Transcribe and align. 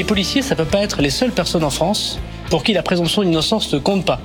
les 0.00 0.04
policiers, 0.04 0.40
ça 0.40 0.56
peut 0.56 0.64
pas 0.64 0.80
être 0.80 1.02
les 1.02 1.10
seules 1.10 1.30
personnes 1.30 1.62
en 1.62 1.68
France 1.68 2.18
pour 2.48 2.62
qui 2.62 2.72
la 2.72 2.82
présomption 2.82 3.22
d'innocence 3.22 3.70
ne 3.74 3.78
compte 3.78 4.06
pas. 4.06 4.18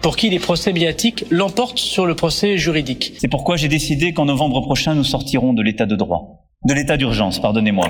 Pour 0.00 0.16
qui 0.16 0.30
les 0.30 0.38
procès 0.38 0.72
médiatiques 0.72 1.26
l'emportent 1.30 1.78
sur 1.78 2.06
le 2.06 2.14
procès 2.14 2.56
juridique. 2.56 3.12
C'est 3.18 3.28
pourquoi 3.28 3.56
j'ai 3.56 3.68
décidé 3.68 4.14
qu'en 4.14 4.24
novembre 4.24 4.62
prochain, 4.62 4.94
nous 4.94 5.04
sortirons 5.04 5.52
de 5.52 5.60
l'état 5.60 5.84
de 5.84 5.96
droit. 5.96 6.46
De 6.64 6.72
l'état 6.72 6.96
d'urgence, 6.96 7.40
pardonnez-moi. 7.40 7.88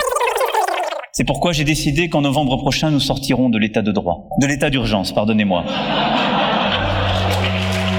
C'est 1.13 1.23
pourquoi 1.23 1.53
j'ai 1.53 1.63
décidé 1.63 2.09
qu'en 2.09 2.23
novembre 2.23 2.57
prochain, 2.57 2.91
nous 2.91 2.99
sortirons 2.99 3.51
de 3.51 3.59
l'état 3.59 3.83
de 3.83 3.93
droit. 3.93 4.31
De 4.41 4.47
l'état 4.49 4.69
d'urgence, 4.69 5.13
pardonnez-moi. 5.13 5.65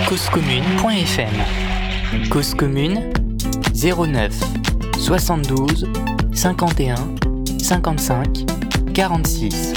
causecommune.fm 0.09 2.29
Cause 2.29 2.53
commune 2.55 3.09
09 3.73 4.33
72 4.97 5.87
51 6.33 6.95
55 7.57 8.58
46 8.99 9.73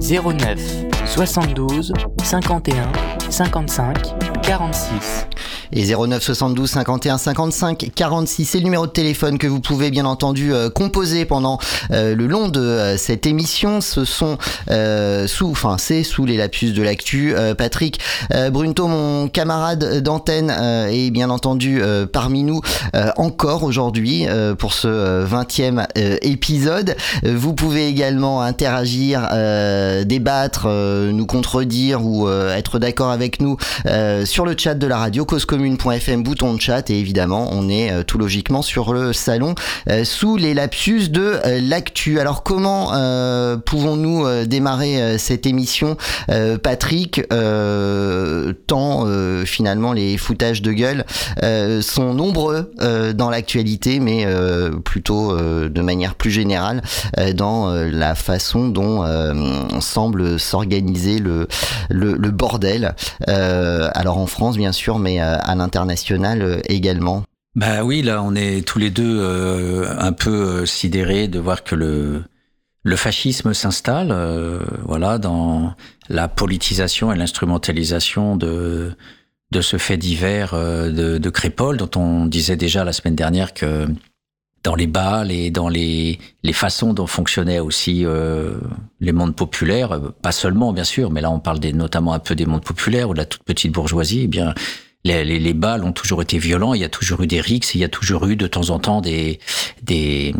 09 0.00 0.56
72 1.04 1.92
51 2.22 2.88
55 3.30 4.14
46 4.42 5.33
Et 5.74 5.84
09 5.84 6.22
72 6.22 6.70
51 6.70 7.18
55 7.18 7.90
46, 7.94 8.44
c'est 8.44 8.58
le 8.58 8.64
numéro 8.64 8.86
de 8.86 8.92
téléphone 8.92 9.38
que 9.38 9.46
vous 9.46 9.60
pouvez 9.60 9.90
bien 9.90 10.04
entendu 10.04 10.52
euh, 10.52 10.70
composer 10.70 11.24
pendant 11.24 11.58
euh, 11.90 12.14
le 12.14 12.26
long 12.26 12.48
de 12.48 12.60
euh, 12.60 12.96
cette 12.96 13.26
émission. 13.26 13.80
Ce 13.80 14.04
sont 14.04 14.38
sous, 15.26 15.50
enfin 15.50 15.76
c'est 15.78 16.02
sous 16.02 16.24
les 16.26 16.36
lapsus 16.36 16.72
de 16.72 16.82
l'actu. 16.82 17.34
Patrick 17.56 18.00
Brunto, 18.52 18.86
mon 18.86 19.28
camarade 19.28 20.02
d'antenne, 20.02 20.50
est 20.50 21.10
bien 21.10 21.30
entendu 21.30 21.82
parmi 22.12 22.42
nous 22.42 22.60
encore 23.16 23.62
aujourd'hui 23.62 24.26
pour 24.58 24.72
ce 24.72 24.88
euh, 25.04 25.26
20e 25.26 25.86
euh, 25.98 26.16
épisode. 26.22 26.96
Vous 27.24 27.54
pouvez 27.54 27.88
également 27.88 28.42
interagir, 28.42 29.28
débattre, 30.04 30.68
nous 30.68 31.26
contredire 31.26 32.04
ou 32.04 32.28
être 32.28 32.78
d'accord 32.78 33.10
avec 33.10 33.40
nous 33.40 33.56
sur 34.24 34.44
le 34.44 34.54
chat 34.56 34.74
de 34.74 34.86
la 34.86 34.98
radio 34.98 35.24
causecommune.fm 35.64 36.22
bouton 36.22 36.54
de 36.54 36.60
chat 36.60 36.90
et 36.90 36.98
évidemment 36.98 37.48
on 37.52 37.68
est 37.68 37.90
euh, 37.90 38.02
tout 38.02 38.18
logiquement 38.18 38.62
sur 38.62 38.92
le 38.92 39.12
salon 39.12 39.54
euh, 39.88 40.04
sous 40.04 40.36
les 40.36 40.54
lapsus 40.54 41.08
de 41.08 41.40
euh, 41.44 41.60
l'actu. 41.62 42.20
Alors 42.20 42.42
comment 42.42 42.92
pouvons-nous 43.64 44.44
démarrer 44.46 45.18
cette 45.18 45.46
émission 45.46 45.96
Patrick 46.62 47.22
tant 48.66 49.06
finalement 49.44 49.92
les 49.92 50.16
foutages 50.16 50.62
de 50.62 50.72
gueule 50.72 51.04
sont 51.82 52.14
nombreux 52.14 52.72
dans 53.14 53.30
l'actualité 53.30 54.00
mais 54.00 54.26
plutôt 54.84 55.36
de 55.36 55.80
manière 55.80 56.14
plus 56.14 56.30
générale 56.30 56.82
dans 57.34 57.72
la 57.72 58.14
façon 58.14 58.68
dont 58.68 59.04
semble 59.80 60.38
s'organiser 60.38 61.18
le, 61.18 61.48
le, 61.90 62.14
le 62.14 62.30
bordel. 62.30 62.94
Alors 63.26 64.18
en 64.18 64.26
France 64.26 64.56
bien 64.56 64.72
sûr, 64.72 64.98
mais 64.98 65.20
à 65.44 65.54
l'international 65.54 66.42
euh, 66.42 66.60
également. 66.68 67.22
Bah 67.54 67.84
oui, 67.84 68.02
là, 68.02 68.22
on 68.22 68.34
est 68.34 68.66
tous 68.66 68.80
les 68.80 68.90
deux 68.90 69.20
euh, 69.20 69.94
un 69.98 70.12
peu 70.12 70.30
euh, 70.30 70.66
sidérés 70.66 71.28
de 71.28 71.38
voir 71.38 71.62
que 71.62 71.76
le 71.76 72.96
fascisme 72.96 73.54
s'installe, 73.54 74.12
voilà, 74.84 75.18
dans 75.18 75.74
la 76.08 76.28
politisation 76.28 77.12
et 77.12 77.16
l'instrumentalisation 77.16 78.36
de 78.36 78.96
ce 79.60 79.76
fait 79.78 79.96
divers 79.96 80.52
de, 80.54 81.18
de 81.18 81.76
dont 81.76 81.90
on 81.96 82.26
disait 82.26 82.56
déjà 82.56 82.84
la 82.84 82.92
semaine 82.92 83.14
dernière 83.14 83.54
que 83.54 83.86
dans 84.64 84.74
les 84.74 84.86
balles 84.86 85.30
et 85.30 85.50
dans 85.50 85.68
les, 85.68 86.18
façons 86.52 86.92
dont 86.92 87.06
fonctionnaient 87.06 87.60
aussi 87.60 88.04
les 89.00 89.12
mondes 89.12 89.34
populaires, 89.34 89.98
pas 90.20 90.32
seulement 90.32 90.72
bien 90.74 90.84
sûr, 90.84 91.10
mais 91.10 91.22
là 91.22 91.30
on 91.30 91.40
parle 91.40 91.60
notamment 91.72 92.12
un 92.12 92.18
peu 92.18 92.34
des 92.34 92.46
mondes 92.46 92.64
populaires 92.64 93.08
ou 93.08 93.14
de 93.14 93.18
la 93.18 93.26
toute 93.26 93.44
petite 93.44 93.72
bourgeoisie, 93.72 94.22
eh 94.24 94.28
bien 94.28 94.54
les, 95.04 95.24
les, 95.24 95.38
les 95.38 95.52
balles 95.52 95.84
ont 95.84 95.92
toujours 95.92 96.22
été 96.22 96.38
violents, 96.38 96.72
il 96.74 96.80
y 96.80 96.84
a 96.84 96.88
toujours 96.88 97.22
eu 97.22 97.26
des 97.26 97.40
rixes, 97.40 97.74
il 97.74 97.80
y 97.80 97.84
a 97.84 97.88
toujours 97.88 98.26
eu 98.26 98.36
de 98.36 98.46
temps 98.46 98.70
en 98.70 98.78
temps 98.78 99.00
des, 99.02 99.38
des, 99.82 100.34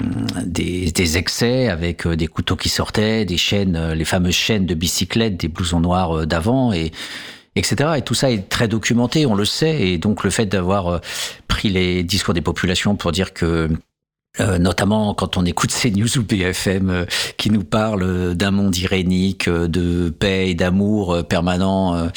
des, 0.44 0.90
des 0.90 1.18
excès 1.18 1.68
avec 1.68 2.06
euh, 2.06 2.16
des 2.16 2.28
couteaux 2.28 2.56
qui 2.56 2.70
sortaient, 2.70 3.26
des 3.26 3.36
chaînes, 3.36 3.76
euh, 3.76 3.94
les 3.94 4.06
fameuses 4.06 4.34
chaînes 4.34 4.64
de 4.64 4.74
bicyclettes, 4.74 5.36
des 5.36 5.48
blousons 5.48 5.80
noirs 5.80 6.18
euh, 6.18 6.26
d'avant 6.26 6.72
et 6.72 6.92
etc. 7.56 7.90
Et 7.98 8.02
tout 8.02 8.14
ça 8.14 8.30
est 8.30 8.48
très 8.48 8.66
documenté, 8.66 9.26
on 9.26 9.34
le 9.34 9.44
sait. 9.44 9.82
Et 9.82 9.98
donc 9.98 10.24
le 10.24 10.30
fait 10.30 10.46
d'avoir 10.46 11.00
pris 11.46 11.68
les 11.68 12.02
discours 12.02 12.34
des 12.34 12.40
populations 12.40 12.96
pour 12.96 13.12
dire 13.12 13.32
que 13.32 13.68
Euh, 14.40 14.58
notamment 14.58 15.14
quand 15.14 15.36
on 15.36 15.44
écoute 15.44 15.70
ces 15.70 15.92
news 15.92 16.18
ou 16.18 16.24
BFM 16.24 16.90
euh, 16.90 17.04
qui 17.36 17.50
nous 17.50 17.62
parlent 17.62 18.34
d'un 18.34 18.50
monde 18.50 18.76
irénique, 18.76 19.46
euh, 19.46 19.68
de 19.68 20.10
paix 20.10 20.50
et 20.50 20.56
d'amour 20.56 21.24
permanent, 21.28 22.08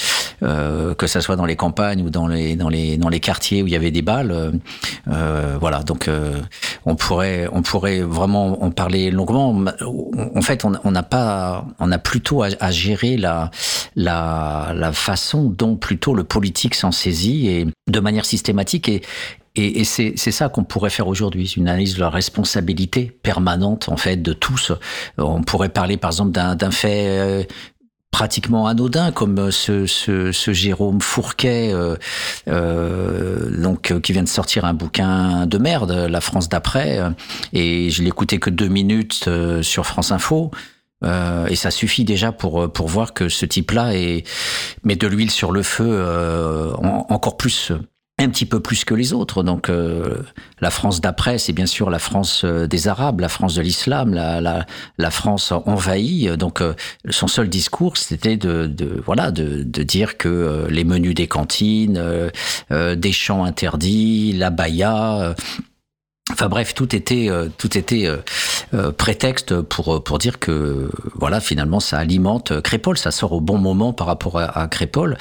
que 0.41 1.07
ça 1.07 1.21
soit 1.21 1.35
dans 1.35 1.45
les 1.45 1.55
campagnes 1.55 2.03
ou 2.03 2.09
dans 2.09 2.27
les 2.27 2.55
dans 2.55 2.69
les 2.69 2.97
dans 2.97 3.09
les 3.09 3.19
quartiers 3.19 3.61
où 3.61 3.67
il 3.67 3.73
y 3.73 3.75
avait 3.75 3.91
des 3.91 4.01
balles. 4.01 4.59
voilà, 5.05 5.83
donc 5.83 6.09
on 6.85 6.95
pourrait 6.95 7.47
on 7.51 7.61
pourrait 7.61 8.01
vraiment 8.01 8.63
en 8.63 8.71
parler 8.71 9.09
longuement. 9.11 9.55
En 10.35 10.41
fait, 10.41 10.63
on 10.65 10.91
n'a 10.91 11.03
pas 11.03 11.65
on 11.79 11.91
a 11.91 11.97
plutôt 11.97 12.43
à, 12.43 12.49
à, 12.59 12.71
gérer 12.71 13.17
la 13.17 13.49
la 13.95 14.73
la 14.75 14.91
façon 14.91 15.45
dont 15.49 15.75
plutôt 15.75 16.13
le 16.13 16.23
politique 16.23 16.75
s'en 16.75 16.91
saisit 16.91 17.47
et 17.47 17.67
de 17.87 17.99
manière 17.99 18.25
systématique 18.25 18.89
et 18.89 19.01
et, 19.57 19.83
c'est 19.83 20.15
ça 20.15 20.49
qu'on 20.49 20.63
pourrait 20.63 20.89
faire 20.89 21.07
aujourd'hui, 21.07 21.53
une 21.57 21.67
analyse 21.67 21.95
de 21.95 22.01
la 22.01 22.09
responsabilité 22.09 23.11
permanente 23.23 23.89
en 23.89 23.97
fait 23.97 24.17
de 24.17 24.33
tous. 24.33 24.71
On 25.17 25.41
pourrait 25.41 25.69
parler 25.69 25.97
par 25.97 26.11
exemple 26.11 26.31
d'un 26.31 26.71
fait 26.71 27.07
euh, 27.07 27.43
pratiquement 28.11 28.67
anodin 28.67 29.11
comme 29.11 29.51
ce, 29.51 30.31
Jérôme 30.31 31.01
Fourquet 31.01 31.71
euh, 31.73 31.95
euh, 32.47 33.61
donc 33.61 33.99
qui 34.01 34.11
vient 34.11 34.23
de 34.23 34.27
sortir 34.27 34.65
un 34.65 34.73
bouquin 34.73 35.45
de 35.47 35.57
merde 35.57 35.91
La 35.91 36.21
France 36.21 36.49
d'après 36.49 36.99
et 37.53 37.89
je 37.89 38.03
écouté 38.03 38.39
que 38.39 38.49
deux 38.49 38.69
minutes 38.69 39.29
sur 39.61 39.85
France 39.85 40.11
Info 40.11 40.51
et 41.03 41.55
ça 41.55 41.71
suffit 41.71 42.03
déjà 42.05 42.31
pour 42.31 42.87
voir 42.87 43.13
que 43.13 43.29
ce 43.29 43.45
type-là 43.45 43.95
est 43.95 44.23
met 44.83 44.95
de 44.95 45.07
l'huile 45.07 45.31
sur 45.31 45.51
le 45.51 45.63
feu 45.63 46.05
encore 47.09 47.37
plus 47.37 47.71
un 48.19 48.29
petit 48.29 48.45
peu 48.45 48.59
plus 48.59 48.83
que 48.83 48.95
les 48.95 49.13
autres. 49.13 49.43
Donc 49.43 49.69
euh, 49.69 50.23
la 50.59 50.71
France 50.71 51.01
d'après, 51.01 51.37
c'est 51.37 51.53
bien 51.53 51.67
sûr 51.67 51.89
la 51.89 51.99
France 51.99 52.41
euh, 52.43 52.67
des 52.67 52.87
Arabes, 52.87 53.19
la 53.19 53.29
France 53.29 53.55
de 53.55 53.61
l'islam, 53.61 54.13
la, 54.13 54.65
la, 54.97 55.11
France 55.11 55.51
envahie. 55.51 56.35
Donc 56.37 56.61
euh, 56.61 56.73
son 57.09 57.27
seul 57.27 57.47
discours, 57.47 57.97
c'était 57.97 58.37
de, 58.37 58.65
de, 58.65 59.01
voilà 59.05 59.31
de, 59.31 59.63
de 59.63 59.83
dire 59.83 60.17
que 60.17 60.67
les 60.69 60.83
menus 60.83 61.13
des 61.13 61.27
cantines, 61.27 62.01
des 62.71 63.11
champs 63.11 63.43
interdits, 63.43 64.33
la 64.33 64.49
baya 64.49 65.35
Enfin 66.31 66.49
bref, 66.49 66.73
tout 66.73 66.93
était 66.93 67.29
euh, 67.29 67.47
tout 67.57 67.77
était 67.77 68.05
euh, 68.05 68.17
euh, 68.73 68.91
prétexte 68.91 69.61
pour 69.61 70.03
pour 70.03 70.17
dire 70.17 70.39
que 70.39 70.89
voilà 71.15 71.39
finalement 71.39 71.79
ça 71.79 71.97
alimente 71.97 72.61
Crépole, 72.61 72.97
ça 72.97 73.11
sort 73.11 73.31
au 73.31 73.39
bon 73.39 73.57
moment 73.57 73.93
par 73.93 74.07
rapport 74.07 74.37
à, 74.37 74.67
Crépole. 74.67 75.17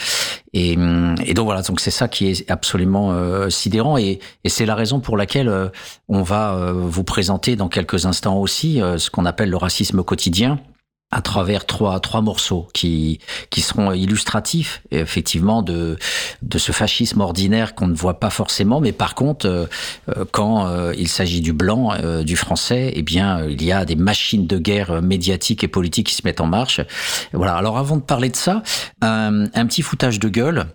Et, 0.53 0.73
et, 0.73 1.35
donc 1.35 1.45
voilà 1.45 1.63
donc 1.63 1.81
c'est 1.81 1.91
ça 1.91 2.09
qui 2.09 2.29
est 2.29 2.51
absolument 2.51 3.15
sidérant. 3.51 3.99
Et, 3.99 4.21
et 4.45 4.49
c'est 4.49 4.67
la 4.67 4.75
raison 4.75 5.01
pour 5.01 5.17
laquelle 5.17 5.71
on 6.09 6.23
va 6.23 6.73
vous 6.73 7.05
présenter 7.05 7.57
dans 7.57 7.69
quelques 7.69 8.07
instants 8.07 8.39
aussi 8.39 8.81
ce 8.97 9.11
qu'on 9.11 9.27
appelle 9.27 9.51
le 9.51 9.57
racisme 9.57 10.03
quotidien 10.03 10.59
à 11.13 11.23
travers 11.23 11.67
trois 11.67 12.01
trois 12.01 12.21
morceaux 12.21 12.67
qui 12.75 13.21
qui 13.51 13.61
seront 13.61 13.93
illustratifs 13.93 14.83
effectivement 14.91 15.63
de 15.63 15.97
de 16.43 16.59
ce 16.59 16.73
fascisme 16.73 17.21
ordinaire 17.21 17.77
qu'on 17.77 17.87
ne 17.87 17.95
voit 17.95 18.19
pas 18.19 18.31
forcément. 18.31 18.81
Mais 18.81 18.91
par 18.91 19.15
contre 19.15 19.47
euh, 19.47 19.67
euh, 20.09 20.25
quand 20.33 20.67
euh, 20.67 20.93
il 20.99 21.09
s'agit 21.09 21.41
du 21.41 21.53
blanc 21.53 21.93
du 22.25 22.37
français 22.37 22.93
eh 22.95 23.03
bien 23.03 23.45
il 23.47 23.63
y 23.63 23.71
a 23.71 23.85
des 23.85 23.95
machines 23.97 24.47
de 24.47 24.59
guerre 24.59 25.01
médiatiques 25.01 25.63
et 25.63 25.69
politiques 25.69 26.09
qui 26.09 26.15
se 26.15 26.23
mettent 26.25 26.41
en 26.41 26.47
marche. 26.47 26.81
Voilà. 27.33 27.55
Alors 27.55 27.79
avant 27.79 27.97
de 27.97 28.03
parler 28.03 28.29
de 28.29 28.37
ça 28.37 28.63
un, 29.01 29.45
un 29.55 29.67
petit 29.67 29.83
foutage 29.83 30.19
de 30.19 30.29
gueule 30.29 30.67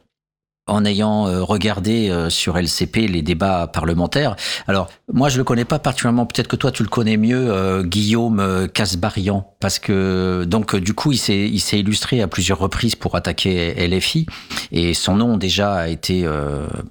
en 0.68 0.86
ayant 0.86 1.28
euh, 1.28 1.44
regardé 1.44 2.10
euh, 2.10 2.30
sur 2.30 2.58
LCP 2.58 3.08
les 3.08 3.22
débats 3.22 3.68
parlementaires. 3.68 4.36
Alors, 4.68 4.90
moi, 5.12 5.30
je 5.30 5.38
le 5.38 5.44
connais 5.44 5.66
pas 5.66 5.80
particulièrement. 5.80 6.26
Peut-être 6.26 6.48
que 6.48 6.56
toi, 6.56 6.72
tu 6.72 6.84
le 6.84 6.90
connais 6.90 7.18
mieux, 7.18 7.52
euh, 7.52 7.84
Guillaume 7.84 8.68
Casbarian, 8.74 9.54
parce 9.60 9.80
que 9.80 10.46
donc 10.46 10.76
du 10.76 10.94
coup, 10.94 11.12
il 11.12 11.18
s'est 11.18 11.50
il 11.50 11.60
s'est 11.60 11.80
illustré 11.80 12.22
à 12.22 12.28
plusieurs 12.28 12.60
reprises 12.60 12.96
pour 12.96 13.16
attaquer 13.16 13.74
LFI, 13.88 14.26
et 14.72 14.94
son 14.94 15.16
nom 15.16 15.38
déjà 15.38 15.74
a 15.74 15.88
été 15.88 16.28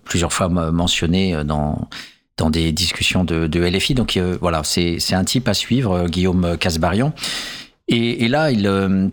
plusieurs 0.05 0.33
fois 0.33 0.49
mentionné 0.49 1.45
dans 1.45 1.89
dans 2.37 2.51
des 2.51 2.73
discussions 2.73 3.25
de, 3.25 3.61
LFI. 3.61 3.95
Donc 3.95 4.19
voilà, 4.41 4.63
c'est 4.65 5.15
un 5.15 5.25
type 5.25 5.49
à 5.49 5.55
suivre, 5.55 6.07
Guillaume 6.09 6.57
Casbarian. 6.59 7.13
Et 7.89 8.29
là, 8.29 8.51
il 8.51 9.11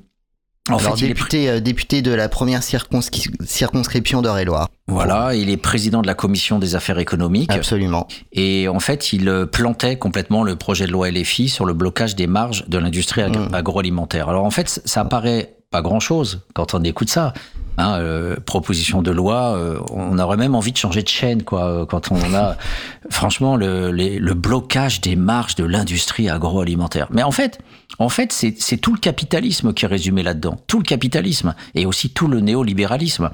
en 0.70 0.80
fait, 0.80 1.08
député, 1.08 1.44
est... 1.44 1.50
Euh, 1.50 1.60
député 1.60 2.02
de 2.02 2.12
la 2.12 2.30
première 2.30 2.62
circonscription 2.64 4.22
d'Eure-et-Loire. 4.22 4.70
Voilà, 4.88 5.36
il 5.36 5.50
est 5.50 5.58
président 5.58 6.02
de 6.02 6.08
la 6.08 6.14
commission 6.14 6.60
des 6.60 6.76
affaires 6.76 7.00
économiques. 7.00 7.52
Absolument. 7.52 8.08
Et 8.32 8.68
en 8.68 8.80
fait, 8.80 9.12
il 9.12 9.28
euh, 9.28 9.46
plantait 9.46 9.98
complètement 9.98 10.44
le 10.44 10.56
projet 10.56 10.86
de 10.86 10.92
loi 10.92 11.12
LFI 11.12 11.50
sur 11.50 11.66
le 11.66 11.74
blocage 11.74 12.16
des 12.16 12.28
marges 12.28 12.66
de 12.68 12.78
l'industrie 12.78 13.22
mmh. 13.24 13.54
agroalimentaire. 13.54 14.30
Alors 14.30 14.46
en 14.46 14.52
fait, 14.52 14.82
ça 14.86 15.02
apparaît 15.02 15.57
pas 15.70 15.82
grand-chose 15.82 16.42
quand 16.54 16.74
on 16.74 16.84
écoute 16.84 17.10
ça. 17.10 17.34
Hein, 17.80 18.00
euh, 18.00 18.38
proposition 18.44 19.04
de 19.04 19.12
loi, 19.12 19.56
euh, 19.56 19.80
on 19.92 20.18
aurait 20.18 20.38
même 20.38 20.56
envie 20.56 20.72
de 20.72 20.78
changer 20.78 21.04
de 21.04 21.08
chaîne, 21.08 21.44
quoi. 21.44 21.86
Quand 21.88 22.12
on 22.12 22.34
a, 22.34 22.58
franchement, 23.12 23.56
le, 23.56 23.92
le, 23.92 24.34
blocage 24.34 25.00
des 25.00 25.16
marges 25.16 25.54
de 25.54 25.64
l'industrie 25.64 26.28
agroalimentaire. 26.28 27.08
Mais 27.12 27.22
en 27.22 27.32
fait, 27.32 27.60
en 28.00 28.10
fait, 28.10 28.34
c'est 28.34 28.78
tout 28.78 28.94
le 28.94 29.00
capitalisme 29.00 29.74
qui 29.74 29.86
est 29.86 29.88
résumé 29.88 30.24
là-dedans, 30.24 30.60
tout 30.66 30.80
le 30.80 30.86
capitalisme 30.86 31.54
et 31.76 31.86
aussi 31.86 32.10
tout 32.10 32.28
le 32.28 32.40
néolibéralisme. 32.40 33.30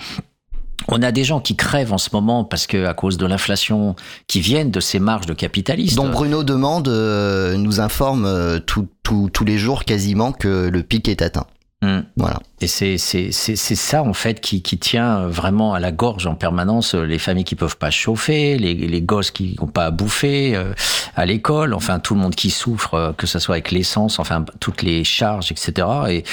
On 0.90 1.02
a 1.02 1.14
des 1.14 1.24
gens 1.24 1.40
qui 1.40 1.56
crèvent 1.56 1.94
en 1.94 1.98
ce 1.98 2.10
moment 2.12 2.44
parce 2.44 2.68
que 2.68 2.86
à 2.86 2.94
cause 2.94 3.16
de 3.16 3.26
l'inflation, 3.26 3.96
qui 4.28 4.42
viennent 4.42 4.72
de 4.72 4.82
ces 4.82 5.00
marges 5.00 5.26
de 5.26 5.34
capitalistes. 5.34 5.96
Dont 5.96 6.10
Bruno 6.10 6.44
demande, 6.44 6.90
euh, 6.90 7.56
nous 7.56 7.80
informe 7.80 8.60
tous 8.66 9.46
les 9.46 9.58
jours 9.58 9.86
quasiment 9.86 10.34
que 10.34 10.68
le 10.68 10.84
pic 10.84 11.08
est 11.08 11.22
atteint. 11.22 11.46
Mm. 11.84 12.00
Voilà. 12.16 12.40
Et 12.62 12.68
c'est 12.68 12.98
c'est 12.98 13.34
c'est 13.34 13.76
ça 13.76 14.04
en 14.04 14.14
fait 14.14 14.40
qui 14.40 14.62
qui 14.62 14.78
tient 14.78 15.28
vraiment 15.28 15.74
à 15.74 15.82
la 15.82 15.92
gorge 15.92 16.28
en 16.28 16.36
permanence 16.36 16.96
les 16.96 17.20
familles 17.20 17.44
qui 17.44 17.56
peuvent 17.56 17.76
pas 17.76 17.92
chauffer, 17.92 18.58
les 18.58 18.74
les 18.74 19.02
gosses 19.02 19.32
qui 19.32 19.58
n'ont 19.60 19.68
pas 19.68 19.86
à 19.88 19.92
bouffer 19.92 20.56
euh, 20.56 20.74
à 21.16 21.26
l'école, 21.26 21.74
enfin 21.74 22.00
tout 22.00 22.16
le 22.16 22.22
monde 22.22 22.36
qui 22.36 22.50
souffre, 22.50 22.94
euh, 22.94 23.12
que 23.12 23.28
ce 23.28 23.38
soit 23.38 23.56
avec 23.56 23.72
l'essence, 23.72 24.18
enfin 24.18 24.46
toutes 24.62 24.82
les 24.82 25.04
charges, 25.04 25.52
etc. 25.52 25.88
Et, 26.10 26.24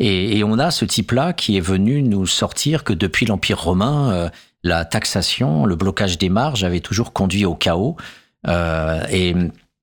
et, 0.00 0.38
et 0.38 0.44
on 0.44 0.58
a 0.58 0.72
ce 0.72 0.84
type-là 0.84 1.32
qui 1.32 1.56
est 1.56 1.60
venu 1.60 2.02
nous 2.02 2.26
sortir 2.26 2.82
que 2.82 2.92
depuis 2.92 3.26
l'Empire 3.26 3.60
romain, 3.60 4.10
euh, 4.10 4.28
la 4.64 4.84
taxation, 4.84 5.66
le 5.66 5.76
blocage 5.76 6.18
des 6.18 6.30
marges 6.30 6.64
avait 6.64 6.80
toujours 6.80 7.12
conduit 7.12 7.44
au 7.44 7.54
chaos. 7.54 7.96
Euh, 8.48 9.04
et 9.10 9.34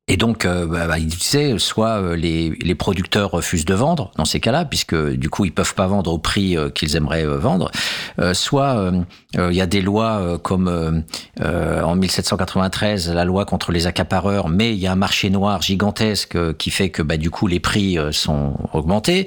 et 0.09 0.17
donc, 0.17 0.43
euh, 0.43 0.65
bah, 0.65 0.85
bah, 0.85 0.99
il 0.99 1.07
disait, 1.07 1.57
soit 1.57 2.01
euh, 2.01 2.17
les, 2.17 2.49
les, 2.61 2.75
producteurs 2.75 3.31
refusent 3.31 3.63
de 3.63 3.73
vendre 3.73 4.11
dans 4.17 4.25
ces 4.25 4.41
cas-là, 4.41 4.65
puisque 4.65 4.93
du 4.95 5.29
coup, 5.29 5.45
ils 5.45 5.53
peuvent 5.53 5.75
pas 5.75 5.87
vendre 5.87 6.11
au 6.11 6.17
prix 6.17 6.57
euh, 6.57 6.69
qu'ils 6.69 6.97
aimeraient 6.97 7.25
vendre, 7.25 7.71
soit 8.33 8.91
il 9.35 9.53
y 9.53 9.61
a 9.61 9.65
des 9.65 9.81
lois 9.81 10.37
comme 10.43 11.03
en 11.41 11.95
1793, 11.95 13.11
la 13.11 13.23
loi 13.23 13.45
contre 13.45 13.71
les 13.71 13.87
accapareurs, 13.87 14.49
mais 14.49 14.73
il 14.73 14.79
y 14.79 14.87
a 14.87 14.91
un 14.91 14.97
marché 14.97 15.29
noir 15.29 15.61
gigantesque 15.61 16.37
qui 16.57 16.69
fait 16.69 16.89
que 16.89 17.01
bah, 17.01 17.17
du 17.17 17.29
coup, 17.29 17.47
les 17.47 17.59
prix 17.59 17.97
sont 18.11 18.55
augmentés, 18.73 19.25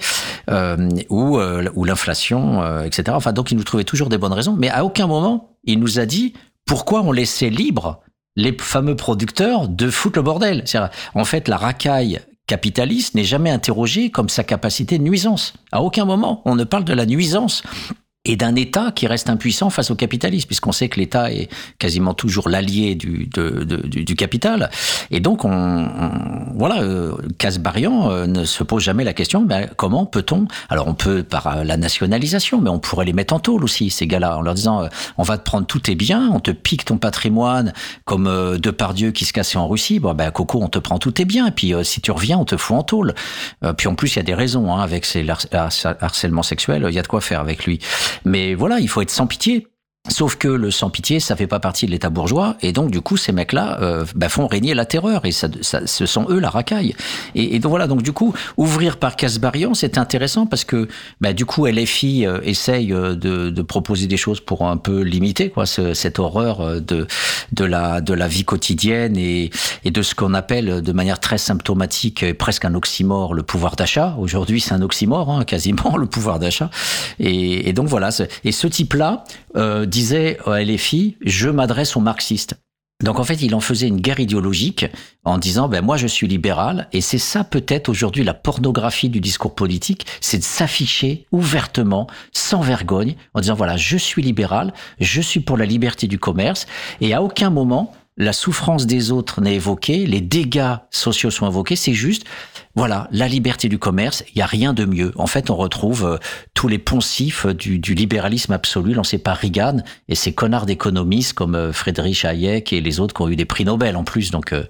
ou, 1.09 1.38
ou 1.38 1.85
l'inflation, 1.85 2.83
etc. 2.85 3.04
Enfin, 3.12 3.33
donc, 3.33 3.50
il 3.50 3.56
nous 3.56 3.64
trouvait 3.64 3.85
toujours 3.85 4.09
des 4.09 4.18
bonnes 4.18 4.35
raisons, 4.35 4.54
mais 4.59 4.68
à 4.68 4.85
aucun 4.85 5.06
moment, 5.06 5.56
il 5.64 5.80
nous 5.80 5.99
a 5.99 6.06
dit 6.06 6.35
pourquoi 6.66 7.02
on 7.02 7.12
laissait 7.12 7.49
libre 7.49 8.02
les 8.37 8.57
fameux 8.59 8.97
producteurs 8.97 9.69
de 9.69 9.90
foutre 9.90 10.19
le 10.19 10.23
bordel. 10.23 10.64
En 11.14 11.25
fait, 11.25 11.49
la 11.49 11.57
racaille 11.57 12.21
capitaliste 12.47 13.14
n'est 13.14 13.25
jamais 13.25 13.50
interrogée 13.50 14.11
comme 14.11 14.28
sa 14.28 14.45
capacité 14.45 14.99
de 14.99 15.02
nuisance. 15.02 15.55
À 15.73 15.83
aucun 15.83 16.05
moment, 16.05 16.43
on 16.45 16.55
ne 16.55 16.64
parle 16.64 16.85
de 16.85 16.93
la 16.93 17.07
nuisance 17.07 17.62
et 18.26 18.37
d'un 18.37 18.56
État 18.56 18.90
qui 18.92 19.06
reste 19.06 19.30
impuissant 19.30 19.71
face 19.71 19.90
au 19.90 19.95
capitalisme, 19.95 20.47
puisqu'on 20.47 20.73
sait 20.73 20.88
que 20.88 20.99
l'État 20.99 21.33
est 21.33 21.49
quasiment 21.78 22.12
toujours 22.12 22.49
l'allié 22.49 22.97
du, 22.97 23.26
du, 23.26 24.04
du, 24.04 24.16
capital. 24.16 24.68
Et 25.12 25.21
donc, 25.21 25.45
on, 25.45 25.88
voilà, 26.56 26.83
euh, 26.83 27.12
Casbarian 27.38 28.11
euh, 28.11 28.26
ne 28.26 28.45
se 28.45 28.64
pose 28.64 28.83
jamais 28.83 29.04
la 29.04 29.12
question, 29.12 29.42
ben, 29.42 29.68
comment 29.76 30.06
peut-on 30.06 30.49
Alors, 30.68 30.88
on 30.88 30.95
peut 30.95 31.23
par 31.23 31.47
euh, 31.47 31.64
la 31.64 31.76
nationalisation, 31.76 32.61
mais 32.61 32.68
on 32.68 32.80
pourrait 32.80 33.04
les 33.04 33.12
mettre 33.12 33.33
en 33.33 33.38
tôle 33.38 33.62
aussi, 33.62 33.90
ces 33.90 34.09
gars-là, 34.09 34.38
en 34.38 34.42
leur 34.42 34.54
disant, 34.54 34.83
euh, 34.83 34.88
on 35.18 35.23
va 35.23 35.38
te 35.38 35.45
prendre 35.45 35.66
tous 35.66 35.80
tes 35.80 35.95
biens, 35.95 36.30
on 36.33 36.40
te 36.40 36.50
pique 36.50 36.85
ton 36.85 36.99
patrimoine, 36.99 37.73
comme 38.04 38.26
Depardieu 38.59 39.12
qui 39.12 39.25
se 39.25 39.33
cassait 39.33 39.59
en 39.59 39.68
Russie, 39.68 40.00
bon, 40.00 40.14
ben, 40.14 40.33
Coco, 40.33 40.61
on 40.61 40.68
te 40.68 40.80
prend 40.80 40.99
tous 40.99 41.12
tes 41.12 41.25
biens, 41.25 41.47
et 41.47 41.52
puis 41.52 41.73
si 41.85 42.00
tu 42.00 42.11
reviens, 42.11 42.38
on 42.38 42.45
te 42.45 42.56
fout 42.56 42.76
en 42.76 42.83
tôle. 42.83 43.14
puis 43.76 43.87
en 43.87 43.95
plus, 43.95 44.14
il 44.14 44.16
y 44.16 44.21
a 44.21 44.25
des 44.25 44.35
raisons, 44.35 44.75
hein, 44.75 44.80
avec 44.80 45.04
ces 45.04 45.25
harcèlements 45.52 46.42
sexuels, 46.42 46.85
il 46.88 46.95
y 46.95 46.99
a 46.99 47.02
de 47.02 47.06
quoi 47.06 47.21
faire 47.21 47.40
avec 47.40 47.66
lui. 47.66 47.78
Mais 48.25 48.54
voilà, 48.54 48.80
il 48.80 48.88
faut 48.88 49.00
être 49.02 49.11
sans 49.11 49.26
pitié. 49.26 49.66
Sauf 50.08 50.36
que 50.36 50.48
le 50.48 50.70
sans-pitié, 50.70 51.20
ça 51.20 51.36
fait 51.36 51.46
pas 51.46 51.60
partie 51.60 51.86
de 51.86 51.90
l'État 51.90 52.10
bourgeois, 52.10 52.56
et 52.62 52.72
donc 52.72 52.90
du 52.90 53.00
coup, 53.00 53.16
ces 53.16 53.32
mecs-là 53.32 53.78
euh, 53.80 54.04
bah, 54.14 54.28
font 54.28 54.46
régner 54.46 54.75
la 54.75 54.84
terreur, 54.84 55.25
et 55.25 55.32
ça, 55.32 55.48
ça, 55.62 55.86
ce 55.86 56.06
sont 56.06 56.26
eux 56.30 56.38
la 56.38 56.50
racaille. 56.50 56.94
Et, 57.34 57.56
et, 57.56 57.58
donc 57.58 57.70
voilà, 57.70 57.86
donc 57.86 58.02
du 58.02 58.12
coup, 58.12 58.34
ouvrir 58.56 58.96
par 58.98 59.16
Casbarian, 59.16 59.75
c'est 59.75 59.98
intéressant 59.98 60.46
parce 60.46 60.64
que 60.64 60.88
bah, 61.20 61.32
du 61.32 61.44
coup, 61.44 61.66
LFI 61.66 62.26
euh, 62.26 62.40
essaye 62.42 62.92
euh, 62.92 63.14
de, 63.14 63.50
de, 63.50 63.62
proposer 63.62 64.06
des 64.06 64.16
choses 64.16 64.40
pour 64.40 64.66
un 64.66 64.76
peu 64.76 65.00
limiter 65.00 65.50
quoi, 65.50 65.66
ce, 65.66 65.94
cette 65.94 66.18
horreur 66.18 66.60
euh, 66.60 66.80
de, 66.80 67.06
de, 67.52 67.64
la, 67.64 68.00
de 68.00 68.14
la 68.14 68.28
vie 68.28 68.44
quotidienne 68.44 69.16
et, 69.16 69.50
et 69.84 69.90
de 69.90 70.02
ce 70.02 70.14
qu'on 70.14 70.34
appelle 70.34 70.82
de 70.82 70.92
manière 70.92 71.20
très 71.20 71.38
symptomatique, 71.38 72.34
presque 72.38 72.64
un 72.64 72.75
oxymore, 72.75 73.34
le 73.34 73.42
pouvoir 73.42 73.76
d'achat. 73.76 74.16
Aujourd'hui, 74.18 74.60
c'est 74.60 74.75
un 74.75 74.82
oxymore, 74.82 75.30
hein, 75.30 75.44
quasiment, 75.44 75.96
le 75.98 76.06
pouvoir 76.06 76.38
d'achat. 76.38 76.70
Et, 77.18 77.68
et, 77.68 77.72
donc 77.72 77.88
voilà, 77.88 78.10
et 78.44 78.52
ce 78.52 78.66
type-là, 78.66 79.25
disait 79.96 80.36
à 80.44 80.62
LFI, 80.62 81.16
je 81.24 81.48
m'adresse 81.48 81.96
aux 81.96 82.00
marxistes. 82.00 82.54
Donc 83.02 83.18
en 83.18 83.24
fait, 83.24 83.40
il 83.40 83.54
en 83.54 83.60
faisait 83.60 83.88
une 83.88 84.00
guerre 84.00 84.20
idéologique 84.20 84.84
en 85.24 85.38
disant, 85.38 85.68
ben 85.68 85.82
moi 85.82 85.96
je 85.96 86.06
suis 86.06 86.28
libéral, 86.28 86.86
et 86.92 87.00
c'est 87.00 87.18
ça 87.18 87.44
peut-être 87.44 87.88
aujourd'hui 87.88 88.22
la 88.22 88.34
pornographie 88.34 89.08
du 89.08 89.20
discours 89.20 89.54
politique, 89.54 90.06
c'est 90.20 90.36
de 90.36 90.42
s'afficher 90.42 91.26
ouvertement, 91.32 92.08
sans 92.32 92.60
vergogne, 92.60 93.16
en 93.32 93.40
disant, 93.40 93.54
voilà, 93.54 93.78
je 93.78 93.96
suis 93.96 94.22
libéral, 94.22 94.74
je 95.00 95.22
suis 95.22 95.40
pour 95.40 95.56
la 95.56 95.64
liberté 95.64 96.08
du 96.08 96.18
commerce, 96.18 96.66
et 97.00 97.14
à 97.14 97.22
aucun 97.22 97.48
moment 97.48 97.94
la 98.18 98.32
souffrance 98.32 98.86
des 98.86 99.12
autres 99.12 99.40
n'est 99.40 99.56
évoquée, 99.56 100.06
les 100.06 100.22
dégâts 100.22 100.76
sociaux 100.90 101.30
sont 101.30 101.46
évoqués, 101.46 101.76
c'est 101.76 101.94
juste, 101.94 102.24
voilà, 102.76 103.09
la 103.11 103.26
liberté 103.26 103.71
du 103.71 103.78
commerce, 103.78 104.23
il 104.28 104.37
n'y 104.37 104.42
a 104.42 104.47
rien 104.47 104.75
de 104.75 104.85
mieux. 104.85 105.12
En 105.16 105.26
fait, 105.26 105.49
on 105.49 105.56
retrouve 105.56 106.04
euh, 106.04 106.18
tous 106.52 106.68
les 106.68 106.78
poncifs 106.78 107.47
du, 107.47 107.78
du, 107.78 107.95
libéralisme 107.95 108.52
absolu 108.52 108.92
lancé 108.92 109.16
par 109.16 109.38
Reagan 109.38 109.78
et 110.11 110.14
ces 110.14 110.35
connards 110.35 110.66
d'économistes 110.66 111.33
comme 111.33 111.54
euh, 111.54 111.73
Friedrich 111.73 112.26
Hayek 112.26 112.75
et 112.75 112.83
les 112.83 113.00
autres 113.00 113.14
qui 113.14 113.23
ont 113.23 113.28
eu 113.28 113.37
des 113.37 113.47
prix 113.47 113.64
Nobel 113.64 113.97
en 113.97 114.04
plus. 114.04 114.30
Donc 114.30 114.52
euh, 114.52 114.64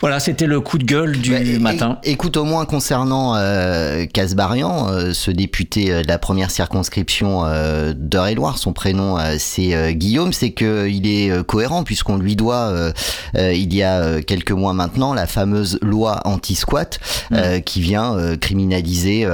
voilà, 0.00 0.20
c'était 0.20 0.46
le 0.46 0.60
coup 0.60 0.76
de 0.76 0.84
gueule 0.84 1.16
du 1.18 1.30
bah, 1.30 1.58
matin. 1.58 1.98
Écoute, 2.04 2.36
au 2.36 2.44
moins 2.44 2.66
concernant 2.66 3.34
euh, 3.36 4.04
Casbarian, 4.04 4.88
euh, 4.90 5.12
ce 5.14 5.30
député 5.30 6.02
de 6.02 6.06
la 6.06 6.18
première 6.18 6.50
circonscription 6.50 7.44
euh, 7.46 7.94
d'Eure-et-Loire, 7.96 8.58
son 8.58 8.72
prénom 8.72 9.18
c'est 9.38 9.94
Guillaume, 9.94 10.32
c'est 10.32 10.52
qu'il 10.52 11.06
est 11.06 11.44
cohérent 11.46 11.84
puisqu'on 11.84 12.18
lui 12.18 12.36
doit, 12.36 12.92
il 13.34 13.74
y 13.74 13.82
a 13.82 14.20
quelques 14.22 14.52
mois 14.52 14.72
maintenant, 14.72 15.14
la 15.14 15.26
fameuse 15.26 15.78
loi 15.82 16.20
anti-squat 16.24 16.98
mmh. 17.30 17.60
qui 17.62 17.80
vient 17.80 18.36
criminaliser 18.36 19.26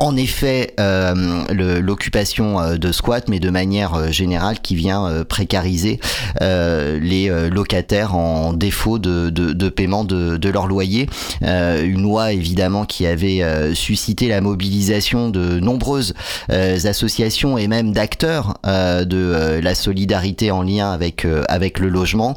en 0.00 0.16
effet 0.16 0.74
euh, 0.78 1.80
l'occupation 1.80 2.60
euh, 2.60 2.76
de 2.76 2.92
squat, 2.92 3.28
mais 3.28 3.40
de 3.40 3.50
manière 3.50 3.94
euh, 3.94 4.10
générale 4.10 4.60
qui 4.60 4.76
vient 4.76 5.06
euh, 5.06 5.24
précariser 5.24 5.98
euh, 6.40 6.98
les 7.00 7.28
locataires 7.50 8.14
en 8.14 8.52
défaut 8.52 8.98
de, 8.98 9.30
de, 9.30 9.52
de 9.52 9.68
paiement 9.68 10.04
de, 10.04 10.36
de, 10.36 10.48
leur 10.48 10.66
loyer. 10.66 11.08
une 11.42 12.02
loi 12.02 12.32
évidemment 12.32 12.84
qui 12.84 13.06
avait 13.06 13.42
suscité 13.74 14.28
la 14.28 14.40
mobilisation 14.40 15.28
de 15.30 15.60
nombreuses 15.60 16.14
associations 16.48 17.58
et 17.58 17.68
même 17.68 17.92
d'acteurs 17.92 18.58
de 18.64 19.60
la 19.62 19.74
solidarité 19.74 20.50
en 20.50 20.62
lien 20.62 20.90
avec 20.90 21.26
avec 21.48 21.78
le 21.78 21.88
logement. 21.88 22.36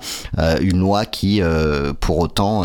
une 0.61 0.79
loi 0.79 1.05
qui, 1.05 1.41
pour 1.99 2.19
autant, 2.19 2.63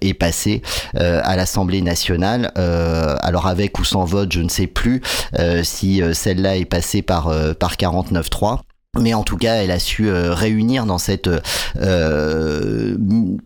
est 0.00 0.14
passée 0.14 0.62
à 0.94 1.36
l'Assemblée 1.36 1.82
nationale. 1.82 2.52
alors 2.56 3.46
avec 3.46 3.78
ou 3.78 3.84
sans 3.84 4.04
vote 4.04 4.29
je 4.32 4.40
ne 4.40 4.48
sais 4.48 4.66
plus 4.66 5.02
euh, 5.38 5.62
si 5.62 6.02
euh, 6.02 6.12
celle-là 6.12 6.56
est 6.56 6.64
passée 6.64 7.02
par, 7.02 7.28
euh, 7.28 7.54
par 7.54 7.74
49.3. 7.74 8.60
Mais 9.00 9.14
en 9.14 9.22
tout 9.22 9.36
cas, 9.36 9.54
elle 9.54 9.70
a 9.70 9.78
su 9.78 10.08
euh, 10.08 10.34
réunir 10.34 10.86
dans 10.86 10.98
cette 10.98 11.30
euh, 11.80 12.96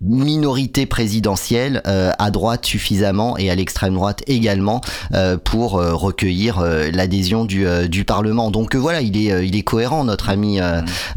minorité 0.01 0.87
présidentielle 0.87 1.81
euh, 1.87 2.11
à 2.19 2.31
droite 2.31 2.67
suffisamment 2.67 3.39
et 3.39 3.51
à 3.51 3.55
l'extrême 3.55 3.95
droite 3.95 4.23
également 4.27 4.81
euh, 5.15 5.37
pour 5.37 5.73
recueillir 5.75 6.61
l'adhésion 6.93 7.45
du, 7.45 7.67
du 7.89 8.05
Parlement. 8.05 8.51
Donc 8.51 8.75
voilà, 8.75 9.01
il 9.01 9.17
est, 9.17 9.47
il 9.47 9.57
est 9.57 9.63
cohérent, 9.63 10.05
notre 10.05 10.29
ami, 10.31 10.61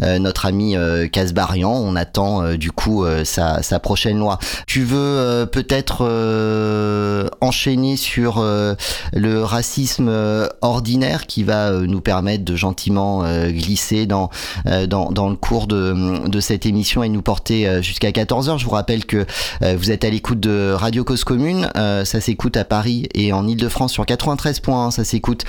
notre 0.01 0.46
ami 0.46 0.75
Casbarian. 1.12 1.72
On 1.72 1.96
attend 1.96 2.53
du 2.56 2.72
coup 2.72 3.06
sa, 3.24 3.62
sa 3.63 3.79
prochaine 3.79 4.17
loi. 4.17 4.39
Tu 4.67 4.84
veux 4.84 5.46
peut-être 5.51 6.03
enchaîner 7.41 7.98
sur 7.98 8.44
le 9.13 9.44
racisme 9.44 10.12
ordinaire 10.62 11.27
qui 11.27 11.44
va 11.44 11.72
nous 11.72 12.01
permettre 12.01 12.46
de 12.46 12.56
gentiment 12.56 13.24
glisser 13.50 14.06
dans 14.06 14.26
euh, 14.65 14.88
dans, 14.88 15.12
dans, 15.12 15.29
le 15.29 15.36
cours 15.36 15.67
de, 15.67 16.27
de, 16.27 16.39
cette 16.39 16.65
émission 16.65 17.03
et 17.03 17.10
nous 17.10 17.22
porter 17.22 17.67
euh, 17.67 17.81
jusqu'à 17.81 18.12
14h. 18.12 18.57
Je 18.57 18.65
vous 18.65 18.72
rappelle 18.72 19.05
que 19.05 19.25
euh, 19.62 19.75
vous 19.77 19.91
êtes 19.91 20.03
à 20.03 20.10
l'écoute 20.10 20.39
de 20.39 20.72
Radio 20.74 21.03
Cause 21.03 21.24
Commune. 21.24 21.69
ça 21.75 22.22
s'écoute 22.22 22.57
à 22.57 22.63
Paris 22.63 23.07
et 23.13 23.34
en 23.34 23.48
Ile-de-France 23.48 23.93
sur 23.93 24.05
93.1. 24.05 24.91
Ça 24.91 25.03
s'écoute 25.03 25.46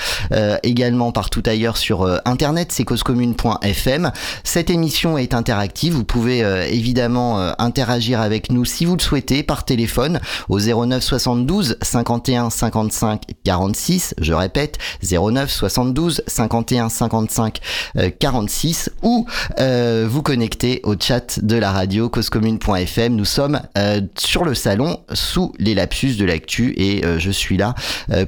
également 0.62 1.12
partout 1.12 1.42
ailleurs 1.46 1.76
sur 1.76 2.06
Internet, 2.24 2.72
c'est 2.72 2.84
causecommune.fm. 2.84 4.12
Cette 4.44 4.70
émission 4.70 5.18
est 5.18 5.34
interactive. 5.34 5.94
Vous 5.94 6.04
pouvez 6.04 6.40
évidemment 6.70 7.52
interagir 7.58 8.20
avec 8.20 8.50
nous 8.50 8.64
si 8.64 8.84
vous 8.84 8.96
le 8.96 9.02
souhaitez 9.02 9.42
par 9.42 9.64
téléphone 9.64 10.20
au 10.48 10.58
09 10.58 11.02
72 11.02 11.76
51 11.82 12.50
55 12.50 13.22
46. 13.44 14.14
Je 14.20 14.32
répète, 14.32 14.78
09 15.02 15.50
72 15.50 16.22
51 16.26 16.88
55 16.88 17.60
46 18.18 18.67
ou 19.02 19.26
euh, 19.60 20.06
vous 20.08 20.22
connecter 20.22 20.80
au 20.84 20.94
chat 20.98 21.40
de 21.42 21.56
la 21.56 21.72
radio 21.72 22.08
causecommune.fm. 22.08 23.14
Nous 23.14 23.24
sommes 23.24 23.60
euh, 23.76 24.00
sur 24.16 24.44
le 24.44 24.54
salon 24.54 25.00
sous 25.12 25.52
les 25.58 25.74
lapsus 25.74 26.16
de 26.16 26.24
l'actu 26.24 26.74
et 26.76 27.04
euh, 27.04 27.18
je 27.18 27.30
suis 27.30 27.56
là 27.56 27.74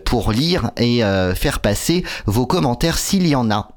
pour 0.04 0.32
lire 0.32 0.70
et 0.76 1.02
faire 1.35 1.61
passer 1.61 2.04
vos 2.26 2.47
commentaires 2.47 2.99
s'il 2.99 3.26
y 3.26 3.35
en 3.35 3.50
a. 3.50 3.68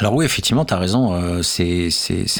Alors 0.00 0.14
oui, 0.14 0.24
effectivement, 0.24 0.64
tu 0.64 0.74
as 0.74 0.78
raison. 0.78 1.42
c'est 1.42 1.90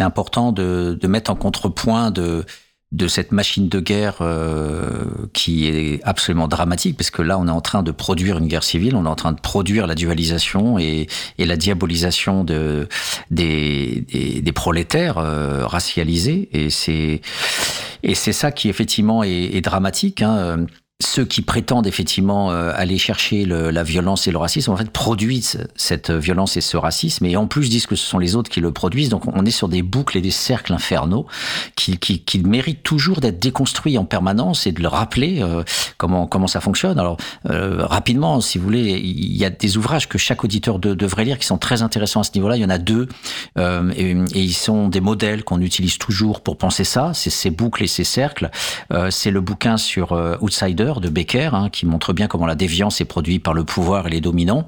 important 0.00 0.52
de 0.52 1.06
mettre 1.06 1.30
en 1.30 1.34
contrepoint 1.34 2.10
de 2.10 2.44
de 2.90 3.06
cette 3.06 3.32
machine 3.32 3.68
de 3.68 3.80
guerre 3.80 4.18
euh, 4.22 5.04
qui 5.34 5.66
est 5.66 6.00
absolument 6.04 6.48
dramatique, 6.48 6.96
parce 6.96 7.10
que 7.10 7.20
là, 7.20 7.38
on 7.38 7.46
est 7.46 7.50
en 7.50 7.60
train 7.60 7.82
de 7.82 7.90
produire 7.90 8.38
une 8.38 8.48
guerre 8.48 8.64
civile, 8.64 8.96
on 8.96 9.04
est 9.04 9.08
en 9.08 9.14
train 9.14 9.32
de 9.32 9.40
produire 9.40 9.86
la 9.86 9.94
dualisation 9.94 10.78
et, 10.78 11.06
et 11.36 11.44
la 11.44 11.56
diabolisation 11.56 12.44
de, 12.44 12.88
des, 13.30 14.06
des, 14.10 14.40
des 14.40 14.52
prolétaires 14.52 15.18
euh, 15.18 15.66
racialisés, 15.66 16.48
et 16.52 16.70
c'est 16.70 17.20
et 18.02 18.14
c'est 18.14 18.32
ça 18.32 18.52
qui 18.52 18.68
effectivement 18.68 19.22
est, 19.22 19.56
est 19.56 19.60
dramatique. 19.60 20.22
Hein 20.22 20.66
ceux 21.00 21.24
qui 21.24 21.42
prétendent 21.42 21.86
effectivement 21.86 22.50
euh, 22.50 22.72
aller 22.74 22.98
chercher 22.98 23.44
le, 23.44 23.70
la 23.70 23.84
violence 23.84 24.26
et 24.26 24.32
le 24.32 24.38
racisme, 24.38 24.72
en 24.72 24.76
fait, 24.76 24.90
produisent 24.90 25.64
cette 25.76 26.10
violence 26.10 26.56
et 26.56 26.60
ce 26.60 26.76
racisme, 26.76 27.24
et 27.24 27.36
en 27.36 27.46
plus 27.46 27.68
disent 27.68 27.86
que 27.86 27.94
ce 27.94 28.04
sont 28.04 28.18
les 28.18 28.34
autres 28.34 28.50
qui 28.50 28.60
le 28.60 28.72
produisent. 28.72 29.08
Donc, 29.08 29.22
on 29.28 29.46
est 29.46 29.52
sur 29.52 29.68
des 29.68 29.82
boucles 29.82 30.18
et 30.18 30.20
des 30.20 30.32
cercles 30.32 30.72
infernaux 30.72 31.26
qui, 31.76 31.98
qui, 31.98 32.18
qui 32.22 32.40
méritent 32.40 32.82
toujours 32.82 33.20
d'être 33.20 33.38
déconstruits 33.38 33.96
en 33.96 34.04
permanence 34.04 34.66
et 34.66 34.72
de 34.72 34.82
le 34.82 34.88
rappeler 34.88 35.40
euh, 35.40 35.62
comment 35.98 36.26
comment 36.26 36.48
ça 36.48 36.60
fonctionne. 36.60 36.98
Alors, 36.98 37.16
euh, 37.48 37.86
rapidement, 37.86 38.40
si 38.40 38.58
vous 38.58 38.64
voulez, 38.64 38.98
il 38.98 39.36
y 39.36 39.44
a 39.44 39.50
des 39.50 39.76
ouvrages 39.76 40.08
que 40.08 40.18
chaque 40.18 40.42
auditeur 40.42 40.80
de, 40.80 40.94
devrait 40.94 41.24
lire 41.24 41.38
qui 41.38 41.46
sont 41.46 41.58
très 41.58 41.82
intéressants 41.82 42.20
à 42.20 42.24
ce 42.24 42.32
niveau-là. 42.34 42.56
Il 42.56 42.62
y 42.62 42.64
en 42.64 42.70
a 42.70 42.78
deux, 42.78 43.06
euh, 43.56 43.92
et, 43.96 44.16
ils 44.34 44.52
sont 44.52 44.88
des 44.88 45.00
modèles 45.00 45.44
qu'on 45.44 45.60
utilise 45.60 45.96
toujours 45.96 46.40
pour 46.40 46.58
penser 46.58 46.82
ça. 46.82 47.12
C'est 47.14 47.30
ces 47.30 47.50
boucles 47.50 47.84
et 47.84 47.86
ces 47.86 48.04
cercles. 48.04 48.50
c'est 49.10 49.30
le 49.30 49.40
bouquin 49.40 49.76
sur 49.76 50.12
Outsider 50.40 50.87
de 50.96 51.08
Becker, 51.08 51.54
hein, 51.54 51.68
qui 51.70 51.86
montre 51.86 52.12
bien 52.12 52.26
comment 52.26 52.46
la 52.46 52.54
déviance 52.54 53.00
est 53.00 53.04
produite 53.04 53.42
par 53.42 53.54
le 53.54 53.64
pouvoir 53.64 54.06
et 54.06 54.10
les 54.10 54.20
dominants. 54.20 54.66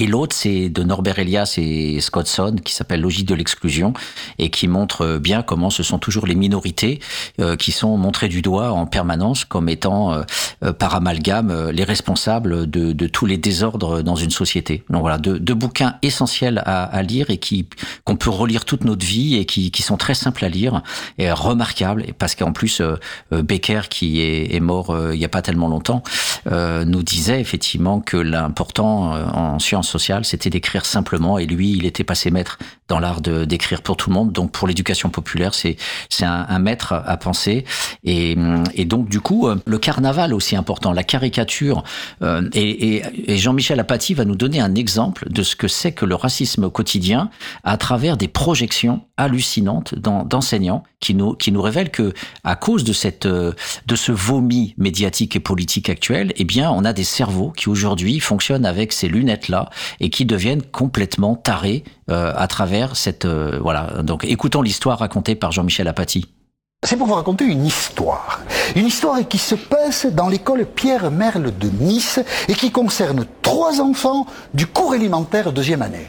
Et 0.00 0.06
l'autre, 0.06 0.34
c'est 0.34 0.70
de 0.70 0.82
Norbert 0.82 1.18
Elias 1.18 1.56
et 1.58 2.00
Scottson, 2.00 2.56
qui 2.64 2.72
s'appelle 2.72 3.02
Logique 3.02 3.26
de 3.26 3.34
l'exclusion, 3.34 3.92
et 4.38 4.48
qui 4.48 4.66
montre 4.66 5.18
bien 5.18 5.42
comment 5.42 5.68
ce 5.68 5.82
sont 5.82 5.98
toujours 5.98 6.26
les 6.26 6.34
minorités 6.34 7.00
euh, 7.38 7.54
qui 7.54 7.70
sont 7.70 7.98
montrées 7.98 8.28
du 8.28 8.40
doigt 8.40 8.72
en 8.72 8.86
permanence 8.86 9.44
comme 9.44 9.68
étant, 9.68 10.14
euh, 10.14 10.22
euh 10.64 10.72
par 10.72 10.94
amalgame, 10.94 11.50
euh, 11.50 11.70
les 11.70 11.84
responsables 11.84 12.70
de, 12.70 12.94
de, 12.94 13.06
tous 13.08 13.26
les 13.26 13.36
désordres 13.36 14.02
dans 14.02 14.14
une 14.14 14.30
société. 14.30 14.84
Donc 14.88 15.02
voilà, 15.02 15.18
deux, 15.18 15.38
deux 15.38 15.52
bouquins 15.52 15.96
essentiels 16.00 16.62
à, 16.64 16.84
à, 16.84 17.02
lire 17.02 17.28
et 17.28 17.36
qui 17.36 17.68
qu'on 18.04 18.16
peut 18.16 18.30
relire 18.30 18.64
toute 18.64 18.84
notre 18.84 19.04
vie 19.04 19.36
et 19.36 19.44
qui, 19.44 19.70
qui 19.70 19.82
sont 19.82 19.98
très 19.98 20.14
simples 20.14 20.46
à 20.46 20.48
lire 20.48 20.82
et 21.18 21.30
remarquables, 21.30 22.06
parce 22.18 22.34
qu'en 22.34 22.54
plus, 22.54 22.80
euh, 22.80 22.96
Becker, 23.30 23.82
qui 23.90 24.22
est, 24.22 24.54
est 24.54 24.60
mort 24.60 24.96
il 25.12 25.18
n'y 25.18 25.26
a 25.26 25.28
pas 25.28 25.42
tellement 25.42 25.68
longtemps, 25.68 26.02
nous 26.50 27.02
disait 27.02 27.40
effectivement 27.40 28.00
que 28.00 28.16
l'important 28.16 29.12
en 29.34 29.58
sciences 29.58 29.89
sociale, 29.90 30.24
c'était 30.24 30.50
d'écrire 30.50 30.86
simplement, 30.86 31.38
et 31.38 31.46
lui, 31.46 31.72
il 31.72 31.86
était 31.86 32.04
passé 32.04 32.30
maître 32.30 32.58
dans 32.90 32.98
l'art 32.98 33.20
d'écrire 33.20 33.82
pour 33.82 33.96
tout 33.96 34.10
le 34.10 34.14
monde. 34.14 34.32
Donc 34.32 34.50
pour 34.50 34.66
l'éducation 34.68 35.08
populaire, 35.10 35.54
c'est 35.54 35.76
un, 36.22 36.58
maître 36.58 36.92
à 36.92 37.16
penser. 37.16 37.64
Et, 38.04 38.36
donc 38.84 39.08
du 39.08 39.20
coup, 39.20 39.46
euh, 39.46 39.56
le 39.64 39.78
carnaval 39.78 40.34
aussi 40.34 40.56
important, 40.56 40.92
la 40.92 41.04
caricature. 41.04 41.84
Euh, 42.22 42.48
et, 42.52 43.02
Jean-Michel 43.28 43.78
Apathy 43.78 44.14
va 44.14 44.24
nous 44.24 44.34
donner 44.34 44.60
un 44.60 44.74
exemple 44.74 45.30
de 45.30 45.42
ce 45.42 45.54
que 45.54 45.68
c'est 45.68 45.92
que 45.92 46.04
le 46.04 46.16
racisme 46.16 46.68
quotidien 46.68 47.30
à 47.62 47.76
travers 47.76 48.16
des 48.16 48.28
projections 48.28 49.02
hallucinantes 49.16 49.94
d'enseignants 49.94 50.82
qui 50.98 51.14
nous 51.14 51.62
révèlent 51.62 51.90
que 51.90 52.12
à 52.44 52.56
cause 52.56 52.84
de 52.84 52.92
euh, 53.26 53.52
de 53.86 53.96
ce 53.96 54.12
vomi 54.12 54.74
médiatique 54.76 55.36
et 55.36 55.40
politique 55.40 55.88
actuel, 55.88 56.32
eh 56.36 56.44
bien 56.44 56.70
on 56.70 56.84
a 56.84 56.92
des 56.92 57.04
cerveaux 57.04 57.50
qui 57.50 57.68
aujourd'hui 57.68 58.18
fonctionnent 58.20 58.66
avec 58.66 58.92
ces 58.92 59.08
lunettes 59.08 59.48
là 59.48 59.70
et 60.00 60.10
qui 60.10 60.24
deviennent 60.24 60.62
complètement 60.62 61.36
tarés 61.36 61.84
euh, 62.10 62.32
à 62.36 62.46
travers 62.46 62.96
cette 62.96 63.24
euh, 63.24 63.58
voilà. 63.60 64.02
Donc 64.02 64.24
écoutons 64.24 64.62
l'histoire 64.62 64.98
racontée 64.98 65.34
par 65.34 65.52
Jean-Michel 65.52 65.88
Apathy. 65.88 66.26
C'est 66.82 66.96
pour 66.96 67.06
vous 67.06 67.14
raconter 67.14 67.44
une 67.44 67.66
histoire. 67.66 68.40
Une 68.74 68.86
histoire 68.86 69.18
qui 69.28 69.36
se 69.36 69.54
passe 69.54 70.06
dans 70.06 70.28
l'école 70.28 70.64
Pierre 70.64 71.10
Merle 71.10 71.52
de 71.58 71.68
Nice 71.68 72.20
et 72.48 72.54
qui 72.54 72.70
concerne 72.70 73.26
trois 73.42 73.82
enfants 73.82 74.26
du 74.54 74.66
cours 74.66 74.94
élémentaire 74.94 75.52
deuxième 75.52 75.82
année. 75.82 76.08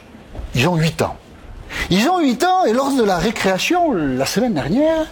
Ils 0.56 0.68
ont 0.70 0.76
8 0.76 1.02
ans. 1.02 1.18
Ils 1.90 2.08
ont 2.08 2.20
8 2.20 2.44
ans 2.46 2.66
et 2.66 2.72
lors 2.72 2.92
de 2.96 3.04
la 3.04 3.18
récréation, 3.18 3.92
la 3.92 4.26
semaine 4.26 4.54
dernière, 4.54 5.08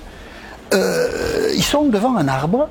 euh, 0.74 1.52
ils 1.54 1.64
sont 1.64 1.86
devant 1.86 2.16
un 2.16 2.28
arbre, 2.30 2.70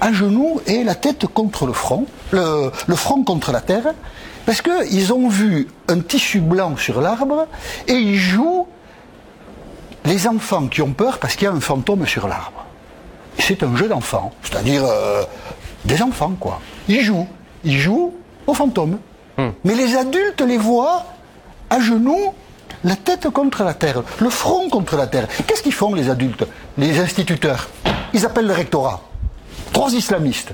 à 0.00 0.12
genoux 0.12 0.60
et 0.66 0.84
la 0.84 0.94
tête 0.94 1.26
contre 1.26 1.66
le 1.66 1.72
front, 1.72 2.06
le, 2.30 2.70
le 2.86 2.96
front 2.96 3.24
contre 3.24 3.50
la 3.50 3.60
terre, 3.60 3.94
parce 4.46 4.62
qu'ils 4.62 5.12
ont 5.12 5.28
vu 5.28 5.68
un 5.88 6.00
tissu 6.00 6.40
blanc 6.40 6.76
sur 6.76 7.00
l'arbre 7.00 7.46
et 7.86 7.94
ils 7.94 8.18
jouent 8.18 8.66
les 10.04 10.26
enfants 10.26 10.66
qui 10.66 10.82
ont 10.82 10.92
peur 10.92 11.18
parce 11.18 11.36
qu'il 11.36 11.44
y 11.44 11.48
a 11.48 11.52
un 11.52 11.60
fantôme 11.60 12.06
sur 12.06 12.26
l'arbre. 12.28 12.64
C'est 13.38 13.62
un 13.62 13.74
jeu 13.76 13.88
d'enfants, 13.88 14.32
c'est-à-dire 14.42 14.84
euh, 14.84 15.22
des 15.84 16.02
enfants, 16.02 16.34
quoi. 16.38 16.60
Ils 16.88 17.02
jouent, 17.02 17.28
ils 17.64 17.78
jouent 17.78 18.14
au 18.46 18.54
fantôme. 18.54 18.98
Hmm. 19.38 19.50
Mais 19.64 19.74
les 19.74 19.96
adultes 19.96 20.42
les 20.42 20.58
voient 20.58 21.04
à 21.70 21.80
genoux, 21.80 22.34
la 22.84 22.96
tête 22.96 23.30
contre 23.30 23.64
la 23.64 23.74
terre, 23.74 24.02
le 24.20 24.28
front 24.28 24.68
contre 24.68 24.96
la 24.96 25.06
terre. 25.06 25.28
Qu'est-ce 25.46 25.62
qu'ils 25.62 25.72
font 25.72 25.94
les 25.94 26.10
adultes, 26.10 26.44
les 26.76 26.98
instituteurs? 26.98 27.68
Ils 28.12 28.26
appellent 28.26 28.46
le 28.46 28.52
rectorat. 28.52 29.00
Trois 29.72 29.92
islamistes. 29.94 30.52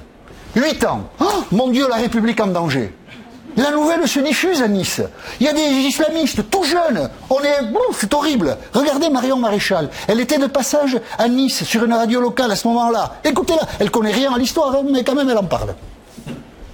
Huit 0.55 0.85
ans. 0.85 1.09
Oh, 1.21 1.45
mon 1.51 1.69
Dieu, 1.69 1.89
la 1.89 1.97
République 1.97 2.41
en 2.41 2.47
danger. 2.47 2.93
La 3.59 3.73
nouvelle 3.73 4.07
se 4.07 4.21
diffuse 4.21 4.63
à 4.63 4.69
Nice. 4.69 5.03
Il 5.41 5.47
y 5.47 5.49
a 5.49 5.53
des 5.53 5.61
islamistes 5.61 6.49
tout 6.49 6.63
jeunes. 6.63 7.11
On 7.29 7.41
est, 7.41 7.59
c'est 7.93 8.15
horrible. 8.15 8.57
Regardez 8.73 9.11
Marion 9.11 9.37
Maréchal. 9.37 9.91
Elle 10.07 10.21
était 10.21 10.39
de 10.39 10.47
passage 10.47 10.97
à 11.19 11.27
Nice 11.27 11.65
sur 11.65 11.83
une 11.83 11.93
radio 11.93 12.21
locale 12.21 12.53
à 12.53 12.57
ce 12.57 12.69
moment-là. 12.69 13.17
Écoutez-la. 13.25 13.63
Elle 13.81 13.91
connaît 13.91 14.13
rien 14.13 14.33
à 14.33 14.39
l'histoire, 14.39 14.77
hein, 14.77 14.85
mais 14.89 15.03
quand 15.03 15.17
même 15.17 15.29
elle 15.29 15.39
en 15.39 15.43
parle. 15.43 15.75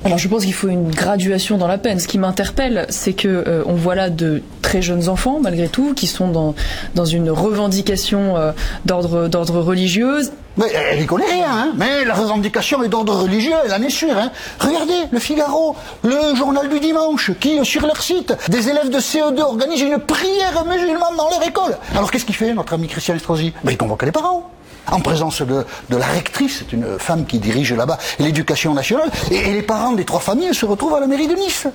Alors 0.05 0.19
je 0.19 0.29
pense 0.29 0.45
qu'il 0.45 0.53
faut 0.53 0.69
une 0.69 0.91
graduation 0.91 1.57
dans 1.57 1.67
la 1.67 1.79
peine. 1.79 1.99
Ce 1.99 2.07
qui 2.07 2.19
m'interpelle, 2.19 2.87
c'est 2.91 3.15
que 3.15 3.27
euh, 3.29 3.63
on 3.65 3.73
voit 3.73 3.95
là 3.95 4.11
de 4.11 4.43
très 4.61 4.83
jeunes 4.83 5.09
enfants, 5.09 5.39
malgré 5.41 5.69
tout, 5.69 5.95
qui 5.95 6.07
sont 6.07 6.29
dans, 6.29 6.55
dans 6.95 7.07
une 7.07 7.31
revendication 7.31 8.37
euh, 8.37 8.53
d'ordre 8.85 9.29
d'ordre 9.29 9.61
religieux. 9.61 10.21
Mais 10.59 10.67
elle 10.93 11.01
n'y 11.01 11.07
connaît 11.07 11.25
rien, 11.25 11.51
hein 11.51 11.73
mais 11.77 12.05
la 12.05 12.15
revendication 12.15 12.85
est 12.85 12.89
d'ordre 12.89 13.15
religieux, 13.23 13.55
elle 13.65 13.73
en 13.73 13.83
est 13.83 13.91
sûre. 13.91 14.17
Hein 14.17 14.31
Regardez, 14.61 14.93
le 15.11 15.19
Figaro, 15.19 15.75
le 16.05 16.37
journal 16.37 16.69
du 16.69 16.79
dimanche, 16.81 17.33
qui, 17.41 17.65
sur 17.65 17.87
leur 17.87 18.01
site, 18.01 18.35
des 18.51 18.69
élèves 18.69 18.91
de 18.91 18.99
CE2 18.99 19.41
organisent 19.41 19.81
une 19.81 19.99
prière 19.99 20.65
musulmane 20.67 21.17
dans 21.17 21.31
leur 21.31 21.43
école. 21.43 21.77
Alors 21.93 22.11
qu'est-ce 22.13 22.25
qu'il 22.27 22.37
fait, 22.37 22.53
notre 22.53 22.75
ami 22.75 22.87
Christian 22.87 23.17
Estrosi? 23.17 23.53
Ben, 23.65 23.73
Il 23.73 23.79
convoque 23.79 24.05
les 24.05 24.13
parents 24.13 24.51
en 24.91 25.01
présence 25.01 25.43
de, 25.43 25.65
la 25.91 26.07
rectrice, 26.07 26.59
c'est 26.59 26.73
une 26.73 26.99
femme 26.99 27.27
qui 27.27 27.39
dirige 27.39 27.73
là-bas 27.73 27.99
l'éducation 28.19 28.75
nationale, 28.75 29.11
et, 29.31 29.37
et, 29.37 29.53
les 29.53 29.63
parents 29.63 29.93
des 29.93 30.05
trois 30.05 30.21
familles 30.21 30.55
se 30.55 30.67
retrouvent 30.67 30.95
à 30.95 31.01
la 31.01 31.07
mairie 31.07 31.29
de 31.29 31.35
Nice. 31.35 31.67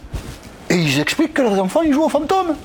Et 0.70 0.76
ils 0.76 1.00
expliquent 1.00 1.34
que 1.34 1.42
leurs 1.42 1.60
enfants, 1.62 1.82
ils 1.82 1.94
jouent 1.94 2.06
au 2.06 2.10
fantôme. 2.10 2.56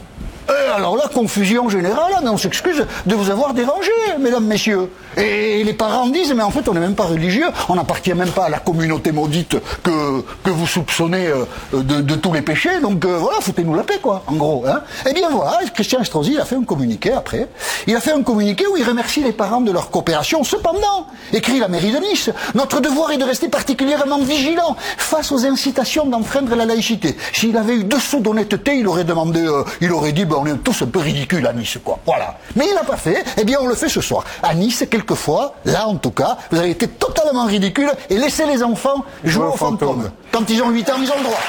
Et 0.48 0.70
alors 0.70 0.96
là, 0.96 1.04
confusion 1.12 1.68
générale, 1.68 2.12
on 2.22 2.37
s'excuse 2.37 2.85
de 3.07 3.14
vous 3.14 3.30
avoir 3.30 3.54
dérangé, 3.54 3.90
mesdames, 4.18 4.44
messieurs. 4.44 4.90
Et 5.16 5.62
les 5.64 5.72
parents 5.72 6.09
disent, 6.09 6.35
mais 6.35 6.42
en 6.42 6.50
fait, 6.50 6.68
on 6.68 6.74
n'est 6.74 6.80
même 6.80 6.94
pas 6.96 7.04
religieux, 7.04 7.46
on 7.68 7.76
n'appartient 7.76 8.14
même 8.14 8.30
pas 8.30 8.46
à 8.46 8.48
la 8.48 8.59
communauté 8.59 9.12
maudite 9.12 9.57
que, 9.83 10.22
que 10.42 10.50
vous 10.50 10.66
soupçonnez 10.66 11.28
de, 11.72 12.00
de 12.00 12.14
tous 12.16 12.33
les 12.33 12.42
péchés, 12.42 12.80
donc 12.80 13.04
euh, 13.04 13.16
voilà, 13.18 13.40
foutez-nous 13.40 13.74
la 13.74 13.85
paix, 13.85 13.98
quoi, 14.02 14.24
en 14.26 14.35
gros. 14.35 14.64
Hein. 14.66 14.83
Eh 15.09 15.12
bien 15.12 15.28
voilà, 15.30 15.59
Christian 15.72 16.00
Estrosi, 16.00 16.33
il 16.33 16.40
a 16.40 16.44
fait 16.44 16.57
un 16.57 16.64
communiqué 16.64 17.12
après. 17.12 17.48
Il 17.87 17.94
a 17.96 18.00
fait 18.00 18.12
un 18.12 18.22
communiqué 18.22 18.66
où 18.66 18.76
il 18.76 18.85
remercie 18.85 19.22
les 19.22 19.33
parents 19.33 19.61
de 19.61 19.72
leur 19.72 19.90
coopération. 19.90 20.42
Cependant, 20.44 21.07
écrit 21.33 21.59
la 21.59 21.68
mairie 21.68 21.92
de 21.92 21.98
Nice, 21.98 22.30
notre 22.54 22.80
devoir 22.80 23.12
est 23.12 23.18
de 23.18 23.24
rester 23.24 23.48
particulièrement 23.48 24.18
vigilant 24.18 24.76
face 24.96 25.33
aux 25.33 25.46
incitations 25.46 26.07
d'enfreindre 26.07 26.54
la 26.57 26.64
laïcité. 26.64 27.16
S'il 27.33 27.57
avait 27.57 27.76
eu 27.76 27.85
deux 27.85 28.00
sauts 28.00 28.20
d'honnêteté, 28.20 28.76
il 28.76 28.88
aurait 28.88 29.04
demandé, 29.04 29.40
euh, 29.40 29.62
il 29.80 29.92
aurait 29.92 30.12
dit, 30.12 30.24
on 30.35 30.47
est 30.47 30.57
tous 30.59 30.83
un 30.83 30.87
peu 30.87 31.01
ridicules 31.01 31.47
à 31.47 31.53
Nice, 31.53 31.79
quoi. 31.83 31.99
Voilà. 32.05 32.38
Mais 32.57 32.66
il 32.68 32.75
n'a 32.75 32.85
pas 32.85 32.97
fait, 32.97 33.25
eh 33.38 33.44
bien 33.44 33.59
on 33.61 33.66
le 33.66 33.75
fait 33.75 33.88
ce 33.88 34.01
soir. 34.01 34.25
À 34.42 34.55
Nice, 34.55 34.85
quelquefois, 34.90 35.55
là 35.64 35.87
en 35.87 35.97
tout 35.97 36.11
cas, 36.11 36.37
vous 36.51 36.59
avez 36.59 36.70
été 36.70 36.88
totalement 36.88 37.47
ridicule 37.47 37.90
et 38.11 38.16
laissez 38.16 38.47
les 38.47 38.62
enfants 38.62 39.05
jouer 39.25 39.47
au 39.47 39.53
fantôme. 39.57 40.11
Quand 40.33 40.49
ils 40.51 40.62
ont 40.62 40.70
8 40.70 40.90
ans, 40.90 40.94
ils 41.01 41.11
ont 41.11 41.18
le 41.18 41.25
droit. 41.25 41.40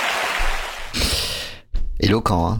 Éloquent, 2.00 2.48
hein. 2.48 2.60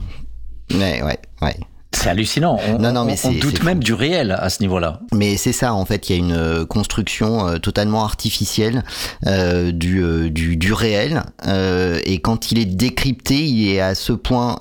Mais 0.74 1.02
ouais, 1.04 1.20
ouais. 1.42 1.56
C'est 1.96 2.10
hallucinant. 2.10 2.60
On, 2.68 2.80
non, 2.80 2.92
non, 2.92 3.06
mais 3.06 3.16
on, 3.24 3.30
on 3.30 3.32
doute 3.34 3.64
même 3.64 3.82
du 3.82 3.94
réel 3.94 4.36
à 4.38 4.50
ce 4.50 4.62
niveau-là. 4.62 5.00
Mais 5.14 5.38
c'est 5.38 5.54
ça, 5.54 5.74
en 5.74 5.86
fait, 5.86 6.10
il 6.10 6.16
y 6.16 6.16
a 6.16 6.20
une 6.20 6.66
construction 6.66 7.48
euh, 7.48 7.58
totalement 7.58 8.04
artificielle 8.04 8.84
euh, 9.28 9.72
du, 9.72 10.04
euh, 10.04 10.30
du, 10.30 10.58
du, 10.58 10.74
réel. 10.74 11.24
Euh, 11.48 12.00
et 12.04 12.20
quand 12.20 12.52
il 12.52 12.60
est 12.60 12.66
décrypté, 12.66 13.46
il 13.46 13.70
est 13.70 13.80
à 13.80 13.96
ce 13.96 14.12
point 14.12 14.58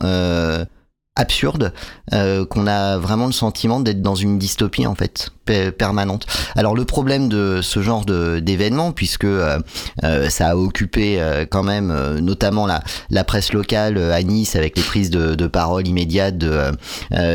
absurde 1.17 1.73
euh, 2.13 2.45
qu'on 2.45 2.67
a 2.67 2.99
vraiment 2.99 3.27
le 3.27 3.33
sentiment 3.33 3.79
d'être 3.79 4.03
dans 4.03 4.17
une 4.17 4.39
dystopie 4.39 4.87
en 4.87 4.97
fait 4.97 5.31
permanente. 5.77 6.27
Alors 6.57 6.75
le 6.75 6.87
problème 6.87 7.29
de 7.29 7.61
ce 7.63 7.83
genre 7.83 8.07
de 8.07 8.39
d'événement 8.41 8.93
puisque 8.93 9.25
euh, 9.25 9.59
euh, 10.03 10.31
ça 10.31 10.49
a 10.49 10.57
occupé 10.57 11.21
euh, 11.21 11.45
quand 11.49 11.63
même 11.63 11.91
euh, 11.91 12.21
notamment 12.21 12.67
la, 12.67 12.83
la 13.11 13.25
presse 13.25 13.53
locale 13.53 13.99
à 13.99 14.23
Nice 14.23 14.57
avec 14.57 14.77
les 14.77 14.83
prises 14.83 15.11
de, 15.11 15.35
de 15.35 15.47
parole 15.47 15.87
immédiates 15.87 16.39
de 16.39 16.73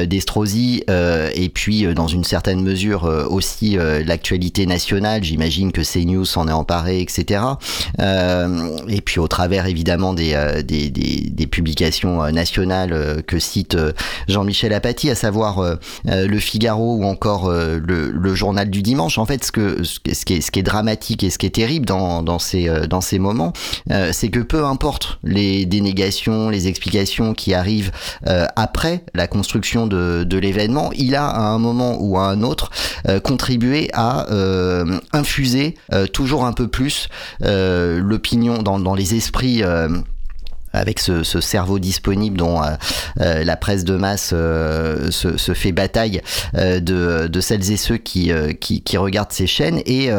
d'Estrosi 0.05 0.83
et 0.87 1.49
puis 1.49 1.93
dans 1.93 2.07
une 2.07 2.23
certaine 2.23 2.61
mesure 2.61 3.03
aussi 3.29 3.77
l'actualité 4.05 4.65
nationale. 4.65 5.23
J'imagine 5.23 5.71
que 5.71 5.81
CNews 5.81 6.25
s'en 6.25 6.47
est 6.47 6.51
emparé, 6.51 7.01
etc. 7.01 7.41
et 7.99 9.01
puis 9.01 9.19
au 9.19 9.27
travers 9.27 9.67
évidemment 9.67 10.13
des, 10.13 10.35
des, 10.65 10.89
des, 10.89 11.29
des 11.29 11.47
publications 11.47 12.29
nationales 12.31 13.23
que 13.27 13.39
cite 13.39 13.68
Jean-Michel 14.27 14.73
Apathy, 14.73 15.09
à 15.09 15.15
savoir 15.15 15.77
Le 16.05 16.39
Figaro 16.39 16.95
ou 16.95 17.03
encore 17.03 17.49
le 17.51 18.35
journal 18.35 18.69
du 18.69 18.81
dimanche. 18.81 19.17
En 19.17 19.25
fait, 19.25 19.43
ce, 19.43 19.51
qui, 19.51 20.33
est, 20.33 20.63
dramatique 20.63 21.23
et 21.23 21.29
ce 21.29 21.37
qui 21.37 21.45
est 21.45 21.51
terrible 21.51 21.85
dans, 21.85 22.39
ces, 22.39 22.69
euh, 22.69 23.19
moments, 23.19 23.53
euh, 23.91 24.11
c'est 24.13 24.29
que 24.29 24.39
peu 24.39 24.65
importe 24.65 25.19
les 25.23 25.65
dénégations, 25.65 26.49
les 26.49 26.67
explications 26.67 27.33
qui 27.33 27.53
arrivent 27.53 27.91
euh, 28.27 28.45
après 28.55 29.03
la 29.13 29.27
construction 29.27 29.87
de, 29.87 30.37
l'événement, 30.39 30.91
il 30.95 31.15
a 31.15 31.27
à 31.27 31.41
un 31.41 31.59
moment 31.59 31.97
ou 31.99 32.17
à 32.17 32.27
un 32.27 32.43
autre 32.43 32.69
euh, 33.07 33.19
contribué 33.19 33.89
à 33.93 34.29
euh, 34.31 34.99
infuser 35.11 35.75
toujours 36.13 36.45
un 36.45 36.53
peu 36.53 36.67
plus 36.67 37.09
l'opinion 37.41 38.61
dans 38.61 38.95
les 38.95 39.15
esprits 39.15 39.63
avec 40.73 40.99
ce, 40.99 41.23
ce, 41.23 41.41
cerveau 41.41 41.79
disponible 41.79 42.37
dont 42.37 42.61
euh, 42.61 42.67
euh, 43.21 43.43
la 43.43 43.57
presse 43.57 43.83
de 43.83 43.95
masse 43.95 44.31
euh, 44.33 45.09
se, 45.11 45.53
fait 45.53 45.71
bataille 45.71 46.21
de, 46.53 47.27
de, 47.27 47.41
celles 47.41 47.71
et 47.71 47.77
ceux 47.77 47.97
qui, 47.97 48.31
qui, 48.59 48.81
qui 48.81 48.97
regardent 48.97 49.31
ces 49.31 49.47
chaînes. 49.47 49.81
Et 49.85 50.09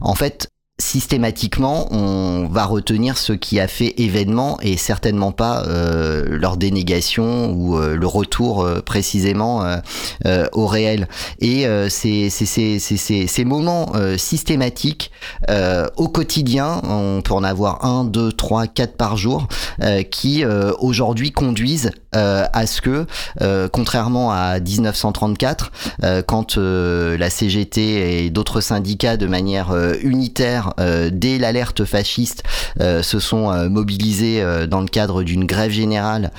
en 0.00 0.14
fait 0.14 0.48
systématiquement, 0.96 1.92
on 1.92 2.48
va 2.50 2.64
retenir 2.64 3.18
ce 3.18 3.34
qui 3.34 3.60
a 3.60 3.68
fait 3.68 3.92
événement 4.00 4.56
et 4.62 4.78
certainement 4.78 5.30
pas 5.30 5.64
euh, 5.66 6.24
leur 6.26 6.56
dénégation 6.56 7.52
ou 7.52 7.76
euh, 7.76 7.96
le 7.96 8.06
retour 8.06 8.62
euh, 8.62 8.80
précisément 8.80 9.62
au 10.52 10.66
réel. 10.66 11.06
Et 11.40 11.66
ces 11.88 13.44
moments 13.44 13.92
systématiques 14.16 15.10
au 15.96 16.08
quotidien, 16.08 16.80
on 16.88 17.20
peut 17.22 17.34
en 17.34 17.44
avoir 17.44 17.84
un, 17.84 18.04
deux, 18.04 18.32
trois, 18.32 18.66
quatre 18.66 18.96
par 18.96 19.16
jour, 19.16 19.48
qui 20.10 20.44
aujourd'hui 20.78 21.32
conduisent 21.32 21.90
à 22.12 22.66
ce 22.66 22.80
que, 22.80 23.06
contrairement 23.68 24.32
à 24.32 24.60
1934, 24.60 25.72
quand 26.26 26.56
la 26.56 27.30
CGT 27.30 28.24
et 28.24 28.30
d'autres 28.30 28.60
syndicats 28.60 29.16
de 29.16 29.26
manière 29.26 29.74
unitaire 30.02 30.74
dès 31.12 31.38
l'alerte 31.38 31.84
fasciste, 31.84 32.42
se 32.78 33.18
sont 33.18 33.68
mobilisés 33.68 34.42
dans 34.68 34.80
le 34.80 34.88
cadre 34.88 35.22
d'une 35.22 35.44
grève 35.44 35.70
générale 35.70 36.30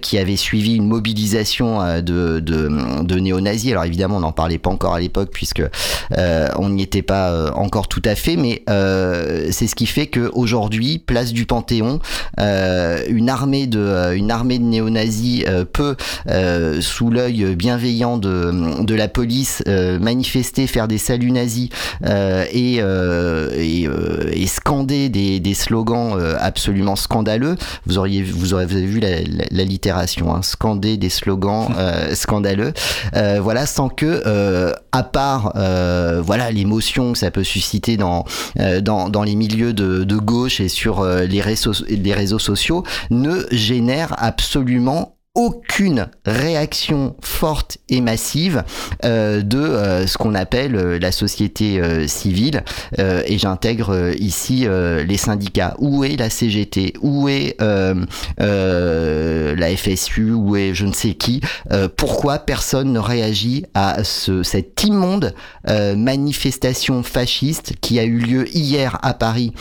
qui 0.00 0.18
avait 0.18 0.36
suivi 0.36 0.76
une 0.76 0.86
mobilisation 0.86 1.80
de, 2.00 2.40
de, 2.40 3.02
de 3.02 3.18
néo-nazis. 3.18 3.72
Alors 3.72 3.84
évidemment, 3.84 4.16
on 4.16 4.20
n'en 4.20 4.32
parlait 4.32 4.58
pas 4.58 4.70
encore 4.70 4.94
à 4.94 5.00
l'époque 5.00 5.30
puisque 5.32 5.62
on 6.16 6.68
n'y 6.70 6.82
était 6.82 7.02
pas 7.02 7.52
encore 7.54 7.88
tout 7.88 8.02
à 8.04 8.14
fait, 8.14 8.36
mais 8.36 8.62
c'est 9.50 9.66
ce 9.66 9.74
qui 9.74 9.86
fait 9.86 10.06
qu'aujourd'hui, 10.06 10.98
place 10.98 11.32
du 11.32 11.46
Panthéon, 11.46 12.00
une 12.38 13.28
armée 13.28 13.66
de 13.66 14.14
une 14.14 14.30
armée 14.30 14.58
de 14.58 14.64
néo-nazis 14.64 15.44
peut, 15.72 15.96
sous 16.80 17.10
l'œil 17.10 17.54
bienveillant 17.56 18.18
de, 18.18 18.82
de 18.82 18.94
la 18.94 19.08
police, 19.08 19.62
manifester, 19.66 20.66
faire 20.66 20.88
des 20.88 20.98
saluts 20.98 21.32
nazis 21.32 21.68
et, 22.04 22.76
et, 22.76 23.88
et, 24.32 24.46
scander 24.46 25.08
des, 25.08 25.40
des 25.40 25.54
slogans 25.54 26.18
absolument 26.38 26.96
scandaleux. 26.96 27.56
Vous 27.86 27.98
auriez 27.98 28.22
vous 28.22 28.54
aurez 28.54 28.66
vu 28.66 29.00
la, 29.00 29.64
hein, 30.34 30.42
scander 30.42 30.96
des 30.96 31.08
slogans 31.08 31.68
scandaleux. 32.14 32.72
voilà, 33.12 33.66
sans 33.66 33.88
que, 33.88 34.72
à 34.92 35.02
part 35.02 35.52
voilà 36.24 36.50
l'émotion 36.50 37.12
que 37.12 37.18
ça 37.18 37.30
peut 37.30 37.44
susciter 37.44 37.96
dans 37.96 38.24
dans, 38.80 39.08
dans 39.08 39.22
les 39.22 39.34
milieux 39.34 39.72
de, 39.72 40.04
de 40.04 40.16
gauche 40.16 40.60
et 40.60 40.68
sur 40.68 41.04
les 41.04 41.40
réseaux 41.40 41.72
les 41.88 42.12
réseaux 42.12 42.38
sociaux, 42.38 42.84
ne 43.10 43.44
génère 43.50 44.14
absolument 44.18 45.11
aucune 45.34 46.08
réaction 46.26 47.16
forte 47.22 47.78
et 47.88 48.02
massive 48.02 48.64
euh, 49.04 49.40
de 49.40 49.58
euh, 49.58 50.06
ce 50.06 50.18
qu'on 50.18 50.34
appelle 50.34 50.76
euh, 50.76 50.98
la 50.98 51.10
société 51.10 51.80
euh, 51.80 52.06
civile. 52.06 52.64
Euh, 52.98 53.22
et 53.26 53.38
j'intègre 53.38 54.12
ici 54.18 54.66
les 54.68 55.16
syndicats. 55.16 55.74
Où 55.78 56.04
est 56.04 56.16
la 56.16 56.28
CGT 56.30 56.94
où 57.00 57.28
est 57.28 57.56
la 58.38 59.76
FSU 59.76 60.32
où 60.32 60.56
est 60.56 60.74
je 60.74 60.84
ne 60.86 60.92
sais 60.92 61.14
qui? 61.14 61.40
Pourquoi 61.96 62.38
personne 62.38 62.92
ne 62.92 62.98
réagit 62.98 63.64
à 63.74 64.04
ce, 64.04 64.42
cette 64.42 64.82
immonde 64.84 65.34
manifestation 65.68 67.02
fasciste 67.02 67.74
qui 67.80 67.98
a 67.98 68.04
eu 68.04 68.18
lieu 68.18 68.48
hier 68.54 68.98
à 69.02 69.14
Paris 69.14 69.52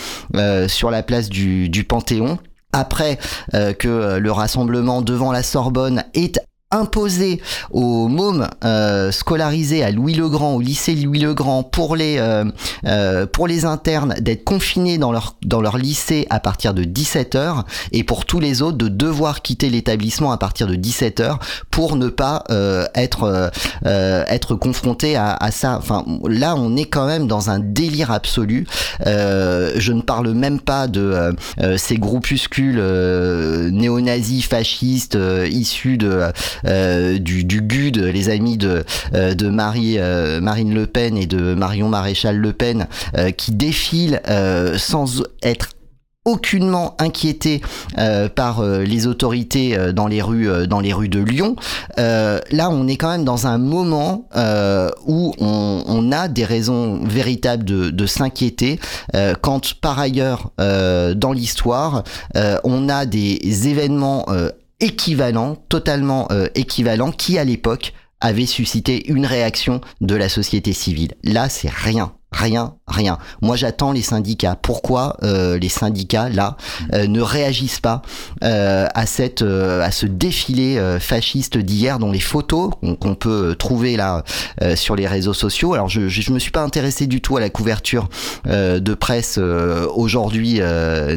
sur 0.67 0.91
la 0.91 1.03
place 1.03 1.29
du, 1.29 1.69
du 1.69 1.83
Panthéon? 1.83 2.37
Après 2.73 3.19
euh, 3.53 3.73
que 3.73 4.17
le 4.17 4.31
rassemblement 4.31 5.01
devant 5.01 5.31
la 5.31 5.43
Sorbonne 5.43 6.03
est 6.13 6.39
imposé 6.71 7.41
aux 7.71 8.07
mômes 8.07 8.47
euh, 8.63 9.11
scolarisés 9.11 9.83
à 9.83 9.91
Louis 9.91 10.13
le 10.13 10.29
Grand, 10.29 10.55
au 10.55 10.61
lycée 10.61 10.95
Louis 10.95 11.19
le 11.19 11.33
Grand, 11.33 11.63
pour 11.63 11.95
les 11.95 12.17
euh, 12.17 12.45
euh, 12.85 13.25
pour 13.25 13.47
les 13.47 13.65
internes 13.65 14.15
d'être 14.19 14.43
confinés 14.43 14.97
dans 14.97 15.11
leur 15.11 15.35
dans 15.43 15.61
leur 15.61 15.77
lycée 15.77 16.27
à 16.29 16.39
partir 16.39 16.73
de 16.73 16.83
17 16.83 17.35
h 17.35 17.63
et 17.91 18.03
pour 18.03 18.25
tous 18.25 18.39
les 18.39 18.61
autres 18.61 18.77
de 18.77 18.87
devoir 18.87 19.41
quitter 19.41 19.69
l'établissement 19.69 20.31
à 20.31 20.37
partir 20.37 20.67
de 20.67 20.75
17 20.75 21.19
h 21.19 21.37
pour 21.69 21.95
ne 21.95 22.07
pas 22.07 22.43
euh, 22.49 22.85
être 22.95 23.51
euh, 23.85 24.23
être 24.27 24.55
confrontés 24.55 25.15
à, 25.15 25.33
à, 25.33 25.51
ça. 25.51 25.77
Enfin 25.77 26.05
là, 26.27 26.55
on 26.55 26.75
est 26.77 26.85
quand 26.85 27.05
même 27.05 27.27
dans 27.27 27.49
un 27.49 27.59
délire 27.59 28.11
absolu. 28.11 28.65
je 29.05 29.91
ne 29.91 30.01
parle 30.01 30.31
même 30.31 30.59
pas 30.59 30.87
de 30.87 31.35
ces 31.77 31.97
groupuscules 31.97 32.81
néo-nazis 33.71 34.45
fascistes 34.45 35.17
issus 35.49 35.97
de 35.97 36.31
euh, 36.60 36.60
du, 36.63 37.43
du 37.43 37.61
GUD, 37.61 37.97
les 37.97 38.29
amis 38.29 38.57
de, 38.57 38.83
euh, 39.13 39.35
euh, 39.41 40.41
Marine 40.41 40.73
Le 40.73 40.87
Pen 40.87 41.17
et 41.17 41.25
de 41.25 41.53
Marion 41.53 41.89
Maréchal 41.89 42.37
Le 42.37 42.53
Pen, 42.53 42.87
qui 43.37 43.51
défilent 43.51 44.21
sans 44.77 45.23
être 45.43 45.69
aucunement 46.23 46.95
inquiété 46.99 47.61
euh, 47.97 48.29
par 48.29 48.59
euh, 48.59 48.83
les 48.83 49.07
autorités 49.07 49.75
euh, 49.75 49.91
dans 49.91 50.07
les 50.07 50.21
rues 50.21 51.09
de 51.09 51.19
Lyon. 51.19 51.55
là, 51.97 52.69
on 52.69 52.87
est 52.87 52.95
quand 52.95 53.09
même 53.09 53.23
dans 53.23 53.47
un 53.47 53.57
moment 53.57 54.27
où 55.07 55.33
on, 55.39 55.83
on, 55.87 56.11
a 56.11 56.27
des 56.27 56.45
raisons 56.45 56.99
véritables 57.03 57.63
de, 57.63 57.89
de 57.89 58.05
s'inquiéter 58.05 58.79
quand 59.41 59.73
par 59.75 59.99
ailleurs 59.99 60.51
dans 60.57 61.33
l'histoire 61.33 62.03
on 62.63 62.89
a 62.89 63.05
des 63.05 63.67
événements 63.67 64.25
équivalent, 64.81 65.55
totalement 65.69 66.27
euh, 66.31 66.47
équivalent, 66.55 67.11
qui 67.11 67.37
à 67.37 67.43
l'époque 67.43 67.93
avait 68.19 68.45
suscité 68.45 69.09
une 69.09 69.25
réaction 69.25 69.81
de 70.01 70.15
la 70.15 70.29
société 70.29 70.73
civile. 70.73 71.13
Là, 71.23 71.49
c'est 71.49 71.71
rien. 71.71 72.13
Rien, 72.33 72.75
rien. 72.87 73.17
Moi, 73.41 73.57
j'attends 73.57 73.91
les 73.91 74.01
syndicats. 74.01 74.55
Pourquoi 74.59 75.17
euh, 75.21 75.59
les 75.59 75.67
syndicats 75.67 76.29
là 76.29 76.55
euh, 76.93 77.05
ne 77.05 77.19
réagissent 77.19 77.81
pas 77.81 78.01
euh, 78.45 78.87
à 78.95 79.05
cette, 79.05 79.41
euh, 79.41 79.81
à 79.83 79.91
ce 79.91 80.05
défilé 80.05 80.77
euh, 80.77 80.97
fasciste 80.97 81.57
d'hier, 81.57 81.99
dont 81.99 82.09
les 82.09 82.21
photos 82.21 82.71
qu'on 83.01 83.15
peut 83.15 83.53
trouver 83.59 83.97
là 83.97 84.23
euh, 84.61 84.77
sur 84.77 84.95
les 84.95 85.07
réseaux 85.07 85.33
sociaux? 85.33 85.73
Alors, 85.73 85.89
je, 85.89 86.07
je, 86.07 86.21
je, 86.21 86.31
me 86.31 86.39
suis 86.39 86.51
pas 86.51 86.61
intéressé 86.61 87.05
du 87.05 87.19
tout 87.19 87.35
à 87.35 87.41
la 87.41 87.49
couverture 87.49 88.07
de 88.45 88.93
presse 88.93 89.37
aujourd'hui 89.37 90.61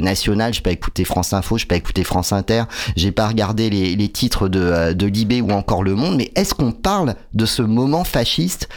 nationale. 0.00 0.53
J'ai 0.53 0.62
pas 0.62 0.72
écouté 0.72 1.05
France 1.05 1.33
Info, 1.33 1.57
j'ai 1.59 1.66
pas 1.66 1.77
écouté 1.77 2.03
France 2.03 2.33
Inter, 2.33 2.64
j'ai 2.96 3.12
pas 3.12 3.29
regardé 3.29 3.70
les, 3.70 3.94
les 3.94 4.09
titres 4.09 4.48
de, 4.48 4.92
de 4.92 5.07
Libé 5.07 5.40
ou 5.40 5.53
encore 5.53 5.85
Le 5.85 5.94
Monde. 5.94 6.16
Mais 6.16 6.33
est-ce 6.35 6.55
qu'on 6.55 6.72
parle 6.72 7.14
de 7.35 7.46
ce 7.46 7.62
moment 7.62 8.03
fasciste 8.03 8.68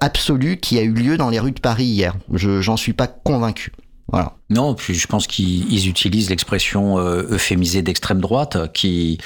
absolu 0.00 0.58
qui 0.58 0.78
a 0.78 0.82
eu 0.82 0.92
lieu 0.92 1.16
dans 1.16 1.28
les 1.28 1.40
rues 1.40 1.50
de 1.50 1.60
Paris? 1.60 1.71
Hier. 1.80 2.14
Je 2.32 2.60
j'en 2.60 2.76
suis 2.76 2.92
pas 2.92 3.06
convaincu. 3.06 3.72
Voilà. 4.08 4.36
Non, 4.52 4.74
puis 4.74 4.94
je 4.94 5.06
pense 5.06 5.26
qu'ils 5.26 5.88
utilisent 5.88 6.28
l'expression 6.28 6.98
euh, 6.98 7.26
euphémisée 7.30 7.80
d'extrême 7.82 8.20
droite 8.20 8.70
qui. 8.72 9.18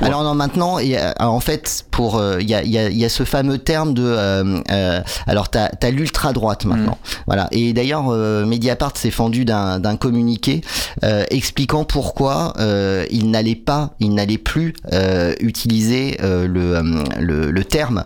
Alors 0.00 0.22
non, 0.22 0.34
maintenant, 0.34 0.78
y 0.78 0.94
a, 0.94 1.14
en 1.18 1.40
fait, 1.40 1.86
pour 1.90 2.16
il 2.16 2.20
euh, 2.20 2.42
y, 2.42 2.54
a, 2.54 2.62
y, 2.62 2.76
a, 2.76 2.90
y, 2.90 3.04
a, 3.04 3.08
ce 3.08 3.24
fameux 3.24 3.58
terme 3.58 3.94
de. 3.94 4.02
Euh, 4.04 4.60
euh 4.70 5.00
alors, 5.26 5.48
t'as 5.48 5.70
as, 5.82 5.90
l'ultra 5.90 6.32
droite 6.32 6.66
maintenant. 6.66 6.98
Mmh. 7.02 7.22
Voilà. 7.26 7.48
Et 7.50 7.72
d'ailleurs, 7.72 8.10
Mediapart 8.10 8.96
s'est 8.96 9.10
fendu 9.10 9.44
d'un 9.44 9.96
communiqué 9.96 10.60
expliquant 11.30 11.84
pourquoi 11.84 12.52
il 13.10 13.30
n'allait 13.30 13.54
pas, 13.54 13.94
il 14.00 14.14
n'allait 14.14 14.38
plus 14.38 14.74
utiliser 15.40 16.18
le, 16.20 16.46
le, 17.18 17.50
le, 17.50 17.64
terme 17.64 18.04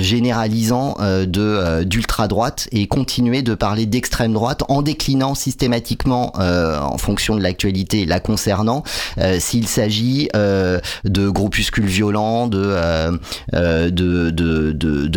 généralisant 0.00 0.96
de 1.00 1.84
d'ultra 1.84 2.28
droite 2.28 2.68
et 2.72 2.86
continuer 2.86 3.42
de 3.42 3.54
parler 3.54 3.86
d'extrême 3.86 4.32
droite 4.32 4.62
en 4.68 4.82
déclinant 4.82 5.34
systématiquement 5.34 5.99
euh, 6.08 6.78
en 6.78 6.98
fonction 6.98 7.36
de 7.36 7.42
l'actualité 7.42 8.06
la 8.06 8.20
concernant, 8.20 8.82
euh, 9.18 9.38
s'il 9.38 9.66
s'agit 9.68 10.28
euh, 10.34 10.80
de 11.04 11.28
groupuscules 11.28 11.86
violents, 11.86 12.48
de, 12.48 13.18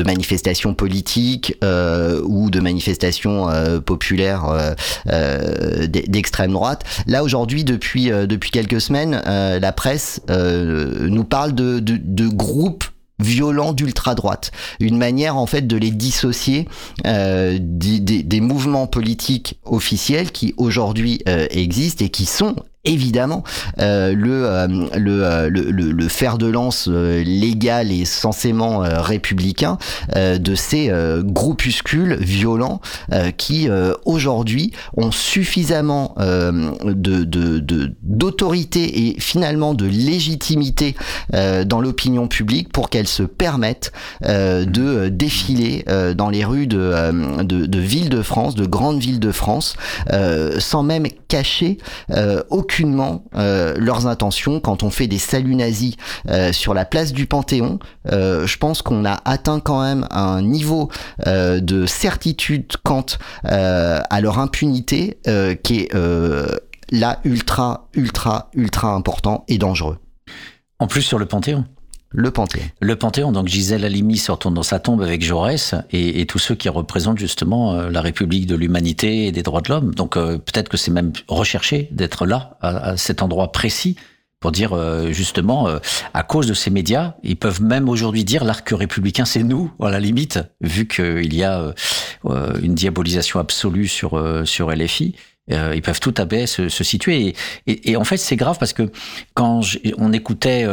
manifestations 0.03 0.73
politiques 0.73 1.57
ou 1.61 2.49
de 2.49 2.59
manifestations 2.59 3.47
populaires 3.85 4.75
d'extrême 5.05 6.51
droite. 6.51 6.83
Là 7.07 7.23
aujourd'hui, 7.23 7.63
depuis, 7.63 8.09
depuis 8.09 8.51
quelques 8.51 8.81
semaines, 8.81 9.21
la 9.25 9.71
presse 9.71 10.21
nous 10.29 11.23
parle 11.23 11.53
de 11.53 12.27
groupes 12.27 12.85
violents 13.19 13.73
d'ultra-droite. 13.73 14.51
Une 14.79 14.97
manière 14.97 15.37
en 15.37 15.45
fait 15.45 15.67
de 15.67 15.77
les 15.77 15.91
dissocier 15.91 16.67
euh, 17.05 17.57
des, 17.61 17.99
des, 17.99 18.41
mouvements 18.41 18.87
politiques 18.87 19.59
officiels 19.63 20.31
qui 20.31 20.53
aujourd'hui 20.57 21.21
euh, 21.27 21.47
existent 21.51 22.03
et 22.03 22.09
qui 22.09 22.25
sont 22.25 22.55
évidemment 22.85 23.43
euh, 23.79 24.13
le, 24.13 24.45
euh, 24.45 24.67
le, 24.97 25.49
le, 25.49 25.91
le, 25.91 26.07
fer 26.09 26.37
de 26.37 26.47
lance 26.47 26.89
euh, 26.91 27.23
légal 27.23 27.93
et 27.93 28.03
censément 28.03 28.79
républicain 28.79 29.77
de 30.15 30.55
ces 30.55 30.91
groupuscules 31.19 32.15
violents 32.19 32.81
qui 33.37 33.69
aujourd'hui 34.05 34.71
ont 34.97 35.11
suffisamment 35.11 36.15
de 36.17 37.23
d'autorité 38.01 38.87
de, 38.87 38.97
et 38.97 39.15
finalement 39.19 39.73
de 39.73 39.85
légitimité 39.85 40.95
dans 41.31 41.81
l'opinion 41.81 42.27
publique 42.27 42.71
pour 42.71 42.89
qu'elles 42.89 43.07
se 43.07 43.23
permettent 43.23 43.91
de 44.21 45.09
défiler 45.09 45.85
dans 46.15 46.29
les 46.29 46.45
rues 46.45 46.67
de, 46.67 47.43
de, 47.43 47.65
de 47.65 47.79
villes 47.79 48.09
de 48.09 48.21
France, 48.21 48.55
de 48.55 48.65
grandes 48.65 48.99
villes 48.99 49.19
de 49.19 49.31
France, 49.31 49.75
sans 50.59 50.83
même 50.83 51.07
cacher 51.27 51.77
aucune 52.49 52.72
aucunement 52.73 53.23
euh, 53.35 53.75
leurs 53.77 54.07
intentions. 54.07 54.59
Quand 54.59 54.83
on 54.83 54.89
fait 54.89 55.07
des 55.07 55.19
saluts 55.19 55.55
nazis 55.55 55.95
euh, 56.27 56.51
sur 56.51 56.73
la 56.73 56.85
place 56.85 57.13
du 57.13 57.27
Panthéon, 57.27 57.77
euh, 58.11 58.47
je 58.47 58.57
pense 58.57 58.81
qu'on 58.81 59.05
a 59.05 59.21
atteint 59.25 59.59
quand 59.59 59.81
même 59.81 60.07
un 60.11 60.41
niveau 60.41 60.89
de 61.25 61.85
certitude 61.85 62.65
quant 62.83 63.05
à 63.43 64.21
leur 64.21 64.39
impunité 64.39 65.17
qui 65.63 65.81
est 65.81 65.93
là 66.91 67.19
ultra, 67.23 67.89
ultra, 67.93 68.49
ultra 68.53 68.93
important 68.93 69.43
et 69.47 69.57
dangereux. 69.57 69.97
En 70.79 70.87
plus 70.87 71.01
sur 71.01 71.19
le 71.19 71.25
Panthéon 71.25 71.65
Le 72.15 72.29
Panthéon. 72.29 72.63
Le 72.79 72.95
Panthéon, 72.95 73.31
donc 73.31 73.47
Gisèle 73.47 73.83
Halimi 73.83 74.17
se 74.17 74.31
dans 74.49 74.63
sa 74.63 74.79
tombe 74.79 75.01
avec 75.01 75.23
Jaurès 75.23 75.73
et, 75.91 76.21
et 76.21 76.25
tous 76.27 76.37
ceux 76.37 76.53
qui 76.53 76.69
représentent 76.69 77.17
justement 77.17 77.73
euh, 77.73 77.89
la 77.89 78.01
République 78.01 78.45
de 78.45 78.55
l'humanité 78.55 79.25
et 79.25 79.31
des 79.31 79.41
droits 79.41 79.61
de 79.61 79.69
l'homme. 79.69 79.95
Donc 79.95 80.15
euh, 80.15 80.37
peut-être 80.37 80.69
que 80.69 80.77
c'est 80.77 80.91
même 80.91 81.11
recherché 81.27 81.89
d'être 81.91 82.27
là, 82.27 82.57
à, 82.61 82.89
à, 82.89 82.97
cet 82.97 83.23
endroit 83.23 83.51
précis, 83.51 83.95
pour 84.39 84.51
dire 84.51 84.73
euh, 84.73 85.11
justement, 85.11 85.67
à 86.13 86.23
cause 86.23 86.45
de 86.45 86.53
ces 86.53 86.69
médias, 86.69 87.15
ils 87.23 87.37
peuvent 87.37 87.63
même 87.63 87.89
aujourd'hui 87.89 88.23
dire 88.23 88.43
l'arc 88.43 88.69
républicain, 88.69 89.25
c'est 89.25 89.41
nous, 89.41 89.71
à 89.81 89.89
la 89.89 89.99
limite, 89.99 90.39
vu 90.61 90.87
qu'il 90.87 91.33
y 91.33 91.43
a 91.43 91.73
une 92.61 92.75
diabolisation 92.75 93.39
absolue 93.39 93.87
sur, 93.87 94.21
sur 94.45 94.69
LFI. 94.69 95.15
ils 95.47 95.81
peuvent 95.81 96.01
tout 96.01 96.13
à 96.17 96.27
fait 96.27 96.45
se, 96.45 96.67
situer. 96.69 97.27
Et, 97.27 97.35
et, 97.71 97.91
et, 97.91 97.95
en 97.95 98.03
fait, 98.03 98.17
c'est 98.17 98.35
grave 98.35 98.57
parce 98.59 98.73
que 98.73 98.91
quand 99.33 99.61
on 99.97 100.11
écoutait 100.11 100.67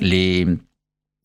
les 0.00 0.46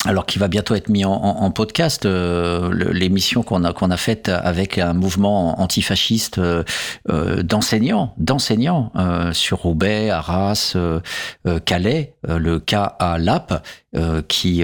alors 0.06 0.26
qui 0.26 0.40
va 0.40 0.48
bientôt 0.48 0.76
être 0.76 0.90
mis 0.90 1.04
en, 1.04 1.52
podcast, 1.52 2.06
euh, 2.06 2.92
l'émission 2.94 3.44
qu'on 3.44 3.64
a 3.64 3.74
qu'on 3.74 3.92
a 3.92 3.98
faite 3.98 4.30
avec 4.30 4.78
un 4.78 4.94
mouvement 4.94 5.60
antifasciste 5.62 6.38
euh, 6.38 6.64
euh 7.10 7.44
d'enseignants, 7.44 8.14
d'enseignants 8.18 8.92
euh, 8.96 9.34
sur 9.34 9.60
Roubaix, 9.60 10.10
Arras, 10.10 10.78
Calais, 11.66 12.14
le 12.28 12.60
cas 12.60 12.96
à 13.00 13.18
Lap, 13.18 13.66
qui 14.28 14.64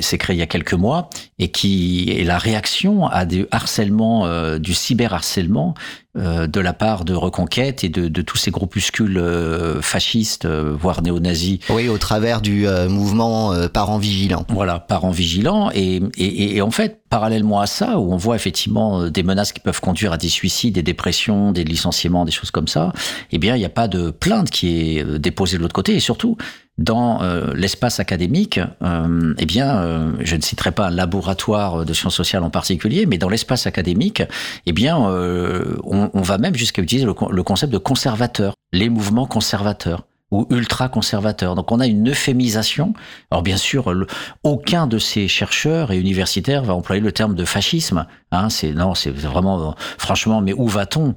s'est 0.00 0.18
créé 0.18 0.36
il 0.36 0.38
y 0.38 0.42
a 0.42 0.46
quelques 0.46 0.74
mois 0.74 1.10
et 1.38 1.50
qui 1.50 2.10
est 2.10 2.24
la 2.24 2.38
réaction 2.38 3.06
à 3.06 3.24
du 3.24 3.46
harcèlement, 3.50 4.58
du 4.58 4.74
cyberharcèlement 4.74 5.74
euh, 6.16 6.46
de 6.46 6.60
la 6.60 6.72
part 6.72 7.04
de 7.04 7.12
Reconquête 7.12 7.82
et 7.82 7.88
de, 7.88 8.06
de 8.06 8.22
tous 8.22 8.36
ces 8.36 8.52
groupuscules 8.52 9.18
euh, 9.18 9.82
fascistes, 9.82 10.44
euh, 10.44 10.72
voire 10.78 11.02
néo-nazis. 11.02 11.58
Oui, 11.70 11.88
au 11.88 11.98
travers 11.98 12.40
du 12.40 12.68
mouvement 12.88 13.52
Parents 13.72 13.98
Vigilants. 13.98 14.46
Voilà, 14.48 14.78
Parents 14.78 15.10
Vigilants. 15.10 15.72
Et, 15.74 16.00
et, 16.16 16.56
et, 16.56 16.62
en 16.62 16.70
fait, 16.70 17.00
parallèlement 17.10 17.60
à 17.60 17.66
ça, 17.66 17.98
où 17.98 18.12
on 18.12 18.16
voit 18.16 18.36
effectivement 18.36 19.08
des 19.08 19.24
menaces 19.24 19.52
qui 19.52 19.58
peuvent 19.58 19.80
conduire 19.80 20.12
à 20.12 20.16
des 20.16 20.28
suicides, 20.28 20.74
des 20.74 20.84
dépressions, 20.84 21.50
des 21.50 21.64
licenciements, 21.64 22.24
des 22.24 22.32
choses 22.32 22.52
comme 22.52 22.68
ça, 22.68 22.92
eh 23.32 23.38
bien, 23.38 23.56
il 23.56 23.58
n'y 23.58 23.64
a 23.64 23.70
pas 23.70 23.88
de 23.88 24.10
plainte 24.10 24.50
qui 24.50 24.98
est 24.98 25.18
déposée 25.18 25.56
de 25.56 25.62
l'autre 25.62 25.74
côté. 25.74 25.96
Et 25.96 26.00
surtout, 26.00 26.36
dans 26.78 27.22
euh, 27.22 27.52
l'espace 27.54 28.00
académique, 28.00 28.58
euh, 28.82 29.34
eh 29.38 29.46
bien, 29.46 29.76
euh, 29.76 30.12
je 30.20 30.34
ne 30.34 30.40
citerai 30.40 30.72
pas 30.72 30.88
un 30.88 30.90
laboratoire 30.90 31.84
de 31.84 31.92
sciences 31.92 32.16
sociales 32.16 32.42
en 32.42 32.50
particulier, 32.50 33.06
mais 33.06 33.18
dans 33.18 33.28
l'espace 33.28 33.66
académique, 33.66 34.22
eh 34.66 34.72
bien, 34.72 34.96
on, 34.96 36.10
on, 36.12 36.22
va 36.22 36.38
même 36.38 36.56
jusqu'à 36.56 36.82
utiliser 36.82 37.06
le, 37.06 37.14
le, 37.30 37.42
concept 37.42 37.72
de 37.72 37.78
conservateur, 37.78 38.54
les 38.72 38.88
mouvements 38.88 39.26
conservateurs 39.26 40.04
ou 40.32 40.46
ultra 40.50 40.88
conservateurs. 40.88 41.54
Donc 41.54 41.70
on 41.70 41.78
a 41.78 41.86
une 41.86 42.10
euphémisation. 42.10 42.92
Alors 43.30 43.42
bien 43.42 43.56
sûr, 43.56 43.92
le, 43.92 44.06
aucun 44.42 44.88
de 44.88 44.98
ces 44.98 45.28
chercheurs 45.28 45.92
et 45.92 45.98
universitaires 45.98 46.64
va 46.64 46.74
employer 46.74 47.00
le 47.00 47.12
terme 47.12 47.36
de 47.36 47.44
fascisme. 47.44 48.06
Hein, 48.32 48.50
c'est 48.50 48.72
non, 48.72 48.94
c'est 48.94 49.10
vraiment, 49.10 49.76
franchement, 49.98 50.40
mais 50.40 50.52
où 50.52 50.66
va-t-on? 50.66 51.14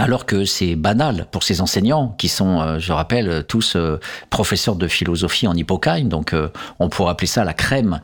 Alors 0.00 0.26
que 0.26 0.44
c'est 0.44 0.76
banal 0.76 1.26
pour 1.30 1.42
ces 1.42 1.60
enseignants 1.60 2.14
qui 2.18 2.28
sont, 2.28 2.60
euh, 2.60 2.78
je 2.78 2.92
rappelle, 2.92 3.44
tous 3.46 3.76
euh, 3.76 4.00
professeurs 4.30 4.76
de 4.76 4.88
philosophie 4.88 5.46
en 5.46 5.54
hippocampe, 5.54 6.08
donc 6.08 6.32
euh, 6.32 6.48
on 6.78 6.88
pourrait 6.88 7.12
appeler 7.12 7.26
ça 7.26 7.44
la 7.44 7.54
crème 7.54 8.00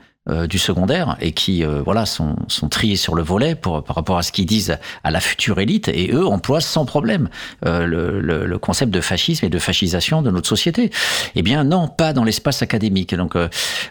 du 0.48 0.58
secondaire 0.58 1.16
et 1.20 1.30
qui 1.30 1.62
voilà 1.62 2.04
sont, 2.04 2.34
triés 2.68 2.96
sur 2.96 3.14
le 3.14 3.22
volet 3.22 3.54
par 3.54 3.84
rapport 3.86 4.18
à 4.18 4.24
ce 4.24 4.32
qu'ils 4.32 4.44
disent 4.44 4.76
à 5.04 5.12
la 5.12 5.20
future 5.20 5.60
élite 5.60 5.86
et 5.86 6.10
eux 6.12 6.26
emploient 6.26 6.60
sans 6.60 6.84
problème 6.84 7.28
le, 7.62 8.56
concept 8.56 8.90
de 8.90 9.00
fascisme 9.00 9.46
et 9.46 9.48
de 9.50 9.58
fascisation 9.60 10.22
de 10.22 10.32
notre 10.32 10.48
société. 10.48 10.90
Eh 11.36 11.42
bien 11.42 11.62
non, 11.62 11.86
pas 11.86 12.12
dans 12.12 12.24
l'espace 12.24 12.60
académique. 12.60 13.14
Donc 13.14 13.36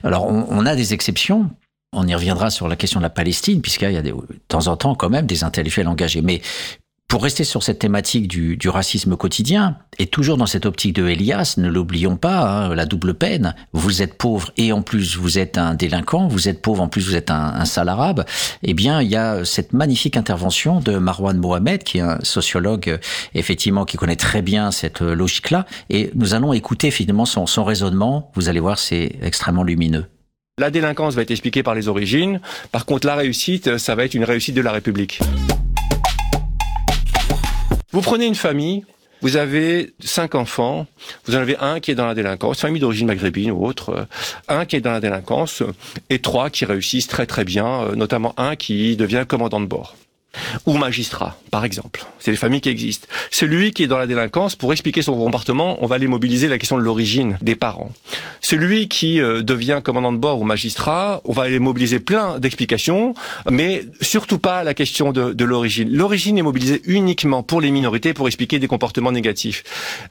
alors 0.04 0.28
on, 0.28 0.65
a 0.65 0.76
des 0.76 0.94
exceptions. 0.94 1.50
On 1.94 2.06
y 2.06 2.13
reviendra 2.13 2.50
sur 2.50 2.68
la 2.68 2.76
question 2.76 3.00
de 3.00 3.06
la 3.06 3.10
Palestine, 3.10 3.62
puisqu'il 3.62 3.91
y 3.91 3.98
a 3.98 4.02
de 4.02 4.13
temps 4.50 4.68
en 4.68 4.76
temps 4.76 4.94
quand 4.94 5.10
même 5.10 5.28
des 5.28 5.46
intellectuels 5.46 5.88
engagés. 5.88 6.22
Mais 6.22 6.41
pour 7.08 7.24
rester 7.24 7.44
sur 7.44 7.63
cette 7.63 7.80
thématique 7.80 8.28
du, 8.28 8.58
racisme 8.68 9.15
quotidien, 9.15 9.78
et 10.00 10.08
toujours 10.08 10.38
dans 10.38 10.48
cette 10.48 10.65
optique 10.65 10.94
de 10.96 11.08
Elias, 11.08 11.54
ne 11.58 11.70
l'oublions 11.70 12.18
pas, 12.18 12.41
hein, 12.41 12.76
la 12.76 12.86
double 12.86 13.13
peine, 13.13 13.56
vous 13.74 14.02
êtes 14.02 14.18
pauvre 14.18 14.52
et 14.58 14.74
en 14.74 14.82
plus 14.82 15.15
vous 15.15 15.38
êtes 15.38 15.58
un 15.58 15.76
délinquant, 15.76 16.28
vous 16.28 16.50
êtes 16.50 16.62
pauvre, 16.62 16.82
en 16.82 16.89
plus 16.89 17.06
vous 17.06 17.15
êtes 17.15 17.32
un, 17.32 17.63
sale 17.63 17.89
arabe, 17.89 18.26
eh 18.63 18.74
bien 18.74 19.02
il 19.02 19.10
y 19.10 19.15
a 19.15 19.46
cette 19.46 19.72
magnifique 19.72 20.18
intervention 20.18 20.80
de 20.80 20.98
Marwan 20.98 21.38
Mohamed, 21.38 21.84
qui 21.84 22.00
est 22.00 22.02
un 22.02 22.20
sociologue 22.24 23.00
effectivement 23.34 23.86
qui 23.86 23.98
connaît 23.98 24.15
très 24.15 24.41
bien 24.41 24.72
cette 24.72 25.02
logique-là, 25.02 25.65
et 25.89 26.12
nous 26.15 26.34
allons 26.34 26.54
écouter 26.54 26.91
finalement 26.91 27.26
son 27.26 27.63
raisonnement, 27.63 28.32
vous 28.36 28.50
allez 28.50 28.60
voir 28.60 28.80
c'est 28.80 29.13
extrêmement 29.22 29.63
lumineux. 29.63 30.06
La 30.58 30.72
délinquance 30.72 31.15
va 31.15 31.22
être 31.22 31.32
expliquée 31.32 31.63
par 31.63 31.76
les 31.76 31.88
origines, 31.88 32.41
par 32.72 32.86
contre 32.86 33.08
la 33.08 33.15
réussite, 33.15 33.78
ça 33.78 33.94
va 33.96 34.06
être 34.06 34.15
une 34.15 34.24
réussite 34.24 34.56
de 34.56 34.62
la 34.62 34.72
République. 34.72 35.20
Vous 37.95 38.01
prenez 38.01 38.25
une 38.25 38.36
famille, 38.36 38.84
vous 39.21 39.38
avez 39.38 39.93
cinq 40.01 40.36
enfants, 40.36 40.86
vous 41.25 41.36
en 41.38 41.39
avez 41.39 41.55
un 41.62 41.79
qui 41.79 41.91
est 41.91 41.95
dans 41.95 42.05
la 42.05 42.13
délinquance, 42.13 42.60
famille 42.60 42.81
d'origine 42.81 43.08
maghrébine 43.08 43.51
ou 43.51 43.65
autre, 43.65 43.91
euh, 43.91 44.05
un 44.49 44.65
qui 44.65 44.75
est 44.75 44.81
dans 44.81 44.91
la 44.91 44.99
délinquance 44.99 45.63
et 46.10 46.19
trois 46.19 46.49
qui 46.49 46.65
réussissent 46.65 47.08
très 47.08 47.25
très 47.25 47.45
bien, 47.45 47.84
euh, 47.84 47.95
notamment 47.95 48.34
un 48.36 48.58
qui 48.58 48.97
devient 48.97 49.23
commandant 49.25 49.62
de 49.62 49.65
bord 49.65 49.95
ou 50.65 50.78
magistrat, 50.78 51.38
par 51.52 51.65
exemple. 51.65 52.06
C'est 52.19 52.32
des 52.32 52.38
familles 52.38 52.62
qui 52.62 52.69
existent. 52.69 53.08
Celui 53.32 53.71
qui 53.71 53.84
est 53.84 53.88
dans 53.88 53.98
la 53.98 54.08
délinquance, 54.08 54.56
pour 54.56 54.71
expliquer 54.71 55.02
son 55.02 55.15
comportement, 55.15 55.78
on 55.82 55.88
va 55.88 55.95
aller 55.95 56.08
mobiliser 56.08 56.48
la 56.48 56.58
question 56.58 56.78
de 56.78 56.82
l'origine 56.82 57.38
des 57.41 57.56
parents. 57.56 57.91
Celui 58.41 58.88
qui 58.88 59.21
euh, 59.21 59.41
devient 59.41 59.82
commandant 59.84 60.12
de 60.12 60.17
bord 60.17 60.39
ou 60.39 60.43
magistrat, 60.43 61.21
on 61.26 61.34
va 61.34 61.43
aller 61.43 61.60
mobiliser 61.60 62.00
plein 62.00 62.39
d'explications, 62.39 63.13
mais 63.50 63.86
surtout 64.02 64.39
pas 64.39 64.63
la 64.63 64.74
question 64.74 65.12
de, 65.12 65.34
de 65.34 65.45
l'origine. 65.45 65.89
L'origine 65.91 66.38
est 66.38 66.41
mobilisée 66.41 66.82
uniquement 66.86 67.43
pour 67.43 67.62
les 67.62 67.71
minorités, 67.71 68.13
pour 68.13 68.28
expliquer 68.28 68.60
des 68.60 68.67
comportements 68.67 69.12
négatifs. 69.12 69.63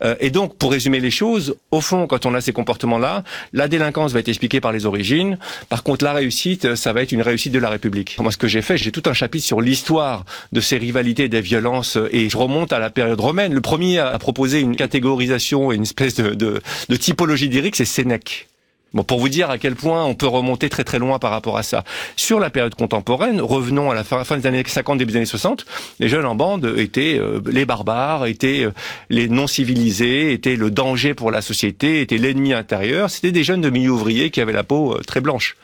Euh, 0.02 0.14
et 0.20 0.30
donc, 0.30 0.56
pour 0.56 0.72
résumer 0.72 1.00
les 1.00 1.10
choses, 1.10 1.56
au 1.70 1.80
fond, 1.80 2.06
quand 2.06 2.26
on 2.26 2.34
a 2.34 2.40
ces 2.40 2.52
comportements-là, 2.52 3.24
la 3.52 3.68
délinquance 3.68 4.12
va 4.12 4.20
être 4.20 4.28
expliquée 4.28 4.60
par 4.60 4.72
les 4.72 4.86
origines. 4.86 5.38
Par 5.68 5.82
contre, 5.82 6.04
la 6.04 6.12
réussite, 6.12 6.74
ça 6.76 6.92
va 6.92 7.02
être 7.02 7.12
une 7.12 7.22
réussite 7.22 7.52
de 7.52 7.58
la 7.58 7.70
République. 7.70 8.16
Moi, 8.20 8.30
ce 8.30 8.36
que 8.36 8.48
j'ai 8.48 8.62
fait, 8.62 8.76
j'ai 8.76 8.92
tout 8.92 9.02
un 9.06 9.12
chapitre 9.12 9.44
sur 9.44 9.60
l'histoire 9.60 10.13
de 10.52 10.60
ces 10.60 10.78
rivalités 10.78 11.24
et 11.24 11.28
des 11.28 11.40
violences. 11.40 11.98
Et 12.10 12.28
je 12.28 12.36
remonte 12.36 12.72
à 12.72 12.78
la 12.78 12.90
période 12.90 13.20
romaine. 13.20 13.52
Le 13.52 13.60
premier 13.60 13.98
à 13.98 14.18
proposer 14.18 14.60
une 14.60 14.76
catégorisation 14.76 15.72
et 15.72 15.76
une 15.76 15.82
espèce 15.82 16.16
de, 16.16 16.60
typologie 16.96 17.48
lyrique, 17.48 17.76
c'est 17.76 17.84
Sénèque. 17.84 18.48
Bon, 18.92 19.02
pour 19.02 19.18
vous 19.18 19.28
dire 19.28 19.50
à 19.50 19.58
quel 19.58 19.74
point 19.74 20.04
on 20.04 20.14
peut 20.14 20.28
remonter 20.28 20.68
très 20.68 20.84
très 20.84 21.00
loin 21.00 21.18
par 21.18 21.32
rapport 21.32 21.58
à 21.58 21.64
ça. 21.64 21.82
Sur 22.14 22.38
la 22.38 22.48
période 22.48 22.76
contemporaine, 22.76 23.40
revenons 23.40 23.90
à 23.90 23.94
la 23.94 24.04
fin, 24.04 24.22
des 24.38 24.46
années 24.46 24.62
50, 24.64 24.98
début 24.98 25.10
des 25.10 25.16
années 25.16 25.26
60, 25.26 25.66
les 25.98 26.08
jeunes 26.08 26.24
en 26.24 26.36
bande 26.36 26.72
étaient 26.76 27.18
euh, 27.18 27.40
les 27.44 27.64
barbares, 27.64 28.26
étaient 28.26 28.64
euh, 28.64 28.70
les 29.10 29.28
non 29.28 29.48
civilisés, 29.48 30.32
étaient 30.32 30.54
le 30.54 30.70
danger 30.70 31.12
pour 31.12 31.32
la 31.32 31.42
société, 31.42 32.02
étaient 32.02 32.18
l'ennemi 32.18 32.52
intérieur. 32.52 33.10
C'était 33.10 33.32
des 33.32 33.42
jeunes 33.42 33.62
de 33.62 33.70
milieu 33.70 33.90
ouvrier 33.90 34.30
qui 34.30 34.40
avaient 34.40 34.52
la 34.52 34.62
peau 34.62 34.94
euh, 34.94 35.00
très 35.00 35.20
blanche. 35.20 35.56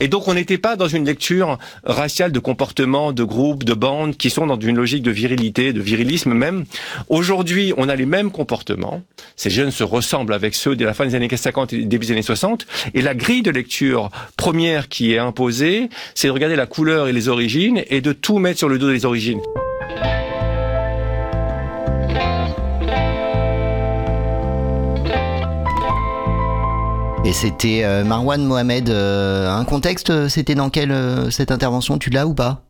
Et 0.00 0.08
donc 0.08 0.28
on 0.28 0.34
n'était 0.34 0.58
pas 0.58 0.76
dans 0.76 0.88
une 0.88 1.04
lecture 1.04 1.58
raciale 1.84 2.32
de 2.32 2.38
comportement, 2.38 3.12
de 3.12 3.24
groupes, 3.24 3.64
de 3.64 3.74
bandes 3.74 4.16
qui 4.16 4.30
sont 4.30 4.46
dans 4.46 4.58
une 4.58 4.76
logique 4.76 5.02
de 5.02 5.10
virilité, 5.10 5.72
de 5.72 5.80
virilisme 5.80 6.34
même. 6.34 6.64
Aujourd'hui, 7.08 7.72
on 7.76 7.88
a 7.88 7.96
les 7.96 8.06
mêmes 8.06 8.30
comportements. 8.30 9.02
Ces 9.36 9.50
jeunes 9.50 9.70
se 9.70 9.84
ressemblent 9.84 10.34
avec 10.34 10.54
ceux 10.54 10.76
de 10.76 10.84
la 10.84 10.94
fin 10.94 11.06
des 11.06 11.14
années 11.14 11.28
50 11.34 11.72
et 11.72 11.84
début 11.84 12.06
des 12.06 12.12
années 12.12 12.22
60. 12.22 12.66
Et 12.94 13.02
la 13.02 13.14
grille 13.14 13.42
de 13.42 13.50
lecture 13.50 14.10
première 14.36 14.88
qui 14.88 15.12
est 15.12 15.18
imposée, 15.18 15.88
c'est 16.14 16.28
de 16.28 16.32
regarder 16.32 16.56
la 16.56 16.66
couleur 16.66 17.08
et 17.08 17.12
les 17.12 17.28
origines 17.28 17.82
et 17.88 18.00
de 18.00 18.12
tout 18.12 18.38
mettre 18.38 18.58
sur 18.58 18.68
le 18.68 18.78
dos 18.78 18.90
des 18.90 19.04
origines. 19.04 19.40
Et 27.28 27.34
c'était 27.34 27.84
euh, 27.84 28.04
Marwan 28.04 28.42
Mohamed. 28.42 28.88
Euh, 28.88 29.50
un 29.50 29.66
contexte, 29.66 30.28
c'était 30.28 30.54
dans 30.54 30.70
quelle 30.70 30.90
euh, 30.90 31.28
cette 31.28 31.50
intervention? 31.50 31.98
Tu 31.98 32.08
l'as 32.08 32.26
ou 32.26 32.32
pas? 32.32 32.67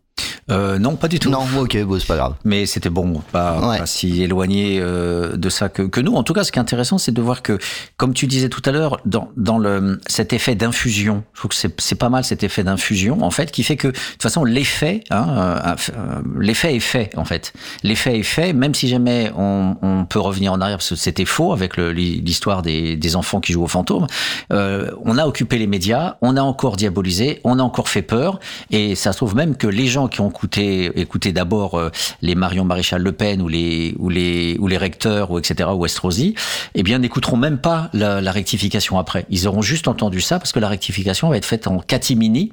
Euh, 0.50 0.78
non, 0.78 0.96
pas 0.96 1.08
du 1.08 1.18
tout. 1.18 1.30
Non, 1.30 1.44
ok, 1.58 1.82
bon, 1.84 1.98
c'est 1.98 2.06
pas 2.06 2.16
grave. 2.16 2.34
Mais 2.44 2.66
c'était 2.66 2.90
bon, 2.90 3.22
pas, 3.32 3.60
ouais. 3.60 3.78
pas 3.78 3.86
si 3.86 4.22
éloigné 4.22 4.78
euh, 4.80 5.36
de 5.36 5.48
ça 5.48 5.68
que, 5.68 5.82
que 5.82 6.00
nous. 6.00 6.14
En 6.14 6.22
tout 6.22 6.32
cas, 6.32 6.44
ce 6.44 6.52
qui 6.52 6.58
est 6.58 6.62
intéressant, 6.62 6.98
c'est 6.98 7.12
de 7.12 7.22
voir 7.22 7.42
que, 7.42 7.58
comme 7.96 8.14
tu 8.14 8.26
disais 8.26 8.48
tout 8.48 8.62
à 8.64 8.72
l'heure, 8.72 9.00
dans, 9.04 9.30
dans 9.36 9.58
le, 9.58 10.00
cet 10.06 10.32
effet 10.32 10.54
d'infusion, 10.54 11.22
je 11.34 11.40
trouve 11.40 11.50
que 11.50 11.56
c'est, 11.56 11.80
c'est 11.80 11.94
pas 11.94 12.08
mal 12.08 12.24
cet 12.24 12.42
effet 12.42 12.64
d'infusion, 12.64 13.22
en 13.22 13.30
fait, 13.30 13.50
qui 13.50 13.62
fait 13.62 13.76
que, 13.76 13.88
de 13.88 13.92
toute 13.92 14.22
façon, 14.22 14.44
l'effet, 14.44 15.04
hein, 15.10 15.76
euh, 15.94 16.22
l'effet 16.38 16.74
est 16.74 16.80
fait, 16.80 17.10
en 17.16 17.24
fait. 17.24 17.52
L'effet 17.82 18.18
est 18.18 18.22
fait, 18.22 18.52
même 18.52 18.74
si 18.74 18.88
jamais 18.88 19.30
on, 19.36 19.76
on 19.82 20.04
peut 20.04 20.20
revenir 20.20 20.52
en 20.52 20.60
arrière, 20.60 20.78
parce 20.78 20.90
que 20.90 20.96
c'était 20.96 21.24
faux 21.24 21.52
avec 21.52 21.76
l'histoire 21.76 22.62
des, 22.62 22.96
des 22.96 23.16
enfants 23.16 23.40
qui 23.40 23.52
jouent 23.52 23.64
aux 23.64 23.68
fantômes. 23.68 24.06
Euh, 24.52 24.90
on 25.04 25.18
a 25.18 25.26
occupé 25.26 25.58
les 25.58 25.66
médias, 25.66 26.16
on 26.22 26.36
a 26.36 26.42
encore 26.42 26.76
diabolisé, 26.76 27.40
on 27.44 27.58
a 27.58 27.62
encore 27.62 27.88
fait 27.88 28.02
peur, 28.02 28.40
et 28.70 28.94
ça 28.94 29.12
se 29.12 29.18
trouve 29.18 29.36
même 29.36 29.56
que 29.56 29.66
les 29.66 29.86
gens 29.86 30.07
qui 30.08 30.20
ont 30.20 30.30
écouter, 30.30 30.98
écouter 31.00 31.32
d'abord 31.32 31.80
les 32.22 32.34
Marion 32.34 32.64
Maréchal 32.64 33.02
Le 33.02 33.12
Pen 33.12 33.40
ou 33.42 33.48
les 33.48 33.94
ou 33.98 34.08
les 34.08 34.56
ou 34.58 34.66
les 34.66 34.76
recteurs 34.76 35.30
ou 35.30 35.38
etc. 35.38 35.70
ou 35.74 35.84
Estrosi, 35.86 36.34
eh 36.74 36.82
bien 36.82 36.98
n'écouteront 36.98 37.36
même 37.36 37.58
pas 37.58 37.90
la, 37.92 38.20
la 38.20 38.32
rectification 38.32 38.98
après. 38.98 39.26
Ils 39.30 39.46
auront 39.46 39.62
juste 39.62 39.88
entendu 39.88 40.20
ça 40.20 40.38
parce 40.38 40.52
que 40.52 40.60
la 40.60 40.68
rectification 40.68 41.28
va 41.28 41.36
être 41.36 41.44
faite 41.44 41.66
en 41.66 41.78
catimini 41.78 42.52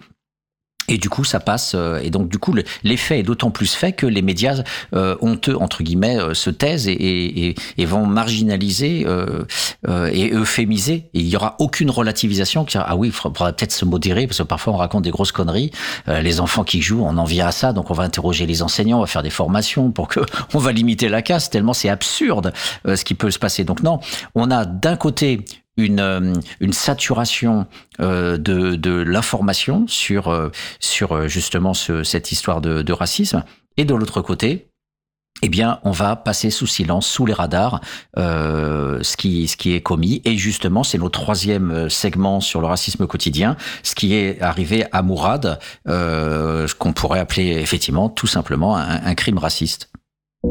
et 0.88 0.98
du 0.98 1.10
coup, 1.10 1.24
ça 1.24 1.40
passe. 1.40 1.74
euh, 1.76 2.00
Et 2.04 2.10
donc, 2.10 2.30
du 2.30 2.38
coup, 2.38 2.54
le- 2.54 2.64
l'effet 2.84 3.20
est 3.20 3.24
d'autant 3.24 3.52
plus 3.52 3.74
fait 3.74 3.94
que 3.94 4.06
les 4.06 4.22
médias 4.22 4.64
euh, 4.94 5.16
honteux 5.22 5.56
entre 5.60 5.82
guillemets 5.84 6.18
euh, 6.20 6.34
se 6.34 6.50
taisent 6.50 6.88
et, 6.88 6.94
et, 6.94 7.56
et- 7.78 7.86
vont 7.86 8.06
marginaliser 8.06 9.04
euh, 9.08 9.46
euh, 9.88 10.10
et 10.14 10.32
euphémiser. 10.32 11.06
Et 11.14 11.20
il 11.20 11.28
y 11.28 11.36
aura 11.36 11.56
aucune 11.60 11.90
relativisation. 11.90 12.66
Qui 12.66 12.78
ah 12.78 12.96
oui, 12.96 13.08
il 13.08 13.12
faudra 13.14 13.52
peut-être 13.54 13.72
se 13.72 13.86
modérer 13.86 14.28
parce 14.28 14.38
que 14.40 14.44
parfois 14.44 14.74
on 14.74 14.78
raconte 14.78 15.04
des 15.04 15.12
grosses 15.12 15.32
conneries. 15.32 15.72
Euh, 16.08 16.22
les 16.22 16.40
enfants 16.40 16.64
qui 16.64 16.82
jouent, 16.82 17.04
on 17.04 17.18
en 17.18 17.24
vient 17.26 17.48
à 17.48 17.52
ça. 17.52 17.74
Donc, 17.74 17.90
on 17.92 17.94
va 17.94 18.04
interroger 18.04 18.46
les 18.46 18.62
enseignants, 18.62 18.98
on 18.98 19.02
va 19.02 19.08
faire 19.08 19.24
des 19.24 19.30
formations 19.30 19.92
pour 19.92 20.08
que 20.08 20.20
on 20.54 20.60
va 20.60 20.72
limiter 20.72 21.10
la 21.10 21.22
casse. 21.22 21.50
Tellement 21.50 21.74
c'est 21.74 21.90
absurde 21.90 22.54
ce 22.86 23.04
qui 23.04 23.14
peut 23.16 23.32
se 23.32 23.40
passer. 23.40 23.64
Donc 23.64 23.82
non, 23.84 24.00
on 24.36 24.52
a 24.52 24.66
d'un 24.66 24.96
côté 24.98 25.42
une, 25.78 26.00
euh, 26.00 26.34
une 26.60 26.74
saturation 26.74 27.68
euh, 28.00 28.38
de, 28.38 28.76
de 28.76 28.92
l'information 28.92 29.86
sur, 29.88 30.30
euh, 30.30 30.50
sur 30.80 31.12
euh, 31.12 31.28
justement 31.28 31.74
ce, 31.74 32.04
cette 32.04 32.32
histoire 32.32 32.62
de, 32.62 32.82
de 32.82 32.94
racisme. 32.94 33.44
Et 33.78 33.86
de 33.86 33.94
l'autre 33.94 34.22
côté, 34.22 34.68
eh 35.42 35.50
bien, 35.50 35.80
on 35.84 35.92
va 35.92 36.16
passer 36.16 36.50
sous 36.50 36.66
silence, 36.66 37.06
sous 37.06 37.26
les 37.26 37.34
radars, 37.34 37.82
euh, 38.18 39.04
ce 39.04 39.18
qui 39.18 39.50
ce 39.50 39.58
qui 39.58 39.74
est 39.74 39.82
commis. 39.82 40.22
Et 40.24 40.38
justement, 40.38 40.84
c'est 40.84 40.98
notre 40.98 41.20
troisième 41.20 41.90
segment 41.90 42.40
sur 42.40 42.62
le 42.62 42.68
racisme 42.68 43.06
quotidien, 43.06 43.58
ce 43.84 43.96
qui 43.96 44.14
est 44.14 44.42
arrivé 44.42 44.86
à 44.94 45.02
Mourad, 45.02 45.60
euh, 45.90 46.68
ce 46.70 46.74
qu'on 46.74 46.94
pourrait 46.94 47.20
appeler 47.20 47.50
effectivement 47.58 48.08
tout 48.08 48.28
simplement 48.28 48.78
un, 48.78 49.06
un 49.06 49.14
crime 49.14 49.38
raciste. 49.38 49.90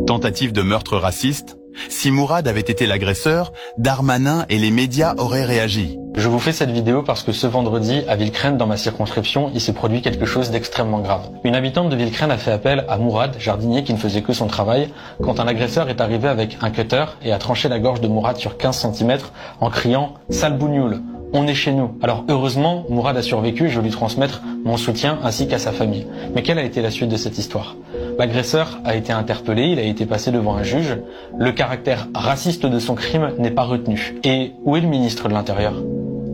Tentative 0.06 0.52
de 0.52 0.60
meurtre 0.60 0.98
raciste 0.98 1.56
Si 1.88 2.10
Mourad 2.10 2.46
avait 2.48 2.60
été 2.60 2.86
l'agresseur, 2.86 3.52
Darmanin 3.78 4.46
et 4.48 4.58
les 4.58 4.70
médias 4.70 5.14
auraient 5.18 5.44
réagi. 5.44 5.98
Je 6.16 6.28
vous 6.28 6.38
fais 6.38 6.52
cette 6.52 6.70
vidéo 6.70 7.02
parce 7.02 7.22
que 7.22 7.32
ce 7.32 7.46
vendredi, 7.46 8.02
à 8.08 8.14
Villecrène, 8.14 8.56
dans 8.56 8.66
ma 8.66 8.76
circonscription, 8.76 9.50
il 9.52 9.60
s'est 9.60 9.72
produit 9.72 10.00
quelque 10.00 10.26
chose 10.26 10.50
d'extrêmement 10.50 11.00
grave. 11.00 11.28
Une 11.42 11.56
habitante 11.56 11.88
de 11.88 11.96
Villecrène 11.96 12.30
a 12.30 12.36
fait 12.36 12.52
appel 12.52 12.84
à 12.88 12.98
Mourad, 12.98 13.34
jardinier 13.38 13.82
qui 13.82 13.92
ne 13.92 13.98
faisait 13.98 14.22
que 14.22 14.32
son 14.32 14.46
travail, 14.46 14.90
quand 15.22 15.40
un 15.40 15.48
agresseur 15.48 15.88
est 15.88 16.00
arrivé 16.00 16.28
avec 16.28 16.58
un 16.60 16.70
cutter 16.70 17.04
et 17.22 17.32
a 17.32 17.38
tranché 17.38 17.68
la 17.68 17.80
gorge 17.80 18.00
de 18.00 18.06
Mourad 18.06 18.36
sur 18.36 18.56
15 18.56 18.92
cm 18.92 19.18
en 19.60 19.70
criant 19.70 20.14
«Sale 20.30 20.56
bougnoule!» 20.56 21.00
On 21.36 21.48
est 21.48 21.54
chez 21.54 21.72
nous. 21.72 21.98
Alors 22.00 22.24
heureusement, 22.28 22.84
Mourad 22.88 23.16
a 23.16 23.22
survécu 23.22 23.68
je 23.68 23.80
vais 23.80 23.86
lui 23.86 23.90
transmettre 23.90 24.40
mon 24.64 24.76
soutien 24.76 25.18
ainsi 25.24 25.48
qu'à 25.48 25.58
sa 25.58 25.72
famille. 25.72 26.06
Mais 26.32 26.42
quelle 26.44 26.60
a 26.60 26.62
été 26.62 26.80
la 26.80 26.92
suite 26.92 27.08
de 27.08 27.16
cette 27.16 27.38
histoire? 27.38 27.74
L'agresseur 28.18 28.78
a 28.84 28.94
été 28.94 29.12
interpellé, 29.12 29.68
il 29.68 29.78
a 29.78 29.82
été 29.82 30.06
passé 30.06 30.30
devant 30.30 30.54
un 30.54 30.62
juge. 30.62 30.98
Le 31.36 31.50
caractère 31.50 32.08
raciste 32.14 32.64
de 32.64 32.78
son 32.78 32.94
crime 32.94 33.32
n'est 33.38 33.50
pas 33.50 33.64
retenu. 33.64 34.14
Et 34.22 34.52
où 34.64 34.76
est 34.76 34.80
le 34.80 34.86
ministre 34.86 35.28
de 35.28 35.34
l'Intérieur? 35.34 35.74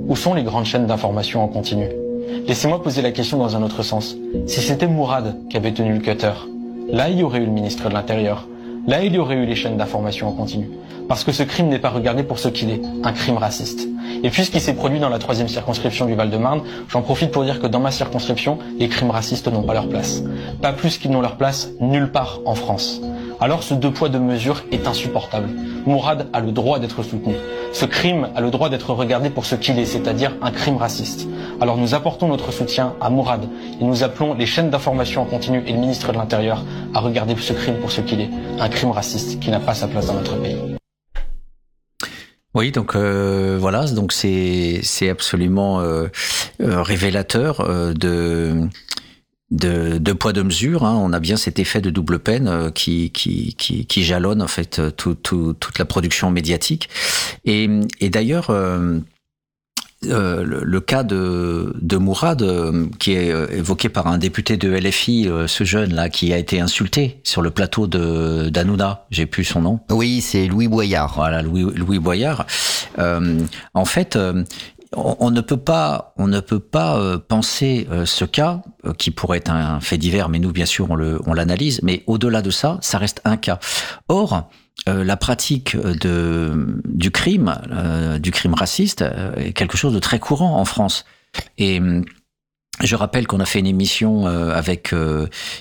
Où 0.06 0.14
sont 0.14 0.34
les 0.34 0.42
grandes 0.42 0.66
chaînes 0.66 0.86
d'information 0.86 1.42
en 1.42 1.48
continu? 1.48 1.88
Laissez-moi 2.46 2.82
poser 2.82 3.00
la 3.00 3.12
question 3.12 3.38
dans 3.38 3.56
un 3.56 3.62
autre 3.62 3.82
sens. 3.82 4.16
Si 4.46 4.60
c'était 4.60 4.86
Mourad 4.86 5.36
qui 5.48 5.56
avait 5.56 5.72
tenu 5.72 5.94
le 5.94 6.00
cutter, 6.00 6.32
là 6.88 7.08
il 7.08 7.18
y 7.18 7.22
aurait 7.22 7.38
eu 7.38 7.46
le 7.46 7.52
ministre 7.52 7.88
de 7.88 7.94
l'Intérieur. 7.94 8.46
Là 8.90 9.04
il 9.04 9.14
y 9.14 9.18
aurait 9.18 9.36
eu 9.36 9.46
les 9.46 9.54
chaînes 9.54 9.76
d'information 9.76 10.26
en 10.26 10.32
continu. 10.32 10.68
Parce 11.08 11.22
que 11.22 11.30
ce 11.30 11.44
crime 11.44 11.68
n'est 11.68 11.78
pas 11.78 11.90
regardé 11.90 12.24
pour 12.24 12.40
ce 12.40 12.48
qu'il 12.48 12.70
est, 12.70 12.82
un 13.04 13.12
crime 13.12 13.36
raciste. 13.36 13.86
Et 14.24 14.30
puisqu'il 14.30 14.60
s'est 14.60 14.74
produit 14.74 14.98
dans 14.98 15.08
la 15.08 15.20
troisième 15.20 15.46
circonscription 15.46 16.06
du 16.06 16.14
Val-de-Marne, 16.16 16.62
j'en 16.88 17.00
profite 17.00 17.30
pour 17.30 17.44
dire 17.44 17.60
que 17.60 17.68
dans 17.68 17.78
ma 17.78 17.92
circonscription, 17.92 18.58
les 18.80 18.88
crimes 18.88 19.12
racistes 19.12 19.46
n'ont 19.46 19.62
pas 19.62 19.74
leur 19.74 19.88
place. 19.88 20.24
Pas 20.60 20.72
plus 20.72 20.98
qu'ils 20.98 21.12
n'ont 21.12 21.20
leur 21.20 21.36
place 21.36 21.70
nulle 21.78 22.10
part 22.10 22.40
en 22.46 22.56
France. 22.56 23.00
Alors 23.42 23.62
ce 23.62 23.72
deux 23.72 23.90
poids 23.90 24.10
deux 24.10 24.18
mesures 24.18 24.62
est 24.70 24.86
insupportable. 24.86 25.48
Mourad 25.86 26.28
a 26.34 26.40
le 26.40 26.52
droit 26.52 26.78
d'être 26.78 27.02
soutenu. 27.02 27.34
Ce 27.72 27.86
crime 27.86 28.28
a 28.36 28.42
le 28.42 28.50
droit 28.50 28.68
d'être 28.68 28.92
regardé 28.92 29.30
pour 29.30 29.46
ce 29.46 29.54
qu'il 29.54 29.78
est, 29.78 29.86
c'est-à-dire 29.86 30.36
un 30.42 30.50
crime 30.50 30.76
raciste. 30.76 31.26
Alors 31.58 31.78
nous 31.78 31.94
apportons 31.94 32.28
notre 32.28 32.52
soutien 32.52 32.94
à 33.00 33.08
Mourad 33.08 33.48
et 33.80 33.84
nous 33.84 34.02
appelons 34.02 34.34
les 34.34 34.44
chaînes 34.44 34.68
d'information 34.68 35.22
en 35.22 35.24
continu 35.24 35.62
et 35.66 35.72
le 35.72 35.78
ministre 35.78 36.12
de 36.12 36.18
l'Intérieur 36.18 36.62
à 36.92 37.00
regarder 37.00 37.34
ce 37.38 37.54
crime 37.54 37.76
pour 37.76 37.90
ce 37.90 38.02
qu'il 38.02 38.20
est, 38.20 38.30
un 38.58 38.68
crime 38.68 38.90
raciste 38.90 39.40
qui 39.40 39.50
n'a 39.50 39.60
pas 39.60 39.72
sa 39.72 39.88
place 39.88 40.06
dans 40.06 40.14
notre 40.14 40.36
pays. 40.36 40.56
Oui, 42.52 42.72
donc 42.72 42.94
euh, 42.96 43.56
voilà, 43.58 43.86
c'est 44.10 45.08
absolument 45.08 45.80
euh, 45.80 46.08
euh, 46.60 46.82
révélateur 46.82 47.94
de 47.94 48.68
de, 49.50 49.98
de 49.98 50.12
poids 50.12 50.32
de 50.32 50.42
mesure. 50.42 50.84
Hein. 50.84 50.98
On 51.02 51.12
a 51.12 51.20
bien 51.20 51.36
cet 51.36 51.58
effet 51.58 51.80
de 51.80 51.90
double 51.90 52.18
peine 52.18 52.48
euh, 52.48 52.70
qui, 52.70 53.10
qui, 53.10 53.54
qui, 53.54 53.86
qui 53.86 54.02
jalonne 54.02 54.42
en 54.42 54.48
fait 54.48 54.78
euh, 54.78 54.90
tout, 54.90 55.14
tout, 55.14 55.54
toute 55.54 55.78
la 55.78 55.84
production 55.84 56.30
médiatique. 56.30 56.88
Et, 57.44 57.68
et 58.00 58.10
d'ailleurs. 58.10 58.50
Euh, 58.50 59.00
euh, 60.06 60.44
le, 60.44 60.62
le, 60.64 60.80
cas 60.80 61.02
de, 61.02 61.76
de 61.78 61.98
Mourad, 61.98 62.40
euh, 62.40 62.86
qui 62.98 63.12
est 63.12 63.28
évoqué 63.54 63.90
par 63.90 64.06
un 64.06 64.16
député 64.16 64.56
de 64.56 64.70
LFI, 64.70 65.28
ce 65.46 65.64
jeune 65.64 65.92
là, 65.92 66.08
qui 66.08 66.32
a 66.32 66.38
été 66.38 66.58
insulté 66.58 67.20
sur 67.22 67.42
le 67.42 67.50
plateau 67.50 67.86
de 67.86 68.48
d'Anouna, 68.48 69.04
j'ai 69.10 69.26
plus 69.26 69.44
son 69.44 69.60
nom. 69.60 69.80
Oui, 69.90 70.22
c'est 70.22 70.46
Louis 70.46 70.68
Boyard. 70.68 71.12
Voilà, 71.16 71.42
Louis, 71.42 71.66
Louis 71.76 71.98
Boyard. 71.98 72.46
En 72.96 73.84
fait, 73.84 74.18
on, 74.96 75.30
ne 75.30 75.40
peut 75.40 75.56
pas, 75.56 76.14
on 76.16 76.26
ne 76.26 76.40
peut 76.40 76.60
pas 76.60 77.18
penser 77.18 77.86
ce 78.04 78.24
cas 78.24 78.62
qui 78.98 79.10
pourrait 79.10 79.38
être 79.38 79.50
un 79.50 79.80
fait 79.80 79.98
divers, 79.98 80.28
mais 80.28 80.38
nous 80.38 80.52
bien 80.52 80.66
sûr 80.66 80.90
on 80.90 80.98
on 81.26 81.32
l'analyse. 81.32 81.80
Mais 81.82 82.02
au-delà 82.06 82.42
de 82.42 82.50
ça, 82.50 82.78
ça 82.80 82.98
reste 82.98 83.20
un 83.24 83.36
cas. 83.36 83.60
Or, 84.08 84.50
euh, 84.88 85.04
la 85.04 85.16
pratique 85.16 85.76
de, 85.76 86.80
du 86.86 87.10
crime, 87.10 87.58
euh, 87.70 88.18
du 88.18 88.30
crime 88.30 88.54
raciste, 88.54 89.02
euh, 89.02 89.34
est 89.34 89.52
quelque 89.52 89.76
chose 89.76 89.92
de 89.92 89.98
très 89.98 90.18
courant 90.18 90.56
en 90.58 90.64
France. 90.64 91.04
Et 91.58 91.80
je 92.82 92.96
rappelle 92.96 93.26
qu'on 93.26 93.40
a 93.40 93.44
fait 93.44 93.58
une 93.58 93.66
émission 93.66 94.26
avec 94.26 94.94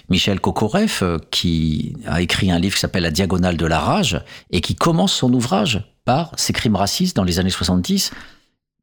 Michel 0.09 0.39
Kokoreff, 0.39 1.03
qui 1.29 1.93
a 2.07 2.21
écrit 2.21 2.49
un 2.49 2.57
livre 2.57 2.75
qui 2.75 2.79
s'appelle 2.79 3.03
La 3.03 3.11
diagonale 3.11 3.57
de 3.57 3.65
la 3.65 3.79
rage, 3.79 4.23
et 4.51 4.61
qui 4.61 4.73
commence 4.73 5.13
son 5.13 5.31
ouvrage 5.33 5.83
par 6.05 6.31
ces 6.37 6.53
crimes 6.53 6.77
racistes 6.77 7.15
dans 7.15 7.25
les 7.25 7.37
années 7.37 7.49
70, 7.51 8.11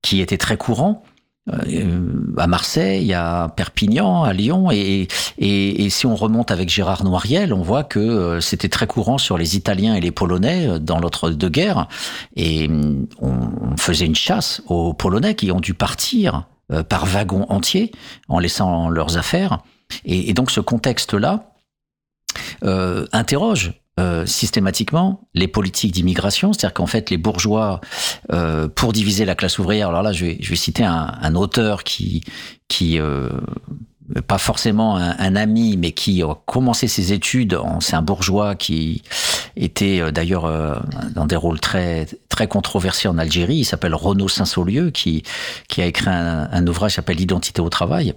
qui 0.02 0.20
étaient 0.20 0.38
très 0.38 0.56
courants 0.56 1.02
à 2.38 2.46
Marseille, 2.48 3.14
à 3.14 3.52
Perpignan, 3.54 4.24
à 4.24 4.32
Lyon, 4.32 4.70
et, 4.72 5.06
si 5.90 6.06
on 6.06 6.16
remonte 6.16 6.50
avec 6.50 6.68
Gérard 6.68 7.04
Noiriel, 7.04 7.52
on 7.54 7.62
voit 7.62 7.84
que 7.84 8.40
c'était 8.40 8.68
très 8.68 8.88
courant 8.88 9.16
sur 9.16 9.38
les 9.38 9.56
Italiens 9.56 9.94
et 9.94 10.00
les 10.00 10.10
Polonais 10.10 10.80
dans 10.80 10.98
l'entre-deux-guerres, 10.98 11.86
et 12.34 12.68
on 13.20 13.76
faisait 13.76 14.06
une 14.06 14.16
chasse 14.16 14.60
aux 14.66 14.92
Polonais 14.92 15.36
qui 15.36 15.52
ont 15.52 15.60
dû 15.60 15.72
partir 15.72 16.48
par 16.88 17.06
wagons 17.06 17.46
entiers 17.48 17.92
en 18.28 18.40
laissant 18.40 18.88
leurs 18.88 19.16
affaires, 19.16 19.60
et, 20.04 20.32
donc 20.34 20.50
ce 20.50 20.60
contexte-là 20.60 21.52
euh, 22.64 23.06
interroge 23.12 23.72
euh, 23.98 24.26
systématiquement 24.26 25.26
les 25.32 25.48
politiques 25.48 25.92
d'immigration, 25.92 26.52
c'est-à-dire 26.52 26.74
qu'en 26.74 26.86
fait 26.86 27.08
les 27.08 27.16
bourgeois, 27.16 27.80
euh, 28.30 28.68
pour 28.68 28.92
diviser 28.92 29.24
la 29.24 29.34
classe 29.34 29.58
ouvrière, 29.58 29.88
alors 29.88 30.02
là 30.02 30.12
je 30.12 30.26
vais, 30.26 30.36
je 30.38 30.50
vais 30.50 30.56
citer 30.56 30.84
un, 30.84 31.14
un 31.18 31.34
auteur 31.34 31.82
qui, 31.82 32.22
qui 32.68 32.98
euh, 32.98 33.30
pas 34.26 34.36
forcément 34.36 34.98
un, 34.98 35.16
un, 35.18 35.34
ami, 35.34 35.78
mais 35.78 35.92
qui 35.92 36.22
a 36.22 36.34
commencé 36.44 36.88
ses 36.88 37.14
études, 37.14 37.58
c'est 37.80 37.96
un 37.96 38.02
bourgeois 38.02 38.54
qui 38.54 39.02
était 39.56 40.02
euh, 40.02 40.10
d'ailleurs 40.10 40.82
dans 41.14 41.24
des 41.24 41.36
rôles 41.36 41.60
très 41.60 42.06
très 42.28 42.48
controversés 42.48 43.08
en 43.08 43.16
Algérie, 43.16 43.56
il 43.56 43.64
s'appelle 43.64 43.94
Renaud 43.94 44.28
Saint-Saulieu, 44.28 44.90
qui, 44.90 45.22
qui 45.68 45.80
a 45.80 45.86
écrit 45.86 46.10
un, 46.10 46.50
un 46.52 46.66
ouvrage 46.66 46.90
qui 46.92 46.96
s'appelle 46.96 47.16
L'identité 47.16 47.62
au 47.62 47.70
travail, 47.70 48.12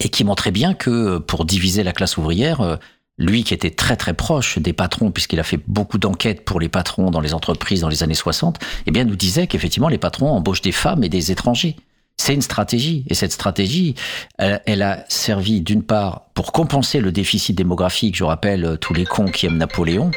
et 0.00 0.08
qui 0.08 0.24
montrait 0.24 0.50
bien 0.50 0.74
que 0.74 1.18
pour 1.18 1.44
diviser 1.44 1.84
la 1.84 1.92
classe 1.92 2.16
ouvrière, 2.16 2.78
lui 3.20 3.44
qui 3.44 3.54
était 3.54 3.70
très 3.70 3.96
très 3.96 4.14
proche 4.14 4.58
des 4.58 4.72
patrons, 4.72 5.12
puisqu'il 5.12 5.38
a 5.38 5.44
fait 5.44 5.60
beaucoup 5.68 5.98
d'enquêtes 5.98 6.44
pour 6.44 6.58
les 6.58 6.68
patrons 6.68 7.10
dans 7.10 7.20
les 7.20 7.34
entreprises 7.34 7.82
dans 7.82 7.88
les 7.88 8.02
années 8.02 8.14
60, 8.14 8.58
eh 8.86 8.90
bien 8.90 9.04
nous 9.04 9.14
disait 9.14 9.46
qu'effectivement 9.46 9.88
les 9.88 9.98
patrons 9.98 10.30
embauchent 10.30 10.62
des 10.62 10.72
femmes 10.72 11.04
et 11.04 11.08
des 11.08 11.30
étrangers. 11.30 11.76
C'est 12.20 12.34
une 12.34 12.42
stratégie. 12.42 13.02
Et 13.08 13.14
cette 13.14 13.32
stratégie, 13.32 13.94
elle, 14.36 14.60
elle 14.66 14.82
a 14.82 15.06
servi 15.08 15.62
d'une 15.62 15.82
part 15.82 16.26
pour 16.34 16.52
compenser 16.52 17.00
le 17.00 17.12
déficit 17.12 17.56
démographique. 17.56 18.14
Je 18.14 18.24
rappelle 18.24 18.76
tous 18.78 18.92
les 18.92 19.06
cons 19.06 19.30
qui 19.30 19.46
aiment 19.46 19.56
Napoléon. 19.56 20.10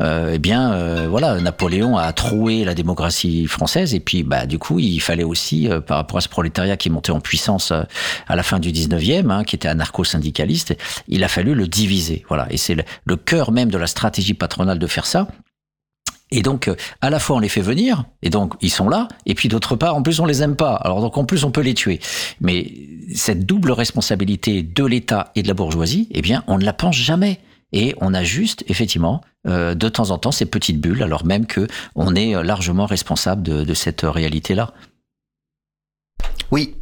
Euh, 0.00 0.32
eh 0.34 0.40
bien, 0.40 0.72
euh, 0.72 1.06
voilà, 1.08 1.40
Napoléon 1.40 1.96
a 1.96 2.12
troué 2.12 2.64
la 2.64 2.74
démographie 2.74 3.46
française. 3.46 3.94
Et 3.94 4.00
puis, 4.00 4.24
bah, 4.24 4.46
du 4.46 4.58
coup, 4.58 4.80
il 4.80 4.98
fallait 4.98 5.22
aussi, 5.22 5.68
euh, 5.68 5.80
par 5.80 5.98
rapport 5.98 6.16
à 6.16 6.22
ce 6.22 6.28
prolétariat 6.28 6.76
qui 6.76 6.90
monté 6.90 7.12
en 7.12 7.20
puissance 7.20 7.70
euh, 7.70 7.84
à 8.26 8.34
la 8.34 8.42
fin 8.42 8.58
du 8.58 8.72
19e, 8.72 9.30
hein, 9.30 9.44
qui 9.44 9.54
était 9.54 9.68
anarcho-syndicaliste, 9.68 10.76
il 11.06 11.22
a 11.22 11.28
fallu 11.28 11.54
le 11.54 11.68
diviser. 11.68 12.24
Voilà. 12.26 12.48
Et 12.50 12.56
c'est 12.56 12.74
le, 12.74 12.82
le 13.04 13.14
cœur 13.14 13.52
même 13.52 13.70
de 13.70 13.78
la 13.78 13.86
stratégie 13.86 14.34
patronale 14.34 14.80
de 14.80 14.86
faire 14.88 15.06
ça. 15.06 15.28
Et 16.36 16.42
donc, 16.42 16.68
à 17.00 17.10
la 17.10 17.18
fois, 17.20 17.36
on 17.36 17.38
les 17.38 17.48
fait 17.48 17.60
venir, 17.60 18.04
et 18.22 18.28
donc, 18.28 18.54
ils 18.60 18.70
sont 18.70 18.88
là, 18.88 19.06
et 19.24 19.34
puis 19.34 19.48
d'autre 19.48 19.76
part, 19.76 19.94
en 19.94 20.02
plus, 20.02 20.18
on 20.18 20.26
les 20.26 20.42
aime 20.42 20.56
pas. 20.56 20.74
Alors, 20.74 21.00
donc, 21.00 21.16
en 21.16 21.24
plus, 21.24 21.44
on 21.44 21.52
peut 21.52 21.60
les 21.60 21.74
tuer. 21.74 22.00
Mais 22.40 22.72
cette 23.14 23.46
double 23.46 23.70
responsabilité 23.70 24.62
de 24.64 24.84
l'État 24.84 25.30
et 25.36 25.42
de 25.44 25.48
la 25.48 25.54
bourgeoisie, 25.54 26.08
eh 26.10 26.22
bien, 26.22 26.42
on 26.48 26.58
ne 26.58 26.64
la 26.64 26.72
pense 26.72 26.96
jamais. 26.96 27.38
Et 27.72 27.94
on 28.00 28.14
a 28.14 28.24
juste, 28.24 28.64
effectivement, 28.66 29.20
euh, 29.46 29.74
de 29.76 29.88
temps 29.88 30.10
en 30.10 30.18
temps, 30.18 30.32
ces 30.32 30.46
petites 30.46 30.80
bulles, 30.80 31.02
alors 31.04 31.24
même 31.24 31.46
que 31.46 31.68
on 31.94 32.14
est 32.16 32.40
largement 32.42 32.86
responsable 32.86 33.42
de, 33.42 33.62
de 33.64 33.74
cette 33.74 34.02
réalité-là. 34.02 34.72
Oui. 36.50 36.74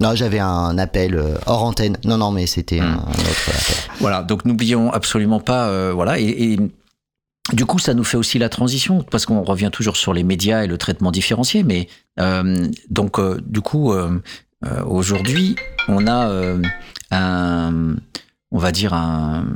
Non, 0.00 0.14
j'avais 0.14 0.38
un 0.40 0.76
appel 0.78 1.14
euh, 1.14 1.36
hors 1.46 1.64
antenne. 1.64 1.96
Non, 2.04 2.18
non, 2.18 2.30
mais 2.30 2.46
c'était 2.46 2.80
Hmm. 2.80 2.84
un, 2.84 2.96
un 2.96 3.10
autre 3.30 3.48
appel. 3.48 3.76
Voilà, 4.00 4.22
donc 4.22 4.44
n'oublions 4.44 4.90
absolument 4.92 5.40
pas, 5.40 5.68
euh, 5.68 5.92
voilà, 5.94 6.18
et, 6.18 6.24
et 6.24 6.58
du 7.52 7.64
coup, 7.64 7.78
ça 7.78 7.94
nous 7.94 8.04
fait 8.04 8.16
aussi 8.16 8.38
la 8.38 8.48
transition, 8.48 9.02
parce 9.02 9.24
qu'on 9.26 9.42
revient 9.42 9.70
toujours 9.72 9.96
sur 9.96 10.12
les 10.12 10.24
médias 10.24 10.64
et 10.64 10.66
le 10.66 10.78
traitement 10.78 11.12
différencié, 11.12 11.62
mais 11.62 11.88
euh, 12.18 12.66
donc, 12.90 13.18
euh, 13.18 13.40
du 13.46 13.60
coup, 13.60 13.92
euh, 13.92 14.20
aujourd'hui, 14.84 15.54
on 15.88 16.08
a 16.08 16.28
un, 17.12 17.96
on 18.50 18.58
va 18.58 18.72
dire 18.72 18.94
un, 18.94 19.46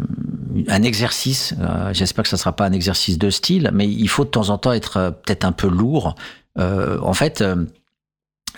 un 0.68 0.82
exercice, 0.82 1.54
j'espère 1.92 2.22
que 2.22 2.30
ça 2.30 2.36
sera 2.36 2.54
pas 2.54 2.66
un 2.66 2.72
exercice 2.72 3.18
de 3.18 3.30
style, 3.30 3.70
mais 3.72 3.88
il 3.88 4.08
faut 4.08 4.24
de 4.24 4.30
temps 4.30 4.50
en 4.50 4.58
temps 4.58 4.72
être 4.72 5.14
peut-être 5.24 5.44
un 5.44 5.52
peu 5.52 5.68
lourd. 5.68 6.14
En 6.56 7.14
fait, 7.14 7.42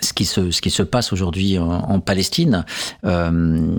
ce 0.03 0.13
qui 0.13 0.25
se, 0.25 0.51
ce 0.51 0.61
qui 0.61 0.69
se 0.69 0.83
passe 0.83 1.13
aujourd'hui 1.13 1.57
en, 1.57 1.99
Palestine 1.99 2.65
euh, 3.05 3.77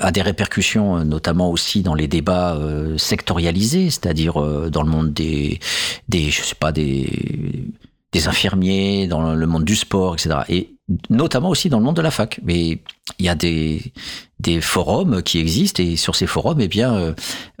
a 0.00 0.10
des 0.10 0.22
répercussions, 0.22 0.98
euh, 0.98 1.04
notamment 1.04 1.50
aussi 1.50 1.82
dans 1.82 1.94
les 1.94 2.08
débats 2.08 2.56
euh, 2.56 2.96
sectorialisés, 2.98 3.90
c'est-à-dire 3.90 4.40
euh, 4.40 4.70
dans 4.70 4.82
le 4.82 4.88
monde 4.88 5.12
des, 5.12 5.60
des, 6.08 6.30
je 6.30 6.42
sais 6.42 6.54
pas, 6.54 6.72
des, 6.72 7.08
des 8.12 8.28
infirmiers, 8.28 9.06
dans 9.06 9.34
le 9.34 9.46
monde 9.46 9.64
du 9.64 9.76
sport, 9.76 10.14
etc. 10.14 10.40
Et 10.48 10.75
notamment 11.10 11.48
aussi 11.48 11.68
dans 11.68 11.78
le 11.78 11.84
monde 11.84 11.96
de 11.96 12.02
la 12.02 12.10
fac. 12.10 12.40
Mais 12.44 12.78
il 13.18 13.26
y 13.26 13.28
a 13.28 13.34
des, 13.34 13.92
forums 14.60 15.22
qui 15.22 15.40
existent 15.40 15.82
et 15.82 15.96
sur 15.96 16.14
ces 16.14 16.28
forums, 16.28 16.60
eh 16.60 16.68
bien, 16.68 16.94
euh, 16.94 17.12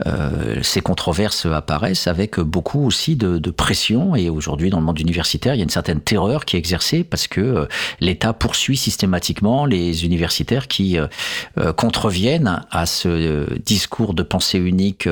euh, 0.06 0.62
ces 0.62 0.80
controverses 0.80 1.46
apparaissent 1.46 2.06
avec 2.06 2.38
beaucoup 2.38 2.86
aussi 2.86 3.16
de, 3.16 3.50
pression. 3.50 4.14
Et 4.14 4.28
aujourd'hui, 4.30 4.70
dans 4.70 4.78
le 4.78 4.84
monde 4.84 5.00
universitaire, 5.00 5.54
il 5.54 5.58
y 5.58 5.60
a 5.62 5.64
une 5.64 5.70
certaine 5.70 6.00
terreur 6.00 6.44
qui 6.44 6.54
est 6.54 6.58
exercée 6.60 7.02
parce 7.02 7.26
que 7.26 7.40
euh, 7.40 7.66
l'État 8.00 8.32
poursuit 8.32 8.76
systématiquement 8.76 9.66
les 9.66 10.04
universitaires 10.04 10.68
qui 10.68 10.96
euh, 10.98 11.72
contreviennent 11.72 12.62
à 12.70 12.86
ce 12.86 13.52
discours 13.58 14.14
de 14.14 14.22
pensée 14.22 14.58
unique 14.58 15.08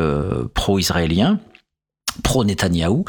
pro-israélien 0.54 1.40
pro-Netanyahou, 2.22 3.04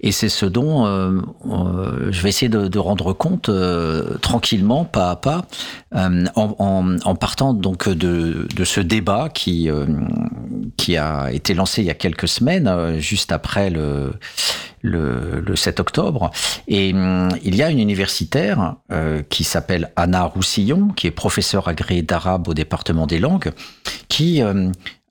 et 0.00 0.12
c'est 0.12 0.28
ce 0.28 0.46
dont 0.46 0.86
euh, 0.86 1.20
euh, 1.50 2.08
je 2.10 2.22
vais 2.22 2.28
essayer 2.28 2.48
de, 2.48 2.78
rendre 2.78 3.12
compte 3.12 3.48
euh, 3.48 4.18
tranquillement, 4.18 4.84
pas 4.84 5.10
à 5.10 5.16
pas, 5.16 5.46
en, 5.94 7.16
partant 7.16 7.54
donc 7.54 7.88
de, 7.88 8.46
ce 8.64 8.80
débat 8.80 9.28
qui 9.30 9.68
a 9.68 11.32
été 11.32 11.54
lancé 11.54 11.82
il 11.82 11.86
y 11.86 11.90
a 11.90 11.94
quelques 11.94 12.28
semaines, 12.28 12.98
juste 12.98 13.32
après 13.32 13.70
le 13.70 14.12
le, 14.80 15.40
le 15.44 15.56
7 15.56 15.80
octobre. 15.80 16.30
Et 16.68 16.90
il 16.90 17.56
y 17.56 17.62
a 17.64 17.70
une 17.70 17.80
universitaire 17.80 18.76
qui 19.28 19.42
s'appelle 19.42 19.90
Anna 19.96 20.22
Roussillon, 20.24 20.88
qui 20.88 21.08
est 21.08 21.12
professeure 21.12 21.66
agréée 21.66 22.02
d'arabe 22.02 22.46
au 22.46 22.54
département 22.54 23.08
des 23.08 23.18
langues, 23.18 23.50
qui 24.08 24.40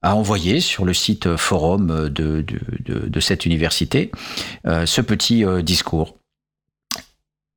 euh, 0.04 0.08
a 0.08 0.16
envoyé 0.16 0.62
sur 0.62 0.86
le 0.86 0.94
site 0.94 1.36
forum 1.36 1.88
de, 1.88 2.42
de, 2.42 2.44
de, 2.86 3.08
de 3.08 3.20
cette 3.20 3.46
université 3.46 4.12
euh, 4.66 4.86
ce 4.86 5.02
petit 5.02 5.46
euh, 5.46 5.62
discours. 5.62 6.18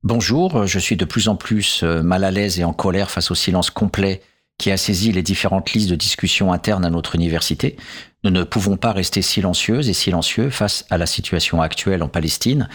Bonjour, 0.02 0.66
je 0.66 0.78
suis 0.78 0.96
de 0.96 1.04
plus 1.04 1.28
en 1.28 1.36
plus 1.36 1.82
euh, 1.82 2.02
mal 2.02 2.24
à 2.24 2.30
l'aise 2.30 2.58
et 2.58 2.64
en 2.64 2.72
colère 2.72 3.10
face 3.10 3.30
au 3.30 3.34
silence 3.34 3.70
complet 3.70 4.22
qui 4.56 4.70
a 4.70 4.76
saisi 4.76 5.12
les 5.12 5.22
différentes 5.22 5.72
listes 5.72 5.90
de 5.90 5.94
discussions 5.94 6.52
internes 6.52 6.84
à 6.84 6.90
notre 6.90 7.14
université. 7.14 7.76
Nous 8.24 8.30
ne 8.30 8.44
pouvons 8.44 8.76
pas 8.76 8.92
rester 8.92 9.22
silencieuses 9.22 9.88
et 9.88 9.94
silencieux 9.94 10.50
face 10.50 10.84
à 10.90 10.98
la 10.98 11.06
situation 11.06 11.62
actuelle 11.62 12.02
en 12.02 12.08
Palestine. 12.08 12.68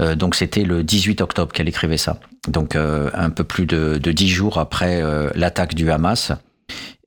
Euh, 0.00 0.14
donc 0.14 0.34
c'était 0.34 0.64
le 0.64 0.82
18 0.82 1.20
octobre 1.20 1.52
qu'elle 1.52 1.68
écrivait 1.68 1.96
ça. 1.96 2.20
Donc 2.48 2.76
euh, 2.76 3.10
un 3.14 3.30
peu 3.30 3.44
plus 3.44 3.66
de, 3.66 3.98
dix 3.98 4.28
jours 4.28 4.58
après 4.58 5.00
euh, 5.02 5.30
l'attaque 5.34 5.74
du 5.74 5.90
Hamas. 5.90 6.32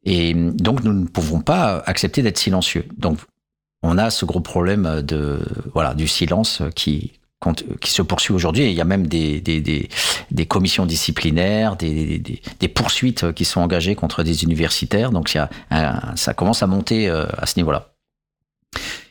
Et 0.05 0.33
donc 0.33 0.83
nous 0.83 0.93
ne 0.93 1.05
pouvons 1.05 1.41
pas 1.41 1.83
accepter 1.85 2.21
d'être 2.21 2.37
silencieux. 2.37 2.85
Donc 2.97 3.19
on 3.83 3.97
a 3.97 4.09
ce 4.09 4.25
gros 4.25 4.39
problème 4.39 5.01
de 5.01 5.39
voilà 5.73 5.93
du 5.93 6.07
silence 6.07 6.61
qui 6.75 7.13
qui 7.81 7.91
se 7.91 8.01
poursuit 8.01 8.33
aujourd'hui. 8.33 8.65
Il 8.65 8.73
y 8.73 8.81
a 8.81 8.85
même 8.85 9.07
des, 9.07 9.39
des, 9.39 9.61
des, 10.31 10.45
commissions 10.47 10.85
disciplinaires, 10.85 11.75
des, 11.75 12.39
poursuites 12.73 13.33
qui 13.33 13.45
sont 13.45 13.61
engagées 13.61 13.93
contre 13.93 14.23
des 14.23 14.43
universitaires. 14.43 15.11
Donc 15.11 15.33
il 15.33 15.37
y 15.37 15.39
a 15.39 16.15
ça 16.15 16.33
commence 16.33 16.63
à 16.63 16.67
monter 16.67 17.07
euh, 17.07 17.25
à 17.37 17.45
ce 17.45 17.59
niveau-là. 17.59 17.91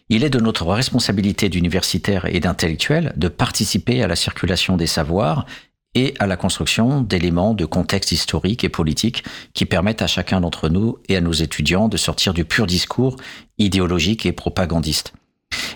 Il 0.08 0.24
est 0.24 0.30
de 0.30 0.40
notre 0.40 0.66
responsabilité 0.66 1.48
d'universitaires 1.48 2.26
et 2.26 2.40
d'intellectuels 2.40 3.12
de 3.16 3.28
participer 3.28 4.02
à 4.02 4.08
la 4.08 4.16
circulation 4.16 4.76
des 4.76 4.86
savoirs 4.86 5.46
et 5.94 6.14
à 6.18 6.26
la 6.26 6.36
construction 6.36 7.00
d'éléments 7.00 7.54
de 7.54 7.64
contexte 7.64 8.12
historique 8.12 8.64
et 8.64 8.68
politique 8.68 9.24
qui 9.52 9.66
permettent 9.66 10.02
à 10.02 10.06
chacun 10.06 10.40
d'entre 10.40 10.68
nous 10.68 10.98
et 11.08 11.16
à 11.16 11.20
nos 11.20 11.32
étudiants 11.32 11.88
de 11.88 11.96
sortir 11.96 12.34
du 12.34 12.44
pur 12.44 12.66
discours 12.66 13.16
idéologique 13.58 14.26
et 14.26 14.32
propagandiste. 14.32 15.12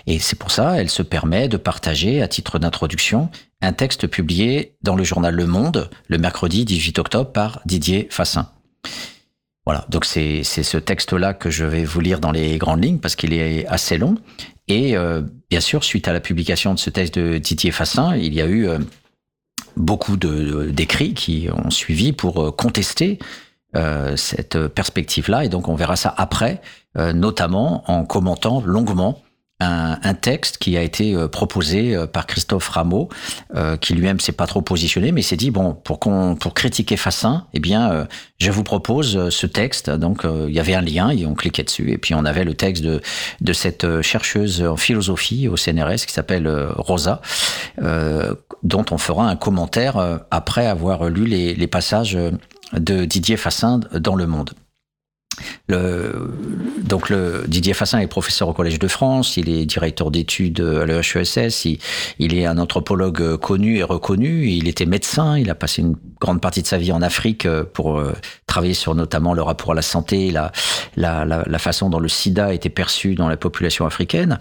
Et 0.07 0.19
c'est 0.19 0.37
pour 0.37 0.51
ça, 0.51 0.79
elle 0.79 0.89
se 0.89 1.03
permet 1.03 1.47
de 1.47 1.57
partager, 1.57 2.21
à 2.21 2.27
titre 2.27 2.59
d'introduction, 2.59 3.29
un 3.61 3.73
texte 3.73 4.07
publié 4.07 4.75
dans 4.81 4.95
le 4.95 5.03
journal 5.03 5.33
Le 5.33 5.45
Monde 5.45 5.89
le 6.07 6.17
mercredi 6.17 6.65
18 6.65 6.99
octobre 6.99 7.31
par 7.31 7.61
Didier 7.65 8.07
Fassin. 8.09 8.49
Voilà, 9.65 9.85
donc 9.89 10.05
c'est 10.05 10.43
ce 10.43 10.77
texte-là 10.77 11.33
que 11.33 11.49
je 11.51 11.63
vais 11.63 11.83
vous 11.83 12.01
lire 12.01 12.19
dans 12.19 12.31
les 12.31 12.57
grandes 12.57 12.83
lignes 12.83 12.97
parce 12.97 13.15
qu'il 13.15 13.33
est 13.33 13.67
assez 13.67 13.97
long. 13.97 14.15
Et 14.67 14.97
euh, 14.97 15.21
bien 15.49 15.59
sûr, 15.59 15.83
suite 15.83 16.07
à 16.07 16.13
la 16.13 16.19
publication 16.19 16.73
de 16.73 16.79
ce 16.79 16.89
texte 16.89 17.19
de 17.19 17.37
Didier 17.37 17.71
Fassin, 17.71 18.15
il 18.15 18.33
y 18.33 18.41
a 18.41 18.45
eu 18.45 18.67
euh, 18.67 18.79
beaucoup 19.77 20.17
d'écrits 20.17 21.13
qui 21.13 21.49
ont 21.51 21.69
suivi 21.69 22.13
pour 22.13 22.55
contester 22.55 23.19
euh, 23.75 24.15
cette 24.15 24.67
perspective-là. 24.67 25.45
Et 25.45 25.49
donc 25.49 25.67
on 25.67 25.75
verra 25.75 25.95
ça 25.95 26.11
après, 26.17 26.59
euh, 26.97 27.13
notamment 27.13 27.83
en 27.85 28.03
commentant 28.03 28.63
longuement 28.65 29.21
un, 29.59 30.13
texte 30.13 30.57
qui 30.57 30.77
a 30.77 30.81
été 30.81 31.15
proposé 31.31 32.05
par 32.13 32.27
Christophe 32.27 32.69
Rameau, 32.69 33.09
euh, 33.55 33.77
qui 33.77 33.93
lui-même 33.93 34.19
s'est 34.19 34.31
pas 34.31 34.47
trop 34.47 34.61
positionné, 34.61 35.11
mais 35.11 35.21
s'est 35.21 35.35
dit 35.35 35.51
bon 35.51 35.73
pour 35.73 35.99
pour 35.99 36.53
critiquer 36.53 36.97
Fassin, 36.97 37.45
eh 37.53 37.59
bien 37.59 37.91
euh, 37.91 38.05
je 38.37 38.51
vous 38.51 38.63
propose 38.63 39.29
ce 39.29 39.47
texte. 39.47 39.89
Donc 39.89 40.23
euh, 40.23 40.45
il 40.47 40.55
y 40.55 40.59
avait 40.59 40.75
un 40.75 40.81
lien 40.81 41.09
et 41.09 41.25
on 41.25 41.33
cliquait 41.33 41.63
dessus 41.63 41.91
et 41.91 41.97
puis 41.97 42.15
on 42.15 42.25
avait 42.25 42.45
le 42.45 42.53
texte 42.53 42.83
de 42.83 43.01
de 43.41 43.53
cette 43.53 44.01
chercheuse 44.01 44.61
en 44.61 44.77
philosophie 44.77 45.47
au 45.47 45.57
CNRS 45.57 46.05
qui 46.07 46.13
s'appelle 46.13 46.47
Rosa, 46.77 47.21
euh, 47.81 48.35
dont 48.63 48.85
on 48.91 48.97
fera 48.97 49.29
un 49.29 49.35
commentaire 49.35 50.19
après 50.31 50.65
avoir 50.65 51.09
lu 51.09 51.25
les, 51.25 51.67
passages 51.67 52.17
de 52.73 53.05
Didier 53.05 53.37
Fassin 53.37 53.79
dans 53.93 54.15
Le 54.15 54.27
Monde. 54.27 54.51
Le, 55.67 56.33
donc 56.83 57.09
le, 57.09 57.45
Didier 57.47 57.73
Fassin 57.73 57.99
est 57.99 58.07
professeur 58.07 58.47
au 58.47 58.53
Collège 58.53 58.79
de 58.79 58.87
France, 58.87 59.37
il 59.37 59.49
est 59.49 59.65
directeur 59.65 60.11
d'études 60.11 60.59
à 60.59 60.85
l'EHESS, 60.85 61.65
il, 62.19 62.37
est 62.37 62.45
un 62.45 62.57
anthropologue 62.57 63.37
connu 63.37 63.77
et 63.77 63.83
reconnu, 63.83 64.47
il 64.47 64.67
était 64.67 64.85
médecin, 64.85 65.37
il 65.37 65.49
a 65.49 65.55
passé 65.55 65.81
une 65.81 65.95
grande 66.19 66.41
partie 66.41 66.61
de 66.61 66.67
sa 66.67 66.77
vie 66.77 66.91
en 66.91 67.01
Afrique 67.01 67.47
pour 67.73 67.99
euh, 67.99 68.13
travailler 68.47 68.73
sur 68.73 68.95
notamment 68.95 69.33
le 69.33 69.41
rapport 69.41 69.71
à 69.71 69.75
la 69.75 69.81
santé, 69.81 70.31
la, 70.31 70.51
la, 70.95 71.25
la, 71.25 71.59
façon 71.59 71.89
dont 71.89 71.99
le 71.99 72.09
sida 72.09 72.53
était 72.53 72.69
perçu 72.69 73.15
dans 73.15 73.29
la 73.29 73.37
population 73.37 73.85
africaine. 73.85 74.39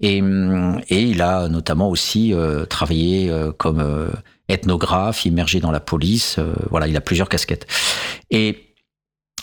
Et, 0.00 0.22
et 0.88 1.02
il 1.02 1.22
a 1.22 1.48
notamment 1.48 1.88
aussi 1.88 2.34
euh, 2.34 2.64
travaillé 2.64 3.30
euh, 3.30 3.52
comme 3.52 3.82
ethnographe, 4.48 5.24
immergé 5.24 5.60
dans 5.60 5.70
la 5.70 5.80
police, 5.80 6.38
voilà, 6.70 6.88
il 6.88 6.96
a 6.96 7.00
plusieurs 7.00 7.28
casquettes. 7.28 7.66
Et 8.30 8.71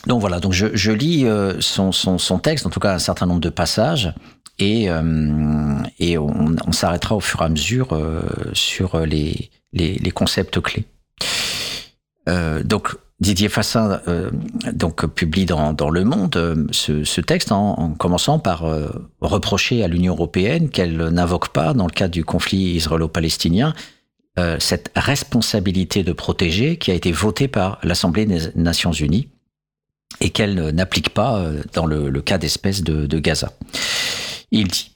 donc 0.08 0.22
voilà, 0.22 0.40
donc 0.40 0.54
je, 0.54 0.92
lis 0.92 1.26
euh, 1.26 1.60
son, 1.60 2.40
texte, 2.40 2.66
en 2.66 2.70
tout 2.70 2.80
cas 2.80 2.94
un 2.94 3.00
certain 3.00 3.26
nombre 3.26 3.42
de 3.42 3.50
passages, 3.50 4.14
et, 4.58 4.90
euh, 4.90 5.02
on, 5.02 6.72
s'arrêtera 6.72 7.16
au 7.16 7.20
fur 7.20 7.42
et 7.42 7.46
à 7.46 7.50
mesure 7.50 7.94
euh, 7.94 8.22
sur 8.54 9.06
les, 9.06 9.50
concepts 10.14 10.60
clés. 10.62 10.86
donc 12.64 12.96
Didier 13.20 13.50
Fassin 13.50 14.02
donc 14.72 15.06
publie 15.08 15.46
dans, 15.46 15.90
Le 15.90 16.06
Monde 16.06 16.68
ce, 16.72 17.20
texte 17.20 17.52
en, 17.52 17.74
en, 17.78 17.90
commençant 17.90 18.40
par 18.40 18.64
reprocher 19.20 19.84
à 19.84 19.90
l'Union 19.90 20.14
européenne 20.14 20.70
qu'elle 20.70 20.96
n'invoque 21.10 21.50
pas, 21.50 21.74
dans 21.74 21.86
le 21.86 21.92
cadre 21.92 22.14
du 22.14 22.24
conflit 22.24 22.76
israélo-palestinien, 22.76 23.74
cette 24.60 24.92
responsabilité 24.96 26.04
de 26.04 26.14
protéger 26.14 26.78
qui 26.78 26.92
a 26.92 26.94
été 26.94 27.12
votée 27.12 27.50
par 27.50 27.80
l'Assemblée 27.84 28.26
des 28.26 28.40
Nations 28.56 28.94
Unies 28.94 29.28
et 30.22 30.30
qu'elle 30.30 30.72
n'applique 30.72 31.10
pas 31.10 31.44
dans 31.74 31.86
le, 31.86 32.10
le 32.10 32.22
cas 32.22 32.38
d'espèce 32.38 32.84
de, 32.84 33.06
de, 33.06 33.20
Gaza. 33.20 33.52
Il 34.52 34.68
dit 34.68 34.92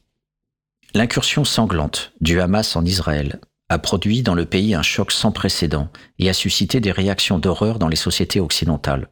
L'incursion 0.93 1.43
sanglante 1.43 2.13
du 2.21 2.39
Hamas 2.39 2.75
en 2.75 2.85
Israël 2.85 3.39
a 3.69 3.79
produit 3.79 4.21
dans 4.21 4.35
le 4.35 4.45
pays 4.45 4.75
un 4.75 4.83
choc 4.83 5.11
sans 5.11 5.31
précédent 5.31 5.89
et 6.19 6.29
a 6.29 6.33
suscité 6.33 6.79
des 6.79 6.91
réactions 6.91 7.39
d'horreur 7.39 7.79
dans 7.79 7.87
les 7.87 7.95
sociétés 7.95 8.39
occidentales. 8.39 9.07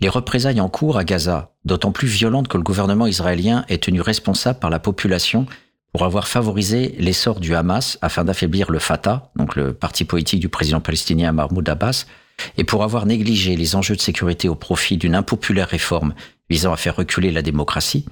Les 0.00 0.08
représailles 0.08 0.60
en 0.60 0.68
cours 0.68 0.98
à 0.98 1.04
Gaza, 1.04 1.54
d'autant 1.64 1.92
plus 1.92 2.08
violentes 2.08 2.48
que 2.48 2.56
le 2.56 2.62
gouvernement 2.62 3.06
israélien 3.06 3.64
est 3.68 3.82
tenu 3.82 4.00
responsable 4.00 4.58
par 4.58 4.70
la 4.70 4.78
population 4.78 5.46
pour 5.92 6.04
avoir 6.04 6.28
favorisé 6.28 6.94
l'essor 6.98 7.40
du 7.40 7.54
Hamas 7.54 7.98
afin 8.02 8.24
d'affaiblir 8.24 8.70
le 8.70 8.78
Fatah, 8.78 9.30
donc 9.36 9.56
le 9.56 9.72
parti 9.72 10.04
politique 10.04 10.40
du 10.40 10.48
président 10.48 10.80
palestinien 10.80 11.32
Mahmoud 11.32 11.68
Abbas, 11.68 12.06
et 12.56 12.64
pour 12.64 12.82
avoir 12.82 13.06
négligé 13.06 13.56
les 13.56 13.76
enjeux 13.76 13.96
de 13.96 14.00
sécurité 14.00 14.48
au 14.48 14.54
profit 14.54 14.96
d'une 14.96 15.14
impopulaire 15.14 15.68
réforme 15.68 16.14
visant 16.50 16.72
à 16.72 16.76
faire 16.76 16.96
reculer 16.96 17.30
la 17.30 17.42
démocratie, 17.42 18.06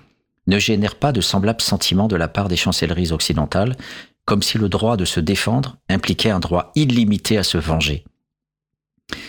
ne 0.47 0.59
génère 0.59 0.97
pas 0.97 1.12
de 1.12 1.20
semblables 1.20 1.61
sentiments 1.61 2.09
de 2.09 2.16
la 2.16 2.29
part 2.29 2.49
des 2.49 2.57
chancelleries 2.57 3.12
occidentales, 3.12 3.77
comme 4.25 4.43
si 4.43 4.59
le 4.59 4.68
droit 4.68 4.97
de 4.97 5.05
se 5.05 5.20
défendre 5.20 5.77
impliquait 5.89 6.31
un 6.31 6.41
droit 6.41 6.72
illimité 6.75 7.39
à 7.39 7.43
se 7.43 7.59
venger. 7.59 8.05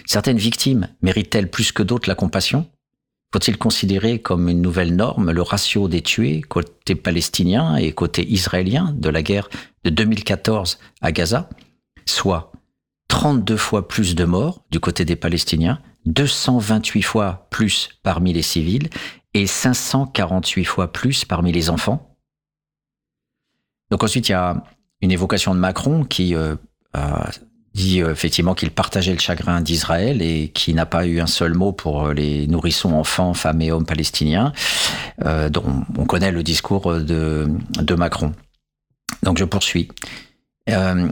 Certaines 0.06 0.38
victimes 0.38 0.88
méritent-elles 1.02 1.50
plus 1.50 1.72
que 1.72 1.84
d'autres 1.84 2.10
la 2.10 2.16
compassion? 2.16 2.68
Faut-il 3.34 3.58
considérer 3.58 4.20
comme 4.20 4.48
une 4.48 4.62
nouvelle 4.62 4.96
norme 4.96 5.32
le 5.32 5.42
ratio 5.42 5.90
des 5.90 6.02
tués 6.02 6.42
côté 6.42 6.96
palestinien 6.96 7.76
et 7.76 7.92
côté 7.92 8.26
israélien 8.26 8.94
de 8.98 9.10
la 9.10 9.22
guerre 9.22 9.50
de 9.84 9.90
2014 9.90 10.80
à 11.02 11.12
Gaza, 11.12 11.50
soit 12.06 12.54
32 13.16 13.56
fois 13.56 13.88
plus 13.88 14.14
de 14.14 14.26
morts 14.26 14.60
du 14.72 14.82
côté 14.82 15.06
des 15.06 15.16
Palestiniens, 15.16 15.80
228 16.06 17.02
fois 17.02 17.48
plus 17.50 17.88
parmi 18.04 18.34
les 18.34 18.42
civils 18.42 18.90
et 19.34 19.48
548 19.48 20.66
fois 20.66 20.92
plus 20.92 21.24
parmi 21.24 21.54
les 21.54 21.70
enfants. 21.70 22.14
Donc 23.90 24.04
ensuite, 24.04 24.28
il 24.28 24.34
y 24.34 24.36
a 24.36 24.62
une 25.00 25.14
évocation 25.14 25.56
de 25.56 25.60
Macron 25.62 26.04
qui 26.04 26.36
euh, 26.36 26.58
a 26.92 27.30
dit 27.74 28.02
euh, 28.02 28.12
effectivement 28.12 28.54
qu'il 28.54 28.72
partageait 28.72 29.14
le 29.14 29.20
chagrin 29.20 29.62
d'Israël 29.62 30.22
et 30.22 30.50
qui 30.50 30.74
n'a 30.74 30.86
pas 30.86 31.08
eu 31.08 31.22
un 31.22 31.28
seul 31.28 31.54
mot 31.54 31.72
pour 31.72 32.10
les 32.10 32.48
nourrissons, 32.48 32.92
enfants, 32.92 33.34
femmes 33.34 33.62
et 33.62 33.72
hommes 33.72 33.86
palestiniens, 33.86 34.52
euh, 35.24 35.48
dont 35.48 35.86
on 35.98 36.04
connaît 36.04 36.34
le 36.34 36.44
discours 36.44 36.94
de, 36.94 37.48
Macron. 37.98 38.34
Donc 39.24 39.38
je 39.38 39.46
poursuis. 39.46 39.88
Euh, 40.70 41.08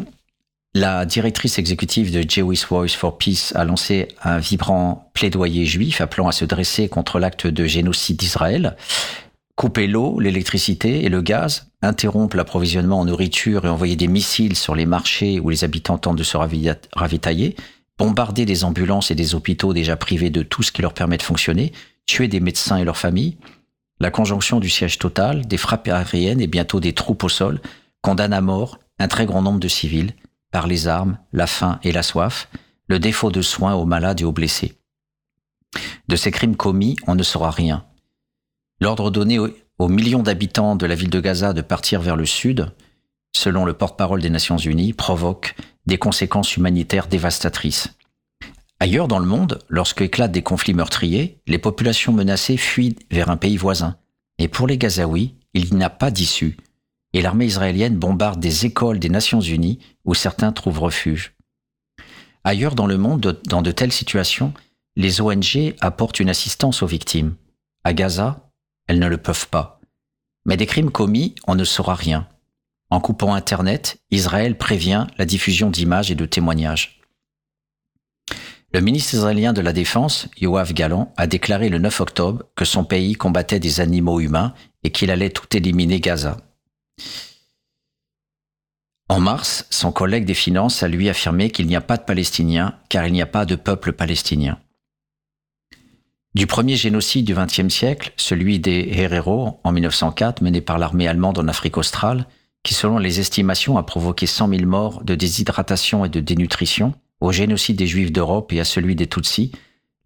la 0.76 1.06
directrice 1.06 1.60
exécutive 1.60 2.12
de 2.12 2.28
Jewish 2.28 2.66
Voice 2.66 2.96
for 2.98 3.18
Peace 3.18 3.52
a 3.54 3.64
lancé 3.64 4.08
un 4.24 4.40
vibrant 4.40 5.12
plaidoyer 5.14 5.66
juif 5.66 6.02
appelant 6.02 6.28
à 6.28 6.32
se 6.32 6.46
dresser 6.46 6.90
contre 6.90 7.20
l'acte 7.20 7.46
de 7.46 7.66
génocide 7.66 8.18
d'Israël. 8.18 8.76
Couper 9.56 9.86
l'eau, 9.86 10.20
l'électricité 10.20 11.06
et 11.06 11.10
le 11.10 11.22
gaz, 11.22 11.68
interrompre 11.84 12.36
l'approvisionnement 12.36 13.02
en 13.02 13.06
nourriture 13.06 13.66
et 13.66 13.70
envoyer 13.70 13.96
des 13.96 14.08
missiles 14.08 14.56
sur 14.56 14.74
les 14.74 14.88
marchés 14.88 15.40
où 15.40 15.50
les 15.50 15.64
habitants 15.64 16.00
tentent 16.00 16.18
de 16.18 16.24
se 16.24 16.38
ravitailler, 16.38 17.56
bombarder 18.00 18.46
des 18.46 18.64
ambulances 18.64 19.12
et 19.12 19.16
des 19.16 19.36
hôpitaux 19.36 19.74
déjà 19.74 19.96
privés 19.96 20.32
de 20.32 20.42
tout 20.42 20.64
ce 20.64 20.72
qui 20.72 20.82
leur 20.82 20.96
permet 20.96 21.18
de 21.18 21.24
fonctionner, 21.24 21.72
tuer 22.08 22.28
des 22.28 22.40
médecins 22.40 22.78
et 22.78 22.84
leurs 22.84 22.98
familles, 22.98 23.38
la 24.00 24.10
conjonction 24.10 24.60
du 24.60 24.70
siège 24.70 24.98
total, 24.98 25.46
des 25.46 25.58
frappes 25.58 25.88
aériennes 25.88 26.42
et 26.42 26.48
bientôt 26.48 26.80
des 26.80 26.94
troupes 26.94 27.24
au 27.24 27.30
sol 27.30 27.62
condamne 28.02 28.34
à 28.34 28.42
mort 28.42 28.80
un 28.98 29.08
très 29.08 29.28
grand 29.28 29.44
nombre 29.44 29.60
de 29.60 29.68
civils 29.68 30.14
par 30.54 30.68
les 30.68 30.88
armes, 30.88 31.18
la 31.34 31.48
faim 31.48 31.80
et 31.84 31.92
la 31.92 32.04
soif, 32.04 32.48
le 32.88 33.00
défaut 33.00 33.32
de 33.32 33.42
soins 33.42 33.74
aux 33.74 33.86
malades 33.86 34.22
et 34.22 34.24
aux 34.24 34.32
blessés. 34.32 34.78
De 36.08 36.16
ces 36.16 36.30
crimes 36.30 36.56
commis, 36.56 36.96
on 37.08 37.16
ne 37.16 37.24
saura 37.24 37.50
rien. 37.50 37.86
L'ordre 38.80 39.10
donné 39.10 39.40
aux 39.40 39.88
millions 39.90 40.22
d'habitants 40.22 40.76
de 40.76 40.86
la 40.86 40.94
ville 40.94 41.10
de 41.10 41.20
Gaza 41.20 41.54
de 41.54 41.64
partir 41.64 42.02
vers 42.02 42.16
le 42.16 42.28
sud, 42.28 42.72
selon 43.36 43.66
le 43.66 43.74
porte-parole 43.74 44.22
des 44.22 44.30
Nations 44.30 44.58
Unies, 44.58 44.94
provoque 44.94 45.56
des 45.88 45.98
conséquences 45.98 46.56
humanitaires 46.56 47.08
dévastatrices. 47.08 47.90
Ailleurs 48.80 49.08
dans 49.08 49.20
le 49.20 49.26
monde, 49.26 49.58
lorsque 49.70 50.02
éclatent 50.02 50.32
des 50.32 50.44
conflits 50.44 50.76
meurtriers, 50.76 51.42
les 51.48 51.58
populations 51.58 52.14
menacées 52.14 52.58
fuient 52.58 53.00
vers 53.10 53.32
un 53.32 53.38
pays 53.38 53.58
voisin. 53.58 53.98
Et 54.38 54.48
pour 54.48 54.68
les 54.68 54.78
Gazaouis, 54.78 55.34
il 55.56 55.74
n'y 55.74 55.84
a 55.84 55.90
pas 55.90 56.12
d'issue, 56.12 56.58
et 57.14 57.22
l'armée 57.22 57.46
israélienne 57.46 57.98
bombarde 57.98 58.40
des 58.40 58.66
écoles 58.66 59.00
des 59.00 59.10
Nations 59.10 59.42
Unies 59.42 59.80
où 60.04 60.14
certains 60.14 60.52
trouvent 60.52 60.80
refuge. 60.80 61.36
Ailleurs 62.44 62.76
dans 62.76 62.88
le 62.88 62.98
monde, 62.98 63.40
dans 63.46 63.62
de 63.62 63.72
telles 63.72 63.92
situations, 63.92 64.54
les 64.96 65.22
ONG 65.22 65.76
apportent 65.80 66.20
une 66.20 66.30
assistance 66.30 66.84
aux 66.84 66.88
victimes. 66.88 67.36
À 67.84 67.94
Gaza, 67.94 68.50
elles 68.88 69.00
ne 69.00 69.08
le 69.08 69.18
peuvent 69.18 69.48
pas. 69.48 69.80
Mais 70.46 70.58
des 70.58 70.66
crimes 70.66 70.92
commis, 70.92 71.36
on 71.48 71.56
ne 71.56 71.64
saura 71.64 71.96
rien. 71.96 72.28
En 72.90 73.00
coupant 73.00 73.34
Internet, 73.34 73.98
Israël 74.12 74.58
prévient 74.58 75.08
la 75.18 75.26
diffusion 75.26 75.70
d'images 75.70 76.12
et 76.12 76.16
de 76.16 76.26
témoignages. 76.26 77.00
Le 78.74 78.82
ministre 78.82 79.14
israélien 79.14 79.54
de 79.54 79.62
la 79.62 79.72
Défense, 79.72 80.28
Yoav 80.40 80.74
Gallant, 80.74 81.14
a 81.16 81.28
déclaré 81.28 81.70
le 81.70 81.78
9 81.78 82.02
octobre 82.02 82.44
que 82.56 82.66
son 82.66 82.84
pays 82.84 83.14
combattait 83.14 83.60
des 83.60 83.80
animaux 83.80 84.20
humains 84.20 84.54
et 84.84 84.92
qu'il 84.92 85.12
allait 85.12 85.30
tout 85.30 85.56
éliminer 85.56 86.00
Gaza. 86.00 86.38
En 89.10 89.20
mars, 89.20 89.68
son 89.70 89.92
collègue 89.92 90.26
des 90.26 90.34
Finances 90.34 90.82
a 90.82 90.88
lui 90.88 91.10
affirmé 91.10 91.52
qu'il 91.52 91.68
n'y 91.68 91.76
a 91.76 91.82
pas 91.82 91.98
de 91.98 92.04
Palestiniens 92.04 92.80
car 92.90 93.06
il 93.06 93.14
n'y 93.14 93.22
a 93.22 93.28
pas 93.28 93.46
de 93.46 93.56
peuple 93.56 93.94
palestinien. 93.94 94.58
Du 96.36 96.48
premier 96.48 96.78
génocide 96.78 97.26
du 97.26 97.36
XXe 97.36 97.68
siècle, 97.72 98.12
celui 98.18 98.60
des 98.60 98.90
Herero 98.92 99.60
en 99.64 99.72
1904 99.72 100.42
mené 100.42 100.62
par 100.62 100.80
l'armée 100.80 101.08
allemande 101.08 101.38
en 101.38 101.48
Afrique 101.48 101.78
australe, 101.78 102.26
qui 102.64 102.74
selon 102.74 102.98
les 102.98 103.20
estimations 103.20 103.78
a 103.78 103.84
provoqué 103.84 104.26
100 104.26 104.48
000 104.48 104.66
morts 104.66 105.04
de 105.04 105.14
déshydratation 105.14 106.06
et 106.06 106.10
de 106.10 106.22
dénutrition, 106.22 106.96
au 107.22 107.32
génocide 107.32 107.76
des 107.76 107.86
Juifs 107.88 108.12
d'Europe 108.12 108.52
et 108.52 108.60
à 108.60 108.66
celui 108.66 108.96
des 108.96 109.06
Tutsis, 109.06 109.52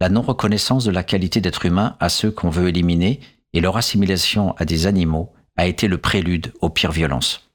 la 0.01 0.09
non-reconnaissance 0.09 0.83
de 0.83 0.91
la 0.91 1.03
qualité 1.03 1.39
d'être 1.39 1.65
humain 1.65 1.95
à 1.99 2.09
ceux 2.09 2.29
qu'on 2.29 2.49
veut 2.49 2.67
éliminer 2.67 3.21
et 3.53 3.61
leur 3.61 3.77
assimilation 3.77 4.53
à 4.57 4.65
des 4.65 4.85
animaux 4.85 5.31
a 5.57 5.65
été 5.65 5.87
le 5.87 5.97
prélude 5.97 6.53
aux 6.61 6.69
pires 6.69 6.91
violences. 6.91 7.49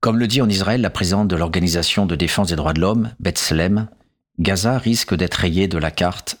Comme 0.00 0.18
le 0.18 0.26
dit 0.26 0.40
en 0.40 0.48
Israël 0.48 0.80
la 0.80 0.90
présidente 0.90 1.28
de 1.28 1.36
l'Organisation 1.36 2.06
de 2.06 2.16
défense 2.16 2.48
des 2.48 2.56
droits 2.56 2.72
de 2.72 2.80
l'homme, 2.80 3.12
Bethlehem, 3.20 3.88
Gaza 4.38 4.78
risque 4.78 5.14
d'être 5.14 5.34
rayé 5.34 5.68
de 5.68 5.78
la 5.78 5.90
carte 5.90 6.38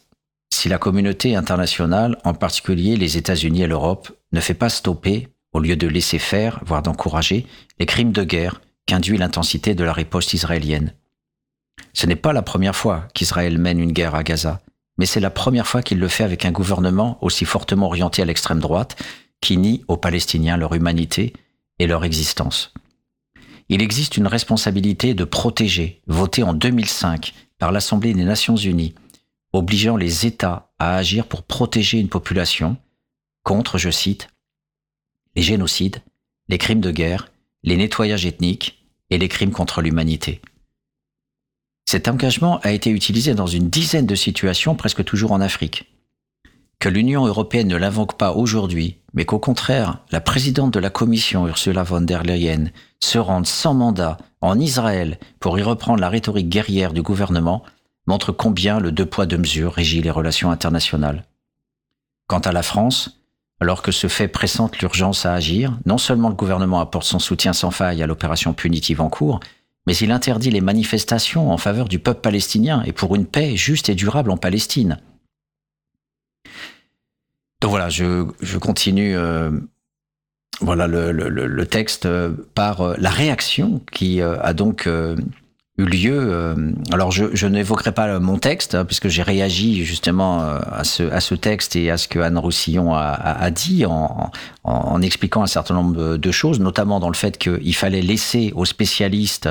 si 0.56 0.68
la 0.70 0.78
communauté 0.78 1.36
internationale, 1.36 2.16
en 2.24 2.32
particulier 2.32 2.96
les 2.96 3.18
États-Unis 3.18 3.62
et 3.62 3.66
l'Europe, 3.66 4.10
ne 4.32 4.40
fait 4.40 4.54
pas 4.54 4.70
stopper, 4.70 5.28
au 5.52 5.60
lieu 5.60 5.76
de 5.76 5.86
laisser 5.86 6.18
faire, 6.18 6.60
voire 6.64 6.82
d'encourager, 6.82 7.46
les 7.78 7.86
crimes 7.86 8.12
de 8.12 8.24
guerre 8.24 8.60
qu'induit 8.86 9.18
l'intensité 9.18 9.74
de 9.74 9.84
la 9.84 9.92
riposte 9.92 10.32
israélienne. 10.32 10.94
Ce 11.92 12.06
n'est 12.06 12.16
pas 12.16 12.32
la 12.32 12.42
première 12.42 12.76
fois 12.76 13.06
qu'Israël 13.12 13.58
mène 13.58 13.80
une 13.80 13.92
guerre 13.92 14.14
à 14.14 14.22
Gaza, 14.22 14.60
mais 14.96 15.06
c'est 15.06 15.20
la 15.20 15.30
première 15.30 15.66
fois 15.66 15.82
qu'il 15.82 15.98
le 15.98 16.08
fait 16.08 16.24
avec 16.24 16.44
un 16.44 16.52
gouvernement 16.52 17.18
aussi 17.20 17.44
fortement 17.44 17.86
orienté 17.86 18.22
à 18.22 18.24
l'extrême 18.24 18.60
droite 18.60 18.96
qui 19.40 19.56
nie 19.56 19.84
aux 19.88 19.96
Palestiniens 19.96 20.56
leur 20.56 20.74
humanité 20.74 21.32
et 21.78 21.86
leur 21.86 22.04
existence. 22.04 22.72
Il 23.68 23.82
existe 23.82 24.16
une 24.16 24.26
responsabilité 24.26 25.14
de 25.14 25.24
protéger, 25.24 26.00
votée 26.06 26.42
en 26.42 26.54
2005 26.54 27.34
par 27.58 27.72
l'Assemblée 27.72 28.14
des 28.14 28.24
Nations 28.24 28.56
Unies, 28.56 28.94
obligeant 29.52 29.96
les 29.96 30.26
États 30.26 30.70
à 30.78 30.96
agir 30.96 31.26
pour 31.26 31.42
protéger 31.42 31.98
une 31.98 32.08
population 32.08 32.76
contre, 33.42 33.78
je 33.78 33.90
cite, 33.90 34.28
les 35.34 35.42
génocides, 35.42 36.02
les 36.48 36.58
crimes 36.58 36.80
de 36.80 36.90
guerre, 36.90 37.30
les 37.62 37.76
nettoyages 37.76 38.26
ethniques 38.26 38.86
et 39.10 39.18
les 39.18 39.28
crimes 39.28 39.52
contre 39.52 39.82
l'humanité. 39.82 40.40
Cet 41.84 42.08
engagement 42.08 42.58
a 42.60 42.72
été 42.72 42.90
utilisé 42.90 43.34
dans 43.34 43.46
une 43.46 43.70
dizaine 43.70 44.06
de 44.06 44.16
situations, 44.16 44.74
presque 44.74 45.04
toujours 45.04 45.32
en 45.32 45.40
Afrique. 45.40 45.86
Que 46.78 46.88
l'Union 46.90 47.26
européenne 47.26 47.68
ne 47.68 47.76
l'invoque 47.76 48.18
pas 48.18 48.32
aujourd'hui, 48.32 48.98
mais 49.14 49.24
qu'au 49.24 49.38
contraire, 49.38 50.00
la 50.10 50.20
présidente 50.20 50.74
de 50.74 50.78
la 50.78 50.90
Commission, 50.90 51.48
Ursula 51.48 51.82
von 51.82 52.02
der 52.02 52.22
Leyen, 52.22 52.70
se 53.00 53.18
rende 53.18 53.46
sans 53.46 53.72
mandat 53.72 54.18
en 54.42 54.60
Israël 54.60 55.18
pour 55.40 55.58
y 55.58 55.62
reprendre 55.62 56.00
la 56.00 56.10
rhétorique 56.10 56.50
guerrière 56.50 56.92
du 56.92 57.02
gouvernement, 57.02 57.62
montre 58.06 58.30
combien 58.30 58.78
le 58.78 58.92
deux 58.92 59.06
poids 59.06 59.26
deux 59.26 59.38
mesures 59.38 59.72
régit 59.72 60.02
les 60.02 60.10
relations 60.10 60.50
internationales. 60.50 61.24
Quant 62.28 62.40
à 62.40 62.52
la 62.52 62.62
France, 62.62 63.22
alors 63.60 63.80
que 63.80 63.92
ce 63.92 64.06
fait 64.06 64.28
pressente 64.28 64.78
l'urgence 64.78 65.24
à 65.24 65.32
agir, 65.32 65.78
non 65.86 65.98
seulement 65.98 66.28
le 66.28 66.34
gouvernement 66.34 66.80
apporte 66.80 67.06
son 67.06 67.18
soutien 67.18 67.54
sans 67.54 67.70
faille 67.70 68.02
à 68.02 68.06
l'opération 68.06 68.52
punitive 68.52 69.00
en 69.00 69.08
cours, 69.08 69.40
mais 69.86 69.96
il 69.96 70.10
interdit 70.10 70.50
les 70.50 70.60
manifestations 70.60 71.50
en 71.50 71.56
faveur 71.56 71.88
du 71.88 71.98
peuple 71.98 72.20
palestinien 72.20 72.82
et 72.84 72.92
pour 72.92 73.14
une 73.14 73.26
paix 73.26 73.56
juste 73.56 73.88
et 73.88 73.94
durable 73.94 74.30
en 74.30 74.36
Palestine. 74.36 74.98
Donc 77.66 77.72
voilà, 77.72 77.88
je, 77.88 78.58
continue 78.58 79.16
euh, 79.16 79.50
voilà 80.60 80.86
le, 80.86 81.64
texte 81.64 82.08
par 82.54 82.80
euh, 82.80 82.94
la 82.96 83.10
réaction 83.10 83.80
qui 83.90 84.22
euh, 84.22 84.40
a 84.40 84.52
donc 84.52 84.88
eu 85.78 85.84
lieu. 85.84 86.18
euh, 86.18 86.54
alors, 86.92 87.10
je, 87.10 87.26
je 87.34 87.46
n'évoquerai 87.46 87.92
pas 87.92 88.18
mon 88.18 88.38
texte, 88.38 88.74
hein, 88.74 88.84
puisque 88.84 89.08
j'ai 89.08 89.22
réagi 89.22 89.84
justement 89.84 90.40
euh, 90.42 90.60
à 90.70 90.84
ce, 90.84 91.02
à 91.02 91.20
ce 91.20 91.34
texte 91.34 91.76
et 91.76 91.90
à 91.90 91.96
ce 91.96 92.08
que 92.08 92.18
Anne 92.18 92.38
Roussillon 92.38 92.94
a, 92.94 93.00
a, 93.00 93.50
dit 93.50 93.84
en, 93.86 94.30
en, 94.64 95.02
expliquant 95.02 95.42
un 95.42 95.46
certain 95.46 95.74
nombre 95.74 96.16
de 96.16 96.30
choses, 96.30 96.60
notamment 96.60 97.00
dans 97.00 97.10
le 97.10 97.14
fait 97.14 97.38
qu'il 97.38 97.74
fallait 97.74 98.02
laisser 98.02 98.52
aux 98.54 98.64
spécialistes 98.64 99.48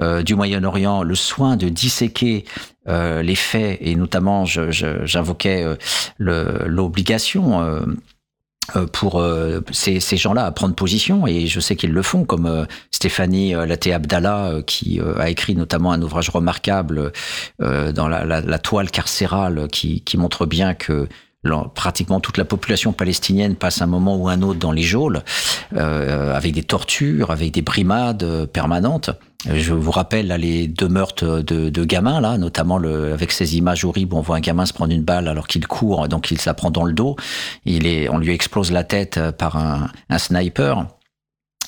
euh, 0.00 0.22
du 0.22 0.34
Moyen-Orient 0.34 1.02
le 1.02 1.14
soin 1.14 1.56
de 1.56 1.68
disséquer 1.68 2.44
les 2.86 3.34
faits, 3.34 3.78
et 3.80 3.96
notamment 3.96 4.44
j'invoquais 4.44 5.64
euh, 5.64 5.76
l'obligation. 6.18 7.62
Euh, 8.76 8.86
pour 8.86 9.20
euh, 9.20 9.60
ces, 9.72 10.00
gens-là 10.00 10.46
à 10.46 10.50
prendre 10.50 10.74
position 10.74 11.26
et 11.26 11.46
je 11.46 11.60
sais 11.60 11.76
qu'ils 11.76 11.92
le 11.92 12.02
font 12.02 12.24
comme 12.24 12.46
euh, 12.46 12.64
Stéphanie 12.90 13.52
Laté 13.52 13.92
Abdallah 13.92 14.62
qui 14.66 15.00
a 15.18 15.28
écrit 15.28 15.54
notamment 15.54 15.92
un 15.92 16.00
ouvrage 16.00 16.30
remarquable 16.30 17.12
dans 17.58 18.08
la, 18.08 18.58
toile 18.58 18.90
carcérale 18.90 19.68
qui, 19.70 20.00
qui 20.00 20.16
montre 20.16 20.46
bien 20.46 20.74
que 20.74 21.08
pratiquement 21.74 22.20
toute 22.20 22.38
la 22.38 22.44
population 22.44 22.92
palestinienne 22.92 23.54
passe 23.56 23.82
un 23.82 23.86
moment 23.86 24.16
ou 24.16 24.28
un 24.28 24.40
autre 24.42 24.58
dans 24.58 24.72
les 24.72 24.82
geôles 24.82 25.22
avec 25.74 26.52
des 26.52 26.62
tortures, 26.62 27.30
avec 27.30 27.52
des 27.52 27.62
brimades 27.62 28.46
permanentes. 28.46 29.10
Je 29.52 29.74
vous 29.74 29.90
rappelle 29.90 30.28
là, 30.28 30.38
les 30.38 30.66
deux 30.68 30.88
meurtres 30.88 31.40
de, 31.40 31.68
de 31.68 31.84
gamins, 31.84 32.20
là, 32.20 32.38
notamment 32.38 32.78
le, 32.78 33.12
avec 33.12 33.30
ces 33.30 33.56
images 33.56 33.84
horribles 33.84 34.14
on 34.14 34.20
voit 34.20 34.36
un 34.36 34.40
gamin 34.40 34.64
se 34.64 34.72
prendre 34.72 34.92
une 34.92 35.02
balle 35.02 35.28
alors 35.28 35.46
qu'il 35.46 35.66
court, 35.66 36.08
donc 36.08 36.30
il 36.30 36.40
se 36.40 36.48
la 36.48 36.54
prend 36.54 36.70
dans 36.70 36.84
le 36.84 36.94
dos. 36.94 37.16
Il 37.66 37.86
est, 37.86 38.08
on 38.08 38.18
lui 38.18 38.32
explose 38.32 38.72
la 38.72 38.84
tête 38.84 39.18
euh, 39.18 39.32
par 39.32 39.56
un, 39.56 39.90
un 40.08 40.18
sniper. 40.18 40.86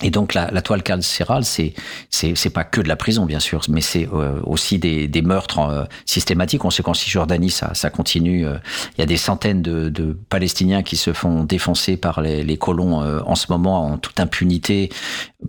Et 0.03 0.11
donc 0.11 0.35
la, 0.35 0.51
la 0.51 0.61
toile 0.61 0.83
carcérale, 0.83 1.45
c'est 1.47 1.73
c'est 2.11 2.51
pas 2.51 2.65
que 2.65 2.83
de 2.83 2.89
la 2.89 2.97
prison 2.97 3.25
bien 3.25 3.41
sûr, 3.41 3.63
mais 3.71 3.81
c'est 3.81 4.07
euh, 4.13 4.41
aussi 4.45 4.79
des, 4.79 5.09
des 5.09 5.23
meurtres 5.23 5.59
euh, 5.61 5.85
systématiques. 6.05 6.67
On 6.67 6.71
sait 6.71 6.83
qu'en 6.83 6.93
Cisjordanie 6.93 7.49
ça 7.51 7.73
ça 7.73 7.89
continue. 7.89 8.47
euh, 8.47 8.59
Il 8.97 9.01
y 9.01 9.03
a 9.03 9.07
des 9.07 9.17
centaines 9.17 9.63
de, 9.63 9.89
de 9.89 10.13
Palestiniens 10.29 10.83
qui 10.83 10.97
se 10.99 11.15
font 11.15 11.45
défoncer 11.45 11.97
par 11.97 12.21
les, 12.21 12.43
les 12.43 12.59
colons 12.59 13.03
euh, 13.03 13.21
en 13.25 13.37
ce 13.37 13.47
moment 13.51 13.87
en 13.87 13.97
toute 13.97 14.21
impunité, 14.21 14.91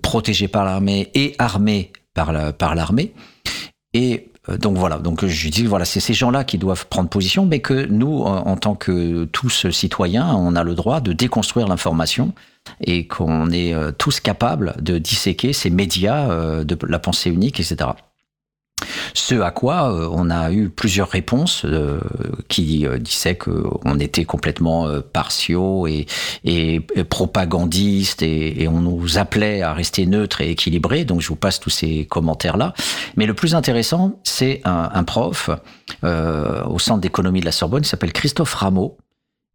protégés 0.02 0.48
par 0.48 0.64
l'armée 0.64 1.10
et 1.14 1.36
armés 1.40 1.92
par 2.18 2.34
la, 2.34 2.52
par 2.52 2.74
l'armée. 2.74 3.14
Et 3.94 4.32
euh, 4.50 4.58
donc 4.58 4.76
voilà, 4.76 4.98
donc 4.98 5.24
je 5.26 5.50
dis 5.50 5.66
voilà, 5.66 5.86
c'est 5.86 6.00
ces 6.00 6.16
gens-là 6.16 6.44
qui 6.44 6.58
doivent 6.58 6.88
prendre 6.88 7.10
position, 7.10 7.46
mais 7.46 7.60
que 7.60 7.86
nous, 7.86 8.24
en, 8.24 8.48
en 8.48 8.58
tant 8.58 8.74
que 8.74 9.26
tous 9.26 9.70
citoyens, 9.70 10.34
on 10.34 10.56
a 10.56 10.64
le 10.64 10.74
droit 10.74 11.00
de 11.00 11.14
déconstruire 11.14 11.68
l'information 11.68 12.34
et 12.82 13.08
qu'on 13.08 13.52
est 13.52 13.74
euh, 13.74 13.92
tous 13.92 14.20
capables 14.20 14.76
de 14.82 14.98
disséquer 14.98 15.54
ces 15.54 15.70
médias 15.70 16.32
euh, 16.32 16.64
de 16.64 16.76
la 16.88 16.98
pensée 16.98 17.30
unique, 17.30 17.60
etc. 17.60 17.92
Ce 19.14 19.36
à 19.42 19.52
quoi 19.52 19.92
euh, 19.92 20.08
on 20.12 20.30
a 20.30 20.52
eu 20.52 20.70
plusieurs 20.70 21.10
réponses 21.10 21.64
euh, 21.66 22.00
qui 22.48 22.86
euh, 22.86 23.00
disaient 23.00 23.36
qu'on 23.36 24.00
était 24.00 24.26
complètement 24.26 24.88
euh, 24.88 25.02
partiaux 25.02 25.88
et, 25.88 26.06
et, 26.44 26.80
propagandistes 27.10 28.22
et, 28.22 28.62
et 28.62 28.68
on 28.68 28.80
nous 28.82 29.18
appelait 29.18 29.62
à 29.62 29.74
rester 29.74 30.06
neutres 30.06 30.42
et 30.42 30.52
équilibrés. 30.52 31.06
Donc 31.06 31.22
je 31.22 31.28
vous 31.28 31.36
passe 31.36 31.60
tous 31.60 31.70
ces 31.70 32.06
commentaires-là. 32.06 32.74
Mais 33.16 33.26
le 33.26 33.34
plus 33.34 33.56
intéressant, 33.56 34.20
c'est 34.24 34.62
un, 34.66 34.90
un 34.94 35.04
prof 35.04 35.50
euh, 36.04 36.64
au 36.66 36.80
centre 36.80 37.02
d'économie 37.02 37.40
de 37.40 37.46
la 37.46 37.52
Sorbonne 37.52 37.82
qui 37.82 37.90
s'appelle 37.90 38.14
Christophe 38.14 38.54
Rameau 38.54 38.98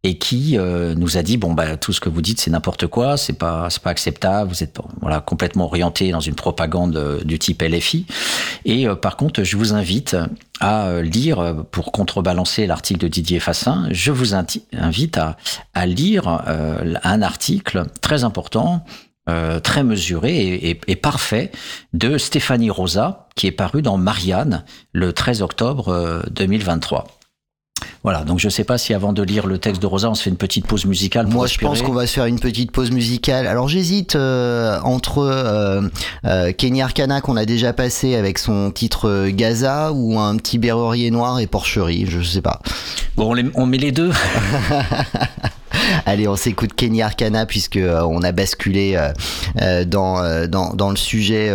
et 0.05 0.17
qui 0.17 0.57
euh, 0.57 0.95
nous 0.95 1.17
a 1.17 1.23
dit 1.23 1.37
bon 1.37 1.53
bah 1.53 1.77
tout 1.77 1.93
ce 1.93 2.01
que 2.01 2.09
vous 2.09 2.21
dites 2.21 2.39
c'est 2.41 2.51
n'importe 2.51 2.87
quoi, 2.87 3.15
c'est 3.15 3.33
pas 3.33 3.69
c'est 3.69 3.81
pas 3.81 3.89
acceptable, 3.89 4.49
vous 4.49 4.61
êtes 4.61 4.77
voilà 5.01 5.21
complètement 5.21 5.65
orienté 5.65 6.11
dans 6.11 6.19
une 6.19 6.35
propagande 6.35 6.97
euh, 6.97 7.23
du 7.23 7.39
type 7.39 7.61
LFI. 7.61 8.05
Et 8.65 8.85
euh, 8.87 8.95
par 8.95 9.15
contre, 9.15 9.43
je 9.43 9.55
vous 9.55 9.73
invite 9.73 10.17
à 10.59 11.01
lire 11.01 11.63
pour 11.71 11.91
contrebalancer 11.91 12.67
l'article 12.67 12.99
de 12.99 13.07
Didier 13.07 13.39
Fassin, 13.39 13.87
je 13.91 14.11
vous 14.11 14.33
invite 14.35 15.17
à, 15.17 15.37
à 15.73 15.85
lire 15.85 16.27
un 16.27 17.21
article 17.21 17.85
très 18.01 18.23
important. 18.23 18.85
très 19.63 19.83
mesuré 19.83 20.37
et, 20.37 20.79
et- 20.87 20.95
parfait 20.97 21.51
de 21.93 22.17
Stéphanie 22.17 22.69
Rosa 22.69 23.27
qui 23.35 23.47
est 23.47 23.51
paru 23.51 23.81
dans 23.81 23.97
Marianne 23.97 24.63
le 24.91 25.13
13 25.13 25.41
octobre 25.41 25.89
euh, 25.89 26.21
2023. 26.31 27.07
Voilà, 28.03 28.23
donc 28.23 28.39
je 28.39 28.49
sais 28.49 28.63
pas 28.63 28.77
si 28.77 28.93
avant 28.93 29.13
de 29.13 29.23
lire 29.23 29.47
le 29.47 29.57
texte 29.57 29.81
de 29.81 29.87
Rosa, 29.87 30.09
on 30.09 30.15
se 30.15 30.23
fait 30.23 30.29
une 30.29 30.35
petite 30.37 30.67
pause 30.67 30.85
musicale. 30.85 31.25
Pour 31.25 31.35
Moi, 31.35 31.47
je 31.47 31.57
pense 31.57 31.81
qu'on 31.81 31.93
va 31.93 32.05
se 32.07 32.13
faire 32.13 32.25
une 32.25 32.39
petite 32.39 32.71
pause 32.71 32.91
musicale. 32.91 33.47
Alors, 33.47 33.67
j'hésite 33.69 34.15
euh, 34.15 34.79
entre 34.83 35.19
euh, 35.19 35.81
euh, 36.25 36.51
Kenny 36.51 36.81
Arcana 36.81 37.21
qu'on 37.21 37.37
a 37.37 37.45
déjà 37.45 37.73
passé 37.73 38.15
avec 38.15 38.37
son 38.39 38.71
titre 38.71 39.07
euh, 39.09 39.31
Gaza 39.33 39.91
ou 39.93 40.19
un 40.19 40.35
petit 40.37 40.57
Berrurier 40.57 41.11
Noir 41.11 41.39
et 41.39 41.47
Porcherie, 41.47 42.05
je 42.07 42.21
sais 42.21 42.41
pas. 42.41 42.61
Bon, 43.15 43.31
on, 43.31 43.33
les- 43.33 43.45
on 43.55 43.65
met 43.65 43.77
les 43.77 43.91
deux. 43.91 44.11
Allez, 46.05 46.27
on 46.27 46.35
s'écoute 46.35 46.73
Kenny 46.73 47.01
Arcana 47.01 47.45
puisque 47.45 47.77
euh, 47.77 48.01
on 48.01 48.21
a 48.23 48.31
basculé 48.31 48.95
euh, 48.95 49.11
euh, 49.61 49.85
dans, 49.85 50.73
dans 50.73 50.89
le 50.89 50.95
sujet 50.95 51.51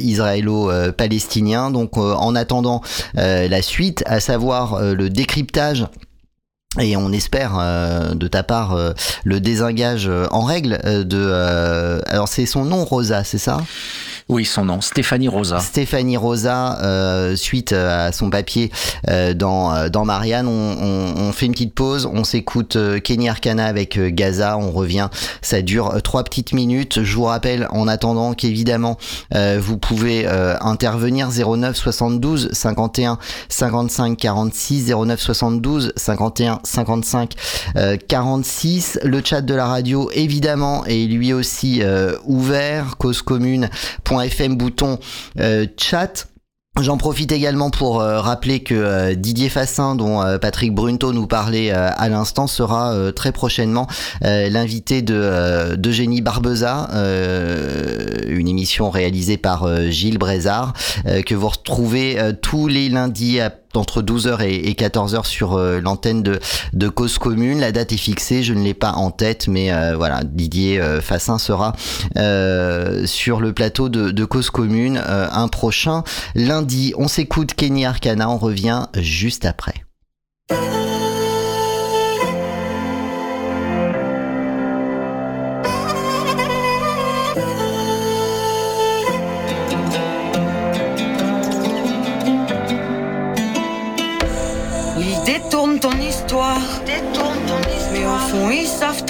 israélo-palestinien. 0.00 1.70
Donc, 1.70 1.96
en 1.96 2.34
attendant 2.34 2.82
la 3.14 3.62
suite, 3.62 4.02
à 4.06 4.20
savoir 4.20 4.80
le 4.80 5.08
décryptage. 5.10 5.86
Et 6.80 6.96
on 6.96 7.12
espère 7.12 7.52
de 8.14 8.26
ta 8.26 8.42
part 8.42 8.76
le 9.24 9.40
désengage 9.40 10.10
en 10.30 10.42
règle 10.42 10.80
de. 11.04 12.00
alors 12.06 12.28
c'est 12.28 12.46
son 12.46 12.64
nom 12.64 12.84
Rosa, 12.84 13.22
c'est 13.22 13.38
ça? 13.38 13.58
Oui, 14.30 14.46
son 14.46 14.64
nom, 14.64 14.80
Stéphanie 14.80 15.28
Rosa. 15.28 15.60
Stéphanie 15.60 16.16
Rosa, 16.16 16.78
euh, 16.82 17.36
suite 17.36 17.72
à 17.72 18.10
son 18.10 18.30
papier 18.30 18.70
euh, 19.10 19.34
dans, 19.34 19.74
euh, 19.74 19.90
dans 19.90 20.06
Marianne, 20.06 20.48
on, 20.48 21.30
fait 21.32 21.44
une 21.44 21.52
petite 21.52 21.74
pause, 21.74 22.08
on 22.10 22.24
s'écoute 22.24 22.76
euh, 22.76 23.00
Kenny 23.00 23.28
Arcana 23.28 23.66
avec 23.66 23.98
euh, 23.98 24.08
Gaza, 24.10 24.56
on 24.56 24.70
revient, 24.70 25.08
ça 25.42 25.60
dure 25.60 25.90
euh, 25.90 26.00
trois 26.00 26.24
petites 26.24 26.54
minutes. 26.54 27.02
Je 27.02 27.14
vous 27.16 27.24
rappelle 27.24 27.68
en 27.70 27.86
attendant 27.86 28.32
qu'évidemment 28.32 28.96
euh, 29.34 29.58
vous 29.60 29.76
pouvez 29.76 30.26
euh, 30.26 30.56
intervenir 30.60 31.28
09 31.30 31.76
72 31.76 32.48
51 32.52 33.18
55 33.50 34.16
46 34.16 34.90
09 34.90 35.20
72 35.20 35.92
51 35.96 36.60
55 36.62 37.32
euh, 37.76 37.96
46. 38.08 39.00
Le 39.04 39.20
chat 39.22 39.42
de 39.42 39.54
la 39.54 39.66
radio 39.66 40.10
évidemment 40.14 40.86
est 40.86 41.08
lui 41.08 41.34
aussi 41.34 41.82
euh, 41.82 42.16
ouvert, 42.24 42.96
causecommune.fm 44.14 44.56
bouton 44.56 44.98
euh, 45.38 45.66
chat. 45.76 46.28
J'en 46.80 46.96
profite 46.96 47.30
également 47.30 47.70
pour 47.70 48.00
euh, 48.00 48.20
rappeler 48.20 48.64
que 48.64 48.74
euh, 48.74 49.14
Didier 49.14 49.48
Fassin, 49.48 49.94
dont 49.94 50.24
Patrick 50.40 50.74
Brunto 50.74 51.12
nous 51.12 51.28
parlait 51.28 51.70
à 51.70 52.08
l'instant, 52.08 52.48
sera 52.48 53.12
très 53.12 53.30
prochainement 53.30 53.86
l'invité 54.22 55.02
de 55.02 55.76
d'Eugénie 55.76 56.20
Barbeza, 56.20 56.88
une 58.26 58.48
émission 58.48 58.90
réalisée 58.90 59.36
par 59.36 59.90
Gilles 59.90 60.18
Brézard, 60.18 60.72
que 61.26 61.34
vous 61.34 61.48
retrouvez 61.48 62.18
tous 62.42 62.66
les 62.66 62.88
lundis 62.88 63.40
à 63.40 63.50
entre 63.76 64.02
12h 64.02 64.42
et, 64.42 64.68
et 64.68 64.74
14h 64.74 65.24
sur 65.24 65.54
euh, 65.54 65.80
l'antenne 65.80 66.22
de, 66.22 66.40
de 66.72 66.88
Cause 66.88 67.18
Commune. 67.18 67.60
La 67.60 67.72
date 67.72 67.92
est 67.92 67.98
fixée, 67.98 68.42
je 68.42 68.54
ne 68.54 68.62
l'ai 68.62 68.74
pas 68.74 68.92
en 68.92 69.10
tête, 69.10 69.48
mais 69.48 69.72
euh, 69.72 69.94
voilà, 69.96 70.22
Didier 70.24 70.80
euh, 70.80 71.00
Fassin 71.00 71.38
sera 71.38 71.72
sur 73.06 73.40
le 73.40 73.52
plateau 73.52 73.88
de, 73.88 74.24
Cause 74.24 74.50
Commune 74.50 75.02
un 75.06 75.48
prochain 75.48 76.02
lundi. 76.34 76.94
On 76.96 77.08
s'écoute 77.08 77.54
Kenny 77.54 77.84
Arcana, 77.84 78.30
on 78.30 78.38
revient 78.38 78.86
juste 78.96 79.44
après. 79.44 79.74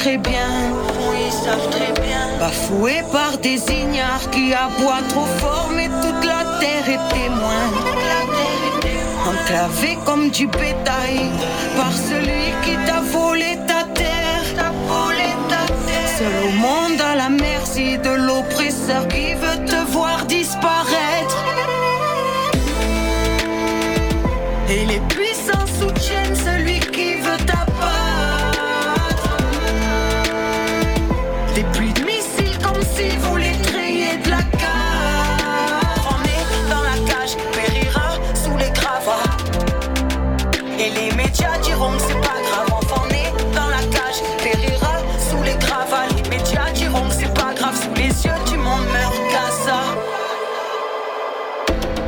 Ils 0.07 1.33
savent 1.33 1.71
très 1.71 1.93
bien, 1.93 2.39
bafoués 2.39 3.03
par 3.11 3.39
des 3.39 3.61
ignares 3.73 4.29
qui 4.31 4.53
aboient 4.53 5.03
trop 5.09 5.27
fort, 5.39 5.71
mais 5.75 5.89
toute 5.89 6.25
la 6.25 6.59
terre 6.61 6.89
est 6.89 7.15
témoin. 7.15 7.65
Enclavé 9.27 9.99
comme 10.05 10.31
du 10.31 10.47
bétail 10.47 11.31
par 11.77 11.93
celui 11.93 12.53
qui 12.63 12.77
t'a 12.87 13.01
volé 13.01 13.59
ta 13.67 13.85
terre. 13.95 14.25
Seul 16.19 16.49
au 16.49 16.53
monde 16.53 17.01
à 17.01 17.17
la 17.17 17.29
merci 17.29 17.99
de 17.99 18.11
l'oppresseur 18.11 19.09
qui 19.09 19.35
veut 19.35 19.54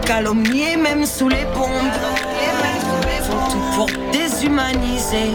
Calomnié 0.06 0.76
même 0.76 1.04
sous 1.04 1.28
les 1.28 1.44
bombes, 1.46 1.68
font 3.22 3.50
tout 3.50 3.76
pour 3.76 3.86
déshumaniser. 4.12 5.32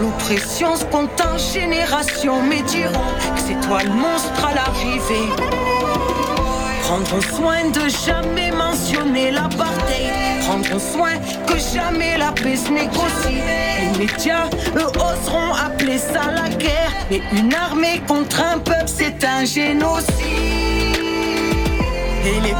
L'oppression 0.00 0.74
se 0.76 0.84
compte 0.86 1.20
en 1.20 1.36
génération, 1.36 2.42
mais 2.42 2.62
diront 2.62 3.12
que 3.34 3.40
c'est 3.46 3.60
toi 3.68 3.82
le 3.84 3.90
monstre 3.90 4.44
à 4.44 4.54
l'arrivée. 4.54 5.28
Prendront 6.82 7.20
soin 7.20 7.70
de 7.70 7.88
jamais 7.88 8.50
mentionner 8.50 9.30
l'apartheid. 9.30 10.40
Prendront 10.46 10.78
soin 10.78 11.12
que 11.46 11.58
jamais 11.58 12.16
la 12.16 12.32
paix 12.32 12.56
se 12.56 12.70
négocie. 12.70 13.42
Les 13.92 14.06
médias, 14.06 14.48
eux, 14.74 14.86
oseront 14.86 15.54
appeler 15.54 15.98
ça 15.98 16.30
la 16.34 16.48
guerre. 16.48 16.92
Mais 17.10 17.20
une 17.32 17.54
armée 17.54 18.00
contre 18.08 18.42
un 18.42 18.58
peuple, 18.58 18.86
c'est 18.86 19.22
un 19.24 19.44
génocide. 19.44 20.62
Et 22.24 22.40
les 22.40 22.54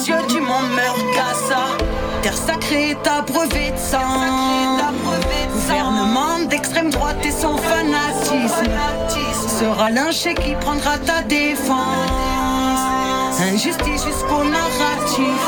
les 0.00 0.08
yeux 0.08 0.26
du 0.28 0.40
monde 0.40 0.70
meurt 0.74 0.98
Gaza. 1.14 1.64
Terre 2.22 2.36
sacrée 2.36 2.90
est 2.90 3.06
abreuvée 3.06 3.70
de 3.70 3.78
sang. 3.78 3.98
Gouvernement 5.52 6.46
d'extrême 6.48 6.90
droite 6.90 7.18
et 7.24 7.30
son 7.30 7.56
fanatisme 7.56 8.70
sera 9.58 9.90
lynché 9.90 10.34
qui 10.34 10.54
prendra 10.54 10.98
ta 10.98 11.22
défense. 11.22 11.76
Injustice 13.40 14.04
jusqu'au 14.04 14.44
narratif. 14.44 15.40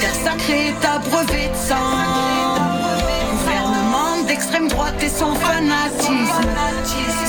Terre 0.00 0.14
sacrée 0.24 0.68
est 0.68 0.84
abreuvée 0.84 1.48
de 1.48 1.68
sang. 1.68 1.74
Gouvernement 3.30 4.24
d'extrême 4.26 4.68
droite 4.68 5.02
et 5.02 5.08
son 5.08 5.34
fanatisme 5.34 6.50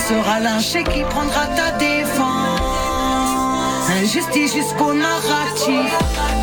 sera 0.08 0.40
lynché 0.40 0.84
qui 0.84 1.02
prendra 1.02 1.46
ta 1.46 1.70
défense. 1.78 2.58
Injustice 4.00 4.54
jusqu'au 4.54 4.92
narratif. 4.92 6.37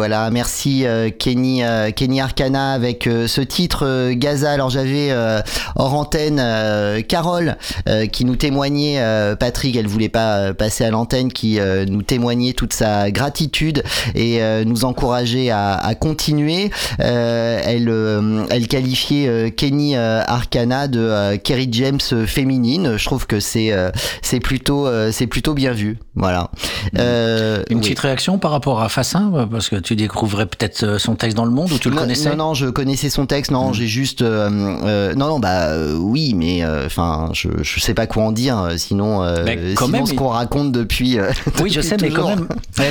Voilà, 0.00 0.30
merci 0.30 0.86
euh, 0.86 1.10
Kenny, 1.10 1.62
euh, 1.62 1.90
Kenny 1.90 2.22
Arcana 2.22 2.72
avec 2.72 3.06
euh, 3.06 3.26
ce 3.26 3.42
titre 3.42 3.84
euh, 3.84 4.14
Gaza. 4.16 4.50
Alors 4.50 4.70
j'avais 4.70 5.10
euh, 5.10 5.42
hors 5.76 5.92
antenne 5.92 6.38
euh, 6.40 7.02
Carole 7.02 7.58
euh, 7.86 8.06
qui 8.06 8.24
nous 8.24 8.36
témoignait, 8.36 8.94
euh, 8.98 9.36
Patrick, 9.36 9.76
elle 9.76 9.86
voulait 9.86 10.08
pas 10.08 10.36
euh, 10.38 10.54
passer 10.54 10.84
à 10.84 10.90
l'antenne, 10.90 11.30
qui 11.30 11.60
euh, 11.60 11.84
nous 11.84 12.00
témoignait 12.00 12.54
toute 12.54 12.72
sa 12.72 13.10
gratitude 13.10 13.82
et 14.14 14.42
euh, 14.42 14.64
nous 14.64 14.86
encourageait 14.86 15.50
à, 15.50 15.74
à 15.74 15.94
continuer. 15.94 16.70
Euh, 17.00 17.60
elle, 17.62 17.90
euh, 17.90 18.46
elle 18.48 18.68
qualifiait 18.68 19.28
euh, 19.28 19.50
Kenny 19.50 19.96
euh, 19.96 20.22
Arcana 20.26 20.88
de 20.88 20.98
euh, 20.98 21.36
Kerry 21.36 21.68
James 21.72 22.00
féminine. 22.26 22.96
Je 22.96 23.04
trouve 23.04 23.26
que 23.26 23.38
c'est 23.38 23.70
euh, 23.70 23.90
c'est 24.22 24.40
plutôt 24.40 24.86
euh, 24.86 25.12
c'est 25.12 25.26
plutôt 25.26 25.52
bien 25.52 25.72
vu. 25.72 25.98
Voilà. 26.14 26.50
Euh, 26.98 27.62
Une 27.68 27.76
oui. 27.76 27.82
petite 27.82 27.98
réaction 27.98 28.38
par 28.38 28.50
rapport 28.50 28.80
à 28.80 28.88
Fassin, 28.88 29.46
parce 29.50 29.68
que 29.68 29.76
tu 29.76 29.89
découvrais 29.94 30.46
peut-être 30.46 30.82
euh, 30.84 30.98
son 30.98 31.14
texte 31.14 31.36
dans 31.36 31.44
le 31.44 31.50
monde 31.50 31.72
ou 31.72 31.78
tu 31.78 31.88
le 31.88 31.94
non, 31.94 32.02
connaissais 32.02 32.30
Non, 32.30 32.36
non, 32.48 32.54
je 32.54 32.66
connaissais 32.66 33.10
son 33.10 33.26
texte. 33.26 33.50
Non, 33.50 33.72
j'ai 33.72 33.86
juste. 33.86 34.22
euh, 34.22 34.48
euh, 34.84 35.14
non, 35.14 35.28
non, 35.28 35.38
bah 35.40 35.68
euh, 35.70 35.94
oui, 35.96 36.34
mais 36.34 36.64
enfin, 36.86 37.30
je, 37.32 37.48
je 37.62 37.80
sais 37.80 37.94
pas 37.94 38.06
quoi 38.06 38.24
en 38.24 38.32
dire. 38.32 38.68
Sinon, 38.76 39.22
euh, 39.22 39.42
Mais 39.44 39.74
quand 39.74 39.86
sinon 39.86 39.98
même, 39.98 40.06
ce 40.06 40.12
il- 40.12 40.16
qu'on 40.16 40.28
raconte 40.28 40.72
depuis. 40.72 41.18
euh, 41.18 41.30
Oui, 41.62 41.70
je 41.70 41.80
sais, 41.80 41.96
mais 42.00 42.10
quand 42.10 42.28
même, 42.28 42.46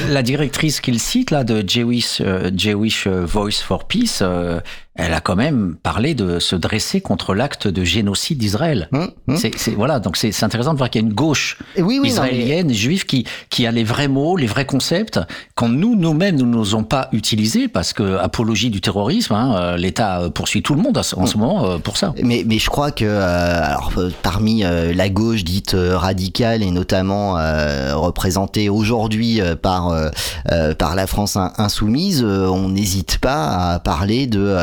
la 0.09 0.21
directrice 0.23 0.79
qu'il 0.81 0.99
cite 0.99 1.31
là 1.31 1.43
de 1.43 1.63
Jewish, 1.67 2.21
euh, 2.21 2.49
Jewish 2.55 3.07
Voice 3.07 3.61
for 3.65 3.85
Peace, 3.85 4.19
euh, 4.21 4.59
elle 4.99 5.13
a 5.13 5.21
quand 5.21 5.35
même 5.35 5.75
parlé 5.81 6.13
de 6.13 6.39
se 6.39 6.55
dresser 6.55 7.01
contre 7.01 7.33
l'acte 7.33 7.67
de 7.67 7.83
génocide 7.83 8.37
d'Israël. 8.37 8.89
C'est, 9.35 9.57
c'est- 9.57 9.71
voilà, 9.71 9.99
donc 9.99 10.17
c'est, 10.17 10.31
c'est 10.31 10.45
intéressant 10.45 10.73
de 10.73 10.77
voir 10.77 10.89
qu'il 10.89 11.01
y 11.01 11.03
a 11.03 11.07
une 11.07 11.13
gauche 11.13 11.57
oui, 11.77 11.83
oui, 11.83 11.97
non, 11.99 12.05
israélienne, 12.05 12.73
juive, 12.73 13.05
qui, 13.05 13.25
qui 13.49 13.65
a 13.65 13.71
les 13.71 13.83
vrais 13.83 14.07
mots, 14.07 14.35
les 14.37 14.47
vrais 14.47 14.65
concepts, 14.65 15.19
quand 15.55 15.69
nous, 15.69 15.95
nous-mêmes, 15.95 16.35
nous 16.35 16.45
n'osons 16.45 16.83
pas 16.83 17.09
utiliser, 17.13 17.67
parce 17.67 17.93
que 17.93 18.17
apologie 18.17 18.69
du 18.69 18.81
terrorisme, 18.81 19.33
hein, 19.33 19.55
euh, 19.55 19.77
l'État 19.77 20.21
euh, 20.21 20.29
poursuit 20.29 20.61
tout 20.63 20.75
le 20.75 20.81
monde 20.81 20.97
en 20.97 21.03
ce- 21.03 21.15
ce 21.25 21.37
moment 21.37 21.65
euh, 21.65 21.77
pour 21.77 21.97
ça. 21.97 22.13
Mais, 22.21 22.43
mais 22.45 22.59
je 22.59 22.69
crois 22.69 22.91
que 22.91 23.05
euh, 23.05 23.63
alors 23.65 23.91
parmi 24.23 24.63
euh, 24.63 24.93
la 24.93 25.09
gauche 25.09 25.43
dite 25.43 25.75
radicale 25.75 26.63
et 26.63 26.71
notamment 26.71 27.37
euh, 27.37 27.95
représentée 27.95 28.69
aujourd'hui 28.69 29.39
par 29.61 29.93
par 30.77 30.95
la 30.95 31.07
France 31.07 31.35
in- 31.35 31.51
insoumise, 31.57 32.23
on 32.23 32.69
n'hésite 32.69 33.19
pas 33.19 33.73
à 33.73 33.79
parler 33.79 34.27
de 34.27 34.55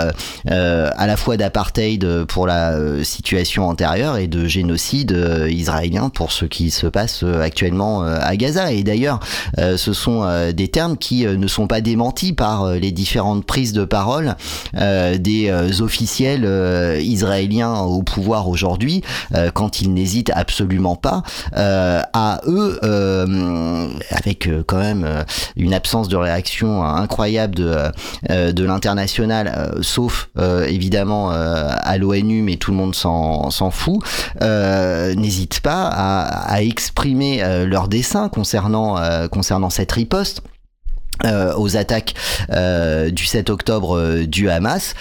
à 0.48 1.06
la 1.06 1.16
fois 1.16 1.36
d'apartheid 1.36 2.24
pour 2.26 2.46
la 2.46 2.72
euh, 2.72 3.04
situation 3.04 3.68
antérieure 3.68 4.16
et 4.16 4.26
de 4.26 4.46
génocide 4.46 5.12
euh, 5.12 5.50
israélien 5.50 6.08
pour 6.08 6.32
ce 6.32 6.44
qui 6.44 6.70
se 6.70 6.86
passe 6.86 7.22
euh, 7.22 7.40
actuellement 7.40 8.04
euh, 8.04 8.18
à 8.20 8.36
Gaza. 8.36 8.72
Et 8.72 8.82
d'ailleurs, 8.82 9.20
euh, 9.58 9.76
ce 9.76 9.92
sont 9.92 10.22
euh, 10.24 10.52
des 10.52 10.68
termes 10.68 10.96
qui 10.96 11.26
euh, 11.26 11.36
ne 11.36 11.46
sont 11.46 11.66
pas 11.66 11.80
démentis 11.80 12.32
par 12.32 12.64
euh, 12.64 12.76
les 12.76 12.92
différentes 12.92 13.44
prises 13.44 13.72
de 13.72 13.84
parole 13.84 14.36
euh, 14.76 15.18
des 15.18 15.48
euh, 15.50 15.70
officiels 15.80 16.44
euh, 16.44 17.00
israéliens 17.00 17.80
au 17.80 18.02
pouvoir 18.02 18.48
aujourd'hui, 18.48 19.02
euh, 19.34 19.50
quand 19.52 19.80
ils 19.80 19.92
n'hésitent 19.92 20.32
absolument 20.34 20.96
pas 20.96 21.22
euh, 21.56 22.00
à 22.12 22.40
eux, 22.46 22.78
euh, 22.82 23.88
avec 24.10 24.46
euh, 24.46 24.62
quand 24.66 24.78
même 24.78 25.04
euh, 25.04 25.22
une 25.56 25.74
absence 25.74 26.08
de 26.08 26.16
réaction 26.16 26.84
incroyable 26.84 27.54
de, 27.54 27.76
euh, 28.30 28.52
de 28.52 28.64
l'international, 28.64 29.52
euh, 29.56 29.82
sauf 30.06 30.28
euh, 30.38 30.66
évidemment 30.66 31.32
euh, 31.32 31.68
à 31.78 31.98
l'ONU, 31.98 32.42
mais 32.42 32.56
tout 32.56 32.70
le 32.70 32.76
monde 32.76 32.94
s'en 32.94 33.70
fout, 33.70 34.00
euh, 34.42 35.14
n'hésitent 35.14 35.60
pas 35.60 35.88
à, 35.88 36.62
exprimer 36.62 37.42
leur 37.66 37.88
dessein 37.88 38.28
concernant, 38.28 38.96
cette 39.70 39.92
riposte. 39.92 40.42
aux 41.56 41.76
attaques 41.76 42.14
du 43.10 43.24
7 43.24 43.50
octobre 43.50 44.22
du 44.24 44.48
Hamas 44.50 44.94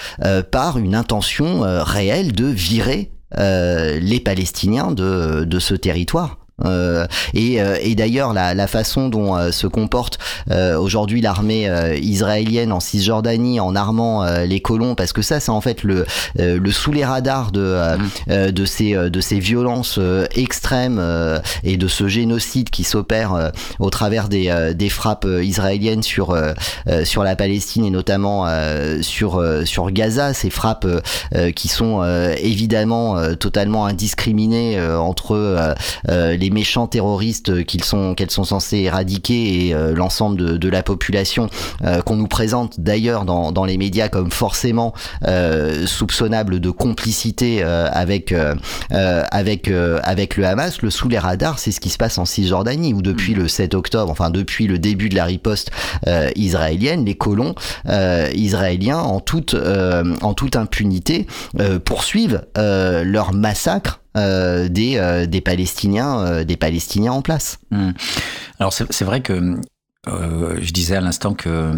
par 0.50 0.78
une 0.78 0.94
intention 0.94 1.60
réelle 1.82 2.32
de 2.32 2.46
virer 2.46 3.10
les 3.36 4.20
Palestiniens 4.20 4.92
de 4.92 5.58
ce 5.58 5.74
territoire. 5.74 6.45
Euh, 6.64 7.06
et, 7.34 7.60
euh, 7.60 7.76
et 7.82 7.94
d'ailleurs 7.94 8.32
la, 8.32 8.54
la 8.54 8.66
façon 8.66 9.10
dont 9.10 9.36
euh, 9.36 9.52
se 9.52 9.66
comporte 9.66 10.18
euh, 10.50 10.78
aujourd'hui 10.78 11.20
l'armée 11.20 11.68
euh, 11.68 11.94
israélienne 11.96 12.72
en 12.72 12.80
Cisjordanie 12.80 13.60
en 13.60 13.76
armant 13.76 14.24
euh, 14.24 14.46
les 14.46 14.60
colons 14.60 14.94
parce 14.94 15.12
que 15.12 15.20
ça 15.20 15.38
c'est 15.38 15.50
en 15.50 15.60
fait 15.60 15.82
le, 15.82 16.06
euh, 16.40 16.58
le 16.58 16.70
sous 16.70 16.92
les 16.92 17.04
radars 17.04 17.52
de, 17.52 17.60
euh, 17.60 17.96
euh, 18.30 18.52
de 18.52 18.64
ces 18.64 18.94
de 18.94 19.20
ces 19.20 19.38
violences 19.38 19.96
euh, 19.98 20.24
extrêmes 20.34 20.96
euh, 20.98 21.40
et 21.62 21.76
de 21.76 21.88
ce 21.88 22.08
génocide 22.08 22.70
qui 22.70 22.84
s'opère 22.84 23.34
euh, 23.34 23.50
au 23.78 23.90
travers 23.90 24.30
des, 24.30 24.48
euh, 24.48 24.72
des 24.72 24.88
frappes 24.88 25.26
israéliennes 25.42 26.02
sur 26.02 26.34
sur 27.04 27.22
la 27.22 27.36
Palestine 27.36 27.84
et 27.84 27.90
notamment 27.90 28.46
euh, 28.46 29.02
sur 29.02 29.36
euh, 29.36 29.66
sur 29.66 29.90
Gaza 29.90 30.32
ces 30.32 30.48
frappes 30.48 30.86
qui 31.54 31.68
sont 31.68 32.00
euh, 32.02 32.34
évidemment 32.38 33.18
euh, 33.18 33.34
totalement 33.34 33.84
indiscriminées 33.84 34.78
euh, 34.78 34.98
entre 34.98 35.74
les 36.08 36.45
les 36.46 36.50
méchants 36.50 36.86
terroristes 36.86 37.64
qu'ils 37.64 37.82
sont 37.82 38.14
qu'elles 38.14 38.30
sont 38.30 38.44
censées 38.44 38.78
éradiquer 38.78 39.66
et 39.66 39.74
l'ensemble 39.94 40.36
de, 40.36 40.56
de, 40.56 40.68
la 40.68 40.84
population 40.84 41.50
qu'on 42.04 42.14
nous 42.14 42.28
présente 42.28 42.78
d'ailleurs 42.78 43.24
dans, 43.24 43.50
dans 43.50 43.64
les 43.64 43.76
médias 43.78 44.08
comme 44.08 44.30
forcément 44.30 44.94
soupçonnable 45.86 46.60
de 46.60 46.70
complicité 46.70 47.64
avec 47.64 48.32
avec 48.90 49.68
avec 50.02 50.36
le 50.36 50.46
Hamas, 50.46 50.82
le 50.82 50.90
sous 50.90 51.08
les 51.08 51.18
radars, 51.18 51.58
c'est 51.58 51.72
ce 51.72 51.80
qui 51.80 51.90
se 51.90 51.98
passe 51.98 52.18
en 52.18 52.24
Cisjordanie 52.24 52.94
où 52.94 53.02
depuis 53.02 53.34
le 53.34 53.48
7 53.48 53.74
octobre, 53.74 54.10
enfin 54.12 54.30
depuis 54.30 54.68
le 54.68 54.78
début 54.78 55.08
de 55.08 55.16
la 55.16 55.24
riposte 55.24 55.72
israélienne, 56.36 57.04
les 57.04 57.16
colons 57.16 57.56
israéliens 58.34 58.98
en 58.98 59.18
toute 59.18 59.56
en 60.22 60.34
toute 60.34 60.54
impunité 60.54 61.26
poursuivent 61.84 62.42
leur 62.56 63.32
massacre 63.32 64.00
euh, 64.16 64.68
des, 64.68 64.96
euh, 64.96 65.26
des 65.26 65.40
Palestiniens, 65.40 66.20
euh, 66.20 66.44
des 66.44 66.56
Palestiniens 66.56 67.12
en 67.12 67.22
place. 67.22 67.58
Hmm. 67.70 67.90
Alors 68.58 68.72
c'est 68.72 69.04
vrai 69.04 69.20
que 69.20 69.56
je 70.06 70.72
disais 70.72 70.96
à 70.96 71.00
l'instant 71.00 71.34
que 71.34 71.72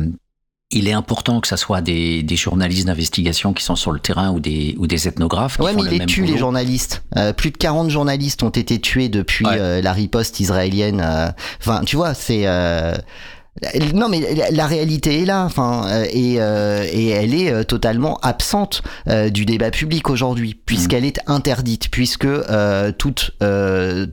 il 0.71 0.87
est 0.87 0.93
important 0.93 1.41
que 1.41 1.49
ça 1.49 1.57
soit 1.57 1.81
des, 1.81 2.23
des 2.23 2.37
journalistes 2.37 2.87
d'investigation 2.87 3.55
qui 3.55 3.65
sont 3.65 3.75
sur 3.75 3.91
le 3.91 4.01
terrain 4.01 4.31
ou 4.33 4.39
des, 4.39 4.75
ou 4.79 4.87
des 4.87 5.09
ethnographes. 5.09 5.57
Qui 5.57 5.63
ouais, 5.63 5.73
font 5.73 5.83
mais 5.83 5.91
ils 5.91 5.99
les 6.01 6.07
tuent, 6.07 6.27
les 6.27 6.37
journalistes. 6.37 7.03
plus 7.39 7.51
de 7.51 7.57
40 7.57 7.89
journalistes 7.89 8.43
ont 8.43 8.51
été 8.51 8.79
tués 8.79 9.09
depuis 9.09 9.47
la 9.47 9.93
riposte 9.93 10.41
israélienne. 10.41 11.35
Enfin, 11.61 11.83
tu 11.87 11.97
vois, 11.97 12.13
c'est 12.13 12.45
non, 13.95 14.09
mais 14.09 14.51
la 14.51 14.67
réalité 14.67 15.23
est 15.23 15.25
là, 15.25 15.45
enfin, 15.45 15.87
euh, 15.89 16.07
et, 16.11 16.37
euh, 16.39 16.87
et 16.91 17.09
elle 17.09 17.35
est 17.35 17.51
euh, 17.51 17.65
totalement 17.65 18.19
absente 18.19 18.83
du 19.31 19.45
débat 19.45 19.71
public 19.71 20.11
aujourd'hui, 20.11 20.55
puisqu'elle 20.55 21.05
est 21.05 21.19
interdite, 21.27 21.91
puisque 21.91 22.27
tout, 22.99 23.15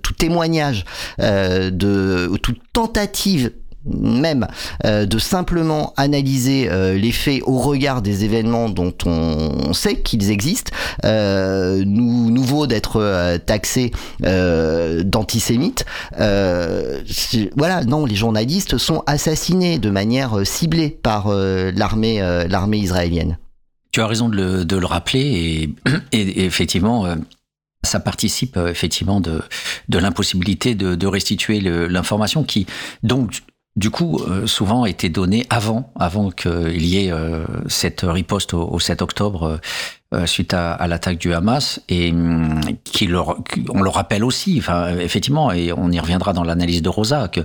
tout 0.02 0.14
témoignage 0.18 0.86
de 1.20 2.38
toute 2.42 2.60
tentative 2.74 3.52
même 3.86 4.48
euh, 4.86 5.06
de 5.06 5.20
simplement 5.20 5.94
analyser 5.98 6.70
euh, 6.70 6.96
les 6.96 7.12
faits 7.12 7.42
au 7.46 7.60
regard 7.60 8.02
des 8.02 8.24
événements 8.24 8.70
dont 8.70 8.94
on 9.06 9.74
sait 9.74 10.02
qu'ils 10.02 10.32
existent, 10.32 10.72
euh, 11.04 11.84
nous, 11.86 12.44
vaut 12.44 12.68
d'être 12.68 13.38
taxé 13.46 13.92
d'antisémites. 14.20 15.86
voilà, 16.18 17.84
non, 17.88 18.06
les 18.06 18.16
journalistes 18.16 18.78
sont 18.78 19.04
assassinés 19.08 19.80
de 19.80 19.90
manière 19.90 20.46
ciblée 20.46 20.90
par 20.90 21.30
l'armée 21.30 22.78
israélienne. 22.78 23.38
Tu 23.92 24.02
as 24.02 24.08
raison 24.08 24.30
de 24.30 24.76
le, 24.76 24.86
rappeler 24.86 25.74
et, 26.12 26.46
effectivement 26.46 27.08
ça 27.84 28.00
participe 28.00 28.58
effectivement 28.58 29.22
de, 29.22 29.42
de 29.90 30.00
l'impossibilité 30.00 30.76
de, 30.76 30.96
de 30.96 31.08
restituer 31.08 31.60
l'information 31.62 32.44
qui 32.44 32.66
donc 33.04 33.42
du 33.76 33.90
coup, 33.90 34.22
euh, 34.26 34.48
souvent 34.48 34.86
été 34.86 35.10
donné 35.10 35.46
avant, 35.50 35.92
avant 36.00 36.32
qu'il 36.32 36.86
y 36.86 37.06
ait 37.06 37.12
euh, 37.12 37.44
cette 37.68 38.02
riposte 38.04 38.54
au, 38.54 38.80
7 38.80 39.02
octobre 39.02 39.60
euh, 40.14 40.26
suite 40.26 40.54
à, 40.54 40.88
l'attaque 40.88 41.18
du 41.18 41.34
Hamas, 41.34 41.82
et 41.90 42.12
hum, 42.12 42.62
qui 42.86 43.10
on 43.14 43.82
le 43.82 43.90
rappelle 43.90 44.24
aussi, 44.24 44.56
enfin, 44.60 44.96
effectivement, 44.98 45.52
et 45.52 45.74
on 45.74 45.92
y 45.92 46.00
reviendra 46.00 46.32
dans 46.32 46.44
l'analyse 46.44 46.82
de 46.82 46.88
Rosa, 46.88 47.28
que 47.28 47.42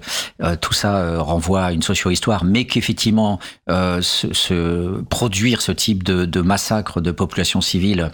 tout 0.60 0.72
ça 0.72 1.20
renvoie 1.20 1.64
à 1.64 1.72
une 1.72 1.82
socio-histoire, 1.82 2.44
mais 2.44 2.64
qu'effectivement, 2.64 3.40
se, 3.68 5.00
produire 5.02 5.62
ce 5.62 5.72
type 5.72 6.04
de, 6.04 6.26
de 6.26 6.40
massacre 6.42 7.00
de 7.00 7.10
populations 7.10 7.60
civiles 7.60 8.10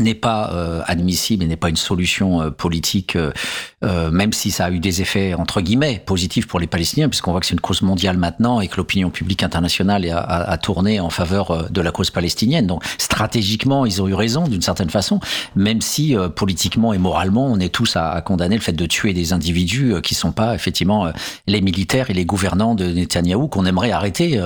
n'est 0.00 0.14
pas 0.14 0.50
euh, 0.52 0.82
admissible 0.86 1.44
et 1.44 1.46
n'est 1.46 1.56
pas 1.56 1.68
une 1.68 1.76
solution 1.76 2.42
euh, 2.42 2.50
politique, 2.50 3.16
euh, 3.16 4.10
même 4.10 4.32
si 4.32 4.50
ça 4.50 4.66
a 4.66 4.70
eu 4.72 4.80
des 4.80 5.00
effets 5.00 5.34
entre 5.34 5.60
guillemets 5.60 6.02
positifs 6.04 6.48
pour 6.48 6.58
les 6.58 6.66
Palestiniens, 6.66 7.08
puisqu'on 7.08 7.30
voit 7.30 7.38
que 7.40 7.46
c'est 7.46 7.54
une 7.54 7.60
cause 7.60 7.82
mondiale 7.82 8.18
maintenant 8.18 8.60
et 8.60 8.66
que 8.66 8.76
l'opinion 8.78 9.10
publique 9.10 9.44
internationale 9.44 10.04
a, 10.10 10.18
a, 10.18 10.58
tourné 10.58 10.98
en 10.98 11.08
faveur 11.08 11.70
de 11.70 11.80
la 11.80 11.92
cause 11.92 12.10
palestinienne. 12.10 12.66
Donc 12.66 12.82
stratégiquement, 12.98 13.86
ils 13.86 14.02
ont 14.02 14.08
eu 14.08 14.14
raison 14.14 14.48
d'une 14.48 14.62
certaine 14.62 14.90
façon, 14.90 15.20
même 15.54 15.80
si 15.80 16.16
politiquement 16.34 16.92
et 16.92 16.98
moralement, 16.98 17.46
on 17.46 17.60
est 17.60 17.72
tous 17.72 17.94
à, 17.94 18.10
à, 18.10 18.22
condamner 18.22 18.56
le 18.56 18.62
fait 18.62 18.72
de 18.72 18.86
tuer 18.86 19.12
des 19.12 19.32
individus 19.32 19.94
qui 20.02 20.14
sont 20.14 20.32
pas 20.32 20.54
effectivement 20.56 21.12
les 21.46 21.60
militaires 21.60 22.10
et 22.10 22.14
les 22.14 22.24
gouvernants 22.24 22.74
de 22.74 22.86
Netanyahou 22.86 23.46
qu'on 23.46 23.66
aimerait 23.66 23.92
arrêter 23.92 24.40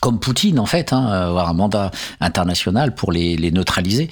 comme 0.00 0.20
Poutine 0.20 0.58
en 0.58 0.66
fait, 0.66 0.92
hein, 0.92 1.06
avoir 1.06 1.48
un 1.48 1.54
mandat 1.54 1.90
international 2.20 2.94
pour 2.94 3.12
les, 3.12 3.36
les 3.36 3.50
neutraliser. 3.50 4.08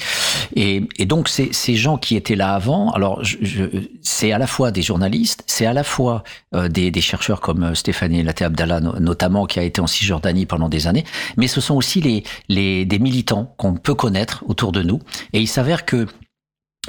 Et, 0.54 0.82
et 0.98 1.06
donc 1.06 1.28
ces, 1.28 1.52
ces, 1.52 1.76
gens 1.76 1.98
qui 1.98 2.16
étaient 2.16 2.36
là 2.36 2.54
avant, 2.54 2.90
alors 2.90 3.22
je, 3.22 3.36
je, 3.42 3.64
c'est 4.02 4.32
à 4.32 4.38
la 4.38 4.46
fois 4.46 4.70
des 4.70 4.82
journalistes, 4.82 5.44
c'est 5.46 5.66
à 5.66 5.72
la 5.72 5.84
fois 5.84 6.24
euh, 6.54 6.68
des, 6.68 6.90
des, 6.90 7.00
chercheurs 7.00 7.40
comme 7.40 7.62
euh, 7.62 7.74
Stéphanie 7.74 8.22
Laté 8.22 8.44
Abdallah 8.44 8.80
notamment 8.80 9.46
qui 9.46 9.58
a 9.58 9.62
été 9.62 9.80
en 9.80 9.86
Cisjordanie 9.86 10.46
pendant 10.46 10.68
des 10.68 10.86
années, 10.86 11.04
mais 11.36 11.48
ce 11.48 11.60
sont 11.60 11.74
aussi 11.74 12.00
les, 12.00 12.24
les 12.48 12.84
des 12.84 12.98
militants 12.98 13.54
qu'on 13.56 13.74
peut 13.74 13.94
connaître 13.94 14.44
autour 14.46 14.72
de 14.72 14.82
nous. 14.82 15.00
Et 15.32 15.40
il 15.40 15.48
s'avère 15.48 15.84
que 15.84 16.06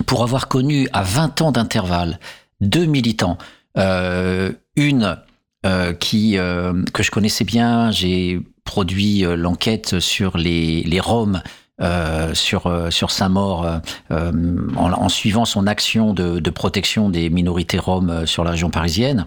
pour 0.05 0.23
avoir 0.23 0.47
connu 0.47 0.87
à 0.93 1.01
20 1.03 1.41
ans 1.41 1.51
d'intervalle 1.51 2.19
deux 2.61 2.85
militants, 2.85 3.37
euh, 3.77 4.51
une 4.75 5.17
euh, 5.65 5.93
qui 5.93 6.37
euh, 6.37 6.83
que 6.93 7.03
je 7.03 7.11
connaissais 7.11 7.43
bien. 7.43 7.91
J'ai 7.91 8.39
produit 8.67 9.25
euh, 9.25 9.35
l'enquête 9.35 9.99
sur 9.99 10.37
les, 10.37 10.99
Roms 11.01 11.41
euh, 11.81 12.33
sur 12.35 12.71
sur 12.91 13.09
Saint-Maur 13.09 13.79
euh, 14.11 14.57
en, 14.75 15.09
suivant 15.09 15.45
son 15.45 15.65
action 15.65 16.13
de 16.13 16.49
protection 16.51 17.09
des 17.09 17.31
minorités 17.31 17.79
roms 17.79 18.27
sur 18.27 18.43
la 18.43 18.51
région 18.51 18.69
parisienne. 18.69 19.25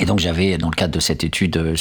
Et 0.00 0.06
donc 0.06 0.18
j'avais, 0.18 0.58
dans 0.58 0.70
le 0.70 0.74
cadre 0.74 0.94
de 0.94 1.00
cette 1.00 1.24
étude, 1.24 1.56
euh, 1.56 1.76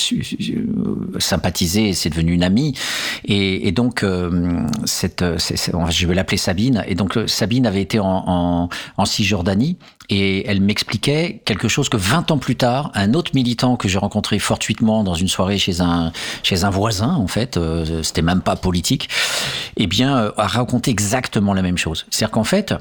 sympathisé, 1.19 1.89
et 1.89 1.93
c'est 1.93 2.09
devenu 2.09 2.33
une 2.33 2.43
amie. 2.43 2.77
Et, 3.25 3.71
donc, 3.71 4.03
euh, 4.03 4.65
cette, 4.85 5.23
je 5.23 6.07
vais 6.07 6.13
l'appeler 6.13 6.37
Sabine. 6.37 6.83
Et 6.87 6.95
donc 6.95 7.17
Sabine 7.27 7.65
avait 7.65 7.81
été 7.81 7.99
en, 7.99 8.23
en, 8.27 8.69
en 8.97 9.05
Cisjordanie 9.05 9.77
et 10.09 10.47
elle 10.47 10.61
m'expliquait 10.61 11.41
quelque 11.45 11.67
chose 11.67 11.89
que 11.89 11.97
20 11.97 12.31
ans 12.31 12.37
plus 12.37 12.55
tard, 12.55 12.91
un 12.93 13.13
autre 13.13 13.31
militant 13.33 13.77
que 13.77 13.87
j'ai 13.87 13.97
rencontré 13.97 14.37
fortuitement 14.37 15.03
dans 15.03 15.15
une 15.15 15.29
soirée 15.29 15.57
chez 15.57 15.81
un, 15.81 16.11
chez 16.43 16.65
un 16.65 16.69
voisin, 16.69 17.15
en 17.15 17.27
fait, 17.27 17.57
euh, 17.57 18.03
c'était 18.03 18.21
même 18.21 18.41
pas 18.41 18.55
politique, 18.55 19.09
eh 19.77 19.87
bien, 19.87 20.31
a 20.37 20.47
raconté 20.47 20.91
exactement 20.91 21.53
la 21.53 21.61
même 21.61 21.77
chose. 21.77 22.05
C'est-à-dire 22.09 22.31
qu'en 22.31 22.43
fait, 22.43 22.73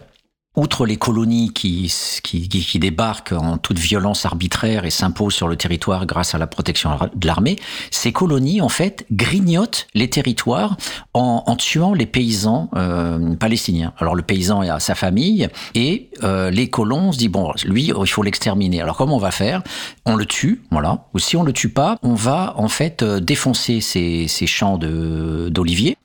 Outre 0.55 0.85
les 0.85 0.97
colonies 0.97 1.51
qui, 1.55 1.91
qui, 2.23 2.47
qui, 2.47 2.79
débarquent 2.79 3.33
en 3.33 3.57
toute 3.57 3.79
violence 3.79 4.27
arbitraire 4.27 4.85
et 4.85 4.91
s'imposent 4.91 5.33
sur 5.33 5.49
le 5.49 5.57
territoire 5.57 6.05
grâce 6.05 6.35
à 6.35 6.39
la 6.39 6.47
protection 6.47 6.91
de 7.15 7.27
l'armée, 7.27 7.57
ces 7.91 8.13
colonies, 8.13 8.61
en 8.61 8.69
fait, 8.69 9.07
grignotent 9.11 9.87
les 9.95 10.11
territoires 10.11 10.77
en, 11.15 11.43
en 11.47 11.57
tuant 11.57 11.95
les 11.95 12.05
paysans 12.05 12.69
euh, 12.77 13.35
palestiniens. 13.37 13.95
Alors 13.97 14.15
le 14.15 14.23
paysan 14.23 14.61
a 14.61 14.79
sa 14.79 14.95
famille 14.95 15.49
et 15.75 16.11
euh, 16.23 16.51
les 16.51 16.69
colons 16.69 17.13
se 17.13 17.19
disent, 17.19 17.31
bon, 17.31 17.51
lui, 17.65 17.91
il 17.99 18.07
faut 18.07 18.23
l'exterminer. 18.23 18.83
Alors 18.83 18.99
comment 18.99 19.17
on 19.17 19.21
va 19.21 19.31
faire? 19.31 19.63
On 20.05 20.17
le 20.17 20.27
tue, 20.27 20.65
voilà. 20.71 21.07
Ou 21.15 21.19
si 21.19 21.35
on 21.39 21.45
le 21.45 21.55
tue 21.55 21.71
pas, 21.71 21.97
on 22.03 22.13
va 22.13 22.53
en 22.59 22.69
fait 22.69 23.03
euh, 23.03 23.21
défoncer 23.21 23.81
ces, 23.81 24.29
ces 24.29 24.47
champs 24.47 24.77
d'oliviers. 24.77 25.97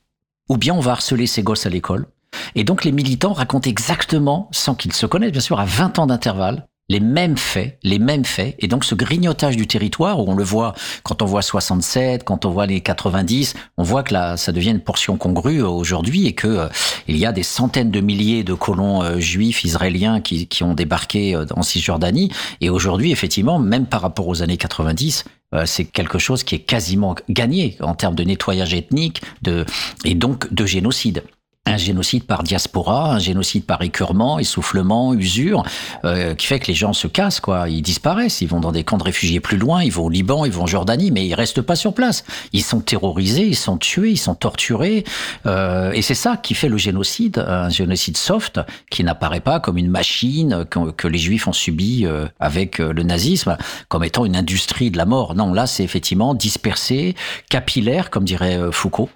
Ou 0.48 0.56
bien 0.56 0.74
on 0.74 0.80
va 0.80 0.94
harceler 0.94 1.28
ses 1.28 1.44
gosses 1.44 1.66
à 1.66 1.70
l'école 1.70 2.08
et 2.56 2.64
donc 2.64 2.84
les 2.84 2.92
militants 2.92 3.34
racontent 3.34 3.70
exactement, 3.70 4.50
sans 4.52 4.76
qu'ils 4.76 4.94
se 4.94 5.06
connaissent 5.06 5.32
bien 5.32 5.42
sûr, 5.42 5.60
à 5.60 5.66
20 5.66 6.00
ans 6.00 6.08
d'intervalle, 6.08 6.68
les 6.90 7.00
mêmes 7.02 7.38
faits, 7.38 7.78
les 7.84 8.00
mêmes 8.00 8.24
faits, 8.24 8.56
et 8.60 8.68
donc 8.68 8.86
ce 8.86 8.96
grignotage 8.96 9.58
du 9.58 9.68
territoire, 9.68 10.20
où 10.20 10.32
on 10.32 10.36
le 10.36 10.44
voit 10.44 10.74
quand 11.04 11.22
on 11.22 11.26
voit 11.26 11.42
67, 11.42 12.24
quand 12.24 12.46
on 12.46 12.50
voit 12.50 12.66
les 12.66 12.80
90, 12.80 13.56
on 13.78 13.84
voit 13.84 14.04
que 14.04 14.14
là, 14.14 14.38
ça 14.38 14.54
devient 14.54 14.72
une 14.72 14.80
portion 14.80 15.18
congrue 15.18 15.62
aujourd'hui, 15.62 16.28
et 16.28 16.34
que 16.34 16.48
euh, 16.48 16.68
il 17.08 17.18
y 17.18 17.26
a 17.26 17.34
des 17.34 17.44
centaines 17.44 17.92
de 17.92 18.00
milliers 18.00 18.44
de 18.44 18.54
colons 18.54 19.04
euh, 19.04 19.20
juifs 19.20 19.66
israéliens 19.66 20.22
qui, 20.22 20.48
ont 20.64 20.74
débarqué 20.74 21.36
euh, 21.36 21.46
en 21.56 21.62
Cisjordanie, 21.62 22.32
et 22.62 22.70
aujourd'hui, 22.70 23.12
effectivement, 23.12 23.60
même 23.60 23.86
par 23.86 24.02
rapport 24.02 24.28
aux 24.28 24.42
années 24.42 24.58
90, 24.58 25.26
c'est 25.64 25.86
quelque 25.86 26.20
chose 26.20 26.44
qui 26.44 26.56
est 26.56 26.60
quasiment 26.60 27.16
gagné 27.30 27.78
en 27.80 27.96
termes 27.96 28.16
de 28.16 28.24
nettoyage 28.24 28.74
ethnique, 28.74 29.22
de, 29.42 29.66
et 30.04 30.14
donc 30.14 30.54
de 30.54 30.66
génocide 30.66 31.24
un 31.68 31.78
génocide 31.78 32.24
par 32.24 32.44
diaspora, 32.44 33.14
un 33.14 33.20
génocide 33.20 33.66
par 33.66 33.82
écurement, 33.82 34.40
essoufflement, 34.40 35.14
usure, 35.14 35.64
euh, 36.06 36.36
qui 36.36 36.48
fait 36.48 36.60
que 36.60 36.68
les 36.68 36.74
gens 36.74 36.94
se 36.94 37.08
cassent, 37.08 37.40
quoi. 37.40 37.70
Ils 37.70 37.82
disparaissent, 37.82 38.42
ils 38.42 38.48
vont 38.48 38.60
dans 38.60 38.72
des 38.72 38.84
camps 38.84 38.98
de 38.98 39.04
réfugiés 39.04 39.40
plus 39.40 39.58
loin, 39.58 39.84
ils 39.84 39.92
vont 39.92 40.06
au 40.06 40.10
Liban, 40.10 40.46
ils 40.46 40.52
vont 40.52 40.64
en 40.64 40.68
Jordanie, 40.68 41.12
mais 41.12 41.26
ils 41.26 41.36
restent 41.36 41.62
pas 41.62 41.76
sur 41.76 41.94
place. 41.94 42.24
Ils 42.54 42.64
sont 42.64 42.80
terrorisés, 42.80 43.46
ils 43.46 43.56
sont 43.56 43.78
tués, 43.78 44.12
ils 44.12 44.18
sont 44.18 44.36
torturés, 44.36 45.04
euh, 45.46 45.92
et 45.92 46.02
c'est 46.02 46.16
ça 46.16 46.38
qui 46.38 46.54
fait 46.54 46.70
le 46.70 46.78
génocide, 46.78 47.44
un 47.48 47.70
génocide 47.70 48.18
soft 48.18 48.60
qui 48.90 49.04
n'apparaît 49.04 49.40
pas 49.40 49.60
comme 49.60 49.78
une 49.78 49.90
machine 49.90 50.66
que, 50.70 50.92
que 50.92 51.08
les 51.08 51.18
Juifs 51.18 51.48
ont 51.48 51.54
subi 51.54 52.06
euh, 52.06 52.28
avec 52.40 52.80
euh, 52.80 52.94
le 52.94 53.04
nazisme, 53.04 53.58
comme 53.88 54.04
étant 54.04 54.26
une 54.26 54.36
industrie 54.36 54.92
de 54.92 54.98
la 54.98 55.06
mort. 55.06 55.36
Non, 55.36 55.54
là, 55.54 55.68
c'est 55.68 55.84
effectivement 55.84 56.34
dispersé, 56.34 57.16
capillaire, 57.50 58.10
comme 58.10 58.24
dirait 58.24 58.58
euh, 58.58 58.72
Foucault. 58.72 59.10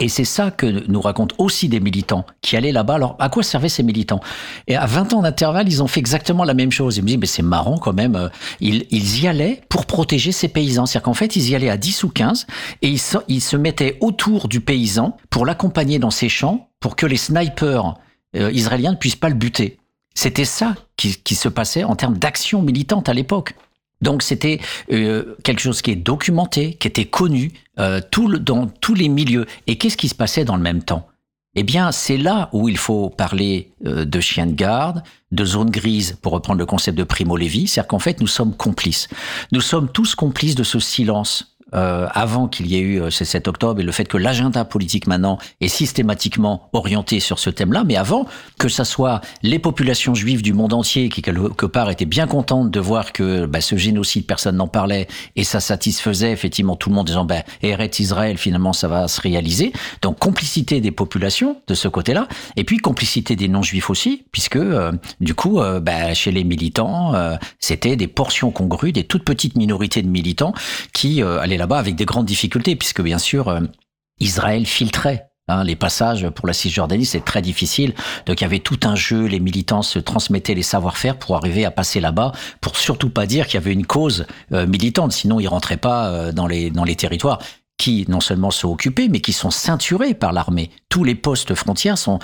Et 0.00 0.08
c'est 0.08 0.24
ça 0.24 0.52
que 0.52 0.66
nous 0.88 1.00
racontent 1.00 1.34
aussi 1.38 1.68
des 1.68 1.80
militants 1.80 2.24
qui 2.40 2.56
allaient 2.56 2.70
là-bas. 2.70 2.94
Alors, 2.94 3.16
à 3.18 3.28
quoi 3.28 3.42
servaient 3.42 3.68
ces 3.68 3.82
militants? 3.82 4.20
Et 4.68 4.76
à 4.76 4.86
20 4.86 5.12
ans 5.14 5.22
d'intervalle, 5.22 5.66
ils 5.68 5.82
ont 5.82 5.88
fait 5.88 5.98
exactement 5.98 6.44
la 6.44 6.54
même 6.54 6.70
chose. 6.70 6.96
Ils 6.98 7.02
me 7.02 7.08
disent, 7.08 7.18
mais 7.18 7.26
c'est 7.26 7.42
marrant 7.42 7.78
quand 7.78 7.92
même. 7.92 8.14
euh, 8.14 8.28
Ils, 8.60 9.20
y 9.20 9.26
allaient 9.26 9.60
pour 9.68 9.86
protéger 9.86 10.30
ces 10.30 10.46
paysans. 10.46 10.86
C'est-à-dire 10.86 11.04
qu'en 11.04 11.14
fait, 11.14 11.34
ils 11.34 11.50
y 11.50 11.54
allaient 11.56 11.68
à 11.68 11.76
10 11.76 12.04
ou 12.04 12.10
15 12.10 12.46
et 12.82 12.88
ils 12.88 13.40
se, 13.40 13.56
mettaient 13.56 13.96
autour 14.00 14.46
du 14.46 14.60
paysan 14.60 15.16
pour 15.30 15.44
l'accompagner 15.44 15.98
dans 15.98 16.10
ses 16.12 16.28
champs 16.28 16.68
pour 16.78 16.94
que 16.94 17.06
les 17.06 17.16
snipers 17.16 17.96
euh, 18.36 18.52
israéliens 18.52 18.92
ne 18.92 18.96
puissent 18.96 19.16
pas 19.16 19.28
le 19.30 19.34
buter. 19.34 19.78
C'était 20.14 20.44
ça 20.44 20.76
qui, 20.96 21.16
qui 21.16 21.34
se 21.34 21.48
passait 21.48 21.82
en 21.82 21.96
termes 21.96 22.16
d'action 22.18 22.62
militante 22.62 23.08
à 23.08 23.14
l'époque. 23.14 23.54
Donc 24.00 24.22
c'était 24.22 24.60
euh, 24.92 25.34
quelque 25.42 25.60
chose 25.60 25.82
qui 25.82 25.90
est 25.90 25.96
documenté, 25.96 26.74
qui 26.74 26.86
était 26.86 27.04
connu 27.04 27.52
euh, 27.78 28.00
tout 28.10 28.28
le- 28.28 28.38
dans 28.38 28.66
tous 28.66 28.94
les 28.94 29.08
milieux. 29.08 29.46
Et 29.66 29.76
qu'est-ce 29.76 29.96
qui 29.96 30.08
se 30.08 30.14
passait 30.14 30.44
dans 30.44 30.56
le 30.56 30.62
même 30.62 30.82
temps? 30.82 31.06
Eh 31.54 31.62
bien, 31.62 31.90
c'est 31.92 32.18
là 32.18 32.50
où 32.52 32.68
il 32.68 32.76
faut 32.76 33.10
parler 33.10 33.72
euh, 33.86 34.04
de 34.04 34.20
chien 34.20 34.46
de 34.46 34.52
garde, 34.52 35.02
de 35.32 35.44
zone 35.44 35.70
grise, 35.70 36.16
pour 36.22 36.32
reprendre 36.32 36.58
le 36.58 36.66
concept 36.66 36.96
de 36.96 37.04
Primo 37.04 37.36
Levi. 37.36 37.66
C'est-à-dire 37.66 37.88
qu'en 37.88 37.98
fait, 37.98 38.20
nous 38.20 38.26
sommes 38.26 38.54
complices. 38.54 39.08
Nous 39.52 39.60
sommes 39.60 39.88
tous 39.88 40.14
complices 40.14 40.54
de 40.54 40.62
ce 40.62 40.78
silence. 40.78 41.56
Euh, 41.74 42.06
avant 42.12 42.48
qu'il 42.48 42.66
y 42.66 42.76
ait 42.76 42.80
eu 42.80 43.00
euh, 43.00 43.10
ce 43.10 43.24
7 43.24 43.48
octobre 43.48 43.80
et 43.80 43.84
le 43.84 43.92
fait 43.92 44.06
que 44.06 44.16
l'agenda 44.16 44.64
politique 44.64 45.06
maintenant 45.06 45.38
est 45.60 45.68
systématiquement 45.68 46.68
orienté 46.72 47.20
sur 47.20 47.38
ce 47.38 47.50
thème-là, 47.50 47.84
mais 47.84 47.96
avant 47.96 48.26
que 48.58 48.68
ça 48.68 48.84
soit 48.84 49.20
les 49.42 49.58
populations 49.58 50.14
juives 50.14 50.42
du 50.42 50.52
monde 50.52 50.72
entier 50.72 51.08
qui 51.08 51.22
quelque 51.22 51.66
part 51.66 51.90
étaient 51.90 52.04
bien 52.04 52.26
contentes 52.26 52.70
de 52.70 52.80
voir 52.80 53.12
que 53.12 53.46
bah, 53.46 53.60
ce 53.60 53.76
génocide 53.76 54.26
personne 54.26 54.56
n'en 54.56 54.68
parlait 54.68 55.08
et 55.36 55.44
ça 55.44 55.60
satisfaisait 55.60 56.32
effectivement 56.32 56.76
tout 56.76 56.88
le 56.88 56.94
monde 56.94 57.02
en 57.02 57.04
disant 57.04 57.24
bah, 57.24 57.42
Eretz 57.62 58.00
Israël 58.00 58.38
finalement 58.38 58.72
ça 58.72 58.88
va 58.88 59.08
se 59.08 59.20
réaliser. 59.20 59.72
Donc 60.02 60.18
complicité 60.18 60.80
des 60.80 60.90
populations 60.90 61.60
de 61.66 61.74
ce 61.74 61.88
côté-là 61.88 62.28
et 62.56 62.64
puis 62.64 62.78
complicité 62.78 63.36
des 63.36 63.48
non-juifs 63.48 63.90
aussi 63.90 64.24
puisque 64.32 64.56
euh, 64.56 64.92
du 65.20 65.34
coup 65.34 65.60
euh, 65.60 65.80
bah, 65.80 66.14
chez 66.14 66.30
les 66.30 66.44
militants 66.44 67.14
euh, 67.14 67.36
c'était 67.60 67.96
des 67.96 68.08
portions 68.08 68.50
congrues 68.50 68.92
des 68.92 69.04
toutes 69.04 69.24
petites 69.24 69.56
minorités 69.56 70.02
de 70.02 70.08
militants 70.08 70.54
qui 70.92 71.22
allaient 71.22 71.57
là-bas 71.58 71.78
avec 71.78 71.94
des 71.94 72.06
grandes 72.06 72.26
difficultés 72.26 72.76
puisque 72.76 73.02
bien 73.02 73.18
sûr 73.18 73.48
euh, 73.48 73.60
Israël 74.20 74.64
filtrait 74.64 75.28
Hein, 75.48 75.64
les 75.64 75.76
passages 75.76 76.28
pour 76.28 76.46
la 76.46 76.52
Cisjordanie, 76.52 77.06
c'est 77.06 77.24
très 77.24 77.40
difficile. 77.40 77.94
Donc 78.26 78.40
il 78.40 78.44
y 78.44 78.46
avait 78.46 78.58
tout 78.58 78.78
un 78.84 78.94
jeu, 78.94 79.24
les 79.24 79.40
militants 79.40 79.80
se 79.80 79.98
transmettaient 79.98 80.54
les 80.54 80.62
savoir-faire 80.62 81.16
pour 81.16 81.36
arriver 81.36 81.64
à 81.64 81.70
passer 81.70 82.00
là-bas, 82.00 82.32
pour 82.60 82.76
surtout 82.76 83.08
pas 83.08 83.24
dire 83.24 83.46
qu'il 83.46 83.54
y 83.54 83.62
avait 83.62 83.72
une 83.72 83.86
cause 83.86 84.26
euh, 84.52 84.66
militante, 84.66 85.12
sinon 85.12 85.40
ils 85.40 85.48
rentraient 85.48 85.78
pas 85.78 86.08
euh, 86.08 86.32
dans 86.32 86.46
les 86.46 86.70
dans 86.70 86.84
les 86.84 86.96
territoires 86.96 87.40
qui 87.78 88.04
non 88.08 88.20
seulement 88.20 88.50
sont 88.50 88.68
occupés, 88.68 89.08
mais 89.08 89.20
qui 89.20 89.32
sont 89.32 89.50
ceinturés 89.50 90.12
par 90.12 90.32
l'armée. 90.32 90.70
Tous 90.88 91.04
les 91.04 91.14
postes 91.14 91.54
frontières 91.54 91.96
sont 91.96 92.18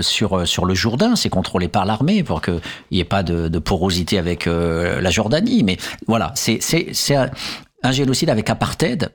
sur 0.00 0.48
sur 0.48 0.64
le 0.64 0.74
Jourdain, 0.74 1.14
c'est 1.14 1.28
contrôlé 1.28 1.68
par 1.68 1.84
l'armée 1.84 2.24
pour 2.24 2.40
qu'il 2.40 2.62
n'y 2.90 3.00
ait 3.00 3.04
pas 3.04 3.22
de, 3.22 3.58
porosité 3.58 4.16
avec 4.16 4.46
la 4.46 5.10
Jordanie. 5.10 5.62
Mais 5.62 5.76
voilà, 6.06 6.32
c'est 6.34 6.58
un, 7.84 7.92
génocide 7.92 8.30
avec 8.30 8.50
apartheid 8.50 9.10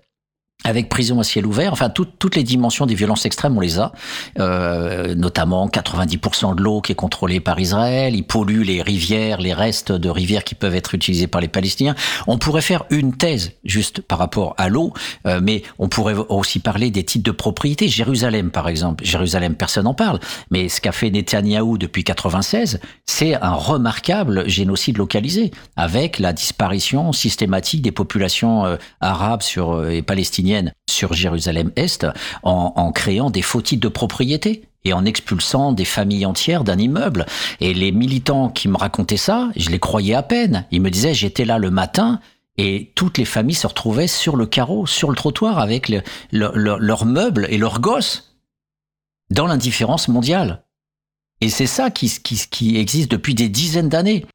avec 0.66 0.90
prison 0.90 1.22
à 1.22 1.24
ciel 1.24 1.46
ouvert, 1.46 1.72
enfin 1.72 1.90
tout- 1.90 2.06
toutes 2.06 2.36
les 2.36 2.44
dimensions 2.44 2.86
des 2.86 2.94
violences 2.94 3.26
extrêmes, 3.26 3.56
on 3.56 3.62
les 3.62 3.80
a, 3.80 3.94
euh, 4.40 5.16
notamment 5.16 5.70
90% 5.70 6.54
de 6.54 6.62
l'eau 6.62 6.82
qui 6.82 6.92
est 6.92 6.96
contrôlée 6.96 7.40
par 7.40 7.58
Israël, 7.62 8.14
ils 8.14 8.24
polluent 8.26 8.64
les 8.66 8.82
rivières, 8.82 9.40
les 9.40 9.54
restes 9.54 9.94
de 9.94 10.10
rivières 10.10 10.44
qui 10.44 10.56
peuvent 10.56 10.76
être 10.76 10.94
utilisés 10.96 11.28
par 11.28 11.40
les 11.40 11.48
Palestiniens. 11.48 11.96
On 12.28 12.38
pourrait 12.38 12.62
faire 12.62 12.84
une 12.90 13.16
thèse 13.16 13.54
juste 13.64 14.02
par 14.02 14.18
rapport 14.20 14.54
à 14.58 14.68
l'eau, 14.68 14.92
euh, 15.26 15.40
mais 15.42 15.64
on 15.80 15.88
pourrait 15.88 16.16
aussi 16.28 16.60
parler 16.60 16.92
des 16.92 17.06
titres 17.06 17.24
de 17.26 17.32
propriété. 17.32 17.88
Jérusalem, 17.88 18.52
par 18.52 18.68
exemple, 18.68 19.06
Jérusalem, 19.06 19.56
personne 19.56 19.86
n'en 19.86 19.94
parle, 19.94 20.20
mais 20.52 20.68
ce 20.68 20.82
qu'a 20.82 20.92
fait 20.92 21.10
Netanyahou 21.10 21.78
depuis 21.78 22.04
96, 22.04 22.82
c'est 23.06 23.34
un 23.42 23.54
remarquable 23.54 24.48
génocide 24.50 24.98
localisé, 24.98 25.52
avec 25.78 26.20
la 26.20 26.34
disparition 26.34 27.14
systématique 27.14 27.82
des 27.82 27.94
populations 27.94 28.66
euh, 28.66 28.76
arabes 29.00 29.42
sur, 29.42 29.72
euh, 29.72 29.90
et 29.92 30.02
palestiniennes 30.02 30.49
sur 30.90 31.14
Jérusalem-Est, 31.14 32.08
en, 32.44 32.74
en 32.76 32.92
créant 32.92 33.30
des 33.30 33.42
faux 33.42 33.62
de 33.62 33.88
propriété 33.88 34.66
et 34.86 34.94
en 34.94 35.06
expulsant 35.06 35.74
des 35.74 35.86
familles 35.86 36.26
entières 36.26 36.64
d'un 36.64 36.78
immeuble. 36.78 37.26
Et 37.60 37.74
les 37.74 37.92
militants 37.92 38.50
qui 38.50 38.68
me 38.68 38.78
racontaient 38.78 39.18
ça, 39.18 39.50
je 39.56 39.70
les 39.70 39.80
croyais 39.80 40.16
à 40.16 40.24
peine. 40.24 40.66
Ils 40.72 40.82
me 40.82 40.90
disaient, 40.90 41.14
j'étais 41.14 41.46
là 41.46 41.58
le 41.58 41.70
matin, 41.70 42.20
et 42.58 42.92
toutes 42.96 43.18
les 43.18 43.26
familles 43.26 43.56
se 43.56 43.68
retrouvaient 43.68 44.08
sur 44.08 44.36
le 44.36 44.46
carreau, 44.46 44.86
sur 44.86 45.10
le 45.10 45.16
trottoir, 45.16 45.60
avec 45.60 45.90
le- 45.90 46.02
le- 46.32 46.52
le- 46.54 46.78
leurs 46.78 47.06
meubles 47.06 47.48
et 47.50 47.58
leurs 47.58 47.80
gosses, 47.82 48.36
dans 49.30 49.48
l'indifférence 49.48 50.08
mondiale. 50.08 50.64
Et 51.42 51.50
c'est 51.50 51.68
ça 51.68 51.90
qui, 51.90 52.10
qui 52.50 52.78
existe 52.78 53.12
depuis 53.12 53.36
des 53.36 53.50
dizaines 53.50 53.90
d'années. 53.90 54.26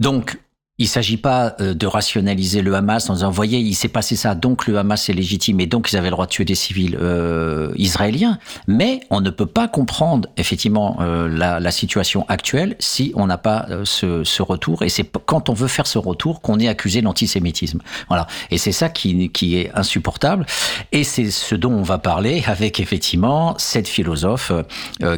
Donc, 0.00 0.38
il 0.78 0.88
s'agit 0.88 1.18
pas 1.18 1.54
euh, 1.60 1.72
de 1.72 1.86
rationaliser 1.86 2.60
le 2.60 2.74
Hamas 2.74 3.08
en 3.08 3.14
disant, 3.14 3.30
voyez, 3.30 3.60
il 3.60 3.74
s'est 3.74 3.86
passé 3.86 4.16
ça, 4.16 4.34
donc 4.34 4.66
le 4.66 4.76
Hamas 4.76 5.08
est 5.08 5.12
légitime 5.12 5.60
et 5.60 5.66
donc 5.66 5.92
ils 5.92 5.96
avaient 5.96 6.08
le 6.08 6.12
droit 6.12 6.26
de 6.26 6.32
tuer 6.32 6.44
des 6.44 6.56
civils 6.56 6.98
euh, 7.00 7.72
israéliens. 7.76 8.40
Mais 8.66 9.00
on 9.10 9.20
ne 9.20 9.30
peut 9.30 9.46
pas 9.46 9.68
comprendre 9.68 10.28
effectivement 10.36 10.98
euh, 11.00 11.28
la, 11.28 11.70
situation 11.70 12.24
actuelle 12.28 12.76
si 12.80 13.12
on 13.14 13.26
n'a 13.26 13.38
pas 13.38 13.66
ce, 13.84 14.42
retour. 14.42 14.82
Et 14.82 14.88
c'est 14.88 15.08
quand 15.26 15.48
on 15.48 15.54
veut 15.54 15.68
faire 15.68 15.86
ce 15.86 15.98
retour 15.98 16.40
qu'on 16.40 16.58
est 16.58 16.68
accusé 16.68 17.02
d'antisémitisme. 17.02 17.80
Voilà. 18.08 18.26
Et 18.50 18.58
c'est 18.58 18.72
ça 18.72 18.88
qui, 18.88 19.30
qui 19.30 19.56
est 19.58 19.70
insupportable. 19.74 20.46
Et 20.92 21.04
c'est 21.04 21.30
ce 21.30 21.54
dont 21.54 21.72
on 21.72 21.82
va 21.82 21.98
parler 21.98 22.44
avec 22.46 22.80
effectivement 22.80 23.54
cette 23.58 23.88
philosophe 23.88 24.52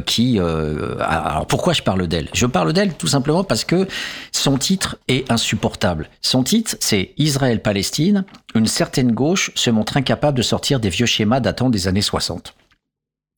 qui. 0.05 0.39
alors 0.39 1.45
pourquoi 1.47 1.73
je 1.73 1.81
parle 1.81 2.07
d'elle? 2.07 2.29
Je 2.33 2.45
parle 2.45 2.73
d'elle 2.73 2.93
tout 2.93 3.07
simplement 3.07 3.43
parce 3.43 3.63
que 3.63 3.87
son 4.31 4.57
titre 4.57 4.97
est 5.07 5.29
insupportable. 5.31 5.46
Son 6.21 6.43
titre, 6.43 6.75
c'est 6.79 7.13
Israël-Palestine. 7.17 8.25
Une 8.55 8.67
certaine 8.67 9.11
gauche 9.11 9.51
se 9.55 9.69
montre 9.69 9.97
incapable 9.97 10.37
de 10.37 10.43
sortir 10.43 10.79
des 10.79 10.89
vieux 10.89 11.05
schémas 11.05 11.39
datant 11.39 11.69
des 11.69 11.87
années 11.87 12.01
60. 12.01 12.53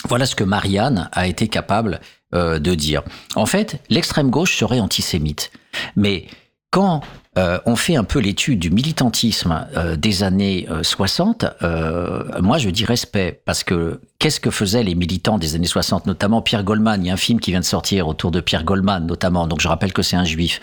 Voilà 0.08 0.26
ce 0.26 0.36
que 0.36 0.44
Marianne 0.44 1.10
a 1.12 1.28
été 1.28 1.48
capable 1.48 2.00
euh, 2.34 2.60
de 2.60 2.74
dire. 2.74 3.04
En 3.36 3.46
fait, 3.46 3.82
l'extrême 3.90 4.30
gauche 4.30 4.58
serait 4.58 4.80
antisémite. 4.80 5.52
Mais 5.96 6.28
quand 6.72 7.02
euh, 7.40 7.58
on 7.66 7.76
fait 7.76 7.96
un 7.96 8.04
peu 8.04 8.20
l'étude 8.20 8.60
du 8.60 8.70
militantisme 8.70 9.66
euh, 9.78 9.96
des 9.96 10.24
années 10.24 10.68
euh, 10.70 10.84
60, 10.84 11.46
euh, 11.62 12.24
moi 12.42 12.58
je 12.58 12.70
dis 12.70 12.84
respect, 12.84 13.42
parce 13.46 13.64
que 13.64 14.02
qu'est-ce 14.20 14.42
que 14.42 14.52
faisaient 14.52 14.84
les 14.84 14.94
militants 14.94 15.38
des 15.38 15.56
années 15.56 15.68
60, 15.68 16.06
notamment 16.06 16.42
Pierre 16.42 16.64
Goldman? 16.64 17.02
Il 17.02 17.08
y 17.08 17.10
a 17.10 17.14
un 17.14 17.18
film 17.18 17.40
qui 17.40 17.52
vient 17.52 17.62
de 17.62 17.66
sortir 17.66 18.10
autour 18.10 18.32
de 18.32 18.42
Pierre 18.42 18.66
Goldman, 18.66 19.06
notamment, 19.08 19.48
donc 19.48 19.62
je 19.62 19.70
rappelle 19.70 19.94
que 19.94 20.02
c'est 20.02 20.18
un 20.18 20.26
juif, 20.26 20.60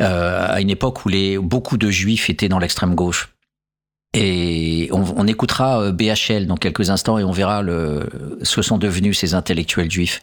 à 0.00 0.60
une 0.60 0.70
époque 0.70 1.04
où 1.04 1.08
les, 1.08 1.38
beaucoup 1.38 1.76
de 1.76 1.90
juifs 1.90 2.28
étaient 2.28 2.48
dans 2.48 2.58
l'extrême 2.58 2.94
gauche. 2.94 3.28
Et 4.14 4.90
on, 4.92 5.26
écoutera 5.26 5.90
BHL 5.90 6.46
dans 6.46 6.58
quelques 6.58 6.90
instants 6.90 7.18
et 7.18 7.24
on 7.24 7.32
verra 7.32 7.62
ce 8.42 8.60
sont 8.60 8.76
devenus 8.76 9.18
ces 9.18 9.32
intellectuels 9.32 9.90
juifs. 9.90 10.20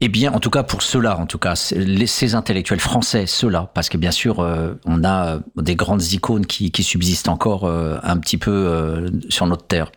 Eh 0.00 0.08
bien, 0.08 0.32
en 0.32 0.40
tout 0.40 0.50
cas 0.50 0.62
pour 0.62 0.82
ceux-là, 0.82 1.18
en 1.18 1.26
tout 1.26 1.38
cas, 1.38 1.54
ces 1.54 2.34
intellectuels 2.34 2.80
français, 2.80 3.26
ceux-là, 3.26 3.70
parce 3.74 3.88
que 3.88 3.96
bien 3.96 4.10
sûr, 4.10 4.40
euh, 4.40 4.74
on 4.84 5.04
a 5.04 5.36
euh, 5.36 5.40
des 5.56 5.76
grandes 5.76 6.02
icônes 6.12 6.46
qui, 6.46 6.70
subsistent 6.82 7.28
encore 7.28 7.64
euh, 7.64 7.98
un 8.02 8.16
petit 8.18 8.36
peu 8.36 9.10
sur 9.28 9.46
notre 9.46 9.66
terre. 9.66 9.92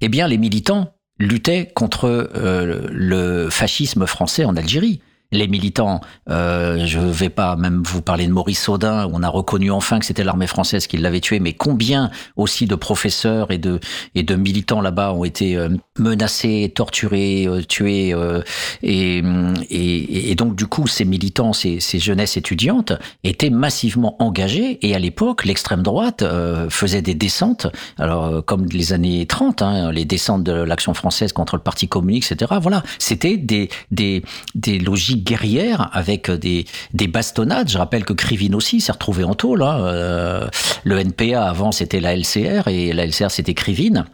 Eh 0.00 0.08
bien, 0.08 0.28
les 0.28 0.38
militants 0.38 0.94
luttaient 1.18 1.70
contre 1.74 2.30
le 2.34 3.48
fascisme 3.50 4.06
français 4.06 4.44
en 4.44 4.56
Algérie. 4.56 5.00
Les 5.32 5.48
militants, 5.48 6.02
euh, 6.28 6.84
je 6.86 6.98
ne 6.98 7.10
vais 7.10 7.30
pas 7.30 7.56
même 7.56 7.82
vous 7.84 8.02
parler 8.02 8.26
de 8.26 8.32
Maurice 8.32 8.68
Audin, 8.68 9.08
on 9.12 9.22
a 9.22 9.28
reconnu 9.30 9.70
enfin 9.70 9.98
que 9.98 10.04
c'était 10.04 10.24
l'armée 10.24 10.46
française 10.46 10.86
qui 10.86 10.98
l'avait 10.98 11.20
tué, 11.20 11.40
mais 11.40 11.54
combien 11.54 12.10
aussi 12.36 12.66
de 12.66 12.74
professeurs 12.74 13.50
et 13.50 13.56
de, 13.56 13.80
et 14.14 14.22
de 14.22 14.34
militants 14.34 14.82
là-bas 14.82 15.14
ont 15.14 15.24
été 15.24 15.56
euh, 15.56 15.70
menacés, 15.98 16.70
torturés, 16.74 17.46
euh, 17.46 17.62
tués, 17.62 18.12
euh, 18.12 18.42
et, 18.82 19.22
et, 19.70 20.30
et 20.30 20.34
donc 20.34 20.54
du 20.54 20.66
coup 20.66 20.86
ces 20.86 21.06
militants, 21.06 21.54
ces, 21.54 21.80
ces 21.80 21.98
jeunesses 21.98 22.36
étudiantes 22.36 22.92
étaient 23.24 23.50
massivement 23.50 24.22
engagés, 24.22 24.86
et 24.86 24.94
à 24.94 24.98
l'époque 24.98 25.46
l'extrême 25.46 25.82
droite 25.82 26.24
faisait 26.68 27.02
des 27.02 27.14
descentes, 27.14 27.66
alors 27.98 28.44
comme 28.44 28.66
les 28.66 28.92
années 28.92 29.24
30, 29.24 29.62
hein, 29.62 29.92
les 29.92 30.04
descentes 30.04 30.44
de 30.44 30.52
l'action 30.52 30.92
française 30.92 31.32
contre 31.32 31.56
le 31.56 31.62
Parti 31.62 31.88
communiste, 31.88 32.32
etc. 32.32 32.58
Voilà, 32.60 32.82
c'était 32.98 33.38
des, 33.38 33.70
des, 33.90 34.22
des 34.54 34.78
logiques 34.78 35.21
guerrières 35.22 35.88
avec 35.92 36.30
des, 36.30 36.64
des 36.92 37.06
bastonnades. 37.06 37.68
Je 37.68 37.78
rappelle 37.78 38.04
que 38.04 38.12
Krivine 38.12 38.54
aussi 38.54 38.80
s'est 38.80 38.92
retrouvé 38.92 39.24
en 39.24 39.34
tôle. 39.34 39.62
Hein. 39.62 39.80
Euh, 39.84 40.48
le 40.84 40.98
NPA 40.98 41.44
avant 41.44 41.72
c'était 41.72 42.00
la 42.00 42.16
LCR 42.16 42.68
et 42.68 42.92
la 42.92 43.06
LCR 43.06 43.30
c'était 43.30 43.54
Krivine. 43.54 44.04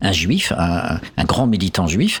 Un 0.00 0.12
juif, 0.12 0.52
un, 0.56 1.00
grand 1.24 1.46
militant 1.46 1.86
juif. 1.86 2.20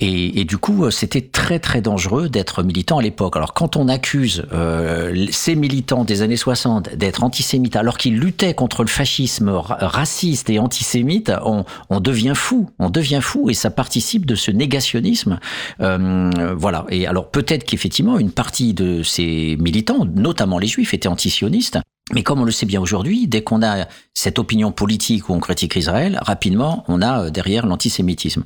Et, 0.00 0.40
et 0.40 0.44
du 0.44 0.58
coup, 0.58 0.90
c'était 0.90 1.20
très 1.20 1.58
très 1.58 1.80
dangereux 1.80 2.28
d'être 2.28 2.62
militant 2.62 2.98
à 2.98 3.02
l'époque. 3.02 3.36
Alors 3.36 3.54
quand 3.54 3.76
on 3.76 3.88
accuse 3.88 4.44
euh, 4.52 5.26
ces 5.30 5.54
militants 5.54 6.04
des 6.04 6.22
années 6.22 6.36
60 6.36 6.96
d'être 6.96 7.22
antisémites 7.22 7.76
alors 7.76 7.98
qu'ils 7.98 8.18
luttaient 8.18 8.54
contre 8.54 8.82
le 8.82 8.88
fascisme 8.88 9.50
raciste 9.50 10.50
et 10.50 10.58
antisémite, 10.58 11.32
on, 11.44 11.64
on, 11.90 12.00
devient 12.00 12.32
fou, 12.34 12.70
on 12.78 12.90
devient 12.90 13.20
fou 13.22 13.50
et 13.50 13.54
ça 13.54 13.70
participe 13.70 14.26
de 14.26 14.34
ce 14.34 14.50
négationnisme. 14.50 15.38
Euh, 15.80 16.54
voilà. 16.56 16.86
Et 16.88 17.06
alors 17.06 17.30
peut-être 17.30 17.64
qu'effectivement 17.64 18.18
une 18.18 18.32
partie 18.32 18.74
de 18.74 19.02
ces 19.02 19.56
militants, 19.60 20.06
notamment 20.14 20.58
les 20.58 20.66
juifs, 20.66 20.94
étaient 20.94 21.08
antisionistes. 21.08 21.78
Mais 22.12 22.22
comme 22.22 22.40
on 22.40 22.44
le 22.44 22.52
sait 22.52 22.66
bien 22.66 22.80
aujourd'hui, 22.80 23.26
dès 23.26 23.42
qu'on 23.42 23.62
a 23.62 23.86
cette 24.12 24.38
opinion 24.38 24.72
politique 24.72 25.28
où 25.28 25.32
on 25.32 25.40
critique 25.40 25.74
Israël, 25.76 26.18
rapidement, 26.20 26.84
on 26.86 27.00
a 27.00 27.24
euh, 27.24 27.30
derrière 27.30 27.66
l'antisémitisme. 27.66 28.44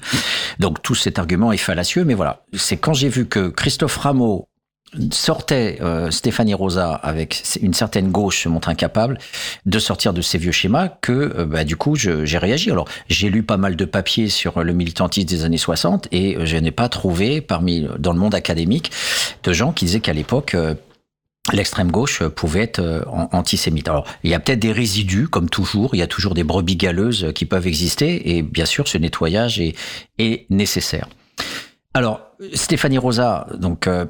Donc 0.60 0.80
tout 0.82 0.94
cet 0.94 1.18
argument 1.18 1.50
est 1.50 1.56
fallacieux, 1.56 2.04
mais 2.04 2.14
voilà. 2.14 2.44
C'est 2.54 2.76
quand 2.76 2.94
j'ai 2.94 3.08
vu 3.08 3.26
que 3.26 3.48
Christophe 3.48 3.96
Rameau 3.96 4.48
sortait 5.12 5.78
euh, 5.82 6.10
Stéphanie 6.10 6.54
Rosa 6.54 6.94
avec 6.94 7.42
une 7.60 7.74
certaine 7.74 8.10
gauche 8.10 8.44
se 8.44 8.48
montre 8.48 8.70
incapable 8.70 9.18
de 9.66 9.78
sortir 9.78 10.14
de 10.14 10.22
ces 10.22 10.38
vieux 10.38 10.52
schémas 10.52 10.88
que 10.88 11.12
euh, 11.12 11.44
bah, 11.44 11.64
du 11.64 11.76
coup 11.76 11.96
j'ai 11.96 12.38
réagi. 12.38 12.70
Alors 12.70 12.88
j'ai 13.08 13.28
lu 13.28 13.42
pas 13.42 13.56
mal 13.56 13.76
de 13.76 13.84
papiers 13.84 14.28
sur 14.28 14.62
le 14.62 14.72
militantisme 14.72 15.28
des 15.28 15.44
années 15.44 15.58
60 15.58 16.08
et 16.12 16.38
je 16.46 16.56
n'ai 16.56 16.70
pas 16.70 16.88
trouvé 16.88 17.40
parmi 17.40 17.86
dans 17.98 18.12
le 18.12 18.18
monde 18.18 18.34
académique 18.34 18.92
de 19.42 19.52
gens 19.52 19.72
qui 19.72 19.84
disaient 19.84 20.00
qu'à 20.00 20.14
l'époque 20.14 20.56
l'extrême 21.52 21.90
gauche 21.90 22.22
pouvait 22.22 22.62
être 22.62 22.80
euh, 22.80 23.02
antisémite. 23.06 23.88
Alors, 23.88 24.06
il 24.22 24.30
y 24.30 24.34
a 24.34 24.40
peut-être 24.40 24.58
des 24.58 24.72
résidus, 24.72 25.28
comme 25.28 25.48
toujours, 25.48 25.94
il 25.94 25.98
y 25.98 26.02
a 26.02 26.06
toujours 26.06 26.34
des 26.34 26.44
brebis 26.44 26.76
galeuses 26.76 27.32
qui 27.34 27.46
peuvent 27.46 27.66
exister, 27.66 28.36
et 28.36 28.42
bien 28.42 28.66
sûr, 28.66 28.88
ce 28.88 28.98
nettoyage 28.98 29.60
est, 29.60 29.74
est 30.18 30.46
nécessaire. 30.50 31.08
Alors, 31.94 32.20
Stéphanie 32.54 32.98
Rosa, 32.98 33.46
donc, 33.54 33.86
euh, 33.86 34.06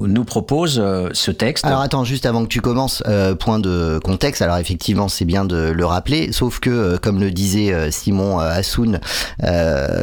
nous 0.00 0.24
propose 0.24 0.78
euh, 0.78 1.08
ce 1.12 1.30
texte. 1.30 1.64
Alors 1.64 1.80
attends, 1.80 2.04
juste 2.04 2.26
avant 2.26 2.42
que 2.42 2.48
tu 2.48 2.60
commences, 2.60 3.02
euh, 3.06 3.34
point 3.34 3.58
de 3.58 4.00
contexte. 4.02 4.42
Alors 4.42 4.56
effectivement, 4.56 5.08
c'est 5.08 5.24
bien 5.24 5.44
de 5.44 5.70
le 5.70 5.84
rappeler, 5.84 6.32
sauf 6.32 6.58
que, 6.58 6.70
euh, 6.70 6.98
comme 6.98 7.20
le 7.20 7.30
disait 7.30 7.90
Simon 7.90 8.38
Assoun, 8.38 9.00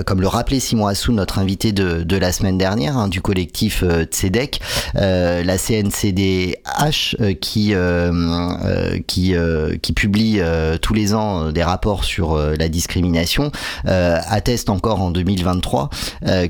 comme 0.06 0.22
le 0.22 0.28
rappelait 0.28 0.60
Simon 0.60 0.88
Assoun, 0.88 1.16
notre 1.16 1.40
invité 1.40 1.72
de, 1.72 2.04
de 2.04 2.18
la 2.18 2.32
semaine 2.32 2.58
dernière 2.58 2.98
hein, 2.98 3.08
du 3.08 3.22
collectif 3.22 3.84
Tzedek, 3.84 4.62
la 4.94 5.58
CNCDH 5.58 7.16
qui 7.42 7.74
qui 9.08 9.36
qui 9.82 9.94
publie 9.94 10.42
tous 10.82 10.94
les 10.94 11.14
ans 11.14 11.52
des 11.52 11.64
rapports 11.64 12.04
sur 12.04 12.38
la 12.38 12.70
discrimination 12.70 13.52
atteste 13.86 14.70
encore 14.70 15.02
en 15.02 15.12
2023 15.12 15.90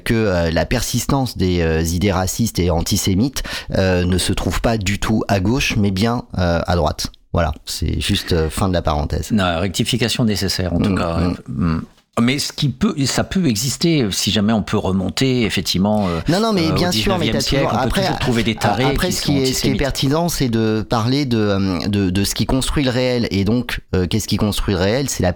que 0.03 0.49
la 0.51 0.65
persistance 0.65 1.37
des 1.37 1.95
idées 1.95 2.11
racistes 2.11 2.59
et 2.59 2.69
antisémites 2.69 3.36
euh, 3.75 4.05
ne 4.05 4.17
se 4.17 4.33
trouve 4.33 4.61
pas 4.61 4.77
du 4.77 4.99
tout 4.99 5.23
à 5.27 5.39
gauche, 5.39 5.75
mais 5.77 5.91
bien 5.91 6.23
euh, 6.37 6.61
à 6.65 6.75
droite. 6.75 7.07
Voilà, 7.33 7.53
c'est 7.65 7.99
juste 7.99 8.33
euh, 8.33 8.49
fin 8.49 8.67
de 8.67 8.73
la 8.73 8.81
parenthèse. 8.81 9.31
Non, 9.31 9.59
rectification 9.59 10.23
nécessaire 10.25 10.73
en 10.73 10.79
tout 10.79 10.91
mm, 10.91 10.97
cas. 10.97 11.17
Mm. 11.17 11.35
Mm. 11.47 11.81
Mais 12.19 12.39
ce 12.39 12.51
qui 12.51 12.69
peut, 12.69 12.95
ça 13.05 13.23
peut 13.23 13.45
exister 13.45 14.07
si 14.09 14.31
jamais 14.31 14.51
on 14.51 14.63
peut 14.63 14.77
remonter 14.77 15.43
effectivement. 15.43 16.07
non, 16.27 16.39
non, 16.39 16.51
mais 16.51 16.71
bien 16.71 16.91
sûr, 16.91 17.15
mais 17.19 17.39
siècle, 17.39 17.67
on 17.71 17.75
après, 17.75 18.09
trouver 18.19 18.41
des 18.41 18.55
tarés. 18.55 18.85
Après, 18.85 19.11
ce, 19.11 19.21
qui 19.21 19.37
est, 19.37 19.53
ce 19.53 19.61
qui 19.61 19.69
est 19.69 19.75
pertinent, 19.75 20.27
c'est 20.27 20.49
de 20.49 20.81
parler 20.81 21.25
de, 21.25 21.87
de, 21.87 22.09
de 22.09 22.23
ce 22.23 22.33
qui 22.33 22.47
construit 22.47 22.83
le 22.83 22.89
réel. 22.89 23.27
Et 23.29 23.45
donc, 23.45 23.81
qu'est-ce 24.09 24.27
qui 24.27 24.37
construit 24.37 24.73
le 24.73 24.79
réel? 24.79 25.09
C'est 25.09 25.21
la 25.21 25.33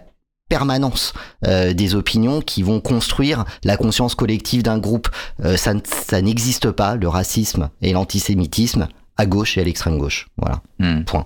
permanence 0.51 1.13
euh, 1.47 1.71
des 1.71 1.95
opinions 1.95 2.41
qui 2.41 2.61
vont 2.61 2.81
construire 2.81 3.45
la 3.63 3.77
conscience 3.77 4.15
collective 4.15 4.63
d'un 4.63 4.79
groupe. 4.79 5.07
Euh, 5.45 5.55
ça, 5.55 5.71
ça 5.85 6.21
n'existe 6.21 6.71
pas, 6.71 6.97
le 6.97 7.07
racisme 7.07 7.69
et 7.81 7.93
l'antisémitisme, 7.93 8.89
à 9.15 9.25
gauche 9.25 9.57
et 9.57 9.61
à 9.61 9.63
l'extrême 9.63 9.97
gauche. 9.97 10.27
Voilà. 10.35 10.61
Hmm. 10.79 11.05
Point. 11.05 11.25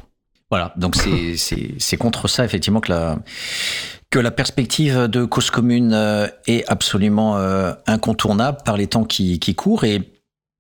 Voilà, 0.51 0.73
donc 0.77 0.95
c'est 0.95 1.97
contre 1.99 2.27
ça 2.27 2.45
effectivement 2.45 2.81
que 2.81 2.91
la, 2.91 3.17
que 4.11 4.19
la 4.19 4.29
perspective 4.29 5.07
de 5.07 5.25
cause 5.25 5.49
commune 5.49 5.93
euh, 5.93 6.27
est 6.45 6.63
absolument 6.69 7.35
incontournable 7.87 8.59
par 8.63 8.77
les 8.77 8.85
temps 8.85 9.05
qui, 9.05 9.39
qui 9.39 9.55
courent 9.55 9.85
et 9.85 10.14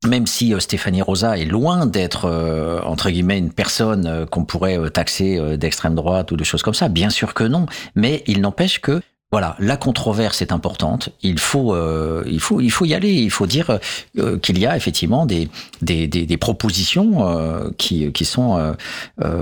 même 0.05 0.27
si 0.27 0.53
euh, 0.53 0.59
Stéphanie 0.59 1.01
Rosa 1.01 1.37
est 1.37 1.45
loin 1.45 1.85
d'être 1.85 2.25
euh, 2.25 2.81
entre 2.83 3.09
guillemets 3.09 3.37
une 3.37 3.51
personne 3.51 4.05
euh, 4.05 4.25
qu'on 4.25 4.45
pourrait 4.45 4.89
taxer 4.91 5.57
d'extrême 5.57 5.95
droite 5.95 6.31
ou 6.31 6.37
de 6.37 6.43
choses 6.43 6.61
comme 6.61 6.73
ça, 6.73 6.89
bien 6.89 7.09
sûr 7.09 7.33
que 7.33 7.43
non, 7.43 7.65
mais 7.95 8.23
il 8.27 8.41
n'empêche 8.41 8.79
que 8.79 9.01
voilà, 9.31 9.55
la 9.59 9.75
controverse 9.75 10.41
est 10.41 10.53
importante. 10.53 11.09
Il 11.21 11.39
faut, 11.39 11.73
euh, 11.73 12.23
il 12.25 12.39
faut, 12.39 12.61
il 12.61 12.69
faut 12.69 12.85
y 12.85 12.93
aller. 12.93 13.11
Il 13.11 13.31
faut 13.31 13.47
dire 13.47 13.79
euh, 14.17 14.37
qu'il 14.37 14.57
y 14.59 14.65
a 14.65 14.77
effectivement 14.77 15.25
des 15.25 15.49
des, 15.81 16.07
des, 16.07 16.25
des 16.25 16.37
propositions 16.37 17.27
euh, 17.27 17.69
qui 17.77 18.11
qui 18.13 18.23
sont. 18.23 18.75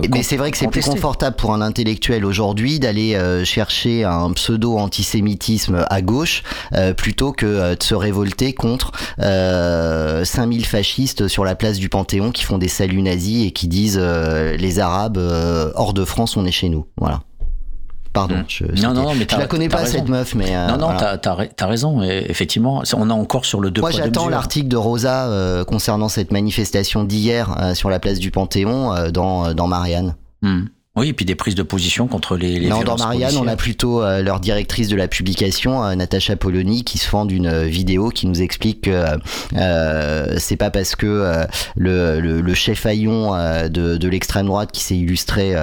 Mais 0.10 0.24
c'est 0.24 0.38
vrai 0.38 0.52
que 0.52 0.58
c'est 0.58 0.70
plus 0.70 0.86
confortable 0.86 1.36
pour 1.36 1.54
un 1.54 1.62
intellectuel 1.62 2.26
aujourd'hui 2.26 2.80
d'aller 2.80 3.16
chercher 3.46 4.04
un 4.04 4.32
pseudo 4.32 4.78
antisémitisme 4.78 5.86
à 5.88 6.02
gauche 6.02 6.44
plutôt 6.98 7.32
que 7.32 7.76
de 7.76 7.84
se 7.84 7.94
révolter 7.94 8.54
contre 8.54 8.94
5000 9.20 10.66
fascistes 10.66 11.28
sur 11.28 11.44
la 11.44 11.56
place 11.56 11.78
du 11.78 11.90
Panthéon 11.90 12.32
qui 12.32 12.44
font 12.46 12.58
des 12.58 12.68
saluts 12.68 13.02
nazis 13.02 13.46
et 13.46 13.52
qui 13.52 13.68
disent 13.68 14.00
les 14.00 14.80
Arabes 14.80 15.18
hors 15.76 15.94
de 15.94 16.06
France 16.06 16.36
on 16.36 16.46
est 16.46 16.52
chez 16.52 16.70
nous. 16.70 16.88
Voilà. 16.98 17.22
Pardon, 18.14 18.36
hmm. 18.36 18.46
je, 18.48 18.82
non, 18.84 18.94
non, 18.94 19.16
mais 19.16 19.26
je 19.30 19.36
la 19.36 19.48
connais 19.48 19.70
pas 19.70 19.88
cette 19.88 20.08
meuf, 20.08 20.36
mais 20.36 20.56
euh, 20.56 20.68
non, 20.68 20.78
non, 20.78 20.96
t'as 20.96 21.18
as, 21.58 21.66
raison. 21.66 22.04
effectivement, 22.04 22.84
on 22.96 23.10
est 23.10 23.14
encore 23.14 23.44
sur 23.44 23.60
le 23.60 23.72
deux 23.72 23.82
Moi, 23.82 23.90
j'attends 23.90 24.30
l'article 24.30 24.68
de 24.68 24.78
Rosa 24.78 25.26
euh, 25.26 25.66
concernant 25.66 26.10
cette 26.10 26.32
manifestation 26.32 27.04
d'hier 27.04 27.56
euh, 27.60 27.74
sur 27.74 27.90
la 27.90 28.00
place 28.00 28.20
du 28.20 28.30
Panthéon 28.30 29.10
dans 29.12 29.56
dans 29.56 29.68
Marianne. 29.68 30.16
Hmm. 30.44 30.66
Oui, 30.96 31.08
et 31.08 31.14
puis 31.14 31.26
des 31.26 31.34
prises 31.34 31.56
de 31.56 31.64
position 31.64 32.06
contre 32.08 32.38
les, 32.38 32.60
les 32.60 32.70
Non, 32.70 32.84
dans 32.84 32.98
Marianne, 32.98 33.36
on 33.38 33.48
a 33.48 33.56
plutôt 33.56 34.04
euh, 34.04 34.22
leur 34.22 34.40
directrice 34.40 34.90
de 34.90 34.96
la 34.96 35.08
publication, 35.08 35.84
euh, 35.84 35.96
Natacha 35.96 36.36
Polony, 36.36 36.84
qui 36.84 37.00
se 37.00 37.08
fend 37.08 37.26
d'une 37.26 37.48
euh, 37.48 37.64
vidéo 37.64 38.10
qui 38.10 38.28
nous 38.28 38.44
explique 38.44 38.82
que 38.82 39.04
euh, 39.56 40.36
c'est 40.38 40.56
pas 40.56 40.70
parce 40.70 40.96
que 40.96 41.48
le, 41.76 42.20
le, 42.20 42.42
le, 42.42 42.54
chef 42.54 42.86
haillon 42.86 43.32
de, 43.70 43.98
de 43.98 44.08
l'extrême 44.08 44.46
droite 44.46 44.72
qui 44.72 44.82
s'est 44.82 44.96
illustré 44.96 45.56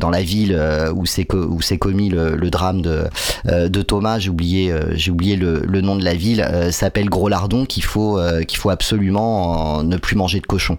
dans 0.00 0.10
la 0.10 0.22
ville 0.22 0.58
où 0.94 1.04
s'est 1.04 1.26
où 1.34 1.60
s'est 1.60 1.78
commis 1.78 2.08
le, 2.08 2.34
le, 2.34 2.50
drame 2.50 2.80
de, 2.80 3.04
de 3.44 3.82
Thomas, 3.82 4.18
j'ai 4.18 4.30
oublié 4.30 4.74
j'ai 4.92 5.10
oublié 5.10 5.36
le, 5.36 5.60
le, 5.66 5.80
nom 5.80 5.96
de 5.96 6.04
la 6.04 6.14
ville, 6.14 6.46
s'appelle 6.70 7.10
Gros 7.10 7.28
Lardon 7.28 7.66
qu'il 7.66 7.84
faut 7.84 8.18
qu'il 8.48 8.58
faut 8.58 8.70
absolument 8.70 9.82
ne 9.82 9.96
plus 9.96 10.16
manger 10.16 10.40
de 10.40 10.46
cochon. 10.46 10.78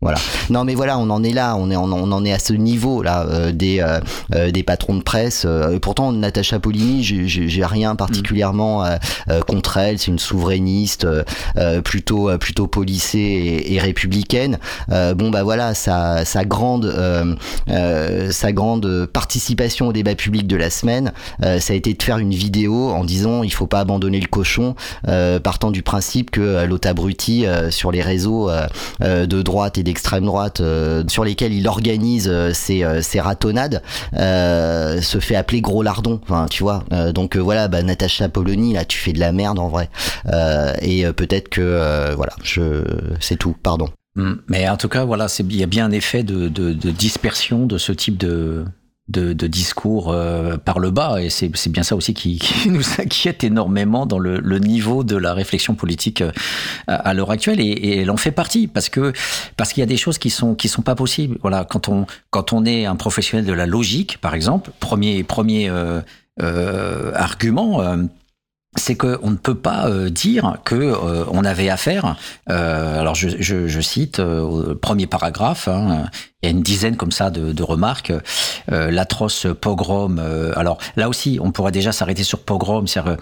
Voilà. 0.00 0.18
Non, 0.50 0.64
mais 0.64 0.74
voilà, 0.74 0.98
on 0.98 1.08
en 1.08 1.24
est 1.24 1.32
là, 1.32 1.56
on, 1.56 1.70
est, 1.70 1.76
on, 1.76 1.90
en 1.90 2.24
est 2.26 2.32
à 2.32 2.38
ce 2.38 2.52
niveau 2.52 3.02
là 3.02 3.24
euh, 3.26 3.52
des 3.52 3.80
euh, 3.80 4.00
euh, 4.34 4.50
des 4.50 4.62
patrons 4.62 4.96
de 4.96 5.02
presse. 5.02 5.46
pourtant, 5.80 6.12
Natacha 6.12 6.58
Polini, 6.58 7.02
j'ai 7.02 7.64
rien 7.64 7.96
particulièrement 7.96 8.84
contre 9.46 9.78
elle. 9.78 9.98
C'est 9.98 10.08
une 10.08 10.18
souverainiste 10.18 11.06
plutôt 11.84 12.36
plutôt 12.36 12.66
policée 12.66 13.18
et, 13.18 13.74
et 13.74 13.78
républicaine. 13.78 14.58
bon 14.88 15.30
bah 15.30 15.42
voilà, 15.42 15.72
sa 15.72 16.26
sa 16.26 16.44
grande 16.44 16.94
sa 18.30 18.52
grande 18.52 19.06
participation 19.06 19.88
au 19.88 19.92
débat 19.94 20.14
public 20.14 20.46
de 20.46 20.56
la 20.56 20.68
semaine, 20.68 21.12
ça 21.40 21.72
a 21.72 21.76
été 21.76 21.94
de 21.94 22.02
faire 22.02 22.18
une 22.18 22.34
vidéo 22.34 22.90
en 22.90 23.04
disant 23.04 23.42
il 23.42 23.52
faut 23.52 23.66
pas 23.66 23.80
abandonner 23.80 24.20
le 24.20 24.28
cochon, 24.28 24.74
partant 25.42 25.70
du 25.70 25.82
principe 25.82 26.30
que 26.30 26.66
l'autre 26.66 26.88
abruti 26.88 27.46
sur 27.70 27.90
les 27.90 28.02
réseaux 28.02 28.50
de 29.00 29.42
droite 29.42 29.78
et 29.78 29.82
des 29.82 29.93
extrême 29.94 30.24
droite 30.24 30.60
euh, 30.60 31.04
sur 31.06 31.24
lesquels 31.24 31.52
il 31.52 31.68
organise 31.68 32.28
euh, 32.28 32.52
ses, 32.52 32.82
euh, 32.82 33.00
ses, 33.00 33.20
ratonnades 33.20 33.80
se 34.12 35.18
fait 35.20 35.36
appeler 35.36 35.60
gros 35.60 35.84
lardon. 35.84 36.20
Tu 36.50 36.64
vois. 36.64 36.84
donc 37.14 37.36
voilà, 37.36 37.68
bah, 37.68 37.82
Natacha 37.82 38.28
Polony, 38.28 38.72
là, 38.72 38.84
tu 38.84 38.98
fais 38.98 39.12
de 39.12 39.20
la 39.20 39.30
merde 39.30 39.60
en 39.60 39.68
vrai. 39.68 39.88
et 40.82 41.04
peut-être 41.12 41.48
que 41.48 42.12
voilà, 42.16 42.32
je 42.42 42.82
c'est 43.20 43.36
tout. 43.36 43.54
Pardon. 43.62 43.88
Mm. 44.16 44.32
Mais 44.48 44.68
en 44.68 44.76
tout 44.76 44.88
cas, 44.88 45.04
voilà, 45.04 45.26
il 45.38 45.56
y 45.56 45.62
a 45.62 45.66
bien 45.66 45.86
un 45.86 45.92
effet 45.92 46.24
de 46.24 46.48
dispersion 46.90 47.66
de 47.66 47.78
ce 47.78 47.92
type 47.92 48.18
de, 48.18 48.64
de, 49.08 49.32
discours 49.46 50.10
euh, 50.10 50.56
par 50.56 50.78
le 50.78 50.90
bas, 50.90 51.22
et 51.22 51.28
c'est 51.28 51.68
bien 51.68 51.82
ça 51.82 51.94
aussi 51.94 52.14
qui, 52.14 52.40
nous 52.68 52.82
inquiète 52.98 53.44
énormément 53.44 54.06
dans 54.06 54.18
le, 54.18 54.58
niveau 54.58 55.04
de 55.04 55.16
la 55.16 55.34
réflexion 55.34 55.74
politique 55.74 56.22
euh, 56.22 56.32
à, 56.86 57.12
l'heure 57.12 57.30
actuelle, 57.30 57.60
et, 57.60 57.98
elle 57.98 58.10
en 58.10 58.16
fait 58.16 58.30
partie 58.30 58.66
parce 58.66 58.88
que 58.88 59.12
parce 59.56 59.72
qu'il 59.72 59.80
y 59.80 59.84
a 59.84 59.86
des 59.86 59.96
choses 59.96 60.18
qui 60.18 60.30
sont 60.30 60.54
qui 60.54 60.68
sont 60.68 60.82
pas 60.82 60.94
possibles. 60.94 61.38
Voilà, 61.42 61.64
quand 61.64 61.88
on 61.88 62.06
quand 62.30 62.52
on 62.52 62.64
est 62.64 62.86
un 62.86 62.96
professionnel 62.96 63.44
de 63.44 63.52
la 63.52 63.66
logique, 63.66 64.18
par 64.20 64.34
exemple, 64.34 64.70
premier 64.80 65.22
premier 65.22 65.68
euh 65.68 67.12
argument 67.14 67.82
c'est 68.76 68.96
qu'on 68.96 69.30
ne 69.30 69.36
peut 69.36 69.54
pas 69.54 69.88
euh, 69.88 70.10
dire 70.10 70.58
que 70.64 70.74
euh, 70.74 71.24
on 71.30 71.44
avait 71.44 71.68
affaire. 71.68 72.16
Euh, 72.50 73.00
alors 73.00 73.14
je, 73.14 73.28
je, 73.38 73.68
je 73.68 73.80
cite 73.80 74.18
euh, 74.18 74.40
au 74.40 74.74
premier 74.74 75.06
paragraphe. 75.06 75.68
Hein, 75.68 76.04
il 76.42 76.48
y 76.48 76.48
a 76.48 76.50
une 76.50 76.62
dizaine 76.62 76.96
comme 76.96 77.12
ça 77.12 77.30
de, 77.30 77.52
de 77.52 77.62
remarques. 77.62 78.12
Euh, 78.70 78.90
L'atroce 78.90 79.46
pogrom. 79.58 80.18
euh, 80.18 80.52
alors 80.56 80.76
là 80.96 81.08
aussi, 81.08 81.38
on 81.40 81.52
pourrait 81.52 81.72
déjà 81.72 81.90
s'arrêter 81.90 82.22
sur 82.22 82.40
pogrom, 82.40 82.86
c'est-à-dire 82.86 83.16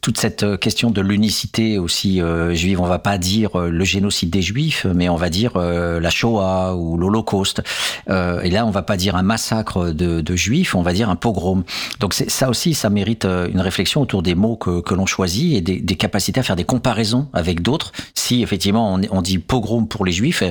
toute 0.00 0.18
cette 0.18 0.58
question 0.60 0.90
de 0.92 1.00
l'unicité 1.00 1.78
aussi 1.78 2.20
juive. 2.52 2.80
On 2.80 2.86
va 2.86 3.00
pas 3.00 3.18
dire 3.18 3.56
le 3.58 3.84
génocide 3.84 4.30
des 4.30 4.42
juifs, 4.42 4.86
mais 4.94 5.08
on 5.08 5.16
va 5.16 5.30
dire 5.30 5.58
la 5.58 6.10
Shoah 6.10 6.76
ou 6.76 6.96
l'Holocauste. 6.96 7.62
Et 8.08 8.50
là, 8.50 8.66
on 8.66 8.70
va 8.70 8.82
pas 8.82 8.96
dire 8.96 9.16
un 9.16 9.22
massacre 9.22 9.90
de, 9.90 10.20
de 10.20 10.36
juifs, 10.36 10.76
on 10.76 10.82
va 10.82 10.92
dire 10.92 11.10
un 11.10 11.16
pogrom. 11.16 11.64
Donc 11.98 12.14
ça 12.14 12.48
aussi, 12.48 12.74
ça 12.74 12.88
mérite 12.90 13.24
une 13.24 13.60
réflexion 13.60 14.06
des 14.18 14.34
mots 14.34 14.56
que, 14.56 14.94
l'on 14.94 15.06
choisit 15.06 15.54
et 15.56 15.60
des, 15.60 15.96
capacités 15.96 16.40
à 16.40 16.42
faire 16.42 16.56
des 16.56 16.64
comparaisons 16.64 17.28
avec 17.32 17.62
d'autres. 17.62 17.92
Si 18.14 18.42
effectivement 18.42 18.94
on, 18.94 19.00
on 19.10 19.22
dit 19.22 19.38
pogrom 19.38 19.86
pour 19.88 20.04
les 20.04 20.12
juifs, 20.12 20.42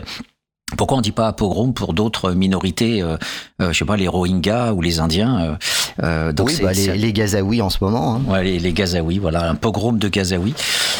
pourquoi 0.78 0.98
on 0.98 1.02
dit 1.02 1.12
pas 1.12 1.34
pogrom 1.34 1.74
pour 1.74 1.94
d'autres 1.94 2.32
minorités, 2.34 3.02
euh, 3.02 3.18
euh, 3.62 3.72
je 3.74 3.78
sais 3.80 3.86
pas 3.86 3.98
les 3.98 4.08
Rohingyas 4.08 4.74
ou 4.74 4.82
les 4.82 5.00
Indiens 5.00 5.40
euh, 5.40 5.56
euh, 6.04 6.32
donc 6.32 6.50
oui, 6.50 6.60
bah, 6.62 6.72
les, 6.74 6.96
les 6.98 7.12
Gazaouis 7.14 7.62
en 7.62 7.70
ce 7.70 7.78
moment. 7.82 8.16
hein. 8.16 8.22
Ouais, 8.28 8.44
les, 8.44 8.60
les 8.60 8.72
Gazaouis, 8.74 9.18
voilà, 9.20 9.50
un 9.50 9.56
pogrom 9.56 9.98
de 9.98 10.08
Gazaouis. 10.08 10.54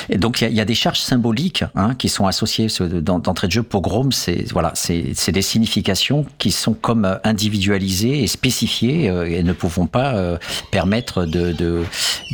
Et 0.10 0.18
donc 0.18 0.42
il 0.42 0.46
y 0.46 0.48
a, 0.48 0.50
il 0.50 0.56
y 0.56 0.62
a 0.62 0.66
des 0.66 0.76
charges 0.76 1.00
symboliques 1.00 1.64
hein, 1.76 1.94
qui 1.96 2.10
sont 2.10 2.26
associées 2.26 2.68
d'entrée 3.02 3.48
de 3.48 3.52
jeu. 3.52 3.64
Pogrom, 3.64 4.12
c'est 4.12 4.52
voilà, 4.52 4.72
c'est 4.76 5.32
des 5.32 5.42
significations 5.42 6.26
qui 6.40 6.52
sont 6.52 6.74
comme 6.74 7.06
euh, 7.06 7.16
individualisées 7.24 8.24
et 8.24 8.28
spécifiées 8.28 9.10
euh, 9.10 9.30
et 9.30 9.44
ne 9.44 9.54
pouvons 9.54 9.88
pas 9.88 10.16
euh, 10.16 10.38
permettre 10.72 11.26
de 11.26 11.52
de- 11.52 11.84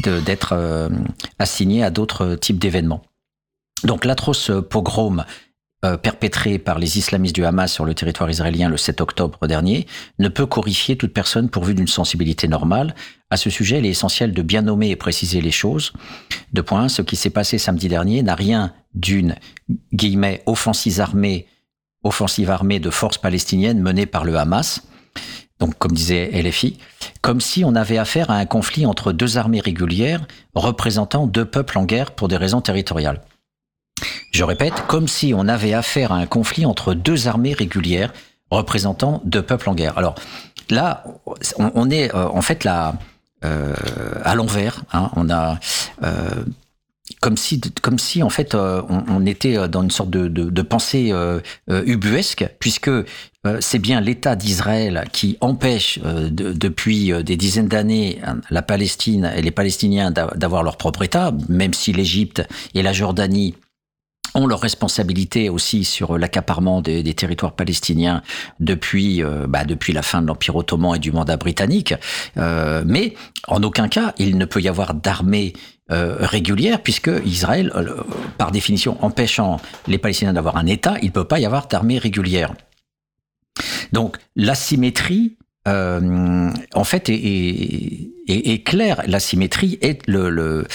de- 0.04 0.20
d'être 0.22 0.54
euh, 0.54 0.90
assignées 1.38 1.84
à 1.84 1.90
d'autres 1.90 2.36
types 2.36 2.58
d'événements. 2.60 3.02
Donc 3.84 4.06
l'atroce 4.06 4.52
pogrom 4.70 5.26
euh, 5.86 5.98
perpétré 5.98 6.58
par 6.58 6.80
les 6.80 6.98
islamistes 6.98 7.36
du 7.36 7.46
Hamas 7.46 7.72
sur 7.72 7.86
le 7.86 7.94
territoire 7.94 8.30
israélien 8.30 8.70
le 8.70 8.78
7 8.78 9.02
octobre 9.02 9.46
dernier 9.46 9.86
ne 10.18 10.30
peut 10.30 10.48
corrifier 10.48 10.98
toute 10.98 11.14
personne 11.14 11.50
pourvue 11.50 11.76
d'une 11.76 11.88
sensibilité 11.88 12.48
normale. 12.48 12.96
À 13.30 13.38
ce 13.38 13.52
sujet, 13.52 13.78
il 13.78 13.86
est 13.86 13.90
essentiel 13.90 14.34
de 14.34 14.42
bien 14.42 14.64
nommer 14.64 14.90
et 14.90 14.96
préciser 14.96 15.42
les 15.42 15.52
choses. 15.52 15.94
De 16.54 16.62
point, 16.62 16.90
ce 16.90 17.04
qui 17.04 17.16
s'est 17.16 17.30
passé 17.30 17.60
samedi 17.60 17.88
dernier 17.88 18.24
n'a 18.24 18.34
rien 18.34 18.74
d'une 18.96 19.36
guillemets 19.94 20.42
offensive 20.48 21.00
armée, 21.00 21.46
offensive 22.04 22.50
armée 22.50 22.80
de 22.80 22.90
forces 22.90 23.20
palestiniennes 23.20 23.80
menée 23.80 24.08
par 24.08 24.26
le 24.26 24.38
Hamas. 24.38 24.82
Donc, 25.60 25.78
comme 25.78 25.92
disait 25.92 26.32
LFI, 26.42 26.80
comme 27.22 27.42
si 27.42 27.64
on 27.64 27.76
avait 27.76 28.00
affaire 28.00 28.32
à 28.32 28.38
un 28.38 28.46
conflit 28.46 28.88
entre 28.88 29.12
deux 29.12 29.38
armées 29.38 29.62
régulières 29.62 30.26
représentant 30.56 31.28
deux 31.28 31.46
peuples 31.46 31.78
en 31.78 31.86
guerre 31.86 32.12
pour 32.12 32.28
des 32.28 32.38
raisons 32.38 32.62
territoriales. 32.62 33.22
Je 34.32 34.44
répète, 34.44 34.74
comme 34.88 35.08
si 35.08 35.34
on 35.36 35.48
avait 35.48 35.74
affaire 35.74 36.12
à 36.12 36.18
un 36.18 36.26
conflit 36.26 36.66
entre 36.66 36.94
deux 36.94 37.28
armées 37.28 37.54
régulières 37.54 38.14
représentant 38.52 39.22
deux 39.26 39.42
peuples 39.42 39.70
en 39.70 39.76
guerre. 39.76 39.98
Alors 39.98 40.16
là, 40.70 41.04
on, 41.58 41.90
est 41.90 42.14
euh, 42.14 42.28
en 42.28 42.42
fait 42.42 42.64
là 42.64 42.96
euh, 43.44 43.74
à 44.24 44.36
l'envers. 44.36 44.84
hein. 44.94 45.10
On 45.16 45.30
a 45.30 45.60
euh, 46.04 46.30
comme 47.22 47.38
si, 47.38 47.62
comme 47.82 47.98
si 47.98 48.24
en 48.24 48.30
fait 48.30 48.56
on, 48.56 49.26
était 49.26 49.68
dans 49.68 49.84
une 49.84 49.92
sorte 49.92 50.10
de, 50.10 50.28
de, 50.28 50.62
pensée 50.62 51.14
ubuesque, 51.68 52.48
puisque 52.60 52.90
c'est 53.62 53.80
bien 53.80 54.02
l'État 54.02 54.36
d'Israël 54.36 55.06
qui 55.14 55.38
empêche 55.40 56.00
de- 56.00 56.52
depuis 56.52 57.12
des 57.24 57.38
dizaines 57.38 57.68
d'années 57.68 58.20
hein, 58.26 58.38
la 58.50 58.64
Palestine 58.64 59.32
et 59.36 59.42
les 59.44 59.52
Palestiniens 59.52 60.10
d'a- 60.12 60.34
d'avoir 60.36 60.64
leur 60.64 60.78
propre 60.78 61.04
État, 61.04 61.32
même 61.48 61.74
si 61.76 61.94
l'Égypte 61.94 62.44
et 62.74 62.82
la 62.82 62.92
Jordanie 62.92 63.56
ont 64.36 64.48
leur 64.48 64.60
responsabilité 64.60 65.50
aussi 65.50 65.84
sur 65.84 66.18
l'accaparement 66.18 66.82
des, 66.82 67.14
territoires 67.14 67.54
palestiniens 67.54 68.22
depuis 68.60 69.24
euh, 69.24 69.48
bah, 69.48 69.64
depuis 69.64 69.94
la 69.94 70.02
fin 70.02 70.22
de 70.22 70.28
l'Empire 70.28 70.56
ottoman 70.56 70.96
et 70.96 71.00
du 71.00 71.12
mandat 71.12 71.38
britannique. 71.38 71.94
Euh, 72.38 72.84
mais 72.86 73.16
en 73.48 73.64
aucun 73.64 73.88
cas, 73.88 74.14
il 74.18 74.38
ne 74.38 74.46
peut 74.46 74.62
y 74.62 74.68
avoir 74.68 74.94
d'armée 74.94 75.54
euh, 75.92 76.18
régulière 76.20 76.82
puisque 76.82 77.12
Israël, 77.26 77.72
par 78.38 78.52
définition, 78.52 78.98
empêchant 79.04 79.60
les 79.88 79.98
Palestiniens 79.98 80.34
d'avoir 80.34 80.58
un 80.58 80.66
État, 80.66 80.96
il 81.02 81.08
ne 81.08 81.12
peut 81.12 81.26
pas 81.26 81.40
y 81.40 81.46
avoir 81.46 81.68
d'armée 81.68 81.98
régulière. 81.98 82.54
Donc 83.94 84.18
l'asymétrie, 84.36 85.38
euh, 85.68 86.52
en 86.74 86.84
fait, 86.84 87.10
est, 87.10 87.14
est, 87.16 88.12
est- 88.28 88.64
claire. 88.64 89.02
L'asymétrie 89.08 89.80
est 89.82 90.06
le, 90.08 90.66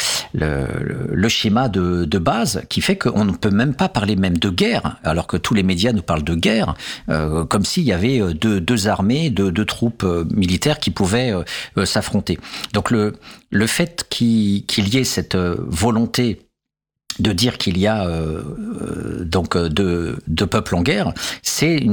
schéma 1.28 1.68
de, 1.68 2.18
base 2.18 2.62
qui 2.68 2.80
fait 2.80 2.96
qu'on 2.96 3.24
ne 3.24 3.32
peut 3.32 3.50
même 3.50 3.74
pas 3.74 3.88
parler 3.88 4.16
même 4.16 4.38
de 4.38 4.50
guerre, 4.50 4.98
alors 5.04 5.26
que 5.26 5.36
tous 5.36 5.54
les 5.54 5.62
médias 5.62 5.92
nous 5.92 6.02
parlent 6.02 6.24
de 6.24 6.34
guerre, 6.34 6.74
euh, 7.08 7.44
comme 7.44 7.64
s'il 7.64 7.84
y 7.84 7.92
avait 7.92 8.20
euh, 8.20 8.34
deux, 8.34 8.88
armées, 8.88 9.30
deux, 9.30 9.64
troupes 9.64 10.06
militaires 10.34 10.80
qui 10.80 10.90
pouvaient 10.90 11.32
s'affronter. 11.84 12.38
Donc 12.72 12.90
le, 12.90 13.14
fait 13.66 14.06
qu'il 14.08 14.64
y 14.76 14.98
ait 14.98 15.04
cette 15.04 15.36
volonté 15.36 16.40
de 17.18 17.32
dire 17.32 17.58
qu'il 17.58 17.76
y 17.76 17.86
a 17.86 18.06
euh, 18.06 18.40
euh, 18.80 19.24
donc 19.24 19.56
euh, 19.56 19.68
deux, 19.68 20.16
deux 20.26 20.46
peuples 20.46 20.74
en 20.76 20.82
guerre, 20.82 21.12
c'est 21.42 21.84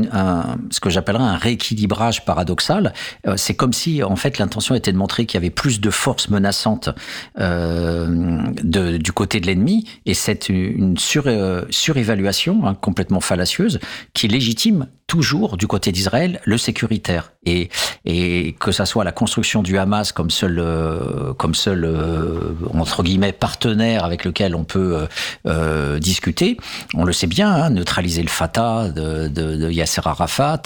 ce 0.69 0.79
que 0.79 0.89
j'appellerais 0.89 1.23
un 1.23 1.35
rééquilibrage 1.35 2.23
paradoxal. 2.23 2.93
Euh, 3.25 3.33
c'est 3.35 3.55
comme 3.55 3.73
si 3.73 4.03
en 4.03 4.15
fait 4.15 4.37
l'intention 4.37 4.75
était 4.75 4.91
de 4.93 4.97
montrer 4.97 5.25
qu'il 5.25 5.37
y 5.37 5.41
avait 5.41 5.49
plus 5.49 5.81
de 5.81 5.89
forces 5.89 6.29
menaçantes 6.29 6.89
de- 7.37 8.97
du 8.97 9.11
côté 9.11 9.39
de 9.39 9.47
l'ennemi, 9.47 9.85
et 10.05 10.13
c'est 10.13 10.49
une 10.49 10.97
sur, 10.97 11.25
surévaluation 11.69 12.65
hein, 12.67 12.75
complètement 12.75 13.19
fallacieuse 13.19 13.79
qui 14.13 14.27
légitime 14.27 14.87
toujours 15.07 15.55
du 15.55 15.67
côté 15.67 15.93
d'Israël 15.93 16.41
le 16.43 16.57
sécuritaire 16.57 17.31
et 17.45 17.69
et 18.05 18.55
que 18.59 18.71
ça 18.73 18.85
soit 18.85 19.05
la 19.05 19.13
construction 19.13 19.63
du 19.63 19.77
Hamas 19.77 20.11
comme 20.11 20.29
seul 20.29 20.59
euh, 20.59 21.33
comme 21.33 21.55
seul 21.55 21.85
euh, 21.85 22.53
entre 22.73 23.03
guillemets 23.03 23.31
partenaire 23.31 24.03
avec 24.03 24.25
lequel 24.25 24.53
on 24.53 24.65
peut 24.65 24.97
euh, 24.97 25.07
euh, 25.47 25.99
discuter 25.99 26.57
on 26.93 27.05
le 27.05 27.13
sait 27.13 27.27
bien 27.27 27.49
hein, 27.49 27.69
neutraliser 27.69 28.21
le 28.21 28.27
Fatah 28.27 28.89
de, 28.89 29.29
de, 29.29 29.55
de 29.55 29.71
Yasser 29.71 30.01
Arafat 30.03 30.63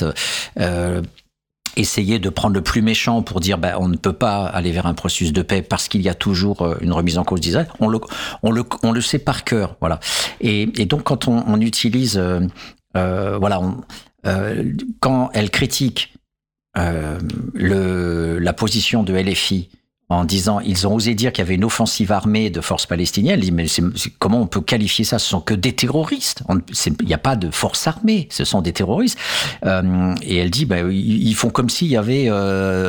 euh, 0.60 1.02
essayer 1.78 2.20
de 2.20 2.30
prendre 2.30 2.56
le 2.56 2.62
plus 2.62 2.82
méchant 2.82 3.22
pour 3.22 3.40
dire 3.40 3.58
ben, 3.58 3.76
on 3.80 3.88
ne 3.88 3.96
peut 3.96 4.14
pas 4.14 4.46
aller 4.46 4.72
vers 4.72 4.88
un 4.88 4.94
processus 4.94 5.32
de 5.34 5.42
paix 5.42 5.62
parce 5.62 5.88
qu'il 5.88 6.02
y 6.02 6.10
a 6.10 6.14
toujours 6.14 6.64
euh, 6.64 6.76
une 6.82 6.92
remise 6.92 7.18
en 7.18 7.24
cause 7.24 7.40
d'Israël, 7.40 7.68
on 7.80 7.88
le, 7.88 8.00
on, 8.44 8.52
le, 8.52 8.64
on 8.84 8.92
le 8.92 9.02
sait 9.02 9.20
par 9.20 9.44
cœur. 9.44 9.76
Voilà. 9.80 10.00
Et, 10.42 10.64
et 10.82 10.86
donc 10.86 11.04
quand 11.04 11.28
on, 11.28 11.44
on 11.48 11.62
utilise, 11.62 12.18
euh, 12.18 13.38
voilà, 13.38 13.62
on, 13.62 13.78
euh, 14.26 14.74
quand 15.00 15.30
elle 15.34 15.50
critique 15.50 16.14
euh, 16.78 17.20
la 18.40 18.54
position 18.54 19.04
de 19.04 19.14
LFI 19.14 19.70
en 20.10 20.26
disant 20.26 20.60
ils 20.60 20.88
ont 20.88 20.96
osé 20.96 21.16
dire 21.16 21.32
qu'il 21.32 21.42
y 21.42 21.48
avait 21.48 21.56
une 21.56 21.64
offensive 21.64 22.12
armée 22.12 22.50
de 22.50 22.62
forces 22.62 22.86
palestiniennes. 22.86 23.36
Elle 23.36 23.42
dit 23.42 23.52
mais 23.52 23.66
comment 24.20 24.42
on 24.42 24.48
peut 24.48 24.62
qualifier 24.62 25.06
ça? 25.06 25.20
Ce 25.20 25.28
sont 25.28 25.42
que 25.42 25.54
des 25.54 25.74
terroristes. 25.74 26.44
Il 27.00 27.06
n'y 27.06 27.14
a 27.14 27.18
pas 27.18 27.36
de 27.36 27.50
force 27.50 27.88
armée, 27.88 28.28
ce 28.30 28.44
sont 28.44 28.62
des 28.62 28.74
terroristes. 28.74 29.18
Euh, 29.66 30.14
et 30.22 30.38
elle 30.38 30.52
dit 30.52 30.66
bah, 30.66 30.82
ils 30.92 31.34
font 31.34 31.50
comme 31.50 31.70
s'il 31.70 31.88
y 31.88 31.98
avait 31.98 32.30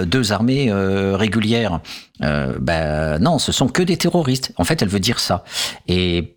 deux 0.04 0.32
armées 0.32 0.72
régulières. 0.72 1.80
Ben 2.20 3.18
non, 3.20 3.38
ce 3.38 3.52
sont 3.52 3.68
que 3.68 3.82
des 3.82 3.96
terroristes. 3.96 4.52
En 4.56 4.64
fait, 4.64 4.82
elle 4.82 4.88
veut 4.88 5.00
dire 5.00 5.20
ça. 5.20 5.44
Et, 5.88 6.34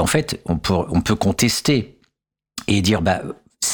en 0.00 0.06
fait, 0.06 0.40
on 0.46 0.58
peut, 0.58 0.74
on 0.90 1.00
peut 1.00 1.16
contester 1.16 1.98
et 2.66 2.82
dire 2.82 3.02
bah 3.02 3.22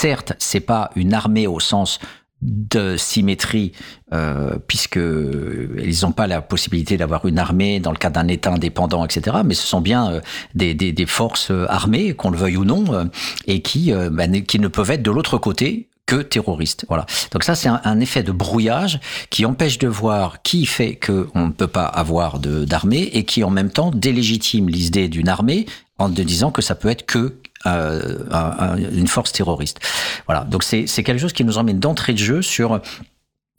certes, 0.05 0.35
c'est 0.39 0.61
pas 0.61 0.91
une 0.97 1.15
armée 1.15 1.47
au 1.47 1.61
sens 1.61 1.99
de 2.43 2.99
symétrie, 2.99 3.73
euh, 4.13 4.59
puisque 4.69 4.97
ils 4.99 5.99
n'ont 6.03 6.13
pas 6.13 6.27
la 6.27 6.43
possibilité 6.43 6.99
d'avoir 6.99 7.25
une 7.25 7.39
armée 7.39 7.81
dans 7.81 7.91
le 7.91 7.97
cas 7.97 8.11
d'un 8.11 8.29
État 8.29 8.53
indépendant, 8.53 9.03
etc. 9.07 9.39
Mais 9.47 9.55
ce 9.55 9.67
sont 9.67 9.81
bien 9.81 10.13
euh, 10.13 10.21
des, 10.55 11.07
forces 11.07 11.51
armées, 11.71 12.13
qu'on 12.13 12.29
le 12.29 12.37
veuille 12.37 12.59
ou 12.59 12.67
non, 12.67 12.85
euh, 12.93 13.05
et 13.47 13.63
qui, 13.63 13.93
euh, 13.95 14.11
bah, 14.11 14.27
ne- 14.27 14.41
qui 14.41 14.59
ne 14.59 14.69
peuvent 14.69 14.91
être 14.91 15.03
de 15.03 15.11
l'autre 15.11 15.39
côté 15.39 15.89
que 16.05 16.17
terroristes. 16.17 16.85
Voilà. 16.89 17.07
Donc 17.33 17.43
ça, 17.43 17.55
c'est 17.55 17.71
un, 17.71 17.81
un 17.83 17.99
effet 17.99 18.23
de 18.23 18.33
brouillage 18.33 19.01
qui 19.31 19.47
empêche 19.47 19.79
de 19.79 19.89
voir 19.89 20.43
qui 20.43 20.67
fait 20.67 20.97
que 20.97 21.29
on 21.35 21.47
ne 21.47 21.53
peut 21.53 21.67
pas 21.67 21.87
avoir 21.87 22.41
d'armée 22.41 23.09
et 23.15 23.25
qui 23.25 23.43
en 23.43 23.49
même 23.49 23.71
temps 23.71 23.91
délégitime 23.91 24.69
l'idée 24.69 25.09
d'une 25.09 25.31
armée 25.31 25.65
en 25.97 26.11
disant 26.11 26.51
que 26.51 26.61
ça 26.61 26.75
peut 26.75 26.89
être 26.91 27.07
que 27.07 27.39
euh, 27.67 28.19
un- 28.31 28.57
un- 28.59 28.77
une 28.77 29.07
force 29.07 29.33
terroriste. 29.33 29.81
Voilà. 30.27 30.45
Donc 30.45 30.63
c'est 30.65 30.87
quelque 30.87 31.19
chose 31.19 31.33
qui 31.33 31.45
nous 31.45 31.59
emmène 31.59 31.81
d'entrée 31.81 32.13
de 32.13 32.19
jeu 32.19 32.43
sur 32.43 32.81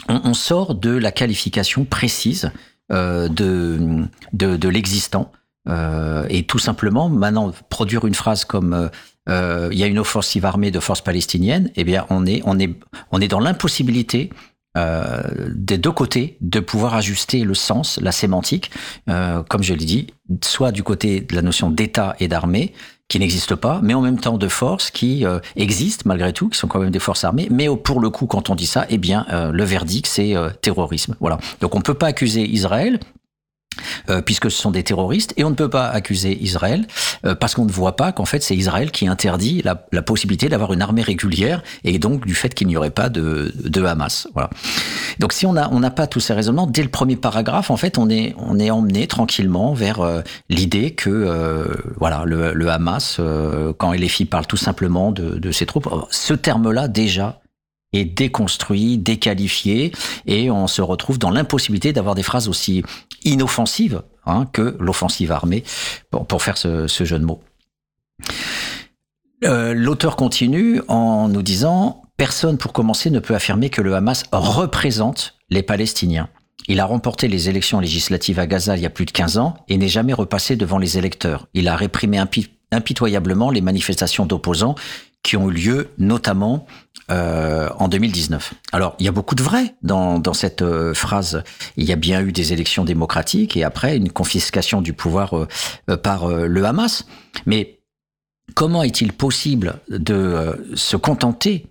on, 0.07 0.33
sort 0.35 0.75
de 0.75 0.91
la 0.91 1.11
qualification 1.11 1.85
précise 1.85 2.51
euh, 2.91 3.27
de, 3.27 4.05
de, 4.33 4.69
l'existant. 4.69 5.31
Euh, 5.67 6.27
et 6.29 6.43
tout 6.43 6.59
simplement, 6.59 7.09
maintenant, 7.09 7.51
produire 7.69 8.05
une 8.05 8.13
phrase 8.13 8.45
comme 8.45 8.91
il 9.27 9.77
y 9.77 9.83
a 9.83 9.87
une 9.87 9.97
offensive 9.97 10.45
armée 10.45 10.69
de 10.69 10.79
forces 10.79 11.01
palestiniennes, 11.01 11.71
eh 11.75 11.83
bien, 11.83 12.05
on 12.11 12.27
est, 12.27 12.43
on 12.45 12.59
est, 12.59 12.69
on 13.11 13.19
est 13.19 13.27
dans 13.27 13.39
l'impossibilité 13.39 14.29
des 14.75 15.77
deux 15.79 15.91
côtés 15.91 16.37
de 16.41 16.59
pouvoir 16.59 16.93
ajuster 16.93 17.43
le 17.43 17.55
sens, 17.55 17.97
la 18.01 18.11
sémantique, 18.11 18.69
comme 19.07 19.63
je 19.63 19.73
l'ai 19.73 19.85
dit, 19.85 20.07
soit 20.43 20.71
du 20.71 20.83
côté 20.83 21.21
de 21.21 21.33
la 21.33 21.41
notion 21.41 21.71
d'État 21.71 22.15
et 22.19 22.27
d'armée, 22.27 22.73
qui 23.07 23.19
n'existe 23.19 23.55
pas, 23.55 23.79
mais 23.83 23.93
en 23.93 24.01
même 24.01 24.19
temps 24.19 24.37
de 24.37 24.47
forces 24.47 24.89
qui 24.89 25.25
euh, 25.25 25.39
existent 25.55 26.03
malgré 26.05 26.33
tout, 26.33 26.49
qui 26.49 26.57
sont 26.57 26.67
quand 26.67 26.79
même 26.79 26.89
des 26.91 26.99
forces 26.99 27.23
armées. 27.23 27.47
Mais 27.51 27.67
au- 27.67 27.75
pour 27.75 27.99
le 27.99 28.09
coup, 28.09 28.25
quand 28.25 28.49
on 28.49 28.55
dit 28.55 28.65
ça, 28.65 28.85
eh 28.89 28.97
bien, 28.97 29.25
euh, 29.31 29.51
le 29.51 29.63
verdict, 29.63 30.07
c'est 30.07 30.35
euh, 30.35 30.49
terrorisme. 30.61 31.15
Voilà. 31.19 31.37
Donc 31.61 31.75
on 31.75 31.79
ne 31.79 31.83
peut 31.83 31.93
pas 31.93 32.07
accuser 32.07 32.41
Israël. 32.47 32.99
Euh, 34.09 34.21
puisque 34.21 34.51
ce 34.51 34.57
sont 34.57 34.71
des 34.71 34.83
terroristes, 34.83 35.33
et 35.37 35.43
on 35.43 35.49
ne 35.49 35.55
peut 35.55 35.69
pas 35.69 35.87
accuser 35.87 36.37
Israël 36.41 36.87
euh, 37.25 37.35
parce 37.35 37.55
qu'on 37.55 37.65
ne 37.65 37.71
voit 37.71 37.95
pas 37.95 38.11
qu'en 38.11 38.25
fait 38.25 38.43
c'est 38.43 38.55
Israël 38.55 38.91
qui 38.91 39.07
interdit 39.07 39.61
la, 39.63 39.85
la 39.91 40.01
possibilité 40.01 40.49
d'avoir 40.49 40.73
une 40.73 40.81
armée 40.81 41.01
régulière 41.01 41.63
et 41.83 41.99
donc 41.99 42.25
du 42.25 42.35
fait 42.35 42.53
qu'il 42.53 42.67
n'y 42.67 42.77
aurait 42.77 42.89
pas 42.89 43.09
de, 43.09 43.53
de 43.63 43.83
Hamas. 43.83 44.27
Voilà. 44.33 44.49
Donc 45.19 45.33
si 45.33 45.45
on 45.45 45.53
n'a 45.53 45.69
on 45.71 45.79
n'a 45.79 45.91
pas 45.91 46.07
tous 46.07 46.19
ces 46.19 46.33
raisonnements 46.33 46.67
dès 46.67 46.83
le 46.83 46.89
premier 46.89 47.15
paragraphe, 47.15 47.71
en 47.71 47.77
fait 47.77 47.97
on 47.97 48.09
est 48.09 48.35
on 48.37 48.59
est 48.59 48.71
emmené 48.71 49.07
tranquillement 49.07 49.73
vers 49.73 50.01
euh, 50.01 50.21
l'idée 50.49 50.91
que 50.91 51.09
euh, 51.09 51.65
voilà 51.97 52.23
le, 52.25 52.53
le 52.53 52.69
Hamas 52.69 53.19
quand 53.77 53.93
LFI 53.93 54.25
parle 54.25 54.45
tout 54.47 54.57
simplement 54.57 55.11
de, 55.11 55.37
de 55.37 55.51
ses 55.51 55.65
troupes, 55.65 55.87
ce 56.11 56.33
terme-là 56.33 56.87
déjà 56.87 57.39
déconstruit, 58.03 58.97
déqualifié, 58.97 59.93
et 60.25 60.51
on 60.51 60.67
se 60.67 60.81
retrouve 60.81 61.19
dans 61.19 61.29
l'impossibilité 61.29 61.93
d'avoir 61.93 62.15
des 62.15 62.23
phrases 62.23 62.49
aussi 62.49 62.83
inoffensives 63.23 64.01
hein, 64.25 64.47
que 64.51 64.75
l'offensive 64.79 65.31
armée, 65.31 65.63
pour, 66.27 66.41
faire 66.41 66.57
ce, 66.57 66.87
jeu 66.87 67.19
de 67.19 67.25
mots. 67.25 67.41
Euh, 69.43 69.73
L'auteur 69.73 70.15
continue 70.15 70.81
en 70.87 71.27
nous 71.27 71.41
disant 71.41 72.01
Personne, 72.17 72.57
pour 72.57 72.71
commencer, 72.73 73.09
ne 73.09 73.19
peut 73.19 73.35
affirmer 73.35 73.69
que 73.69 73.81
le 73.81 73.95
Hamas 73.95 74.23
représente 74.31 75.35
les 75.49 75.63
Palestiniens. 75.63 76.29
Il 76.67 76.79
a 76.79 76.85
remporté 76.85 77.27
les 77.27 77.49
élections 77.49 77.79
législatives 77.79 78.39
à 78.39 78.47
Gaza 78.47 78.75
il 78.75 78.81
y 78.81 78.85
a 78.85 78.89
plus 78.89 79.05
de 79.05 79.11
15 79.11 79.37
ans 79.37 79.55
et 79.67 79.77
n'est 79.77 79.87
jamais 79.89 80.13
repassé 80.13 80.55
devant 80.55 80.77
les 80.77 80.97
électeurs. 80.97 81.47
Il 81.53 81.67
a 81.67 81.75
réprimé 81.75 82.17
impi- 82.17 82.49
impitoyablement 82.71 83.51
les 83.51 83.61
manifestations 83.61 84.25
d'opposants 84.25 84.75
qui 85.25 85.35
ont 85.35 85.49
eu 85.49 85.53
lieu 85.53 85.89
notamment 85.97 86.67
euh, 87.09 87.67
en 87.79 87.87
2019. 87.87 88.53
Alors, 88.71 88.95
il 88.99 89.05
y 89.05 89.09
a 89.09 89.11
beaucoup 89.11 89.33
de 89.33 89.41
vrai 89.41 89.73
dans, 89.81 90.21
cette 90.33 90.61
euh, 90.61 90.93
phrase. 90.93 91.43
Il 91.77 91.83
y 91.83 91.91
a 91.91 91.95
bien 91.95 92.21
eu 92.21 92.31
des 92.31 92.53
élections 92.53 92.85
démocratiques 92.85 93.57
et 93.57 93.63
après 93.63 93.97
une 93.97 94.11
confiscation 94.11 94.81
du 94.81 94.93
pouvoir 94.93 95.35
euh, 95.35 95.97
par 95.97 96.27
le 96.27 96.63
Hamas. 96.63 97.07
Mais 97.47 97.79
comment 98.53 98.83
est-il 98.83 99.13
possible 99.13 99.79
de 99.89 100.67
se 100.75 100.95
contenter 100.95 101.65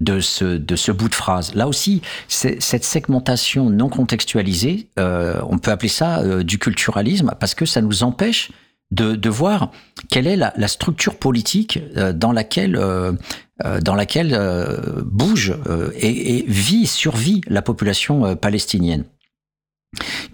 de 0.00 0.20
ce, 0.20 0.56
de 0.56 0.74
ce 0.74 0.90
bout 0.90 1.10
de 1.10 1.14
phrase? 1.14 1.54
Là 1.54 1.68
aussi, 1.68 2.00
cette 2.28 2.84
segmentation 2.84 3.68
non 3.68 3.90
contextualisée, 3.90 4.88
on 4.96 5.58
peut 5.58 5.70
appeler 5.70 5.90
ça 5.90 6.42
du 6.42 6.58
culturalisme, 6.58 7.34
parce 7.38 7.54
que 7.54 7.66
ça 7.66 7.82
nous 7.82 8.02
empêche 8.02 8.50
de, 8.90 9.28
voir 9.28 9.72
quelle 10.10 10.26
est 10.26 10.36
la, 10.36 10.68
structure 10.68 11.16
politique 11.16 11.78
euh, 11.96 12.12
dans 12.12 12.32
laquelle, 12.32 12.76
euh, 12.76 13.12
euh, 13.64 13.80
dans 13.80 13.94
laquelle 13.94 14.38
bouge 15.04 15.54
et, 15.94 16.38
et 16.38 16.44
vit, 16.46 16.86
survit 16.86 17.40
la 17.48 17.62
population 17.62 18.36
palestinienne. 18.36 19.04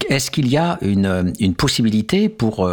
Est-ce 0.09 0.31
qu'il 0.31 0.49
y 0.49 0.57
a 0.57 0.79
une, 0.83 1.55
possibilité 1.57 2.29
pour, 2.29 2.69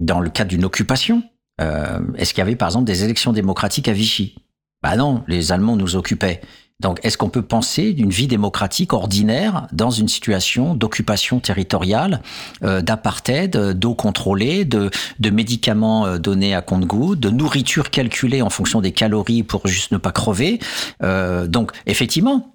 dans 0.00 0.20
le 0.20 0.30
cadre 0.30 0.50
d'une 0.50 0.64
occupation, 0.64 1.22
est-ce 1.58 2.32
qu'il 2.32 2.38
y 2.38 2.42
avait 2.42 2.56
par 2.56 2.68
exemple 2.68 2.86
des 2.86 3.04
élections 3.04 3.32
démocratiques 3.32 3.88
à 3.88 3.92
Vichy? 3.92 4.36
Bah 4.82 4.96
non, 4.96 5.24
les 5.26 5.50
Allemands 5.50 5.76
nous 5.76 5.96
occupaient. 5.96 6.40
Donc, 6.80 7.00
est-ce 7.02 7.18
qu'on 7.18 7.28
peut 7.28 7.42
penser 7.42 7.92
d'une 7.92 8.10
vie 8.10 8.28
démocratique 8.28 8.92
ordinaire 8.92 9.66
dans 9.72 9.90
une 9.90 10.06
situation 10.06 10.76
d'occupation 10.76 11.40
territoriale, 11.40 12.22
euh, 12.62 12.82
d'apartheid, 12.82 13.56
euh, 13.56 13.74
d'eau 13.74 13.94
contrôlée, 13.94 14.64
de, 14.64 14.90
médicaments 15.28 16.06
euh, 16.06 16.18
donnés 16.18 16.54
à 16.54 16.62
compte-gouttes, 16.62 17.18
de 17.18 17.30
nourriture 17.30 17.90
calculée 17.90 18.42
en 18.42 18.50
fonction 18.50 18.80
des 18.80 18.92
calories 18.92 19.42
pour 19.42 19.66
juste 19.66 19.90
ne 19.90 19.98
pas 19.98 20.12
crever 20.12 20.60
Donc, 21.00 21.72
effectivement, 21.86 22.54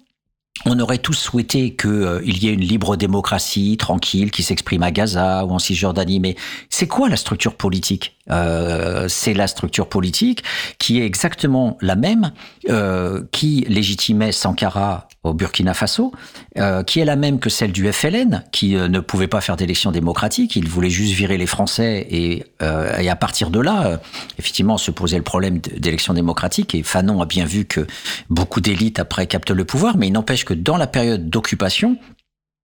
on 0.64 0.78
aurait 0.80 0.98
tous 0.98 1.14
souhaité 1.14 1.76
qu'il 1.76 2.42
y 2.42 2.48
ait 2.48 2.54
une 2.54 2.60
libre 2.60 2.96
démocratie 2.96 3.76
tranquille 3.76 4.30
qui 4.30 4.42
s'exprime 4.42 4.82
à 4.82 4.90
Gaza 4.90 5.44
ou 5.44 5.50
en 5.50 5.58
Cisjordanie, 5.58 6.20
mais 6.20 6.36
c'est 6.70 6.86
quoi 6.86 7.08
la 7.10 7.16
structure 7.16 7.56
politique? 7.56 8.16
Euh, 8.30 9.06
C'est 9.08 9.34
la 9.34 9.46
structure 9.46 9.88
politique 9.88 10.42
qui 10.78 11.00
est 11.00 11.06
exactement 11.06 11.76
la 11.80 11.96
même 11.96 12.32
euh, 12.68 13.22
qui 13.32 13.64
légitimait 13.68 14.32
Sankara 14.32 15.08
au 15.24 15.32
Burkina 15.32 15.74
Faso, 15.74 16.12
euh, 16.58 16.82
qui 16.82 17.00
est 17.00 17.04
la 17.04 17.16
même 17.16 17.40
que 17.40 17.48
celle 17.48 17.72
du 17.72 17.90
FLN, 17.90 18.44
qui 18.52 18.76
euh, 18.76 18.88
ne 18.88 19.00
pouvait 19.00 19.26
pas 19.26 19.40
faire 19.40 19.56
d'élection 19.56 19.90
démocratique, 19.90 20.54
il 20.54 20.68
voulait 20.68 20.90
juste 20.90 21.14
virer 21.14 21.38
les 21.38 21.46
Français, 21.46 22.06
et, 22.10 22.44
euh, 22.62 22.98
et 22.98 23.08
à 23.08 23.16
partir 23.16 23.50
de 23.50 23.58
là, 23.58 24.00
effectivement, 24.38 24.76
se 24.76 24.90
posait 24.90 25.16
le 25.16 25.22
problème 25.22 25.58
d'élection 25.58 26.12
démocratique, 26.12 26.74
et 26.74 26.82
Fanon 26.82 27.22
a 27.22 27.26
bien 27.26 27.46
vu 27.46 27.64
que 27.64 27.86
beaucoup 28.28 28.60
d'élites 28.60 28.98
après 28.98 29.26
captent 29.26 29.50
le 29.50 29.64
pouvoir, 29.64 29.96
mais 29.96 30.08
il 30.08 30.12
n'empêche 30.12 30.44
que 30.44 30.54
dans 30.54 30.76
la 30.76 30.86
période 30.86 31.30
d'occupation, 31.30 31.96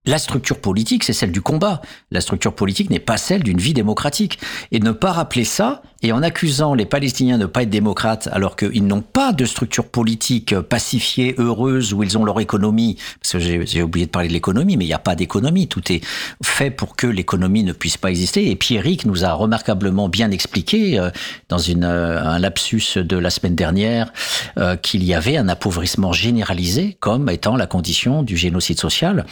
la 0.06 0.18
structure 0.18 0.58
politique, 0.58 1.04
c'est 1.04 1.12
celle 1.12 1.30
du 1.30 1.42
combat. 1.42 1.82
La 2.10 2.22
structure 2.22 2.54
politique 2.54 2.88
n'est 2.88 2.98
pas 2.98 3.18
celle 3.18 3.42
d'une 3.42 3.58
vie 3.58 3.74
démocratique. 3.74 4.38
Et 4.72 4.80
ne 4.80 4.92
pas 4.92 5.12
rappeler 5.12 5.44
ça, 5.44 5.82
et 6.02 6.12
en 6.12 6.22
accusant 6.22 6.72
les 6.72 6.86
Palestiniens 6.86 7.36
de 7.36 7.42
ne 7.42 7.46
pas 7.46 7.64
être 7.64 7.70
démocrates, 7.70 8.26
alors 8.32 8.56
qu'ils 8.56 8.86
n'ont 8.86 9.02
pas 9.02 9.34
de 9.34 9.44
structure 9.44 9.86
politique 9.86 10.58
pacifiée, 10.58 11.34
heureuse, 11.36 11.92
où 11.92 12.02
ils 12.02 12.16
ont 12.16 12.24
leur 12.24 12.40
économie, 12.40 12.96
parce 13.20 13.32
que 13.32 13.38
j'ai 13.38 13.82
oublié 13.82 14.06
de 14.06 14.10
parler 14.10 14.28
de 14.28 14.32
l'économie, 14.32 14.78
mais 14.78 14.86
il 14.86 14.88
n'y 14.88 14.94
a 14.94 14.98
pas 14.98 15.14
d'économie. 15.14 15.68
Tout 15.68 15.92
est 15.92 16.00
fait 16.42 16.70
pour 16.70 16.96
que 16.96 17.06
l'économie 17.06 17.62
ne 17.62 17.72
puisse 17.74 17.98
pas 17.98 18.08
exister. 18.08 18.50
Et 18.50 18.56
Pierrick 18.56 19.04
nous 19.04 19.26
a 19.26 19.34
remarquablement 19.34 20.08
bien 20.08 20.30
expliqué, 20.30 20.98
euh, 20.98 21.10
dans 21.50 21.58
euh, 21.58 22.22
un 22.24 22.38
lapsus 22.38 22.96
de 22.96 23.18
la 23.18 23.28
semaine 23.28 23.54
dernière, 23.54 24.14
euh, 24.56 24.76
qu'il 24.76 25.04
y 25.04 25.12
avait 25.12 25.36
un 25.36 25.48
appauvrissement 25.48 26.14
généralisé 26.14 26.96
comme 27.00 27.28
étant 27.28 27.56
la 27.56 27.66
condition 27.66 28.22
du 28.22 28.38
génocide 28.38 28.80
social. 28.80 29.26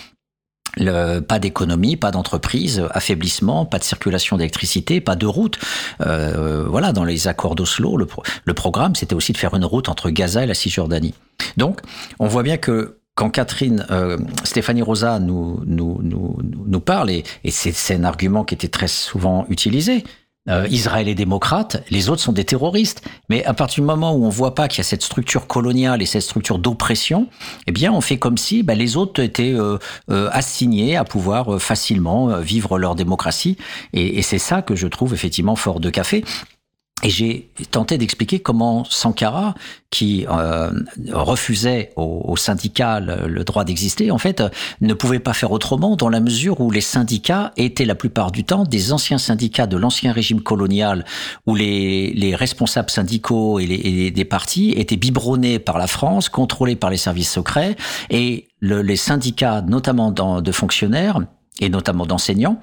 Le- 0.77 1.21
pas 1.21 1.39
d'économie, 1.39 1.97
pas 1.97 2.11
d'entreprise, 2.11 2.83
affaiblissement, 2.91 3.65
pas 3.65 3.79
de 3.79 3.85
circulation 3.85 4.37
d'électricité, 4.37 5.01
pas 5.01 5.17
de 5.17 5.27
route. 5.27 5.59
Euh, 6.01 6.65
voilà, 6.69 6.93
dans 6.93 7.05
les 7.05 7.27
accords 7.29 7.55
d'Oslo, 7.55 7.97
le, 7.97 8.07
pro- 8.07 8.23
le 8.45 8.55
programme, 8.55 8.95
c'était 8.95 9.15
aussi 9.15 9.33
de 9.33 9.39
faire 9.39 9.55
une 9.55 9.65
route 9.65 9.89
entre 9.89 10.11
Gaza 10.11 10.45
et 10.45 10.47
la 10.47 10.55
Cisjordanie. 10.55 11.15
Donc, 11.57 11.81
on 12.19 12.27
voit 12.27 12.43
bien 12.43 12.57
que 12.59 12.99
quand 13.15 13.31
Catherine, 13.31 13.85
euh, 13.91 14.17
Stéphanie 14.45 14.83
Rosa 14.83 15.19
nous, 15.19 15.61
nous, 15.67 15.99
nous, 16.03 16.39
nous 16.43 16.81
parle, 16.81 17.11
et, 17.11 17.25
et 17.43 17.51
c'est 17.51 17.95
un 17.95 18.05
argument 18.05 18.45
qui 18.45 18.55
était 18.55 18.69
très 18.69 18.87
souvent 18.87 19.45
utilisé, 19.49 20.05
euh, 20.49 20.67
Israël 20.71 21.09
est 21.09 21.15
démocrate, 21.15 21.83
les 21.91 22.09
autres 22.09 22.23
sont 22.23 22.33
des 22.33 22.45
terroristes. 22.45 23.03
Mais 23.29 23.45
à 23.45 23.55
partir 23.55 23.83
du 23.83 23.87
moment 23.87 24.13
où 24.15 24.25
on 24.25 24.29
voit 24.29 24.55
pas 24.55 24.69
qu'il 24.69 24.79
y 24.79 24.81
a 24.81 24.85
cette 24.85 25.03
structure 25.03 25.47
coloniale 25.47 26.03
et 26.03 26.07
cette 26.07 26.23
structure 26.23 26.59
d'oppression, 26.59 27.29
eh 27.67 27.73
bien, 27.73 27.93
on 27.93 28.01
fait 28.01 28.19
comme 28.19 28.39
si 28.39 28.63
bah, 28.63 28.75
les 28.75 28.97
autres 28.97 29.23
étaient 29.23 29.55
euh, 29.55 29.79
euh, 30.11 30.29
assignés 30.33 30.97
à 30.97 31.05
pouvoir 31.05 31.55
euh, 31.55 31.59
facilement 31.59 32.31
euh, 32.31 32.41
vivre 32.41 32.79
leur 32.79 32.95
démocratie. 32.95 33.57
Et, 33.93 34.19
et 34.19 34.23
c'est 34.23 34.39
ça 34.39 34.63
que 34.63 34.75
je 34.77 34.87
trouve 34.87 35.15
effectivement 35.15 35.57
fort 35.57 35.81
de 35.81 35.91
café. 35.91 36.25
Et 37.05 37.11
j'ai 37.11 37.49
tenté 37.71 37.97
d'expliquer 37.97 38.41
comment 38.41 38.83
Sankara, 38.85 39.55
qui 39.91 40.27
euh, 40.29 40.71
refusait 41.13 41.93
aux, 41.97 42.23
aux 42.27 42.37
syndicats 42.37 42.99
le, 42.99 43.45
droit 43.45 43.65
d'exister, 43.65 44.11
en 44.11 44.19
fait, 44.19 44.43
ne 44.81 44.95
pouvait 44.95 45.21
pas 45.21 45.33
faire 45.33 45.53
autrement 45.53 45.95
dans 45.95 46.09
la 46.09 46.19
mesure 46.19 46.61
où 46.61 46.71
les 46.73 46.81
syndicats 46.81 47.53
étaient 47.57 47.85
la 47.85 47.95
plupart 47.95 48.33
du 48.33 48.43
temps 48.43 48.65
des 48.65 48.93
anciens 48.93 49.19
syndicats 49.19 49.69
de 49.69 49.77
l'ancien 49.77 50.13
régime 50.13 50.41
colonial, 50.41 51.05
où 51.47 51.55
les, 51.55 52.13
les 52.15 52.35
responsables 52.35 52.91
syndicaux 52.91 53.61
et, 53.61 53.67
les, 53.67 53.77
et 53.77 54.11
des 54.11 54.25
partis 54.25 54.73
étaient 54.73 54.97
biberonnés 54.97 55.61
par 55.61 55.79
la 55.79 55.87
France, 55.87 56.29
contrôlés 56.29 56.77
par 56.77 56.91
les 56.91 56.97
services 56.97 57.31
secrets, 57.31 57.77
et 58.11 58.49
le- 58.59 58.83
les 58.83 58.97
syndicats, 58.97 59.63
notamment 59.63 60.11
dans- 60.11 60.41
de 60.41 60.53
fonctionnaires 60.53 61.21
et 61.61 61.69
notamment 61.69 62.07
d'enseignants, 62.07 62.61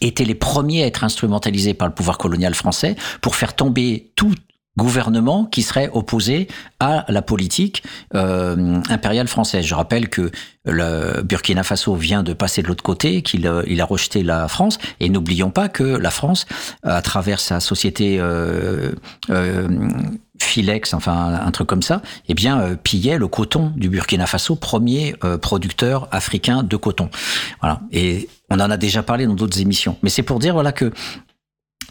étaient 0.00 0.24
les 0.24 0.34
premiers 0.34 0.84
à 0.84 0.86
être 0.86 1.04
instrumentalisés 1.04 1.74
par 1.74 1.88
le 1.88 1.94
pouvoir 1.94 2.18
colonial 2.18 2.54
français 2.54 2.96
pour 3.20 3.36
faire 3.36 3.54
tomber 3.54 4.12
tout 4.16 4.34
gouvernement 4.78 5.44
qui 5.44 5.62
serait 5.62 5.90
opposé 5.92 6.48
à 6.78 7.04
la 7.08 7.20
politique 7.20 7.82
euh, 8.14 8.80
impériale 8.88 9.28
française. 9.28 9.66
Je 9.66 9.74
rappelle 9.74 10.08
que 10.08 10.30
le 10.64 11.22
Burkina 11.22 11.64
Faso 11.64 11.94
vient 11.94 12.22
de 12.22 12.32
passer 12.32 12.62
de 12.62 12.68
l'autre 12.68 12.84
côté, 12.84 13.22
qu'il 13.22 13.46
euh, 13.46 13.62
il 13.66 13.80
a 13.80 13.84
rejeté 13.84 14.22
la 14.22 14.46
France, 14.48 14.78
et 15.00 15.08
n'oublions 15.08 15.50
pas 15.50 15.68
que 15.68 15.82
la 15.82 16.10
France, 16.10 16.46
à 16.84 17.02
travers 17.02 17.40
sa 17.40 17.58
société 17.58 18.18
euh, 18.20 18.92
euh, 19.30 19.68
Filex, 20.40 20.94
enfin 20.94 21.40
un 21.44 21.50
truc 21.50 21.66
comme 21.66 21.82
ça, 21.82 22.00
eh 22.28 22.34
bien 22.34 22.60
euh, 22.60 22.76
pillait 22.76 23.18
le 23.18 23.28
coton 23.28 23.72
du 23.76 23.88
Burkina 23.88 24.26
Faso, 24.26 24.54
premier 24.54 25.16
euh, 25.24 25.38
producteur 25.38 26.08
africain 26.12 26.62
de 26.62 26.76
coton. 26.76 27.10
Voilà. 27.60 27.80
Et 27.90 28.28
on 28.50 28.60
en 28.60 28.70
a 28.70 28.76
déjà 28.76 29.02
parlé 29.02 29.26
dans 29.26 29.34
d'autres 29.34 29.60
émissions. 29.60 29.96
Mais 30.02 30.10
c'est 30.10 30.22
pour 30.22 30.38
dire 30.38 30.54
voilà 30.54 30.72
que 30.72 30.92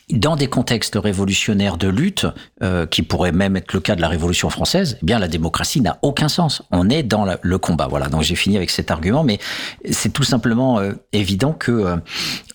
dans 0.09 0.37
des 0.37 0.47
contextes 0.47 0.95
révolutionnaires 0.95 1.75
de 1.75 1.89
lutte, 1.89 2.27
euh, 2.63 2.85
qui 2.85 3.01
pourraient 3.01 3.33
même 3.33 3.57
être 3.57 3.73
le 3.73 3.81
cas 3.81 3.95
de 3.95 4.01
la 4.01 4.07
Révolution 4.07 4.49
française, 4.49 4.97
eh 5.01 5.05
bien 5.05 5.19
la 5.19 5.27
démocratie 5.27 5.81
n'a 5.81 5.99
aucun 6.01 6.29
sens. 6.29 6.63
On 6.71 6.89
est 6.89 7.03
dans 7.03 7.27
le 7.41 7.57
combat. 7.57 7.87
Voilà. 7.87 8.07
Donc 8.07 8.21
j'ai 8.21 8.35
fini 8.35 8.55
avec 8.55 8.69
cet 8.69 8.89
argument, 8.89 9.25
mais 9.25 9.37
c'est 9.89 10.13
tout 10.13 10.23
simplement 10.23 10.79
euh, 10.79 10.93
évident 11.11 11.51
que 11.51 11.71
euh, 11.71 11.95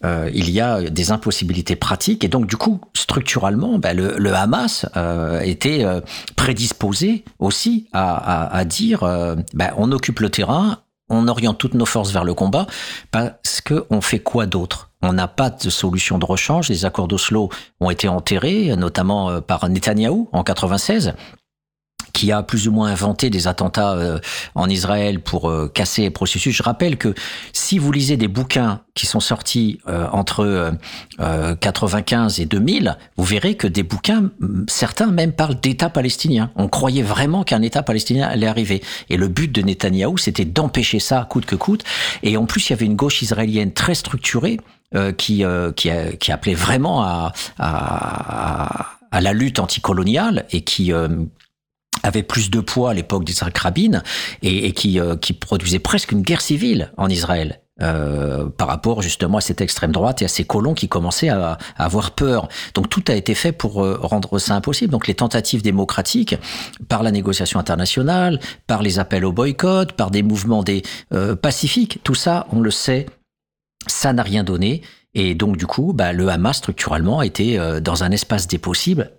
euh, 0.04 0.30
il 0.32 0.48
y 0.48 0.60
a 0.62 0.80
des 0.88 1.10
impossibilités 1.10 1.76
pratiques 1.76 2.24
et 2.24 2.28
donc 2.28 2.46
du 2.46 2.56
coup 2.56 2.80
structurellement, 2.94 3.78
ben, 3.78 3.94
le, 3.94 4.14
le 4.16 4.34
Hamas 4.34 4.86
euh, 4.96 5.40
était 5.40 5.84
euh, 5.84 6.00
prédisposé 6.36 7.22
aussi 7.38 7.86
à, 7.92 8.14
à, 8.14 8.56
à 8.56 8.64
dire 8.64 9.00
ben, 9.52 9.72
on 9.76 9.92
occupe 9.92 10.20
le 10.20 10.30
terrain, 10.30 10.78
on 11.12 11.28
oriente 11.28 11.58
toutes 11.58 11.74
nos 11.74 11.86
forces 11.86 12.10
vers 12.10 12.24
le 12.24 12.34
combat 12.34 12.66
parce 13.10 13.60
que 13.60 13.86
on 13.90 14.00
fait 14.00 14.18
quoi 14.18 14.46
d'autre? 14.46 14.90
On 15.02 15.12
n'a 15.12 15.28
pas 15.28 15.50
de 15.50 15.70
solution 15.70 16.18
de 16.18 16.24
rechange. 16.24 16.68
Les 16.68 16.84
accords 16.84 17.08
d'Oslo 17.08 17.50
ont 17.80 17.90
été 17.90 18.08
enterrés, 18.08 18.74
notamment 18.76 19.30
euh, 19.30 19.40
par 19.40 19.68
Netanyahou 19.68 20.28
en 20.32 20.42
96 20.42 21.14
qui 22.12 22.32
a 22.32 22.42
plus 22.42 22.68
ou 22.68 22.72
moins 22.72 22.90
inventé 22.90 23.30
des 23.30 23.48
attentats 23.48 23.92
euh, 23.92 24.18
en 24.54 24.68
Israël 24.68 25.20
pour 25.20 25.50
euh, 25.50 25.68
casser 25.72 26.02
les 26.02 26.10
processus. 26.10 26.54
Je 26.54 26.62
rappelle 26.62 26.96
que 26.96 27.14
si 27.52 27.78
vous 27.78 27.92
lisez 27.92 28.16
des 28.16 28.28
bouquins 28.28 28.80
qui 28.94 29.06
sont 29.06 29.20
sortis 29.20 29.80
euh, 29.88 30.06
entre 30.12 30.40
euh, 30.40 30.70
euh, 31.20 31.54
95 31.54 32.40
et 32.40 32.46
2000, 32.46 32.98
vous 33.16 33.24
verrez 33.24 33.54
que 33.56 33.66
des 33.66 33.82
bouquins, 33.82 34.30
certains 34.68 35.06
même 35.06 35.32
parlent 35.32 35.58
d'État 35.58 35.88
palestinien. 35.88 36.50
On 36.56 36.68
croyait 36.68 37.02
vraiment 37.02 37.42
qu'un 37.42 37.62
État 37.62 37.82
palestinien 37.82 38.28
allait 38.28 38.46
arriver. 38.46 38.82
Et 39.08 39.16
le 39.16 39.28
but 39.28 39.50
de 39.50 39.62
Netanyahou, 39.62 40.18
c'était 40.18 40.44
d'empêcher 40.44 40.98
ça 40.98 41.26
coûte 41.28 41.46
que 41.46 41.56
coûte. 41.56 41.84
Et 42.22 42.36
en 42.36 42.44
plus, 42.44 42.68
il 42.68 42.72
y 42.72 42.74
avait 42.74 42.86
une 42.86 42.96
gauche 42.96 43.22
israélienne 43.22 43.72
très 43.72 43.94
structurée 43.94 44.58
euh, 44.94 45.12
qui, 45.12 45.42
euh, 45.44 45.72
qui, 45.72 45.90
qui 46.20 46.32
appelait 46.32 46.54
vraiment 46.54 47.02
à, 47.02 47.32
à, 47.58 48.88
à 49.10 49.20
la 49.20 49.32
lutte 49.32 49.58
anticoloniale 49.58 50.44
et 50.50 50.62
qui 50.62 50.92
euh, 50.92 51.08
avait 52.02 52.22
plus 52.22 52.50
de 52.50 52.60
poids 52.60 52.90
à 52.90 52.94
l'époque 52.94 53.24
d'Israël 53.24 53.52
Rabin 53.56 54.02
et, 54.42 54.66
et 54.66 54.72
qui, 54.72 54.98
euh, 54.98 55.16
qui 55.16 55.32
produisait 55.32 55.78
presque 55.78 56.12
une 56.12 56.22
guerre 56.22 56.40
civile 56.40 56.92
en 56.96 57.08
Israël. 57.08 57.62
euh, 57.80 58.48
par 58.48 58.68
rapport 58.68 59.02
justement 59.02 59.38
à 59.38 59.40
cette 59.40 59.60
extrême 59.60 59.92
droite 59.92 60.22
et 60.22 60.26
à 60.26 60.28
ces 60.28 60.44
colons 60.44 60.74
qui 60.74 60.88
commençaient 60.88 61.28
à, 61.28 61.58
avoir 61.76 62.12
peur. 62.12 62.48
Donc 62.74 62.88
tout 62.88 63.02
a 63.08 63.14
été 63.14 63.34
fait 63.34 63.52
pour 63.52 63.84
euh, 63.84 63.98
rendre 64.00 64.38
ça 64.38 64.54
impossible. 64.54 64.92
Donc 64.92 65.06
les 65.06 65.14
tentatives 65.14 65.62
démocratiques, 65.62 66.36
par 66.88 67.02
la 67.02 67.10
négociation 67.10 67.58
internationale, 67.58 68.40
par 68.66 68.82
les 68.82 68.98
appels 68.98 69.24
au 69.24 69.32
boycott, 69.32 69.92
par 69.92 70.10
des 70.10 70.22
mouvements 70.22 70.62
des 70.62 70.82
euh, 71.12 71.34
pacifiques, 71.34 72.00
tout 72.04 72.14
ça, 72.14 72.46
on 72.52 72.60
le 72.60 72.70
sait, 72.70 73.06
ça 73.86 74.12
n'a 74.12 74.22
rien 74.22 74.44
donné. 74.44 74.82
Et 75.14 75.34
donc 75.34 75.56
du 75.56 75.66
coup, 75.66 75.92
bah, 75.92 76.12
le 76.12 76.28
Hamas 76.28 76.58
structurellement 76.58 77.22
été 77.22 77.58
euh, 77.58 77.80
dans 77.80 78.04
un 78.04 78.10
espace 78.10 78.48
des 78.48 78.58
possibles 78.58 79.10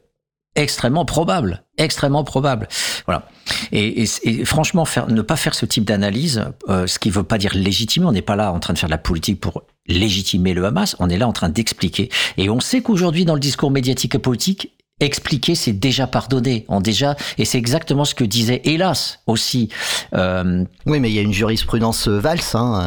extrêmement 0.56 1.06
probable, 1.06 1.64
extrêmement 1.78 2.24
probable. 2.24 2.68
Voilà. 3.06 3.28
Et, 3.72 4.06
franchement, 4.46 4.86
faire, 4.86 5.08
ne 5.08 5.22
pas 5.22 5.36
faire 5.36 5.56
ce 5.56 5.66
type 5.66 5.86
d'analyse, 5.86 6.46
euh, 6.70 6.88
ce 6.88 7.00
qui 7.00 7.10
ne 7.10 7.14
veut 7.14 7.24
pas 7.24 7.38
dire 7.38 7.54
légitimer, 7.56 8.06
on 8.06 8.12
n'est 8.12 8.22
pas 8.22 8.36
là 8.36 8.52
en 8.52 8.60
train 8.60 8.74
de 8.74 8.80
faire 8.80 8.90
de 8.90 8.94
la 8.94 8.98
politique 8.98 9.40
pour 9.40 9.64
légitimer 9.88 10.54
le 10.54 10.66
Hamas, 10.66 10.96
on 11.00 11.10
est 11.10 11.18
là 11.18 11.28
en 11.28 11.34
train 11.34 11.50
d'expliquer. 11.50 12.10
Et 12.38 12.50
on 12.50 12.60
sait 12.60 12.82
qu'aujourd'hui, 12.82 13.26
dans 13.26 13.34
le 13.34 13.40
discours 13.40 13.72
médiatique 13.72 14.16
et 14.16 14.20
politique, 14.20 14.72
expliquer, 15.06 15.56
c'est 15.56 15.74
déjà 15.74 16.08
pardonner. 16.08 16.66
On 16.70 16.82
déjà, 16.82 17.16
et 17.38 17.46
c'est 17.46 17.58
exactement 17.58 18.06
ce 18.06 18.16
que 18.16 18.24
disait, 18.24 18.62
hélas, 18.66 19.20
aussi. 19.28 19.70
euh, 20.16 20.64
Oui, 20.86 21.00
mais 21.00 21.10
il 21.10 21.16
y 21.16 21.20
a 21.20 21.22
une 21.22 21.34
jurisprudence 21.34 22.08
euh, 22.08 22.20
Valls, 22.20 22.40
hein, 22.54 22.82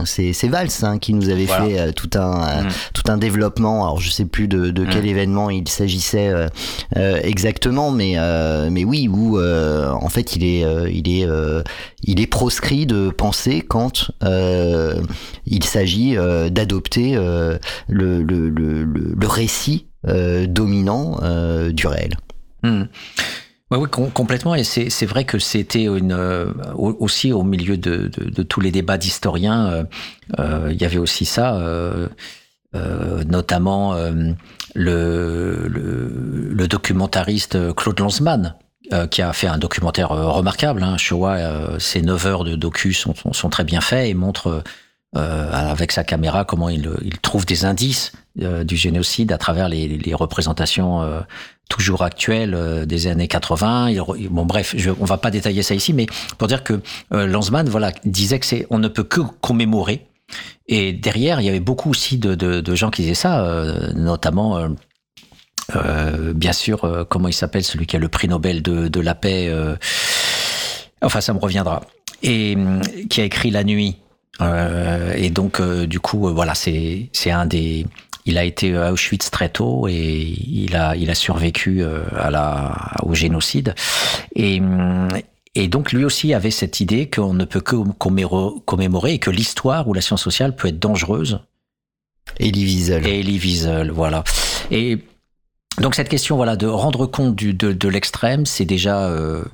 euh, 0.00 0.04
c'est 0.04 0.48
Valls 0.48 0.68
hein, 0.82 0.98
qui 0.98 1.14
nous 1.14 1.28
avait 1.28 1.44
Voilà. 1.46 1.64
fait 1.66 1.78
euh, 1.78 1.92
tout 1.92 2.10
un 2.14 2.64
Mm. 2.64 2.68
tout 2.92 3.02
un 3.10 3.16
développement. 3.18 3.84
Alors 3.84 4.00
je 4.00 4.10
sais 4.10 4.24
plus 4.24 4.48
de, 4.48 4.70
de 4.70 4.84
quel 4.84 5.04
Mm. 5.04 5.08
événement 5.08 5.50
il 5.50 5.68
s'agissait 5.68 6.32
euh, 6.96 7.20
exactement, 7.22 7.90
mais 7.90 8.14
euh, 8.16 8.68
mais 8.70 8.84
oui, 8.84 9.08
où 9.08 9.38
euh, 9.38 9.90
en 9.90 10.08
fait 10.08 10.36
il 10.36 10.44
est 10.44 10.64
euh, 10.64 10.88
il 10.90 11.08
est 11.08 11.26
euh, 11.26 11.62
il 12.02 12.20
est 12.20 12.26
proscrit 12.26 12.86
de 12.86 13.10
penser 13.10 13.62
quand 13.66 14.10
euh, 14.22 15.00
il 15.46 15.64
s'agit 15.64 16.16
euh, 16.16 16.48
d'adopter 16.50 17.14
euh, 17.16 17.58
le, 17.88 18.22
le, 18.22 18.48
le, 18.48 18.84
le 18.84 19.26
récit 19.26 19.86
dominant 20.46 21.18
euh, 21.22 21.70
du 21.72 21.86
réel. 21.86 22.16
Hmm. 22.62 22.84
Oui, 23.70 23.88
com- 23.90 24.10
complètement. 24.12 24.54
Et 24.54 24.62
c'est 24.64 25.06
vrai 25.06 25.24
que 25.24 25.38
c'était 25.38 25.86
euh, 25.88 26.52
au- 26.76 26.96
aussi 27.00 27.32
au 27.32 27.42
milieu 27.42 27.76
de, 27.76 28.08
tous 28.42 28.60
les 28.60 28.70
débats 28.70 28.98
d'historiens, 28.98 29.66
euh, 29.66 29.84
euh, 30.38 30.68
il 30.70 30.80
y 30.80 30.84
avait 30.84 30.98
aussi 30.98 31.24
ça, 31.24 31.56
euh, 31.56 32.08
euh, 32.76 33.24
notamment 33.24 33.94
euh, 33.94 34.32
le, 34.74 36.66
documentariste 36.68 37.74
Claude 37.74 37.98
Lanzmann. 38.00 38.54
euh, 38.92 39.06
qui 39.06 39.22
a 39.22 39.32
fait 39.32 39.46
un 39.46 39.56
documentaire 39.58 40.12
euh, 40.12 40.28
remarquable, 40.28 40.82
hein, 40.82 40.98
Shoah, 40.98 41.36
euh, 41.36 41.78
ces 41.78 42.02
9 42.02 42.26
heures 42.26 42.44
de 42.44 42.54
docu 42.54 42.92
sont, 42.92 43.14
sont 43.32 43.48
très 43.48 43.64
bien 43.64 43.80
faits 43.80 44.08
et 44.10 44.14
montrent 44.14 44.62
euh, 45.16 45.50
avec 45.52 45.92
sa 45.92 46.02
caméra 46.02 46.44
comment 46.44 46.68
il, 46.68 46.88
trouve 47.22 47.46
des 47.46 47.64
indices 47.64 48.12
euh, 48.42 48.64
du 48.64 48.76
génocide 48.76 49.30
à 49.30 49.38
travers 49.38 49.68
les, 49.68 50.14
représentations 50.14 51.02
euh, 51.02 51.20
toujours 51.68 52.02
actuelles 52.02 52.84
des 52.86 53.06
années 53.06 53.28
80. 53.28 53.90
Il 53.90 54.00
re- 54.00 54.28
bon, 54.28 54.44
bref, 54.44 54.74
je, 54.76 54.90
on 54.98 55.04
va 55.04 55.16
pas 55.16 55.30
détailler 55.30 55.62
ça 55.62 55.74
ici, 55.74 55.92
mais 55.92 56.06
pour 56.36 56.48
dire 56.48 56.64
que 56.64 56.80
Lanzmann, 57.10 57.68
voilà, 57.68 57.92
disait 58.04 58.40
que 58.40 58.46
c'est, 58.46 58.66
on 58.70 58.78
ne 58.78 58.88
peut 58.88 59.04
que 59.04 59.20
commémorer. 59.40 60.06
Et 60.66 60.92
derrière, 60.92 61.40
il 61.40 61.44
y 61.44 61.48
avait 61.48 61.60
beaucoup 61.60 61.90
aussi 61.90 62.18
de, 62.18 62.74
gens 62.74 62.90
qui 62.90 63.02
disaient 63.02 63.14
ça, 63.14 63.72
notamment. 63.94 64.68
bien 66.34 66.52
sûr, 66.52 67.06
comment 67.08 67.28
il 67.28 67.34
s'appelle 67.34 67.64
celui 67.64 67.86
qui 67.86 67.96
a 67.96 67.98
le 67.98 68.08
prix 68.08 68.28
Nobel 68.28 68.62
de, 68.62 69.00
la 69.00 69.14
paix 69.14 69.52
Enfin, 71.02 71.20
ça 71.20 71.34
me 71.34 71.38
reviendra. 71.38 71.82
Et 72.22 72.54
hum, 72.56 72.80
qui 73.08 73.20
a 73.20 73.24
écrit 73.24 73.50
La 73.50 73.64
Nuit. 73.64 73.96
Euh, 74.40 75.12
et 75.16 75.30
donc, 75.30 75.60
euh, 75.60 75.86
du 75.86 76.00
coup, 76.00 76.28
euh, 76.28 76.32
voilà, 76.32 76.54
c'est 76.54 77.10
un 77.26 77.46
des. 77.46 77.86
Il 78.26 78.38
a 78.38 78.44
été 78.44 78.74
à 78.74 78.92
Auschwitz 78.92 79.30
très 79.30 79.50
tôt 79.50 79.86
et 79.86 80.34
il 80.46 80.74
a 80.76 80.96
il 80.96 81.10
a 81.10 81.14
survécu 81.14 81.84
à 82.16 82.30
la 82.30 82.74
au 83.02 83.14
génocide. 83.14 83.74
Et 84.34 84.60
hum, 84.60 85.08
et 85.54 85.68
donc 85.68 85.92
lui 85.92 86.04
aussi 86.04 86.32
avait 86.32 86.50
cette 86.50 86.80
idée 86.80 87.08
qu'on 87.08 87.34
ne 87.34 87.44
peut 87.44 87.60
que 87.60 87.76
commémo- 87.76 88.62
commémorer 88.64 89.12
et 89.12 89.18
que 89.18 89.30
l'histoire 89.30 89.86
ou 89.88 89.92
la 89.94 90.00
science 90.00 90.22
sociale 90.22 90.56
peut 90.56 90.68
être 90.68 90.78
dangereuse. 90.78 91.40
Elie 92.40 92.64
Wiesel. 92.64 93.06
Et 93.06 93.20
Elie 93.20 93.38
Wiesel, 93.38 93.90
voilà. 93.90 94.24
Et 94.70 94.98
donc 95.80 95.94
cette 95.94 96.08
question, 96.08 96.36
voilà, 96.36 96.56
de 96.56 96.66
rendre 96.66 97.06
compte 97.06 97.36
du, 97.36 97.52
de, 97.52 97.72
de 97.72 97.88
l'extrême, 97.88 98.46
c'est 98.46 98.64
déjà 98.64 99.06
euh, 99.10 99.44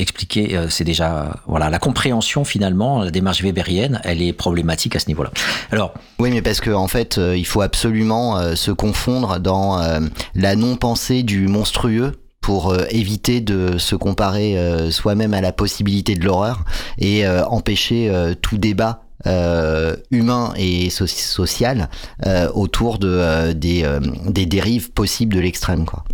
expliqué, 0.00 0.56
euh, 0.56 0.68
c'est 0.68 0.84
déjà 0.84 1.36
voilà 1.46 1.70
la 1.70 1.78
compréhension 1.78 2.44
finalement, 2.44 3.02
la 3.02 3.10
démarche 3.10 3.42
weberienne, 3.42 4.00
elle 4.04 4.22
est 4.22 4.32
problématique 4.32 4.96
à 4.96 4.98
ce 4.98 5.06
niveau-là. 5.08 5.30
Alors 5.70 5.94
Oui, 6.18 6.30
mais 6.30 6.42
parce 6.42 6.60
que 6.60 6.70
en 6.70 6.88
fait, 6.88 7.18
euh, 7.18 7.36
il 7.36 7.46
faut 7.46 7.60
absolument 7.60 8.38
euh, 8.38 8.54
se 8.54 8.70
confondre 8.70 9.38
dans 9.40 9.80
euh, 9.80 10.00
la 10.34 10.56
non-pensée 10.56 11.22
du 11.22 11.48
monstrueux 11.48 12.12
pour 12.40 12.70
euh, 12.70 12.84
éviter 12.90 13.40
de 13.40 13.78
se 13.78 13.94
comparer 13.96 14.56
euh, 14.56 14.90
soi-même 14.90 15.34
à 15.34 15.40
la 15.40 15.52
possibilité 15.52 16.14
de 16.14 16.24
l'horreur 16.24 16.64
et 16.98 17.26
euh, 17.26 17.44
empêcher 17.46 18.08
euh, 18.08 18.34
tout 18.40 18.56
débat 18.58 19.02
euh, 19.26 19.96
humain 20.10 20.54
et 20.56 20.90
so- 20.90 21.06
social 21.06 21.90
euh, 22.24 22.48
autour 22.54 22.98
de 22.98 23.08
euh, 23.08 23.52
des, 23.52 23.82
euh, 23.82 24.00
des 24.26 24.46
dérives 24.46 24.92
possibles 24.92 25.34
de 25.34 25.40
l'extrême 25.40 25.84
quoi. 25.84 26.04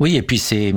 Oui, 0.00 0.16
et 0.16 0.22
puis 0.22 0.38
c'est 0.38 0.74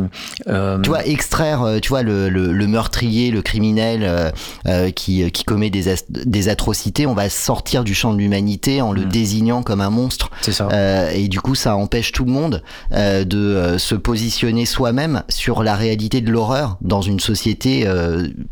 euh, 0.47 0.79
Tu 0.81 0.89
vois, 0.89 1.05
extraire, 1.05 1.61
euh, 1.63 1.79
tu 1.79 1.89
vois, 1.89 2.03
le, 2.03 2.29
le, 2.29 2.51
le 2.51 2.67
meurtrier, 2.67 3.31
le 3.31 3.41
criminel 3.41 4.31
euh, 4.67 4.91
qui, 4.91 5.29
qui 5.31 5.43
commet 5.43 5.69
des, 5.69 6.49
atrocités, 6.49 7.05
on 7.05 7.13
va 7.13 7.29
sortir 7.29 7.83
du 7.83 7.93
champ 7.93 8.13
de 8.13 8.17
l'humanité 8.17 8.81
en 8.81 8.91
le 8.91 9.05
désignant 9.05 9.63
comme 9.63 9.81
un 9.81 9.89
monstre. 9.89 10.29
c'est 10.41 10.51
ça. 10.51 10.67
Euh, 10.71 11.11
et 11.13 11.27
du 11.27 11.39
coup, 11.39 11.55
ça 11.55 11.75
empêche 11.75 12.11
tout 12.11 12.25
le 12.25 12.31
monde 12.31 12.63
de 12.91 13.75
se 13.77 13.95
positionner 13.95 14.65
soi-même 14.65 15.23
sur 15.29 15.63
la 15.63 15.75
réalité 15.75 16.21
de 16.21 16.31
l'horreur 16.31 16.77
dans 16.81 17.01
une 17.01 17.19
société, 17.19 17.87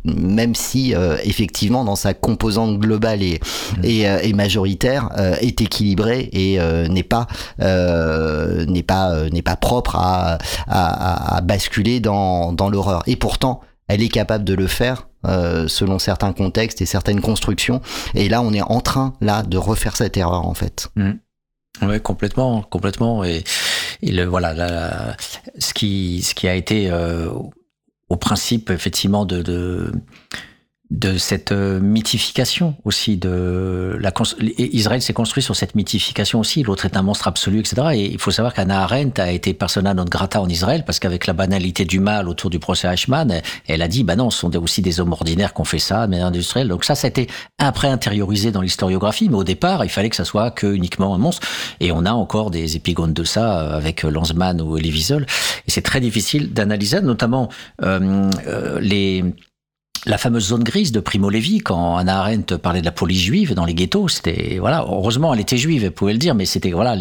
même 0.05 0.55
si 0.55 0.93
effectivement 1.23 1.83
dans 1.83 1.95
sa 1.95 2.13
composante 2.13 2.79
globale 2.79 3.23
et, 3.23 3.39
et, 3.83 4.07
euh, 4.07 4.19
et 4.21 4.33
majoritaire 4.33 5.09
est 5.41 5.61
équilibrée 5.61 6.29
et 6.31 6.59
n'est 6.89 7.03
pas 7.03 7.27
n'est 7.59 8.83
pas 8.83 9.29
n'est 9.29 9.41
pas 9.41 9.55
propre 9.55 9.95
à, 9.95 10.20
à, 10.68 11.41
basculer 11.43 11.99
dans, 11.99 12.53
dans 12.53 12.69
l'horreur. 12.69 13.03
Et 13.07 13.15
pourtant, 13.15 13.61
elle 13.88 14.02
est 14.02 14.10
capable 14.10 14.43
de 14.43 14.53
le 14.53 14.68
faire 14.68 15.07
euh, 15.27 15.68
selon 15.68 15.99
certains 15.99 16.34
contextes 16.34 16.81
et 16.81 16.85
certaines 16.85 17.22
constructions. 17.22 17.81
Et 18.15 18.30
là, 18.30 18.41
on 18.41 18.53
est 18.53 18.61
en 18.61 18.81
train 18.81 19.14
là 19.22 19.43
de 19.43 19.57
refaire 19.57 19.95
cette 19.98 20.18
erreur 20.18 20.45
en 20.45 20.53
fait. 20.53 20.89
Ouais, 21.81 21.99
complètement, 21.99 22.61
complètement. 22.61 23.23
Et, 23.23 23.43
et 24.02 24.11
le, 24.11 24.26
voilà, 24.26 25.15
ce 25.57 25.73
qui, 25.73 26.22
ce 26.22 26.35
qui 26.35 26.48
a 26.48 26.56
été 26.56 26.89
euh, 26.89 27.30
au 28.10 28.15
principe 28.18 28.69
effectivement 28.69 29.26
de 29.26 29.91
de 30.91 31.18
cette 31.18 31.53
euh, 31.53 31.80
mythification 31.80 32.76
aussi 32.84 33.15
de 33.15 33.97
la 34.01 34.11
Israël 34.57 35.01
s'est 35.01 35.13
construit 35.13 35.41
sur 35.41 35.55
cette 35.55 35.73
mythification 35.73 36.41
aussi. 36.41 36.63
L'autre 36.63 36.85
est 36.85 36.97
un 36.97 37.01
monstre 37.01 37.30
absolu 37.30 37.59
etc 37.59 37.88
et 37.93 38.11
il 38.11 38.19
faut 38.19 38.30
savoir 38.31 38.53
qu'Anna 38.53 38.84
Arendt 38.84 39.22
a 39.22 39.31
été 39.31 39.53
persona 39.53 39.93
non 39.93 40.03
grata 40.03 40.41
en 40.41 40.49
Israël 40.49 40.84
parce 40.85 40.99
qu'avec 40.99 41.27
la 41.27 41.34
banalité 41.34 41.85
du 41.85 42.01
mal 42.01 42.27
autour 42.27 42.49
du 42.49 42.59
procès 42.59 42.89
Eichmann 42.89 43.41
elle- 43.68 43.81
a 43.81 43.88
dit 43.88 44.03
bah 44.03 44.18
non 44.18 44.30
ce 44.30 44.39
sont 44.39 44.55
aussi 44.57 44.81
des 44.81 44.99
hommes 44.99 45.13
ordinaires 45.13 45.53
qui 45.53 45.61
ont 45.61 45.65
fait 45.65 45.80
ça 45.80 46.07
mais 46.07 46.19
industriels. 46.19 46.68
Donc 46.68 46.84
ça 46.84 46.93
ça 46.95 47.07
a 47.07 47.09
été 47.09 47.27
après 47.57 47.88
intériorisé 47.88 48.51
dans 48.51 48.61
l'historiographie 48.61 49.30
mais 49.30 49.38
au 49.38 49.45
départ 49.45 49.85
il 49.85 49.89
fallait 49.89 50.09
que 50.09 50.18
ça 50.18 50.26
soit 50.26 50.51
que 50.51 50.68
uniquement 50.68 51.15
un 51.15 51.18
monstre. 51.18 51.47
Et 51.80 51.93
on 51.93 52.05
a 52.05 52.11
encore 52.11 52.51
des 52.51 52.76
épigones 52.76 53.13
de 53.13 53.23
ça 53.23 53.61
euh, 53.61 53.77
avec 53.77 54.03
Lanzmann 54.03 54.61
ou 54.61 54.77
Elie 54.77 54.91
Wiesel. 54.91 55.26
Et 55.68 55.72
c'est 55.72 55.81
très 55.84 56.01
difficile 56.01 56.51
d'analyser 56.51 56.99
notamment 57.01 57.47
euh, 57.81 58.30
euh, 58.47 58.80
les 58.81 59.23
la 60.05 60.17
fameuse 60.17 60.47
zone 60.47 60.63
grise 60.63 60.91
de 60.91 60.99
Primo 60.99 61.29
Levi, 61.29 61.59
quand 61.59 61.97
Anna 61.97 62.21
Arendt 62.21 62.57
parlait 62.57 62.79
de 62.81 62.85
la 62.85 62.91
police 62.91 63.21
juive 63.21 63.53
dans 63.53 63.65
les 63.65 63.75
ghettos, 63.75 64.07
c'était 64.07 64.57
voilà. 64.59 64.85
Heureusement, 64.87 65.33
elle 65.33 65.39
était 65.39 65.57
juive, 65.57 65.83
elle 65.83 65.91
pouvait 65.91 66.13
le 66.13 66.17
dire, 66.17 66.33
mais 66.33 66.45
c'était 66.45 66.71
voilà 66.71 66.95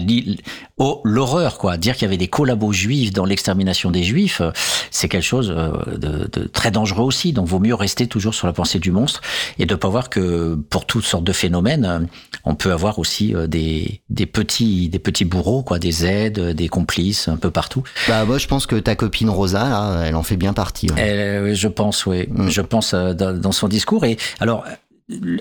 oh, 0.76 1.00
l'horreur 1.04 1.56
quoi. 1.56 1.78
Dire 1.78 1.94
qu'il 1.94 2.02
y 2.02 2.06
avait 2.06 2.18
des 2.18 2.28
collabos 2.28 2.72
juifs 2.72 3.12
dans 3.12 3.24
l'extermination 3.24 3.90
des 3.90 4.02
juifs, 4.02 4.42
euh, 4.42 4.50
c'est 4.90 5.08
quelque 5.08 5.24
chose 5.24 5.52
euh, 5.56 5.72
de, 5.96 6.28
de 6.30 6.46
très 6.46 6.70
dangereux 6.70 7.04
aussi. 7.04 7.32
Donc, 7.32 7.46
vaut 7.46 7.58
mieux 7.58 7.74
rester 7.74 8.06
toujours 8.06 8.34
sur 8.34 8.46
la 8.46 8.52
pensée 8.52 8.78
du 8.78 8.90
monstre 8.90 9.22
et 9.58 9.64
de 9.64 9.74
pas 9.74 9.88
voir 9.88 10.10
que 10.10 10.58
pour 10.68 10.84
toutes 10.84 11.04
sortes 11.04 11.24
de 11.24 11.32
phénomènes, 11.32 11.84
euh, 11.84 12.00
on 12.44 12.54
peut 12.54 12.72
avoir 12.72 12.98
aussi 12.98 13.34
des 13.48 14.02
des 14.10 14.26
petits 14.26 14.88
des 14.88 14.98
petits 14.98 15.24
bourreaux 15.24 15.62
quoi, 15.62 15.78
des 15.78 16.04
aides, 16.04 16.40
des 16.40 16.68
complices 16.68 17.28
un 17.28 17.36
peu 17.36 17.50
partout. 17.50 17.82
Bah 18.08 18.24
moi 18.24 18.38
je 18.38 18.46
pense 18.46 18.66
que 18.66 18.76
ta 18.76 18.94
copine 18.94 19.30
Rosa, 19.30 19.68
là, 19.68 20.02
elle 20.06 20.16
en 20.16 20.22
fait 20.22 20.36
bien 20.36 20.52
partie. 20.52 20.90
ouais. 20.90 21.54
Je 21.54 21.68
pense, 21.68 22.06
oui. 22.06 22.28
Je 22.48 22.60
pense 22.60 22.89
euh, 22.94 23.14
dans, 23.14 23.52
son 23.52 23.68
discours. 23.68 24.04
Et 24.04 24.16
alors. 24.40 24.64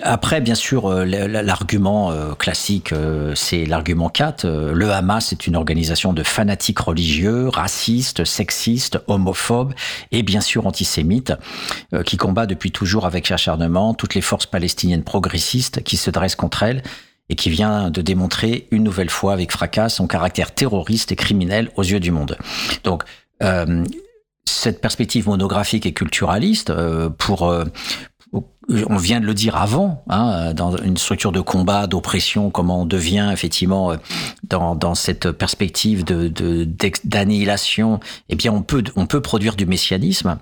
Après, 0.02 0.40
bien 0.40 0.54
sûr, 0.54 0.86
euh, 0.86 1.04
l'argument 1.04 2.10
euh, 2.10 2.34
classique, 2.34 2.92
c'est 3.34 3.64
l'argument 3.64 4.08
4. 4.08 4.44
Euh, 4.44 4.72
Le 4.72 4.90
Hamas 4.90 5.32
est 5.32 5.46
une 5.46 5.56
organisation 5.56 6.12
de 6.12 6.22
fanatiques 6.22 6.80
religieux, 6.80 7.48
racistes, 7.48 8.24
sexistes, 8.24 8.98
homophobes 9.06 9.72
et 10.10 10.22
bien 10.22 10.40
sûr 10.40 10.66
antisémites, 10.66 11.32
qui 12.04 12.16
combat 12.16 12.46
depuis 12.46 12.72
toujours 12.72 13.06
avec 13.06 13.30
acharnement 13.30 13.94
toutes 13.94 14.14
les 14.14 14.20
forces 14.20 14.46
palestiniennes 14.46 15.04
progressistes 15.04 15.82
qui 15.82 15.96
se 15.96 16.10
dressent 16.10 16.36
contre 16.36 16.62
elle 16.62 16.82
et 17.28 17.36
qui 17.36 17.50
vient 17.50 17.90
de 17.90 18.02
démontrer 18.02 18.66
une 18.70 18.82
nouvelle 18.82 19.10
fois 19.10 19.32
avec 19.32 19.52
fracas 19.52 19.88
son 19.88 20.06
caractère 20.06 20.52
terroriste 20.52 21.12
et 21.12 21.16
criminel 21.16 21.70
aux 21.76 21.82
yeux 21.82 22.00
du 22.00 22.10
monde. 22.10 22.36
Donc, 22.84 23.04
cette 24.50 24.80
perspective 24.80 25.26
monographique 25.28 25.86
et 25.86 25.92
culturaliste 25.92 26.70
euh, 26.70 27.08
pour 27.10 27.48
euh, 27.48 27.64
on 28.88 28.96
vient 28.98 29.18
de 29.20 29.26
le 29.26 29.34
dire 29.34 29.56
avant, 29.56 30.04
hein, 30.08 30.54
dans 30.54 30.76
une 30.76 30.96
structure 30.96 31.32
de 31.32 31.40
combat, 31.40 31.88
d'oppression, 31.88 32.50
comment 32.50 32.82
on 32.82 32.86
devient 32.86 33.30
effectivement 33.32 33.90
euh, 33.90 33.96
dans, 34.48 34.76
dans 34.76 34.94
cette 34.94 35.32
perspective 35.32 36.04
de 36.04 36.28
de- 36.28 36.68
d'annihilation, 37.04 37.98
eh 38.28 38.36
bien 38.36 38.52
on 38.52 38.62
peut 38.62 38.84
on 38.96 39.06
peut 39.06 39.20
produire 39.20 39.56
du 39.56 39.66
messianisme. 39.66 40.38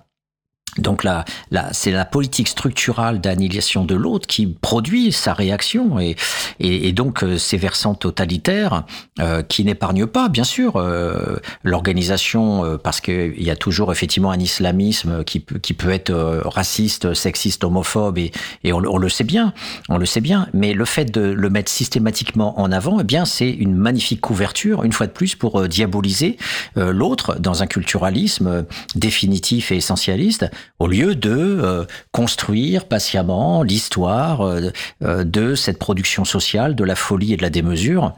Donc 0.76 1.02
là, 1.02 1.24
là 1.50 1.68
c'est 1.72 1.90
la 1.90 2.04
politique 2.04 2.46
structurale 2.46 3.20
d'annihilation 3.20 3.84
de 3.84 3.94
l'autre 3.94 4.26
qui 4.26 4.46
produit 4.46 5.12
sa 5.12 5.32
réaction 5.32 5.98
et, 5.98 6.14
et, 6.60 6.88
et 6.88 6.92
donc 6.92 7.24
euh, 7.24 7.38
ces 7.38 7.56
versants 7.56 7.94
totalitaires 7.94 8.84
euh, 9.18 9.42
qui 9.42 9.64
n'épargnent 9.64 10.06
pas, 10.06 10.28
bien 10.28 10.44
sûr, 10.44 10.76
euh, 10.76 11.38
l'organisation 11.64 12.64
euh, 12.64 12.76
parce 12.76 13.00
qu'il 13.00 13.42
y 13.42 13.50
a 13.50 13.56
toujours 13.56 13.90
effectivement 13.90 14.30
un 14.30 14.38
islamisme 14.38 15.24
qui 15.24 15.44
qui 15.62 15.74
peut 15.74 15.90
être 15.90 16.10
euh, 16.10 16.42
raciste, 16.44 17.14
sexiste, 17.14 17.64
homophobe 17.64 18.18
et, 18.18 18.30
et 18.62 18.72
on, 18.72 18.78
on 18.78 18.98
le 18.98 19.08
sait 19.08 19.24
bien, 19.24 19.54
on 19.88 19.98
le 19.98 20.06
sait 20.06 20.20
bien. 20.20 20.48
Mais 20.52 20.74
le 20.74 20.84
fait 20.84 21.06
de 21.06 21.22
le 21.22 21.50
mettre 21.50 21.72
systématiquement 21.72 22.60
en 22.60 22.70
avant, 22.70 23.00
eh 23.00 23.04
bien 23.04 23.24
c'est 23.24 23.50
une 23.50 23.74
magnifique 23.74 24.20
couverture, 24.20 24.84
une 24.84 24.92
fois 24.92 25.06
de 25.06 25.12
plus, 25.12 25.34
pour 25.34 25.60
euh, 25.60 25.66
diaboliser 25.68 26.36
l'autre 26.76 27.36
dans 27.40 27.62
un 27.62 27.66
culturalisme 27.66 28.64
définitif 28.94 29.72
et 29.72 29.76
essentialiste, 29.76 30.46
au 30.78 30.86
lieu 30.86 31.14
de 31.14 31.30
euh, 31.30 31.84
construire 32.12 32.86
patiemment 32.86 33.62
l'histoire 33.62 34.42
euh, 34.42 34.70
euh, 35.02 35.24
de 35.24 35.54
cette 35.54 35.78
production 35.78 36.24
sociale, 36.24 36.74
de 36.74 36.84
la 36.84 36.94
folie 36.94 37.34
et 37.34 37.36
de 37.36 37.42
la 37.42 37.50
démesure, 37.50 38.14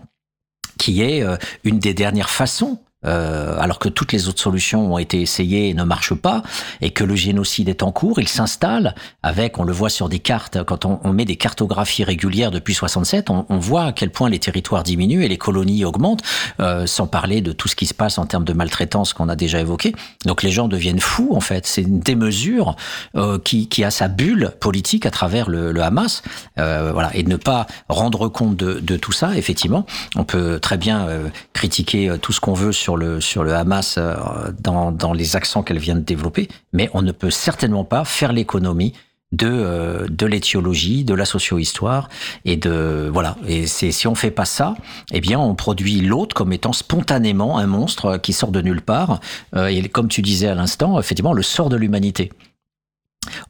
qui 0.79 1.03
est 1.03 1.23
une 1.63 1.79
des 1.79 1.93
dernières 1.93 2.31
façons. 2.31 2.79
Euh, 3.07 3.59
alors 3.59 3.79
que 3.79 3.89
toutes 3.89 4.13
les 4.13 4.29
autres 4.29 4.41
solutions 4.41 4.93
ont 4.93 4.99
été 4.99 5.23
essayées 5.23 5.71
et 5.71 5.75
ne 5.75 5.85
marchent 5.85 6.15
pas, 6.15 6.43
et 6.83 6.91
que 6.91 7.03
le 7.03 7.15
génocide 7.15 7.69
est 7.71 7.83
en 7.83 7.93
cours, 7.93 8.21
il 8.21 8.29
s'installe 8.29 8.95
avec, 9.23 9.59
on 9.59 9.65
le 9.65 9.73
voit 9.73 9.89
sur 9.89 10.11
des 10.11 10.19
cartes, 10.19 10.63
quand 10.65 10.85
on, 10.85 11.13
met 11.13 11.25
des 11.25 11.37
cartographies 11.37 12.05
régulières 12.05 12.51
depuis 12.51 12.75
67, 12.75 13.31
on, 13.31 13.47
on 13.49 13.59
voit 13.59 13.85
à 13.85 13.93
quel 13.93 14.11
point 14.11 14.29
les 14.29 14.39
territoires 14.39 14.83
diminuent 14.83 15.23
et 15.23 15.29
les 15.29 15.39
colonies 15.39 15.85
augmentent, 15.85 16.23
euh, 16.61 16.87
sans 16.87 17.07
parler 17.07 17.41
de 17.41 17.53
tout 17.53 17.69
ce 17.69 17.77
qui 17.77 17.87
se 17.87 17.95
passe 17.95 18.19
en 18.19 18.27
termes 18.27 18.45
de 18.45 18.53
maltraitance 18.53 19.15
qu'on 19.15 19.29
a 19.29 19.37
déjà 19.37 19.61
évoqué. 19.61 19.95
Donc 20.27 20.43
les 20.43 20.51
gens 20.51 20.69
deviennent 20.69 21.01
fous 21.01 21.31
en 21.33 21.41
fait. 21.41 21.67
C'est 21.67 21.83
une 21.83 22.01
démesure 22.01 22.77
euh, 23.17 23.39
qui, 23.39 23.69
a 23.83 23.91
sa 23.91 24.09
bulle 24.09 24.53
politique 24.61 25.07
à 25.07 25.11
travers 25.11 25.49
le, 25.49 25.81
Hamas, 25.81 26.23
voilà, 26.57 27.11
et 27.15 27.23
de 27.23 27.31
ne 27.31 27.37
pas 27.37 27.67
rendre 27.89 28.29
compte 28.29 28.57
de, 28.57 28.79
de 28.79 28.97
tout 28.99 29.13
ça. 29.13 29.35
Effectivement, 29.37 29.87
on 30.17 30.25
peut 30.25 30.61
très 30.61 30.77
bien 30.77 31.09
critiquer 31.55 32.15
tout 32.21 32.33
ce 32.33 32.41
qu'on 32.41 32.53
veut 32.53 32.73
sur 32.73 32.90
le 32.97 33.21
sur 33.21 33.45
le 33.45 33.55
Hamas 33.55 33.97
euh, 33.99 34.17
dans, 34.61 34.93
dans 34.93 35.13
les 35.13 35.37
accents 35.37 35.63
qu'elle 35.63 35.79
vient 35.79 35.95
de 35.95 36.01
développer, 36.01 36.49
mais 36.73 36.91
on 36.95 37.03
ne 37.03 37.13
peut 37.13 37.31
certainement 37.31 37.85
pas 37.85 38.05
faire 38.05 38.33
l'économie 38.33 38.95
de 39.33 39.49
euh, 39.49 40.07
de 40.09 40.27
l'étiologie, 40.27 41.05
de 41.05 41.15
la 41.15 41.25
socio-histoire 41.25 42.09
et 42.45 42.57
de 42.57 43.09
voilà. 43.13 43.37
Et 43.47 43.67
c'est 43.67 43.93
si 43.93 44.07
on 44.07 44.15
fait 44.15 44.31
pas 44.31 44.45
ça, 44.45 44.75
eh 45.13 45.21
bien 45.21 45.39
on 45.39 45.55
produit 45.55 46.01
l'autre 46.01 46.35
comme 46.35 46.53
étant 46.53 46.73
spontanément 46.73 47.59
un 47.59 47.67
monstre 47.67 48.19
qui 48.19 48.33
sort 48.33 48.51
de 48.51 48.61
nulle 48.61 48.83
part. 48.83 49.21
Euh, 49.55 49.67
et 49.67 49.89
comme 49.89 50.09
tu 50.09 50.23
disais 50.23 50.49
à 50.49 50.55
l'instant, 50.55 50.99
effectivement, 50.99 51.33
le 51.33 51.43
sort 51.43 51.69
de 51.69 51.77
l'humanité. 51.77 52.31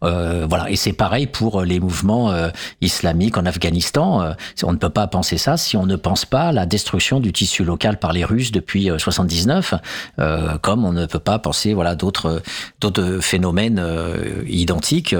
Euh, 0.02 0.46
voilà, 0.48 0.70
et 0.70 0.76
c'est 0.76 0.92
pareil 0.92 1.26
pour 1.26 1.62
les 1.62 1.78
mouvements 1.78 2.32
euh, 2.32 2.48
islamiques 2.80 3.36
en 3.36 3.46
Afghanistan. 3.46 4.22
Euh, 4.22 4.32
on 4.64 4.72
ne 4.72 4.78
peut 4.78 4.90
pas 4.90 5.06
penser 5.06 5.38
ça 5.38 5.56
si 5.56 5.76
on 5.76 5.86
ne 5.86 5.96
pense 5.96 6.24
pas 6.24 6.48
à 6.48 6.52
la 6.52 6.66
destruction 6.66 7.20
du 7.20 7.32
tissu 7.32 7.64
local 7.64 7.98
par 7.98 8.12
les 8.12 8.24
Russes 8.24 8.50
depuis 8.50 8.90
euh, 8.90 8.98
79, 8.98 9.74
euh, 10.18 10.58
comme 10.58 10.84
on 10.84 10.92
ne 10.92 11.06
peut 11.06 11.20
pas 11.20 11.38
penser 11.38 11.72
voilà 11.74 11.94
d'autres 11.94 12.42
d'autres 12.80 13.18
phénomènes 13.20 13.78
euh, 13.78 14.42
identiques. 14.48 15.14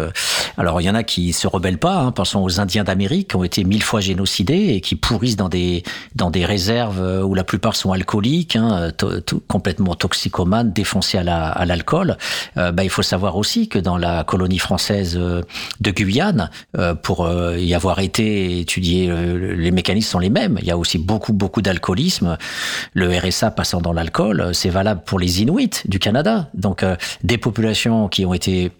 Alors 0.56 0.80
il 0.80 0.84
y 0.84 0.90
en 0.90 0.94
a 0.94 1.04
qui 1.04 1.32
se 1.32 1.46
rebellent 1.46 1.78
pas. 1.78 1.98
Hein, 1.98 2.12
pensons 2.12 2.42
aux 2.42 2.60
Indiens 2.60 2.84
d'Amérique 2.84 3.30
qui 3.30 3.36
ont 3.36 3.44
été 3.44 3.62
mille 3.64 3.82
fois 3.82 4.00
génocidés 4.00 4.74
et 4.74 4.80
qui 4.80 4.96
pourrissent 4.96 5.36
dans 5.36 5.48
des 5.48 5.84
dans 6.14 6.30
des 6.30 6.44
réserves 6.44 7.00
euh, 7.00 7.22
où 7.22 7.34
la 7.34 7.44
plupart 7.44 7.76
sont 7.76 7.92
alcooliques, 7.92 8.56
hein, 8.56 8.90
complètement 9.46 9.94
toxicomanes, 9.94 10.72
défoncés 10.72 11.18
à 11.18 11.22
la 11.22 11.64
l'alcool. 11.64 12.16
Euh, 12.56 12.72
bah, 12.72 12.82
il 12.82 12.90
faut 12.90 13.02
savoir 13.02 13.36
aussi 13.36 13.68
que 13.68 13.78
dans 13.78 13.96
la 13.96 14.24
colonie 14.24 14.39
française 14.58 15.16
euh, 15.20 15.42
de 15.80 15.90
Guyane, 15.90 16.50
euh, 16.76 16.94
pour 16.94 17.24
euh, 17.24 17.58
y 17.58 17.74
avoir 17.74 17.98
été 17.98 18.60
étudié, 18.60 19.10
les 19.10 19.70
mécanismes 19.70 20.10
sont 20.10 20.18
les 20.18 20.30
mêmes. 20.30 20.58
Il 20.60 20.66
y 20.66 20.70
a 20.70 20.78
aussi 20.78 20.98
beaucoup, 20.98 21.32
beaucoup 21.32 21.62
d'alcoolisme. 21.62 22.36
Le 22.94 23.16
RSA 23.16 23.50
passant 23.50 23.80
dans 23.80 23.92
l'alcool, 23.92 24.50
c'est 24.52 24.70
valable 24.70 25.02
pour 25.04 25.18
les 25.18 25.42
Inuits 25.42 25.82
du 25.86 25.98
Canada. 25.98 26.48
Donc, 26.54 26.84
des 27.22 27.38
populations 27.38 28.08
qui 28.08 28.24
ont 28.24 28.34
été 28.34 28.72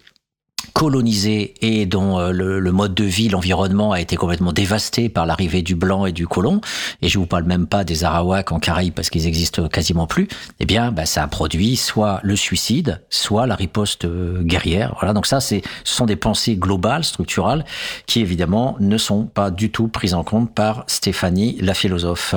colonisées 0.73 1.53
et 1.61 1.85
dont 1.85 2.19
euh, 2.19 2.31
le, 2.31 2.59
le 2.59 2.71
mode 2.71 2.93
de 2.93 3.03
vie, 3.03 3.29
l'environnement 3.29 3.91
a 3.91 4.01
été 4.01 4.15
complètement 4.15 4.53
dévasté 4.53 5.09
par 5.09 5.25
l'arrivée 5.25 5.61
du 5.61 5.75
blanc 5.75 6.05
et 6.05 6.11
du 6.11 6.27
colon, 6.27 6.61
et 7.01 7.09
je 7.09 7.19
vous 7.19 7.25
parle 7.25 7.43
même 7.43 7.67
pas 7.67 7.83
des 7.83 8.03
Arawaks 8.03 8.51
en 8.51 8.59
Caraïbes 8.59 8.93
parce 8.93 9.09
qu'ils 9.09 9.27
existent 9.27 9.67
quasiment 9.67 10.07
plus, 10.07 10.27
eh 10.59 10.65
bien, 10.65 10.91
bah, 10.91 11.05
ça 11.05 11.23
a 11.23 11.27
produit 11.27 11.75
soit 11.75 12.19
le 12.23 12.35
suicide, 12.35 13.01
soit 13.09 13.47
la 13.47 13.55
riposte 13.55 14.05
euh, 14.05 14.41
guerrière. 14.43 14.95
Voilà, 14.99 15.13
donc 15.13 15.25
ça, 15.25 15.39
ce 15.39 15.55
sont 15.83 16.05
des 16.05 16.15
pensées 16.15 16.55
globales, 16.55 17.03
structurales, 17.03 17.65
qui 18.05 18.19
évidemment 18.21 18.75
ne 18.79 18.97
sont 18.97 19.25
pas 19.25 19.51
du 19.51 19.71
tout 19.71 19.87
prises 19.87 20.13
en 20.13 20.23
compte 20.23 20.53
par 20.53 20.83
Stéphanie, 20.87 21.57
la 21.61 21.73
philosophe. 21.73 22.35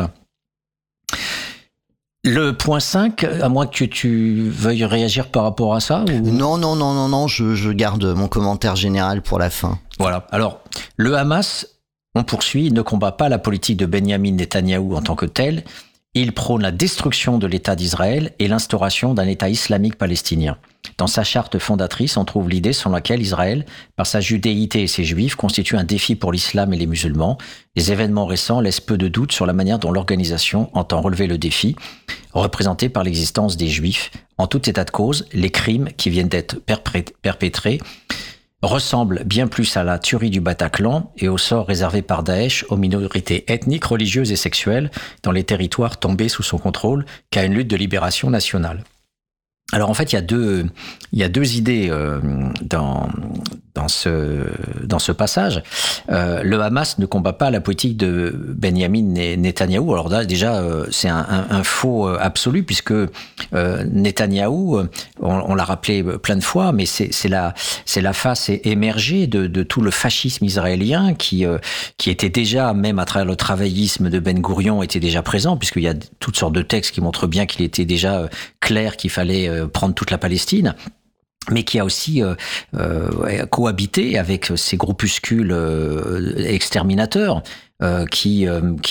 Le 2.24 2.52
point 2.52 2.80
5, 2.80 3.22
à 3.24 3.48
moins 3.51 3.66
que 3.66 3.84
tu 3.84 4.48
veuilles 4.48 4.86
réagir 4.86 5.28
par 5.28 5.42
rapport 5.42 5.74
à 5.74 5.80
ça 5.80 6.05
ou... 6.10 6.30
Non, 6.30 6.56
non, 6.56 6.74
non, 6.74 6.94
non, 6.94 7.09
non, 7.09 7.28
je, 7.28 7.55
je 7.55 7.70
garde 7.70 8.05
mon 8.16 8.28
commentaire 8.28 8.76
général 8.76 9.20
pour 9.20 9.38
la 9.38 9.51
fin. 9.51 9.78
Voilà. 9.98 10.26
Alors, 10.30 10.60
le 10.96 11.14
Hamas, 11.16 11.66
on 12.14 12.24
poursuit, 12.24 12.66
il 12.66 12.72
ne 12.72 12.80
combat 12.80 13.12
pas 13.12 13.28
la 13.28 13.38
politique 13.38 13.76
de 13.76 13.84
Benjamin 13.84 14.32
Netanyahou 14.32 14.96
en 14.96 15.02
tant 15.02 15.16
que 15.16 15.26
tel. 15.26 15.64
Il 16.16 16.32
prône 16.32 16.62
la 16.62 16.70
destruction 16.70 17.38
de 17.38 17.48
l'État 17.48 17.74
d'Israël 17.74 18.30
et 18.38 18.46
l'instauration 18.46 19.14
d'un 19.14 19.26
État 19.26 19.48
islamique 19.48 19.96
palestinien. 19.96 20.56
Dans 20.96 21.08
sa 21.08 21.24
charte 21.24 21.58
fondatrice, 21.58 22.16
on 22.16 22.24
trouve 22.24 22.48
l'idée 22.48 22.72
selon 22.72 22.94
laquelle 22.94 23.20
Israël, 23.20 23.66
par 23.96 24.06
sa 24.06 24.20
judéité 24.20 24.82
et 24.82 24.86
ses 24.86 25.02
juifs, 25.02 25.34
constitue 25.34 25.76
un 25.76 25.82
défi 25.82 26.14
pour 26.14 26.30
l'islam 26.30 26.72
et 26.72 26.76
les 26.76 26.86
musulmans. 26.86 27.36
Les 27.74 27.90
événements 27.90 28.26
récents 28.26 28.60
laissent 28.60 28.80
peu 28.80 28.96
de 28.96 29.08
doute 29.08 29.32
sur 29.32 29.44
la 29.44 29.52
manière 29.52 29.80
dont 29.80 29.90
l'organisation 29.90 30.70
entend 30.72 31.00
relever 31.00 31.26
le 31.26 31.36
défi, 31.36 31.74
représenté 32.32 32.88
par 32.88 33.02
l'existence 33.02 33.56
des 33.56 33.68
juifs. 33.68 34.12
En 34.38 34.46
tout 34.46 34.70
état 34.70 34.84
de 34.84 34.90
cause, 34.92 35.26
les 35.32 35.50
crimes 35.50 35.88
qui 35.96 36.10
viennent 36.10 36.28
d'être 36.28 36.60
perpétrés 37.22 37.80
ressemble 38.64 39.22
bien 39.24 39.46
plus 39.46 39.76
à 39.76 39.84
la 39.84 39.98
tuerie 39.98 40.30
du 40.30 40.40
Bataclan 40.40 41.12
et 41.18 41.28
au 41.28 41.38
sort 41.38 41.66
réservé 41.66 42.02
par 42.02 42.22
Daesh 42.22 42.64
aux 42.68 42.76
minorités 42.76 43.44
ethniques, 43.52 43.84
religieuses 43.84 44.32
et 44.32 44.36
sexuelles 44.36 44.90
dans 45.22 45.32
les 45.32 45.44
territoires 45.44 45.98
tombés 45.98 46.28
sous 46.28 46.42
son 46.42 46.58
contrôle 46.58 47.04
qu'à 47.30 47.44
une 47.44 47.54
lutte 47.54 47.68
de 47.68 47.76
libération 47.76 48.30
nationale. 48.30 48.84
Alors 49.74 49.90
en 49.90 49.94
fait, 49.94 50.12
il 50.12 50.14
y 50.14 50.18
a 51.24 51.28
deux, 51.28 51.56
idées 51.56 51.88
euh, 51.90 52.20
dans, 52.62 53.09
ce, 53.88 55.10
passage. 55.10 55.64
Euh, 56.09 56.44
le 56.44 56.60
Hamas 56.62 56.98
ne 56.98 57.06
combat 57.06 57.32
pas 57.32 57.51
la 57.51 57.60
politique 57.60 57.96
de 57.96 58.32
Benjamin 58.56 59.02
Netanyahou. 59.36 59.92
Alors 59.92 60.09
là, 60.09 60.24
déjà, 60.24 60.59
euh, 60.59 60.86
c'est 60.92 61.09
un, 61.09 61.64
faux 61.64 62.06
absolu, 62.06 62.62
puisque 62.62 62.94
Netanyahou, 63.52 64.78
on, 65.20 65.55
l'a 65.56 65.64
rappelé 65.64 66.05
plein 66.05 66.36
de 66.36 66.44
fois, 66.44 66.70
mais 66.70 66.86
c'est 66.86 67.28
la, 67.28 67.52
face 68.12 68.52
émergée 68.62 69.26
de, 69.26 69.62
tout 69.64 69.80
le 69.80 69.90
fascisme 69.90 70.44
israélien 70.44 71.14
qui, 71.14 71.44
qui 71.98 72.10
était 72.10 72.28
déjà, 72.28 72.74
même 72.74 73.01
à 73.01 73.06
travers 73.06 73.26
le 73.26 73.34
travaillisme 73.34 74.09
de 74.09 74.20
Ben 74.20 74.38
Gourion, 74.38 74.84
était 74.84 75.01
déjà 75.01 75.22
présent, 75.22 75.56
puisqu'il 75.56 75.82
y 75.82 75.88
a 75.88 75.94
toutes 76.20 76.36
sortes 76.36 76.55
de 76.55 76.62
textes 76.62 76.92
qui 76.92 77.01
montrent 77.01 77.26
bien 77.26 77.46
qu'il 77.46 77.64
était 77.64 77.84
déjà 77.84 78.28
clair 78.60 78.96
qu'il 78.96 79.10
fallait 79.10 79.51
prendre 79.66 79.94
toute 79.94 80.10
la 80.10 80.18
Palestine 80.18 80.74
mais 81.50 81.64
qui 81.64 81.78
a 81.78 81.84
aussi 81.84 82.22
euh, 82.22 82.34
euh, 82.76 83.46
cohabité 83.46 84.18
avec 84.18 84.52
ces 84.56 84.76
groupuscules 84.76 85.52
euh, 85.52 86.34
exterminateurs. 86.38 87.42
Qui, 88.10 88.46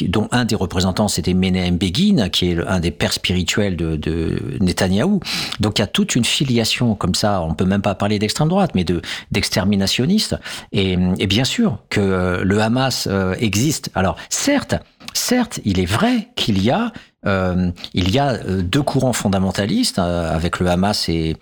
dont 0.07 0.27
un 0.31 0.45
des 0.45 0.53
représentants 0.53 1.07
c'était 1.07 1.33
Menahem 1.33 1.77
Begin, 1.77 2.29
qui 2.29 2.51
est 2.51 2.67
un 2.67 2.79
des 2.79 2.91
pères 2.91 3.13
spirituels 3.13 3.75
de, 3.75 4.39
Netanyahou. 4.59 5.19
Donc 5.59 5.79
il 5.79 5.81
y 5.81 5.83
a 5.83 5.87
toute 5.87 6.15
une 6.15 6.25
filiation 6.25 6.93
comme 6.93 7.15
ça. 7.15 7.41
On 7.41 7.55
peut 7.55 7.65
même 7.65 7.81
pas 7.81 7.95
parler 7.95 8.19
d'extrême 8.19 8.49
droite, 8.49 8.71
mais 8.75 8.83
de 8.83 9.01
d'exterminationnistes. 9.31 10.35
Et, 10.73 10.95
et, 11.17 11.25
bien 11.25 11.43
sûr 11.43 11.79
que 11.89 12.43
le 12.43 12.61
Hamas 12.61 13.07
existe. 13.39 13.89
Alors 13.95 14.15
certes, 14.29 14.75
certes, 15.15 15.59
il 15.65 15.79
est 15.79 15.89
vrai 15.89 16.27
qu'il 16.35 16.61
y 16.61 16.69
a 16.69 16.91
euh, 17.25 17.71
il 17.93 18.11
y 18.11 18.19
a 18.19 18.37
deux 18.37 18.81
courants 18.81 19.13
fondamentalistes 19.13 19.99
avec 19.99 20.59
le 20.59 20.67
Hamas 20.67 21.09
et, 21.09 21.35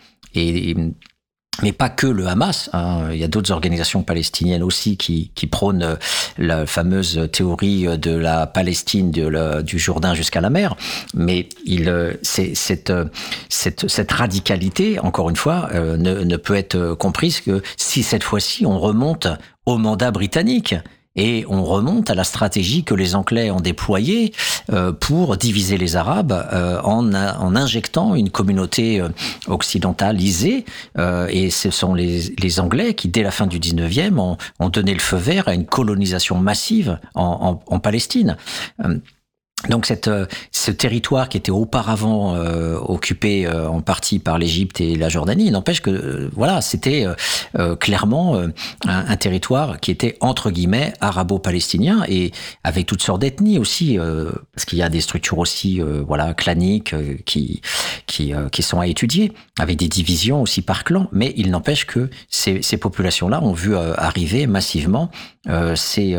mais 1.62 1.72
pas 1.72 1.90
que 1.90 2.08
le 2.08 2.28
Hamas. 2.28 2.70
Hein. 2.74 3.10
Il 3.12 3.18
y 3.18 3.24
a 3.24 3.28
d'autres 3.28 3.52
organisations 3.52 4.04
palestiniennes 4.04 4.64
aussi 4.64 4.98
qui, 4.98 5.32
prônent 5.48 5.84
euh, 5.84 5.96
la 6.38 6.66
fameuse 6.66 7.28
théorie 7.32 7.86
de 7.98 8.12
la 8.12 8.48
Palestine 8.48 9.12
du 9.12 9.80
Jourdain 9.80 10.14
jusqu'à 10.14 10.42
la 10.42 10.50
mer. 10.50 10.76
Mais 11.14 11.50
euh, 11.70 12.14
cette, 12.22 12.90
euh, 12.90 13.06
radicalité, 14.10 15.00
encore 15.00 15.30
une 15.30 15.36
fois, 15.36 15.70
ne 15.74 16.38
peut 16.38 16.56
être 16.56 16.94
comprise 16.94 17.42
que 17.42 17.62
si 17.78 18.04
cette 18.04 18.24
fois-ci 18.24 18.66
on 18.66 18.80
remonte 18.80 19.28
au 19.66 19.78
mandat 19.78 20.12
britannique. 20.12 20.76
Et 21.16 21.46
on 21.50 21.64
remonte 21.66 22.10
à 22.10 22.16
la 22.16 22.24
stratégie 22.24 22.84
que 22.84 22.94
les 22.94 23.16
Anglais 23.16 23.52
ont 23.52 23.60
déployée 23.60 24.34
euh, 24.72 24.94
pour 24.94 25.36
diviser 25.36 25.78
les 25.78 25.98
Arabes 25.98 26.32
euh, 26.32 26.80
en, 26.84 27.14
en, 27.14 27.56
injectant 27.56 28.16
une 28.16 28.30
communauté 28.30 29.02
euh, 29.02 29.10
occidentalisée. 29.48 30.66
Et 31.30 31.50
ce 31.50 31.70
sont 31.70 31.94
les, 31.94 32.60
Anglais 32.60 32.94
qui, 32.94 33.08
dès 33.08 33.24
la 33.24 33.32
fin 33.32 33.48
du 33.48 33.60
19e, 33.60 34.38
ont, 34.60 34.70
donné 34.70 34.94
le 34.94 35.00
feu 35.00 35.18
vert 35.18 35.48
à 35.48 35.54
une 35.54 35.66
colonisation 35.66 36.38
massive 36.38 37.00
en 37.16 37.80
Palestine. 37.80 38.38
Donc 39.70 39.86
cette, 39.86 40.08
euh, 40.08 40.26
ce 40.52 40.72
territoire 40.72 41.30
qui 41.30 41.38
était 41.38 41.52
auparavant 41.52 42.36
euh, 42.36 42.78
occupé 42.78 43.46
euh, 43.46 43.68
en 43.70 43.82
partie 43.82 44.18
par 44.18 44.40
l'Égypte 44.40 44.82
et 44.82 44.96
la 44.96 45.08
Jordanie, 45.08 45.52
n'empêche 45.52 45.82
que 45.82 45.92
euh, 45.92 46.30
voilà, 46.34 46.62
c'était 46.62 47.06
euh, 47.58 47.76
clairement 47.76 48.38
un, 48.38 48.52
un, 48.88 49.18
territoire 49.18 49.80
qui 49.80 49.92
était 49.92 50.18
entre 50.20 50.50
guillemets 50.50 50.94
arabo-palestinien 51.00 52.04
et 52.08 52.32
avec 52.64 52.88
toutes 52.88 53.04
sortes 53.04 53.22
d'ethnies 53.22 53.60
aussi, 53.60 53.98
parce 54.54 54.66
qu'il 54.66 54.80
y 54.80 54.82
a 54.82 54.90
des 54.90 55.02
structures 55.02 55.38
aussi 55.38 55.80
voilà 56.08 56.34
claniques 56.34 56.96
qui 57.26 57.62
qui, 58.08 58.34
qui 58.52 58.64
sont 58.64 58.80
à 58.80 58.88
étudier, 58.88 59.32
avec 59.60 59.78
des 59.78 59.88
divisions 59.88 60.42
aussi 60.42 60.62
par 60.62 60.84
clan. 60.84 61.08
Mais 61.12 61.34
il 61.38 61.52
n'empêche 61.52 61.86
que 61.86 62.10
ces, 62.30 62.62
ces 62.62 62.78
populations-là 62.78 63.44
ont 63.44 63.54
vu 63.54 63.76
arriver 63.76 64.48
massivement 64.48 65.12
ces, 65.76 66.18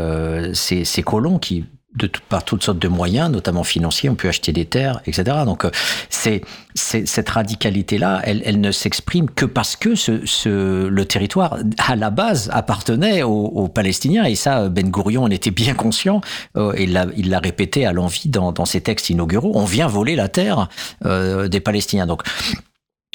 ces, 0.54 0.84
ces 0.84 1.02
colons 1.02 1.38
qui 1.38 1.64
de 1.94 2.10
par 2.28 2.44
toutes 2.44 2.62
sortes 2.62 2.78
de 2.78 2.88
moyens, 2.88 3.30
notamment 3.30 3.64
financiers, 3.64 4.08
on 4.08 4.14
peut 4.14 4.28
acheter 4.28 4.52
des 4.52 4.64
terres, 4.64 5.00
etc. 5.06 5.38
Donc 5.44 5.64
euh, 5.64 5.70
c'est 6.08 6.42
cette 6.74 7.28
radicalité-là, 7.28 8.22
elle, 8.24 8.40
elle, 8.46 8.60
ne 8.60 8.72
s'exprime 8.72 9.28
que 9.28 9.44
parce 9.44 9.76
que 9.76 9.94
ce, 9.94 10.24
ce, 10.24 10.86
le 10.86 11.04
territoire, 11.04 11.58
à 11.76 11.96
la 11.96 12.08
base, 12.08 12.48
appartenait 12.52 13.22
aux, 13.22 13.30
aux, 13.30 13.68
Palestiniens. 13.68 14.24
Et 14.24 14.34
ça, 14.34 14.70
Ben 14.70 14.88
Gourion 14.88 15.24
en 15.24 15.30
était 15.30 15.50
bien 15.50 15.74
conscient. 15.74 16.22
Euh, 16.56 16.72
il 16.78 16.92
l'a 16.92 17.38
répété 17.38 17.84
à 17.84 17.92
l'envie 17.92 18.28
dans, 18.30 18.52
dans, 18.52 18.64
ses 18.64 18.80
textes 18.80 19.10
inauguraux. 19.10 19.52
On 19.54 19.66
vient 19.66 19.86
voler 19.86 20.16
la 20.16 20.28
terre 20.28 20.68
euh, 21.04 21.48
des 21.48 21.60
Palestiniens. 21.60 22.06
Donc 22.06 22.22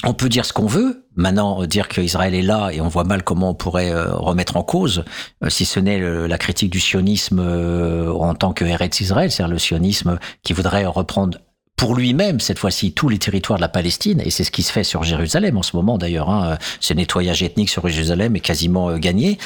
on 0.04 0.14
peut 0.14 0.30
dire 0.30 0.46
ce 0.46 0.54
qu'on 0.54 0.68
veut. 0.68 1.04
Maintenant, 1.16 1.66
dire 1.66 1.88
qu'Israël 1.88 2.36
est 2.36 2.44
là 2.44 2.70
et 2.70 2.82
on 2.82 2.88
voit 2.88 3.04
mal 3.04 3.24
comment 3.24 3.50
on 3.50 3.54
pourrait 3.56 3.92
euh, 3.92 4.14
remettre 4.14 4.56
en 4.56 4.64
cause, 4.64 5.04
euh, 5.44 5.50
si 5.50 5.66
ce 5.66 5.80
n'est 5.80 6.00
la 6.00 6.38
critique 6.38 6.70
du 6.70 6.80
sionisme 6.80 7.40
euh, 7.40 8.12
en 8.12 8.36
tant 8.36 8.54
que 8.54 8.64
Eretz 8.66 9.02
Israël, 9.02 9.32
c'est-à-dire 9.32 9.54
le 9.54 9.60
sionisme 9.60 10.20
qui 10.44 10.54
voudrait 10.54 10.86
reprendre 10.86 11.40
pour 11.78 11.94
lui-même, 11.96 12.40
cette 12.40 12.58
fois-ci, 12.58 12.92
tous 12.92 13.08
les 13.08 13.20
territoires 13.20 13.60
de 13.60 13.62
la 13.62 13.70
Palestine, 13.70 14.20
et 14.26 14.32
c'est 14.32 14.44
ce 14.44 14.50
qui 14.50 14.64
se 14.64 14.72
fait 14.72 14.84
sur 14.84 15.04
Jérusalem 15.04 15.58
en 15.58 15.62
ce 15.62 15.76
moment 15.76 16.00
d'ailleurs. 16.00 16.30
Hein, 16.32 16.58
ce 16.80 16.94
nettoyage 16.96 17.44
ethnique 17.44 17.70
sur 17.70 17.88
Jérusalem 17.88 18.36
est 18.36 18.42
quasiment 18.42 18.90
euh, 18.90 18.98
gagné. 18.98 19.38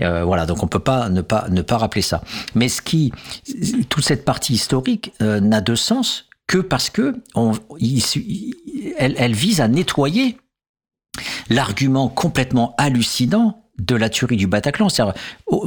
Euh, 0.00 0.22
voilà, 0.22 0.44
donc 0.44 0.62
on 0.62 0.66
peut 0.66 0.78
pas 0.78 1.08
ne 1.08 1.22
pas 1.22 1.46
ne 1.48 1.62
pas 1.62 1.78
rappeler 1.78 2.02
ça. 2.02 2.22
Mais 2.54 2.68
ce 2.68 2.82
qui, 2.82 3.10
toute 3.88 4.04
cette 4.04 4.26
partie 4.26 4.52
historique 4.52 5.14
euh, 5.22 5.40
n'a 5.40 5.62
de 5.62 5.74
sens 5.74 6.26
que 6.48 6.58
parce 6.58 6.90
que 6.90 7.14
on, 7.36 7.52
il, 7.78 8.02
elle, 8.98 9.14
elle 9.16 9.34
vise 9.34 9.60
à 9.60 9.68
nettoyer 9.68 10.36
l'argument 11.48 12.08
complètement 12.08 12.74
hallucinant 12.78 13.62
de 13.78 13.94
la 13.94 14.08
tuerie 14.08 14.36
du 14.36 14.48
Bataclan. 14.48 14.88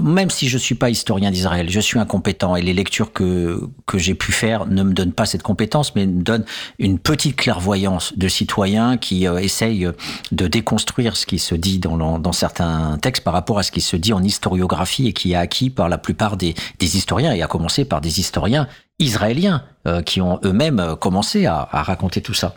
Même 0.02 0.30
si 0.30 0.49
je 0.49 0.58
suis 0.58 0.76
pas 0.76 0.90
historien 0.90 1.32
d'Israël, 1.32 1.70
je 1.70 1.80
suis 1.80 1.98
incompétent 1.98 2.58
et 2.58 2.62
les 2.62 2.74
lectures 2.74 3.14
que, 3.14 3.70
que 3.86 3.98
j'ai 3.98 4.16
pu 4.16 4.34
faire 4.34 4.66
ne 4.66 4.84
me 4.84 4.94
donnent 4.94 5.14
pas 5.14 5.26
cette 5.26 5.44
compétence, 5.44 5.95
mais 5.95 6.06
me 6.06 6.22
donnent 6.22 6.45
une 6.78 6.99
petite 6.99 7.38
clairvoyance 7.38 8.18
de 8.18 8.28
citoyen 8.28 8.98
qui 8.98 9.28
euh, 9.28 9.38
essaye 9.38 9.88
de 10.32 10.48
déconstruire 10.48 11.16
ce 11.16 11.26
qui 11.26 11.40
se 11.40 11.56
dit 11.56 11.80
dans, 11.80 12.20
dans 12.20 12.34
certains 12.34 12.98
textes 13.02 13.24
par 13.24 13.34
rapport 13.34 13.60
à 13.60 13.64
ce 13.64 13.72
qui 13.72 13.82
se 13.82 13.95
dit 13.95 14.12
en 14.12 14.22
historiographie 14.22 15.08
et 15.08 15.14
qui 15.14 15.32
est 15.32 15.36
acquis 15.36 15.70
par 15.70 15.88
la 15.88 15.98
plupart 15.98 16.36
des, 16.36 16.53
des 16.80 16.98
historiens, 16.98 17.34
et 17.34 17.41
à 17.41 17.48
commencer 17.48 17.86
par 17.86 18.02
des 18.02 18.20
historiens 18.20 18.68
israéliens 19.02 19.64
euh, 19.88 20.02
qui 20.02 20.22
ont 20.22 20.40
eux-mêmes 20.44 20.95
commencé 20.99 21.45
à, 21.45 21.68
raconter 21.72 22.22
tout 22.22 22.34
ça. 22.34 22.53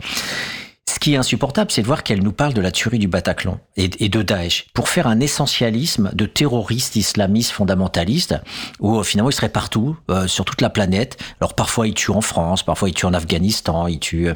Ce 0.87 0.99
qui 0.99 1.13
est 1.13 1.17
insupportable, 1.17 1.71
c'est 1.71 1.81
de 1.81 1.87
voir 1.87 2.03
qu'elle 2.03 2.23
nous 2.23 2.31
parle 2.31 2.53
de 2.53 2.61
la 2.61 2.71
tuerie 2.71 2.99
du 2.99 3.07
Bataclan 3.07 3.59
et, 3.75 3.87
de 3.87 4.21
Daesh 4.21 4.67
pour 4.73 4.87
faire 4.87 5.07
un 5.07 5.19
essentialisme 5.19 6.11
de 6.13 6.25
terroristes 6.25 6.95
islamistes 6.95 7.51
fondamentalistes 7.51 8.35
où 8.79 8.99
euh, 8.99 9.03
finalement 9.03 9.29
ils 9.29 9.35
seraient 9.35 9.49
partout, 9.49 9.97
euh, 10.09 10.27
sur 10.27 10.45
toute 10.45 10.61
la 10.61 10.69
planète. 10.69 11.17
Alors 11.41 11.53
parfois 11.53 11.87
ils 11.87 11.93
tuent 11.93 12.11
en 12.11 12.21
France, 12.21 12.63
parfois 12.63 12.89
ils 12.89 12.93
tuent 12.93 13.07
en 13.07 13.13
Afghanistan, 13.13 13.87
ils 13.87 13.99
tuent... 13.99 14.29
Euh, 14.29 14.35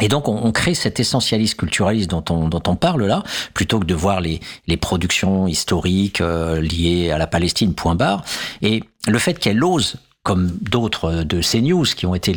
et 0.00 0.08
donc, 0.08 0.26
on, 0.26 0.52
crée 0.52 0.74
cet 0.74 1.00
essentialisme 1.00 1.56
culturaliste 1.56 2.10
dont 2.10 2.24
on, 2.30 2.48
dont 2.48 2.62
on 2.66 2.76
parle 2.76 3.04
là, 3.04 3.22
plutôt 3.52 3.78
que 3.78 3.84
de 3.84 3.94
voir 3.94 4.20
les, 4.22 4.40
productions 4.80 5.46
historiques 5.46 6.22
euh, 6.22 6.60
liées 6.62 7.10
à 7.10 7.18
la 7.18 7.26
Palestine, 7.26 7.74
point 7.74 7.94
barre. 7.94 8.24
Et 8.62 8.82
le 9.06 9.18
fait 9.18 9.38
qu'elle 9.38 9.62
ose, 9.62 9.96
comme 10.22 10.50
d'autres 10.60 11.24
de 11.24 11.40
ces 11.40 11.60
news 11.60 11.84
qui 11.84 12.06
ont 12.06 12.14
été 12.14 12.32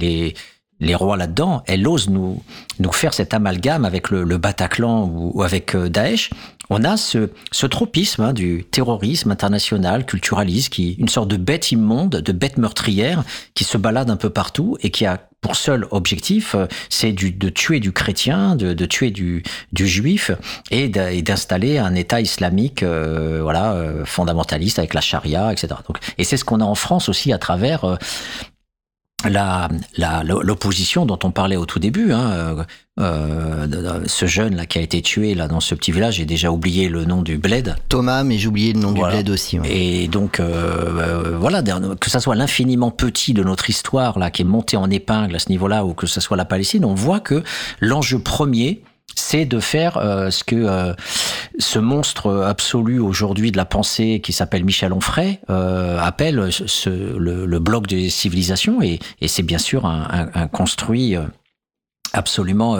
les, 0.79 0.95
rois 0.95 1.17
là-dedans, 1.17 1.63
elle 1.67 1.87
ose 1.87 2.09
nous, 2.09 2.41
faire 2.91 3.13
cet 3.13 3.33
amalgame 3.33 3.85
avec 3.85 4.09
le, 4.09 4.37
Bataclan 4.37 5.07
ou, 5.07 5.31
ou 5.33 5.43
avec 5.43 5.75
euh, 5.75 5.89
Daesh. 5.89 6.29
On 6.69 6.83
a 6.83 6.97
ce, 6.97 7.29
ce 7.51 7.65
tropisme 7.65 8.23
hein, 8.23 8.33
du 8.33 8.63
terrorisme 8.63 9.31
international, 9.31 10.05
culturaliste, 10.05 10.69
qui 10.69 10.93
une 10.93 11.07
sorte 11.07 11.29
de 11.29 11.37
bête 11.37 11.71
immonde, 11.71 12.09
de 12.09 12.31
bête 12.31 12.57
meurtrière, 12.57 13.23
qui 13.53 13.63
se 13.63 13.77
balade 13.77 14.09
un 14.09 14.17
peu 14.17 14.29
partout 14.29 14.77
et 14.81 14.89
qui 14.89 15.05
a 15.05 15.19
pour 15.41 15.55
seul 15.55 15.85
objectif, 15.91 16.55
euh, 16.55 16.65
c'est 16.89 17.11
de 17.11 17.49
tuer 17.49 17.79
du 17.79 17.91
chrétien, 17.91 18.55
de, 18.55 18.73
de 18.73 18.85
tuer 18.85 19.11
du, 19.11 19.43
du 19.73 19.87
juif 19.87 20.31
et 20.71 20.89
d'installer 20.89 21.77
un 21.77 21.93
État 21.93 22.19
islamique, 22.19 22.81
euh, 22.81 23.41
voilà, 23.43 23.73
euh, 23.73 24.05
fondamentaliste 24.05 24.79
avec 24.79 24.95
la 24.95 25.01
charia, 25.01 25.51
etc. 25.51 25.75
Donc, 25.87 25.99
et 26.17 26.23
c'est 26.23 26.37
ce 26.37 26.45
qu'on 26.45 26.61
a 26.61 26.63
en 26.63 26.73
France 26.73 27.09
aussi 27.09 27.31
à 27.31 27.37
travers 27.37 27.85
euh, 27.85 27.95
la, 29.29 29.69
la, 29.97 30.23
l'opposition 30.23 31.05
dont 31.05 31.19
on 31.23 31.31
parlait 31.31 31.55
au 31.55 31.65
tout 31.65 31.79
début, 31.79 32.11
hein, 32.11 32.65
euh, 32.97 34.03
ce 34.05 34.25
jeune 34.25 34.55
là 34.55 34.65
qui 34.65 34.79
a 34.79 34.81
été 34.81 35.01
tué 35.01 35.35
là 35.35 35.49
dans 35.49 35.59
ce 35.59 35.75
petit 35.75 35.91
village, 35.91 36.15
j'ai 36.15 36.25
déjà 36.25 36.49
oublié 36.49 36.87
le 36.87 37.03
nom 37.03 37.21
du 37.23 37.37
bled. 37.37 37.75
Thomas, 37.89 38.23
mais 38.23 38.37
j'ai 38.37 38.47
oublié 38.47 38.71
le 38.71 38.79
nom 38.79 38.93
voilà. 38.93 39.17
du 39.17 39.23
bled 39.23 39.33
aussi. 39.33 39.59
Ouais. 39.59 39.69
Et 39.69 40.07
donc 40.07 40.39
euh, 40.39 40.45
euh, 40.99 41.37
voilà, 41.37 41.61
que 41.99 42.09
ça 42.09 42.21
soit 42.21 42.35
l'infiniment 42.35 42.91
petit 42.91 43.33
de 43.33 43.43
notre 43.43 43.69
histoire 43.69 44.17
là 44.17 44.31
qui 44.31 44.43
est 44.43 44.45
monté 44.45 44.77
en 44.77 44.89
épingle 44.89 45.35
à 45.35 45.39
ce 45.39 45.49
niveau-là, 45.49 45.83
ou 45.83 45.93
que 45.93 46.07
ce 46.07 46.21
soit 46.21 46.37
la 46.37 46.45
Palestine, 46.45 46.85
on 46.85 46.95
voit 46.95 47.19
que 47.19 47.43
l'enjeu 47.81 48.19
premier 48.19 48.81
c'est 49.15 49.45
de 49.45 49.59
faire 49.59 49.97
euh, 49.97 50.29
ce 50.29 50.43
que 50.43 50.55
euh, 50.55 50.93
ce 51.57 51.79
monstre 51.79 52.43
absolu 52.45 52.99
aujourd'hui 52.99 53.51
de 53.51 53.57
la 53.57 53.65
pensée 53.65 54.21
qui 54.21 54.33
s'appelle 54.33 54.63
Michel 54.65 54.93
Onfray 54.93 55.39
euh, 55.49 55.97
appelle 55.99 56.35
le, 56.35 57.59
bloc 57.59 57.87
des 57.87 58.09
civilisations 58.09 58.81
et, 58.81 58.99
c'est 59.27 59.43
bien 59.43 59.57
sûr 59.57 59.85
un, 59.85 60.47
construit 60.47 61.15
absolument 62.13 62.79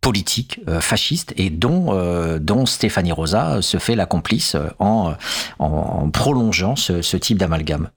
politique, 0.00 0.60
fasciste, 0.80 1.32
et 1.36 1.50
dont, 1.50 2.66
Stéphanie 2.66 3.12
Rosa 3.12 3.62
se 3.62 3.78
fait 3.78 3.96
la 3.96 4.06
complice 4.06 4.56
en, 4.78 5.14
en 5.58 6.10
prolongeant 6.10 6.76
ce, 6.76 7.00
ce 7.00 7.16
type 7.16 7.38
d'amalgame. 7.38 7.88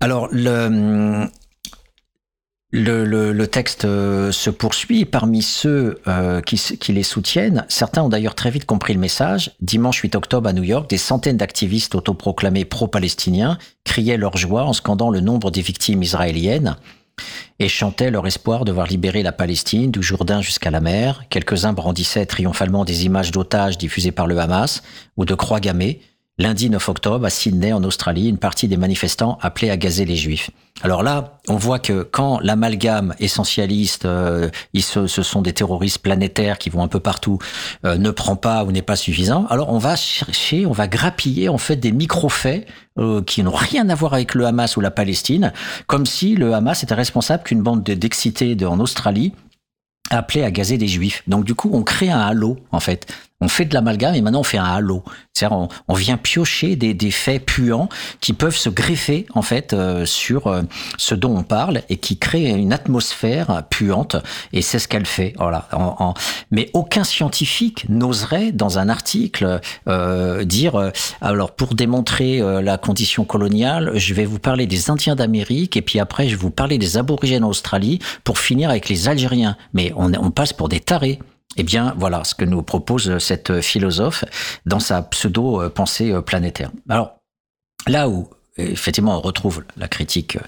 Alors, 0.00 0.28
le, 0.30 1.26
le, 2.76 3.44
texte 3.46 3.84
euh, 3.84 4.32
se 4.32 4.50
poursuit. 4.50 5.04
Parmi 5.04 5.42
ceux 5.42 6.00
euh, 6.06 6.40
qui, 6.40 6.56
qui, 6.56 6.92
les 6.92 7.02
soutiennent, 7.02 7.64
certains 7.68 8.02
ont 8.02 8.08
d'ailleurs 8.08 8.34
très 8.34 8.50
vite 8.50 8.66
compris 8.66 8.94
le 8.94 9.00
message. 9.00 9.52
Dimanche 9.60 10.00
8 10.00 10.14
octobre 10.14 10.48
à 10.48 10.52
New 10.52 10.62
York, 10.62 10.88
des 10.88 10.98
centaines 10.98 11.36
d'activistes 11.36 11.94
autoproclamés 11.94 12.64
pro-palestiniens 12.64 13.58
criaient 13.84 14.16
leur 14.16 14.36
joie 14.36 14.64
en 14.64 14.72
scandant 14.72 15.10
le 15.10 15.20
nombre 15.20 15.50
des 15.50 15.62
victimes 15.62 16.02
israéliennes 16.02 16.76
et 17.58 17.68
chantaient 17.68 18.10
leur 18.10 18.26
espoir 18.26 18.64
de 18.66 18.72
voir 18.72 18.86
libérer 18.86 19.22
la 19.22 19.32
Palestine 19.32 19.90
du 19.90 20.02
Jourdain 20.02 20.42
jusqu'à 20.42 20.70
la 20.70 20.80
mer. 20.80 21.24
Quelques-uns 21.30 21.72
brandissaient 21.72 22.26
triomphalement 22.26 22.84
des 22.84 23.06
images 23.06 23.30
d'otages 23.30 23.78
diffusées 23.78 24.12
par 24.12 24.26
le 24.26 24.38
Hamas 24.38 24.82
ou 25.16 25.24
de 25.24 25.34
croix 25.34 25.60
gammées 25.60 26.00
Lundi 26.38 26.68
9 26.68 26.86
octobre, 26.90 27.24
à 27.24 27.30
Sydney, 27.30 27.72
en 27.72 27.82
Australie, 27.82 28.28
une 28.28 28.36
partie 28.36 28.68
des 28.68 28.76
manifestants 28.76 29.38
appelaient 29.40 29.70
à 29.70 29.78
gazer 29.78 30.04
les 30.04 30.16
juifs. 30.16 30.50
Alors 30.82 31.02
là, 31.02 31.38
on 31.48 31.56
voit 31.56 31.78
que 31.78 32.02
quand 32.02 32.40
l'amalgame 32.40 33.14
essentialiste, 33.18 34.04
euh, 34.04 34.50
ils 34.74 34.82
ce, 34.82 35.06
ce, 35.06 35.22
sont 35.22 35.40
des 35.40 35.54
terroristes 35.54 36.00
planétaires 36.00 36.58
qui 36.58 36.68
vont 36.68 36.82
un 36.82 36.88
peu 36.88 37.00
partout, 37.00 37.38
euh, 37.86 37.96
ne 37.96 38.10
prend 38.10 38.36
pas 38.36 38.64
ou 38.64 38.70
n'est 38.72 38.82
pas 38.82 38.96
suffisant, 38.96 39.46
alors 39.46 39.72
on 39.72 39.78
va 39.78 39.96
chercher, 39.96 40.66
on 40.66 40.72
va 40.72 40.88
grappiller 40.88 41.48
en 41.48 41.56
fait 41.56 41.76
des 41.76 41.92
micro-faits 41.92 42.66
euh, 42.98 43.22
qui 43.22 43.42
n'ont 43.42 43.50
rien 43.52 43.88
à 43.88 43.94
voir 43.94 44.12
avec 44.12 44.34
le 44.34 44.44
Hamas 44.44 44.76
ou 44.76 44.82
la 44.82 44.90
Palestine, 44.90 45.54
comme 45.86 46.04
si 46.04 46.36
le 46.36 46.52
Hamas 46.52 46.82
était 46.82 46.92
responsable 46.92 47.44
qu'une 47.44 47.62
bande 47.62 47.82
d'excités 47.82 48.54
en 48.66 48.78
Australie 48.78 49.32
appelait 50.10 50.44
à 50.44 50.50
gazer 50.50 50.76
des 50.76 50.88
juifs. 50.88 51.22
Donc 51.26 51.44
du 51.44 51.54
coup, 51.54 51.70
on 51.72 51.82
crée 51.82 52.10
un 52.10 52.20
halo 52.20 52.58
en 52.72 52.80
fait 52.80 53.06
on 53.40 53.48
fait 53.48 53.64
de 53.64 53.74
l'amalgame 53.74 54.14
et 54.14 54.20
maintenant 54.20 54.40
on 54.40 54.44
fait 54.44 54.58
un 54.58 54.64
halo. 54.64 55.04
C'est-à-dire 55.32 55.68
on, 55.88 55.94
vient 55.94 56.16
piocher 56.16 56.76
des, 56.76 57.10
faits 57.10 57.44
puants 57.44 57.88
qui 58.20 58.32
peuvent 58.32 58.56
se 58.56 58.68
greffer 58.68 59.26
en 59.34 59.42
fait 59.42 59.72
euh, 59.72 60.06
sur 60.06 60.46
euh, 60.46 60.62
ce 60.96 61.14
dont 61.14 61.36
on 61.36 61.42
parle 61.42 61.82
et 61.88 61.96
qui 61.98 62.18
crée 62.18 62.50
une 62.50 62.72
atmosphère 62.72 63.62
puante 63.70 64.16
et 64.52 64.62
c'est 64.62 64.78
ce 64.78 64.88
qu'elle 64.88 65.06
fait. 65.06 65.34
Voilà. 65.36 65.68
Mais 66.50 66.70
aucun 66.72 67.04
scientifique 67.04 67.86
n'oserait 67.88 68.52
dans 68.52 68.78
un 68.78 68.88
article 68.88 69.60
euh, 69.88 70.44
dire 70.44 70.76
euh, 70.76 70.90
alors 71.20 71.52
pour 71.52 71.74
démontrer 71.74 72.40
euh, 72.40 72.62
la 72.62 72.78
condition 72.78 73.24
coloniale, 73.24 73.92
je 73.94 74.14
vais 74.14 74.24
vous 74.24 74.38
parler 74.38 74.66
des 74.66 74.90
Indiens 74.90 75.14
d'Amérique 75.14 75.76
et 75.76 75.82
puis 75.82 76.00
après 76.00 76.28
je 76.28 76.36
vais 76.36 76.42
vous 76.42 76.50
parler 76.50 76.78
des 76.78 76.96
aborigènes 76.96 77.44
en 77.44 77.50
Australie 77.50 77.98
pour 78.24 78.38
finir 78.38 78.70
avec 78.70 78.88
les 78.88 79.08
Algériens. 79.08 79.56
Mais 79.74 79.92
on 79.96 80.30
passe 80.30 80.52
pour 80.52 80.68
des 80.68 80.80
tarés. 80.80 81.18
Eh 81.56 81.62
bien, 81.62 81.94
voilà 81.96 82.24
ce 82.24 82.34
que 82.34 82.44
nous 82.44 82.62
propose 82.62 83.18
cette 83.18 83.60
philosophe 83.60 84.24
dans 84.66 84.80
sa 84.80 85.02
pseudo-pensée 85.02 86.14
planétaire. 86.24 86.70
Alors, 86.88 87.18
là 87.86 88.08
où 88.08 88.28
effectivement 88.58 89.18
on 89.18 89.20
retrouve 89.20 89.64
la 89.76 89.88
critique, 89.88 90.38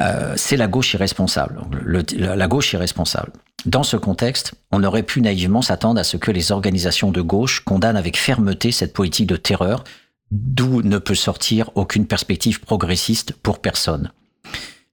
euh, 0.00 0.34
c'est 0.36 0.56
la 0.56 0.68
gauche 0.68 0.94
irresponsable. 0.94 1.60
Le, 1.82 2.04
la 2.16 2.46
gauche 2.48 2.72
irresponsable. 2.72 3.32
Dans 3.66 3.82
ce 3.82 3.96
contexte, 3.96 4.54
on 4.70 4.82
aurait 4.84 5.02
pu 5.02 5.20
naïvement 5.20 5.62
s'attendre 5.62 6.00
à 6.00 6.04
ce 6.04 6.16
que 6.16 6.30
les 6.30 6.52
organisations 6.52 7.10
de 7.10 7.20
gauche 7.20 7.60
condamnent 7.60 7.96
avec 7.96 8.16
fermeté 8.16 8.72
cette 8.72 8.92
politique 8.92 9.26
de 9.26 9.36
terreur, 9.36 9.84
d'où 10.30 10.82
ne 10.82 10.98
peut 10.98 11.14
sortir 11.14 11.70
aucune 11.74 12.06
perspective 12.06 12.60
progressiste 12.60 13.32
pour 13.32 13.58
personne. 13.58 14.12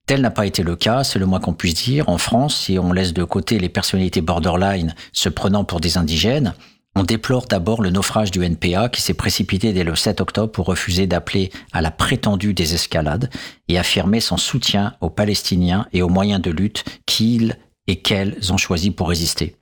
Tel 0.08 0.22
n'a 0.22 0.32
pas 0.32 0.46
été 0.46 0.64
le 0.64 0.78
cas, 0.78 1.04
c'est 1.04 1.20
le 1.20 1.26
moins 1.26 1.42
qu'on 1.42 1.54
puisse 1.54 1.74
dire. 1.74 2.08
En 2.08 2.18
France, 2.18 2.56
si 2.56 2.80
on 2.80 2.94
laisse 2.94 3.14
de 3.14 3.26
côté 3.26 3.60
les 3.60 3.68
personnalités 3.68 4.22
borderline 4.22 4.96
se 5.12 5.28
prenant 5.28 5.66
pour 5.66 5.82
des 5.82 5.98
indigènes, 5.98 6.54
on 6.96 7.04
déplore 7.04 7.46
d'abord 7.46 7.82
le 7.82 7.90
naufrage 7.90 8.32
du 8.32 8.42
NPA 8.42 8.88
qui 8.88 9.02
s'est 9.02 9.14
précipité 9.14 9.74
dès 9.74 9.84
le 9.84 9.96
7 9.96 10.22
octobre 10.22 10.52
pour 10.54 10.66
refuser 10.66 11.08
d'appeler 11.08 11.52
à 11.74 11.82
la 11.82 11.92
prétendue 11.92 12.54
désescalade 12.54 13.30
et 13.68 13.78
affirmer 13.78 14.22
son 14.22 14.38
soutien 14.38 14.96
aux 15.02 15.10
Palestiniens 15.10 15.88
et 15.92 16.02
aux 16.02 16.10
moyens 16.10 16.42
de 16.42 16.52
lutte 16.52 16.86
qu'ils 17.06 17.58
et 17.88 17.98
qu'elles 17.98 18.54
ont 18.54 18.58
choisi 18.58 18.92
pour 18.92 19.10
résister. 19.10 19.58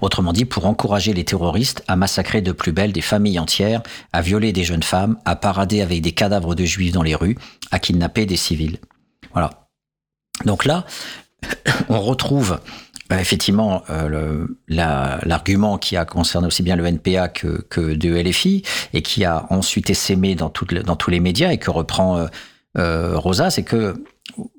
Autrement 0.00 0.32
dit, 0.32 0.46
pour 0.46 0.66
encourager 0.66 1.14
les 1.14 1.24
terroristes 1.24 1.84
à 1.86 1.94
massacrer 1.94 2.42
de 2.42 2.52
plus 2.52 2.72
belle 2.72 2.92
des 2.92 3.02
familles 3.02 3.38
entières, 3.38 3.82
à 4.12 4.20
violer 4.20 4.52
des 4.52 4.64
jeunes 4.64 4.82
femmes, 4.82 5.16
à 5.24 5.36
parader 5.36 5.80
avec 5.80 6.02
des 6.02 6.12
cadavres 6.12 6.56
de 6.56 6.64
juifs 6.64 6.92
dans 6.92 7.02
les 7.04 7.14
rues, 7.14 7.38
à 7.70 7.78
kidnapper 7.78 8.26
des 8.26 8.36
civils. 8.36 8.80
Voilà. 9.38 9.68
Donc 10.44 10.64
là, 10.64 10.84
on 11.88 12.00
retrouve 12.00 12.58
bah, 13.08 13.20
effectivement 13.20 13.84
euh, 13.88 14.48
l'argument 14.68 15.72
la, 15.72 15.78
qui 15.78 15.96
a 15.96 16.04
concerné 16.04 16.48
aussi 16.48 16.64
bien 16.64 16.74
le 16.74 16.84
NPA 16.84 17.28
que, 17.28 17.94
de 17.94 18.20
LFI 18.20 18.64
et 18.92 19.02
qui 19.02 19.24
a 19.24 19.46
ensuite 19.50 19.90
essaimé 19.90 20.34
dans, 20.34 20.52
dans 20.84 20.96
tous 20.96 21.10
les 21.10 21.20
médias 21.20 21.52
et 21.52 21.58
que 21.58 21.70
reprend 21.70 22.18
euh, 22.18 22.26
euh, 22.76 23.16
Rosa, 23.16 23.50
c'est 23.50 23.62
que 23.62 24.04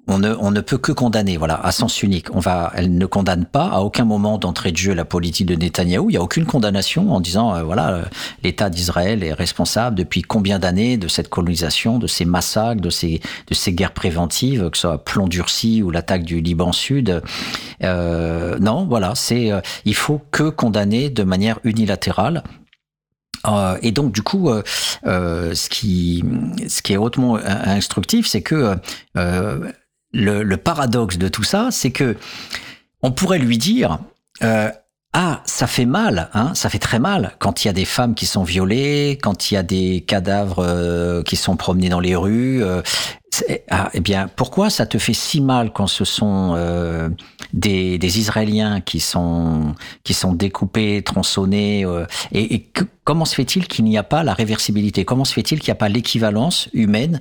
on 0.09 0.19
ne, 0.19 0.35
on 0.39 0.51
ne, 0.51 0.61
peut 0.61 0.77
que 0.77 0.91
condamner, 0.91 1.37
voilà, 1.37 1.59
à 1.63 1.71
sens 1.71 2.03
unique. 2.03 2.27
On 2.33 2.39
va, 2.39 2.71
elle 2.75 2.97
ne 2.97 3.05
condamne 3.05 3.45
pas 3.45 3.67
à 3.67 3.79
aucun 3.79 4.05
moment 4.05 4.37
d'entrée 4.37 4.71
de 4.71 4.77
jeu 4.77 4.93
la 4.93 5.05
politique 5.05 5.45
de 5.45 5.55
Netanyahou. 5.55 6.09
Il 6.09 6.13
n'y 6.13 6.17
a 6.17 6.21
aucune 6.21 6.45
condamnation 6.45 7.13
en 7.13 7.19
disant, 7.19 7.55
euh, 7.55 7.63
voilà, 7.63 7.89
euh, 7.91 8.03
l'État 8.43 8.69
d'Israël 8.69 9.23
est 9.23 9.33
responsable 9.33 9.95
depuis 9.95 10.23
combien 10.23 10.59
d'années 10.59 10.97
de 10.97 11.07
cette 11.07 11.29
colonisation, 11.29 11.99
de 11.99 12.07
ces 12.07 12.25
massacres, 12.25 12.81
de 12.81 12.89
ces, 12.89 13.21
de 13.47 13.53
ces 13.53 13.71
guerres 13.71 13.93
préventives, 13.93 14.69
que 14.69 14.77
ce 14.77 14.81
soit 14.81 15.03
plomb 15.03 15.27
durci 15.27 15.83
ou 15.83 15.91
l'attaque 15.91 16.23
du 16.23 16.41
Liban 16.41 16.71
Sud. 16.71 17.21
Euh, 17.83 18.57
non, 18.59 18.85
voilà, 18.85 19.13
c'est, 19.15 19.51
euh, 19.51 19.61
il 19.85 19.95
faut 19.95 20.21
que 20.31 20.49
condamner 20.49 21.09
de 21.09 21.23
manière 21.23 21.59
unilatérale 21.63 22.43
euh, 23.47 23.77
et 23.81 23.91
donc 23.93 24.11
du 24.11 24.21
coup, 24.21 24.49
euh, 24.49 24.63
ce 25.55 25.69
qui 25.69 26.25
ce 26.67 26.81
qui 26.81 26.91
est 26.91 26.97
hautement 26.97 27.37
instructif, 27.37 28.27
c'est 28.27 28.41
que 28.41 28.75
le, 30.11 30.43
le, 30.43 30.57
paradoxe 30.57 31.17
de 31.17 31.27
tout 31.27 31.43
ça, 31.43 31.69
c'est 31.71 31.91
que 31.91 32.15
on 33.01 33.11
pourrait 33.11 33.39
lui 33.39 33.57
dire 33.57 33.99
ah, 35.13 35.41
ça 35.45 35.65
fait 35.65 35.85
mal, 35.85 36.29
hein, 36.35 36.53
ça 36.53 36.69
fait 36.69 36.77
très 36.77 36.99
mal 36.99 37.35
quand 37.39 37.63
il 37.63 37.67
y 37.67 37.69
a 37.69 37.73
des 37.73 37.85
femmes 37.85 38.13
qui 38.13 38.27
sont 38.27 38.43
violées, 38.43 39.17
quand 39.19 39.49
il 39.49 39.55
y 39.55 39.57
a 39.57 39.63
des 39.63 40.01
cadavres 40.01 40.59
euh, 40.59 41.23
qui 41.23 41.35
sont 41.35 41.55
promenés 41.55 41.89
dans 41.89 41.99
les 41.99 42.15
rues. 42.15 42.63
Euh, 42.63 42.83
ah, 43.71 43.89
eh 43.95 44.01
bien, 44.01 44.27
pourquoi 44.35 44.69
ça 44.69 44.85
te 44.85 44.99
fait 44.99 45.13
si 45.13 45.41
mal 45.41 45.73
quand 45.73 45.87
ce 45.87 46.05
sont 46.05 46.53
euh, 46.55 47.09
des, 47.53 48.19
Israéliens 48.19 48.81
qui 48.81 48.99
sont 48.99 49.73
qui 50.03 50.13
sont 50.13 50.33
découpés, 50.33 51.01
tronçonnés 51.01 51.87
Et, 52.31 52.69
comment 53.03 53.25
se 53.25 53.33
fait-il 53.33 53.67
qu'il 53.67 53.85
n'y 53.85 53.97
a 53.97 54.03
pas 54.03 54.23
la 54.23 54.35
réversibilité? 54.35 55.05
Comment 55.05 55.25
se 55.25 55.33
fait-il 55.33 55.59
qu'il 55.59 55.69
n'y 55.69 55.77
a 55.77 55.79
pas 55.79 55.89
l'équivalence 55.89 56.69
humaine 56.73 57.19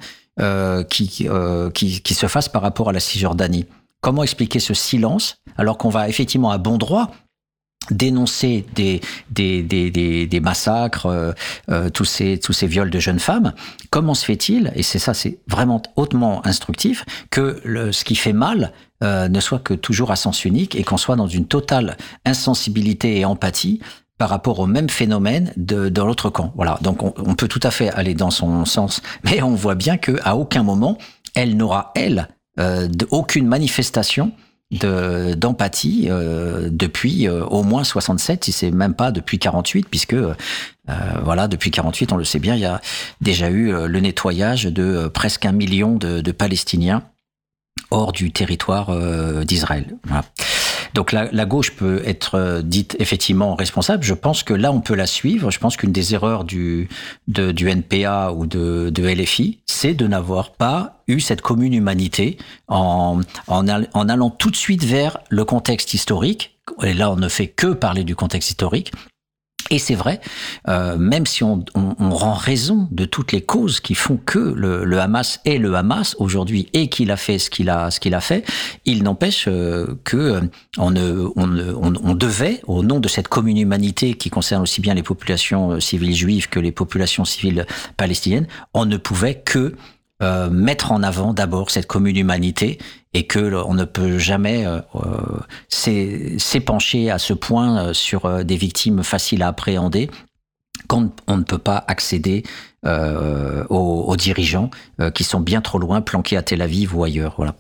qui, 0.90 1.28
qui 1.74 2.14
se 2.14 2.26
fasse 2.26 2.48
par 2.50 2.60
rapport 2.60 2.90
à 2.90 2.92
la 2.92 3.00
Cisjordanie? 3.00 3.66
Comment 4.00 4.22
expliquer 4.22 4.60
ce 4.60 4.74
silence 4.74 5.38
alors 5.56 5.78
qu'on 5.78 5.88
va 5.88 6.08
effectivement 6.08 6.50
à 6.50 6.58
bon 6.58 6.78
droit 6.78 7.10
dénoncer 7.90 8.64
des, 8.74 9.00
des, 9.30 9.62
des, 9.62 9.90
des, 9.90 10.26
des 10.26 10.40
massacres, 10.40 11.06
euh, 11.06 11.32
euh, 11.70 11.90
tous, 11.90 12.04
ces, 12.04 12.38
tous 12.38 12.52
ces 12.52 12.66
viols 12.66 12.90
de 12.90 12.98
jeunes 12.98 13.18
femmes, 13.18 13.52
comment 13.90 14.14
se 14.14 14.24
fait-il, 14.24 14.72
et 14.74 14.82
c'est 14.82 14.98
ça, 14.98 15.14
c'est 15.14 15.38
vraiment 15.48 15.82
hautement 15.96 16.46
instructif, 16.46 17.04
que 17.30 17.60
le, 17.64 17.92
ce 17.92 18.04
qui 18.04 18.14
fait 18.14 18.32
mal 18.32 18.72
euh, 19.02 19.28
ne 19.28 19.40
soit 19.40 19.60
que 19.60 19.74
toujours 19.74 20.10
à 20.10 20.16
sens 20.16 20.44
unique 20.44 20.74
et 20.74 20.82
qu'on 20.82 20.96
soit 20.96 21.16
dans 21.16 21.28
une 21.28 21.46
totale 21.46 21.96
insensibilité 22.24 23.18
et 23.18 23.24
empathie 23.24 23.80
par 24.18 24.30
rapport 24.30 24.58
au 24.58 24.66
même 24.66 24.90
phénomène 24.90 25.52
de, 25.56 25.88
dans 25.88 26.04
l'autre 26.04 26.28
camp. 26.28 26.52
Voilà. 26.56 26.78
Donc 26.82 27.04
on, 27.04 27.14
on, 27.16 27.34
peut 27.34 27.46
tout 27.46 27.60
à 27.62 27.70
fait 27.70 27.90
aller 27.90 28.14
dans 28.14 28.30
son 28.30 28.64
sens, 28.64 29.00
mais 29.22 29.42
on 29.42 29.54
voit 29.54 29.76
bien 29.76 29.96
que 29.96 30.18
à 30.24 30.36
aucun 30.36 30.64
moment 30.64 30.98
elle 31.34 31.56
n'aura 31.56 31.92
elle 31.94 32.28
euh, 32.58 32.88
aucune 33.10 33.46
manifestation 33.46 34.32
de 34.70 35.34
d'empathie 35.34 36.08
euh, 36.10 36.68
depuis 36.70 37.26
euh, 37.26 37.44
au 37.46 37.62
moins 37.62 37.84
67 37.84 38.44
si 38.44 38.52
c'est 38.52 38.70
même 38.70 38.94
pas 38.94 39.10
depuis 39.10 39.38
48 39.38 39.88
puisque 39.88 40.12
euh, 40.12 40.34
voilà 41.22 41.48
depuis 41.48 41.70
48 41.70 42.12
on 42.12 42.16
le 42.16 42.24
sait 42.24 42.38
bien 42.38 42.54
il 42.54 42.60
y 42.60 42.66
a 42.66 42.80
déjà 43.22 43.48
eu 43.48 43.72
euh, 43.72 43.86
le 43.86 44.00
nettoyage 44.00 44.64
de 44.64 44.82
euh, 44.82 45.08
presque 45.08 45.46
un 45.46 45.52
million 45.52 45.96
de, 45.96 46.20
de, 46.20 46.32
Palestiniens 46.32 47.02
hors 47.90 48.12
du 48.12 48.30
territoire 48.30 48.94
d'Israël 49.44 49.96
voilà. 50.04 50.24
Donc 50.94 51.12
la, 51.12 51.44
gauche 51.44 51.72
peut 51.72 52.02
être 52.04 52.34
euh, 52.34 52.62
dite 52.62 52.96
effectivement 52.98 53.54
responsable. 53.54 54.04
Je 54.04 54.14
pense 54.14 54.42
que 54.42 54.54
là, 54.54 54.72
on 54.72 54.80
peut 54.80 54.94
la 54.94 55.06
suivre. 55.06 55.50
Je 55.50 55.58
pense 55.58 55.76
qu'une 55.76 55.92
des 55.92 56.14
erreurs 56.14 56.44
du, 56.44 56.88
du 57.26 57.68
NPA 57.68 58.32
ou 58.32 58.46
de, 58.46 58.90
de 58.90 59.02
LFI, 59.02 59.60
c'est 59.66 59.94
de 59.94 60.06
n'avoir 60.06 60.52
pas 60.52 61.02
eu 61.06 61.20
cette 61.20 61.40
commune 61.40 61.74
humanité 61.74 62.38
en, 62.68 63.20
en 63.46 63.68
allant 64.08 64.30
tout 64.30 64.50
de 64.50 64.56
suite 64.56 64.84
vers 64.84 65.18
le 65.28 65.44
contexte 65.44 65.94
historique. 65.94 66.58
Et 66.82 66.94
là, 66.94 67.10
on 67.10 67.16
ne 67.16 67.28
fait 67.28 67.48
que 67.48 67.68
parler 67.68 68.04
du 68.04 68.14
contexte 68.14 68.50
historique 68.50 68.92
et 69.70 69.78
c'est 69.78 69.94
vrai, 69.94 70.20
euh, 70.68 70.96
même 70.96 71.26
si 71.26 71.44
on, 71.44 71.64
rend 71.98 72.32
raison 72.32 72.88
de 72.90 73.04
toutes 73.04 73.32
les 73.32 73.42
causes 73.42 73.80
qui 73.80 73.94
font 73.94 74.16
que 74.16 74.38
le, 74.38 74.98
Hamas 74.98 75.40
est 75.44 75.58
le 75.58 75.74
Hamas 75.74 76.16
aujourd'hui 76.18 76.68
et 76.72 76.88
qu'il 76.88 77.10
a 77.10 77.16
fait 77.16 77.38
ce 77.38 77.50
qu'il 77.50 77.68
a 77.70 77.90
ce 77.90 78.00
qu'il 78.00 78.14
a 78.14 78.20
fait, 78.20 78.44
il 78.86 79.02
n'empêche 79.02 79.46
euh, 79.46 79.98
que 80.04 80.16
euh, 80.16 80.40
on, 80.78 80.94
on, 80.96 82.14
devait, 82.14 82.60
au 82.66 82.82
nom 82.82 82.98
de 82.98 83.08
cette 83.08 83.28
commune 83.28 83.58
humanité 83.58 84.14
qui 84.14 84.30
concerne 84.30 84.62
aussi 84.62 84.80
bien 84.80 84.94
les 84.94 85.02
populations 85.02 85.72
euh, 85.72 85.80
civiles 85.80 86.14
juives 86.14 86.48
que 86.48 86.60
les 86.60 86.72
populations 86.72 87.24
civiles 87.24 87.66
palestiniennes, 87.96 88.46
on 88.74 88.86
ne 88.86 88.96
pouvait 88.96 89.34
que 89.34 89.74
euh, 90.22 90.50
mettre 90.50 90.92
en 90.92 91.02
avant 91.02 91.32
d'abord 91.32 91.70
cette 91.70 91.86
commune 91.86 92.16
humanité 92.16 92.78
et 93.14 93.26
que 93.26 93.54
on 93.64 93.74
ne 93.74 93.84
peut 93.84 94.18
jamais 94.18 94.66
euh, 94.66 94.80
s'épancher 95.68 97.10
à 97.10 97.18
ce 97.18 97.32
point 97.32 97.78
euh, 97.78 97.92
sur 97.92 98.26
euh, 98.26 98.42
des 98.42 98.56
victimes 98.56 99.02
faciles 99.02 99.42
à 99.42 99.48
appréhender 99.48 100.10
quand 100.86 101.10
on 101.26 101.36
ne 101.36 101.42
peut 101.42 101.58
pas 101.58 101.84
accéder 101.88 102.44
euh, 102.86 103.64
aux, 103.68 104.16
dirigeants 104.16 104.70
euh, 105.00 105.10
qui 105.10 105.24
sont 105.24 105.40
bien 105.40 105.60
trop 105.60 105.78
loin, 105.78 106.00
planqués 106.00 106.36
à 106.36 106.42
Tel 106.42 106.62
Aviv 106.62 106.96
ou 106.96 107.02
ailleurs. 107.02 107.34
Voilà. 107.36 107.54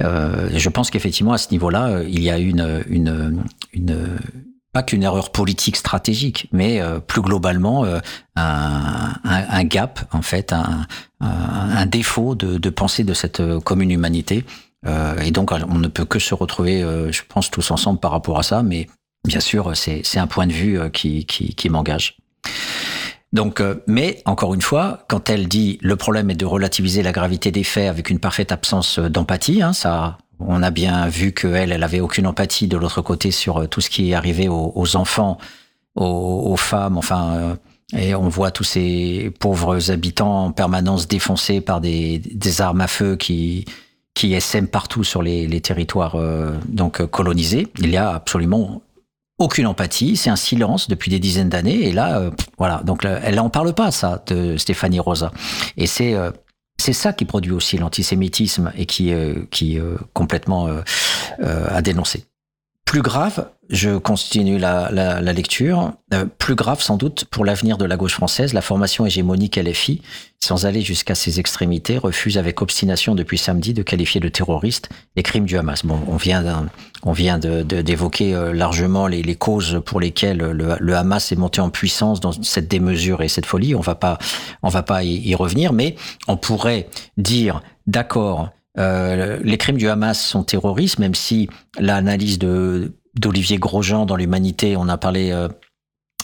Euh, 0.00 0.50
je 0.54 0.68
pense 0.68 0.90
qu'effectivement 0.90 1.32
à 1.32 1.38
ce 1.38 1.50
niveau-là, 1.50 2.02
il 2.02 2.22
y 2.22 2.30
a 2.30 2.38
une, 2.38 2.84
une, 2.88 3.44
une 3.72 4.18
pas 4.76 4.82
qu'une 4.82 5.04
erreur 5.04 5.32
politique 5.32 5.74
stratégique, 5.76 6.48
mais 6.52 6.82
euh, 6.82 7.00
plus 7.00 7.22
globalement 7.22 7.86
euh, 7.86 7.98
un, 8.34 9.64
gap 9.64 10.00
en 10.12 10.20
fait, 10.20 10.52
un, 10.52 11.86
défaut 11.86 12.34
de, 12.34 12.68
pensée 12.68 13.02
de 13.02 13.14
cette 13.14 13.40
commune 13.60 13.90
humanité. 13.90 14.44
Euh, 14.86 15.18
et 15.20 15.30
donc 15.30 15.50
on 15.50 15.78
ne 15.78 15.88
peut 15.88 16.04
que 16.04 16.18
se 16.18 16.34
retrouver, 16.34 16.82
je 17.10 17.22
pense, 17.26 17.50
tous 17.50 17.70
ensemble 17.70 18.00
par 18.00 18.10
rapport 18.10 18.38
à 18.38 18.42
ça. 18.42 18.62
Mais 18.62 18.86
bien 19.26 19.40
sûr, 19.40 19.74
c'est 19.74 20.18
un 20.18 20.26
point 20.26 20.46
de 20.46 20.52
vue 20.52 20.78
qui, 20.90 21.24
qui, 21.24 21.54
qui 21.54 21.70
m'engage. 21.70 22.18
Donc, 23.32 23.62
mais 23.86 24.20
encore 24.26 24.52
une 24.52 24.60
fois, 24.60 25.06
quand 25.08 25.30
elle 25.30 25.48
dit 25.48 25.78
le 25.80 25.96
problème 25.96 26.28
est 26.28 26.36
de 26.36 26.44
relativiser 26.44 27.02
la 27.02 27.12
gravité 27.12 27.50
des 27.50 27.64
faits 27.64 27.88
avec 27.88 28.10
une 28.10 28.18
parfaite 28.18 28.52
absence 28.52 28.98
d'empathie, 28.98 29.62
hein, 29.62 29.72
ça 29.72 30.18
on 30.40 30.62
a 30.62 30.70
bien 30.70 31.08
vu 31.08 31.32
qu'elle, 31.32 31.72
elle 31.72 31.82
avait 31.82 32.00
aucune 32.00 32.26
empathie 32.26 32.68
de 32.68 32.76
l'autre 32.76 33.02
côté 33.02 33.30
sur 33.30 33.58
euh, 33.58 33.66
tout 33.66 33.80
ce 33.80 33.90
qui 33.90 34.10
est 34.10 34.14
arrivé 34.14 34.48
aux, 34.48 34.96
enfants, 34.96 35.38
aux, 35.94 36.56
femmes, 36.56 36.98
enfin, 36.98 37.32
euh, 37.34 37.56
et 37.96 38.14
on 38.14 38.28
voit 38.28 38.50
tous 38.50 38.64
ces 38.64 39.32
pauvres 39.38 39.90
habitants 39.90 40.46
en 40.46 40.52
permanence 40.52 41.08
défoncés 41.08 41.60
par 41.60 41.80
des, 41.80 42.18
des 42.18 42.60
armes 42.60 42.80
à 42.80 42.88
feu 42.88 43.16
qui 43.16 43.64
qui 44.16 44.32
essaiment 44.32 44.66
partout 44.66 45.04
sur 45.04 45.22
les, 45.22 45.46
les 45.46 45.60
territoires 45.60 46.14
euh, 46.16 46.52
donc 46.66 47.04
colonisés. 47.06 47.68
Il 47.78 47.90
y 47.90 47.98
a 47.98 48.14
absolument 48.14 48.80
aucune 49.38 49.66
empathie, 49.66 50.16
c'est 50.16 50.30
un 50.30 50.36
silence 50.36 50.88
depuis 50.88 51.10
des 51.10 51.18
dizaines 51.18 51.50
d'années. 51.50 51.86
Et 51.86 51.92
là, 51.92 52.18
euh, 52.18 52.30
voilà, 52.56 52.82
donc 52.84 53.04
elle 53.04 53.34
n'en 53.34 53.50
parle 53.50 53.74
pas 53.74 53.90
ça 53.90 54.22
de 54.26 54.56
Stéphanie 54.56 55.00
Rosa. 55.00 55.30
Et 55.76 55.86
c'est 55.86 56.14
euh, 56.14 56.30
c'est 56.78 56.92
ça 56.92 57.12
qui 57.12 57.24
produit 57.24 57.52
aussi 57.52 57.78
l'antisémitisme 57.78 58.72
et 58.76 58.86
qui, 58.86 59.12
euh, 59.12 59.34
qui 59.50 59.78
euh, 59.78 59.96
complètement 60.12 60.68
euh, 60.68 60.82
a 61.38 61.82
dénoncé. 61.82 62.24
Plus 62.86 63.02
grave, 63.02 63.50
je 63.68 63.98
continue 63.98 64.58
la, 64.58 65.20
lecture, 65.20 65.94
euh, 66.14 66.24
plus 66.24 66.54
grave 66.54 66.80
sans 66.80 66.96
doute 66.96 67.24
pour 67.24 67.44
l'avenir 67.44 67.78
de 67.78 67.84
la 67.84 67.96
gauche 67.96 68.14
française, 68.14 68.54
la 68.54 68.60
formation 68.60 69.04
hégémonique 69.04 69.56
LFI, 69.56 70.02
sans 70.38 70.66
aller 70.66 70.82
jusqu'à 70.82 71.16
ses 71.16 71.40
extrémités, 71.40 71.98
refuse 71.98 72.38
avec 72.38 72.62
obstination 72.62 73.16
depuis 73.16 73.38
samedi 73.38 73.74
de 73.74 73.82
qualifier 73.82 74.20
de 74.20 74.28
terroriste 74.28 74.88
les 75.16 75.24
crimes 75.24 75.46
du 75.46 75.58
Hamas. 75.58 75.84
Bon, 75.84 75.98
on 76.06 76.16
vient, 76.16 76.68
on 77.02 77.10
vient 77.10 77.40
d'évoquer 77.40 78.34
de, 78.34 78.38
largement 78.38 79.08
les, 79.08 79.34
causes 79.34 79.82
pour 79.84 79.98
lesquelles 79.98 80.38
le, 80.38 80.96
Hamas 80.96 81.32
est 81.32 81.36
monté 81.36 81.60
en 81.60 81.70
puissance 81.70 82.20
dans 82.20 82.40
cette 82.40 82.68
démesure 82.68 83.20
et 83.20 83.28
cette 83.28 83.46
folie. 83.46 83.74
On 83.74 83.80
va 83.80 83.98
va 84.62 84.82
pas 84.84 85.02
y 85.02 85.34
revenir, 85.34 85.72
mais 85.72 85.96
on 86.28 86.36
pourrait 86.36 86.88
dire, 87.16 87.62
d'accord, 87.88 88.50
euh, 88.78 89.38
les 89.42 89.58
crimes 89.58 89.76
du 89.76 89.88
Hamas 89.88 90.20
sont 90.20 90.44
terroristes, 90.44 90.98
même 90.98 91.14
si 91.14 91.48
l'analyse 91.78 92.38
de 92.38 92.92
d'Olivier 93.14 93.56
Grosjean 93.56 94.04
dans 94.04 94.16
l'Humanité, 94.16 94.76
on 94.76 94.88
a 94.88 94.98
parlé 94.98 95.30
euh, 95.30 95.48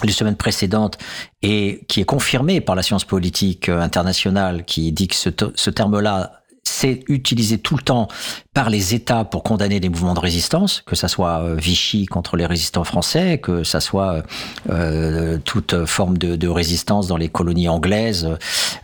les 0.04 0.12
semaines 0.12 0.36
précédentes, 0.36 0.98
et 1.40 1.86
qui 1.88 2.00
est 2.00 2.04
confirmée 2.04 2.60
par 2.60 2.74
la 2.74 2.82
science 2.82 3.04
politique 3.04 3.70
euh, 3.70 3.80
internationale, 3.80 4.64
qui 4.66 4.92
dit 4.92 5.08
que 5.08 5.14
ce, 5.14 5.30
ce 5.54 5.70
terme-là 5.70 6.41
c'est 6.64 7.04
utilisé 7.08 7.58
tout 7.58 7.76
le 7.76 7.82
temps 7.82 8.08
par 8.54 8.70
les 8.70 8.94
États 8.94 9.24
pour 9.24 9.42
condamner 9.42 9.80
les 9.80 9.88
mouvements 9.88 10.14
de 10.14 10.20
résistance, 10.20 10.82
que 10.86 10.94
ça 10.94 11.08
soit 11.08 11.42
euh, 11.42 11.54
Vichy 11.54 12.06
contre 12.06 12.36
les 12.36 12.46
résistants 12.46 12.84
français, 12.84 13.38
que 13.38 13.64
ça 13.64 13.80
soit 13.80 14.22
euh, 14.70 15.38
toute 15.44 15.86
forme 15.86 16.18
de, 16.18 16.48
résistance 16.48 17.06
dans 17.06 17.16
les 17.16 17.28
colonies 17.28 17.68
anglaises 17.68 18.28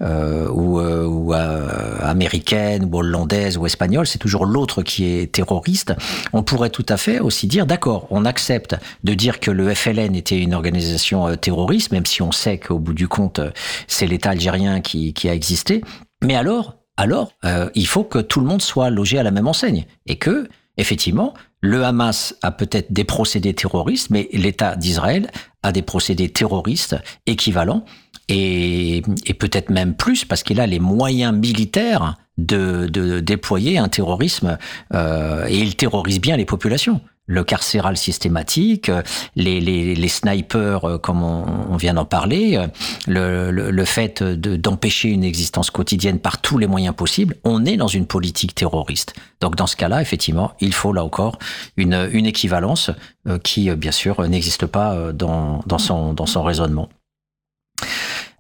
euh, 0.01 0.49
ou, 0.49 0.81
euh, 0.81 1.05
ou 1.05 1.35
euh, 1.35 1.99
américaines 2.01 2.89
ou 2.91 2.99
hollandaises 2.99 3.59
ou 3.59 3.67
espagnoles, 3.67 4.07
c'est 4.07 4.19
toujours 4.19 4.47
l'autre 4.47 4.83
qui 4.83 5.05
est 5.05 5.33
terroriste. 5.33 5.93
On 6.33 6.43
pourrait 6.43 6.71
tout 6.71 6.87
à 6.89 6.97
fait 6.97 7.21
aussi 7.21 7.47
dire, 7.47 7.67
d'accord, 7.67 8.07
on 8.11 8.25
accepte 8.25 8.77
de 9.05 9.15
dire 9.15 9.41
que 9.41 9.51
le 9.51 9.75
FLN 9.75 10.15
était 10.15 10.39
une 10.39 10.55
organisation 10.55 11.29
euh, 11.29 11.37
terroriste, 11.37 11.93
même 11.93 12.07
si 12.07 12.23
on 12.23 12.33
sait 12.33 12.59
qu'au 12.59 12.79
bout 12.79 12.95
du 12.95 13.09
compte, 13.09 13.41
c'est 13.87 14.07
l'État 14.07 14.31
algérien 14.31 14.81
qui, 14.81 15.13
qui 15.13 15.29
a 15.29 15.35
existé. 15.35 15.83
Mais 16.23 16.35
alors, 16.35 16.78
alors 16.99 17.33
euh, 17.45 17.71
il 17.75 17.87
faut 17.87 18.05
que 18.05 18.19
tout 18.19 18.41
le 18.41 18.47
monde 18.47 18.61
soit 18.61 18.91
logé 18.91 19.19
à 19.19 19.23
la 19.23 19.31
même 19.31 19.47
enseigne 19.47 19.87
et 20.07 20.17
que 20.17 20.49
effectivement 20.77 21.33
le 21.61 21.85
Hamas 21.85 22.37
a 22.43 22.51
peut-être 22.51 22.93
des 22.93 23.05
procédés 23.05 23.55
terroristes, 23.55 24.11
mais 24.11 24.29
l'État 24.33 24.77
d'Israël 24.77 25.31
a 25.63 25.73
des 25.73 25.83
procédés 25.83 26.29
terroristes 26.29 26.97
équivalents 27.27 27.85
et, 28.29 29.03
peut-être 29.39 29.71
même 29.71 29.95
plus 29.95 30.25
parce 30.25 30.43
qu'il 30.43 30.61
a 30.61 30.67
les 30.67 30.81
moyens 30.81 31.35
militaires 31.35 32.17
de, 32.37 32.87
de 32.87 33.21
déployer 33.21 33.79
un 33.79 33.89
terrorisme 33.89 34.59
euh, 34.93 35.47
et 35.49 35.59
il 35.59 35.77
terrorise 35.77 36.21
bien 36.21 36.37
les 36.37 36.45
populations 36.45 37.01
le 37.29 37.45
carcéral 37.45 37.97
systématique, 37.97 38.91
les, 39.37 39.61
les, 39.61 39.95
les 39.95 40.09
snipers, 40.09 40.85
euh, 40.85 40.99
comme 40.99 41.23
on, 41.23 41.77
vient 41.77 41.95
d'en 41.95 42.07
parler, 42.07 42.57
euh, 42.57 42.67
le, 43.07 43.51
le, 43.53 43.71
le 43.71 43.85
fait 43.85 44.23
d'empêcher 44.23 45.11
une 45.11 45.23
existence 45.23 45.71
quotidienne 45.71 46.19
par 46.19 46.41
tous 46.41 46.59
les 46.59 46.67
moyens 46.67 46.97
possibles, 46.97 47.37
on 47.45 47.65
est 47.65 47.77
dans 47.77 47.87
une 47.87 48.07
politique 48.07 48.55
terroriste. 48.55 49.15
Donc 49.41 49.55
dans 49.55 49.67
ce 49.67 49.77
cas-là, 49.77 50.01
effectivement, 50.01 50.55
il 50.61 50.73
faut 50.73 50.93
là 50.93 51.05
encore 51.05 51.39
une, 51.77 52.09
une 52.13 52.27
équivalence 52.27 52.91
euh, 53.29 53.39
qui, 53.39 53.71
bien 53.77 53.93
sûr, 53.93 54.27
n'existe 54.27 54.67
pas 54.67 55.13
dans, 55.13 55.63
dans, 55.67 55.79
son, 55.79 56.15
dans 56.15 56.27
son 56.27 56.43
raisonnement. 56.43 56.89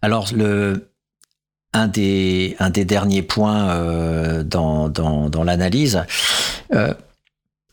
Alors, 0.01 0.29
le, 0.35 0.91
un 1.75 1.89
des, 1.89 2.57
un 2.59 2.71
des 2.71 2.87
derniers 2.87 3.23
points 3.23 4.43
dans, 4.45 4.89
dans, 4.89 5.29
dans 5.29 5.45
l'analyse, 5.45 6.03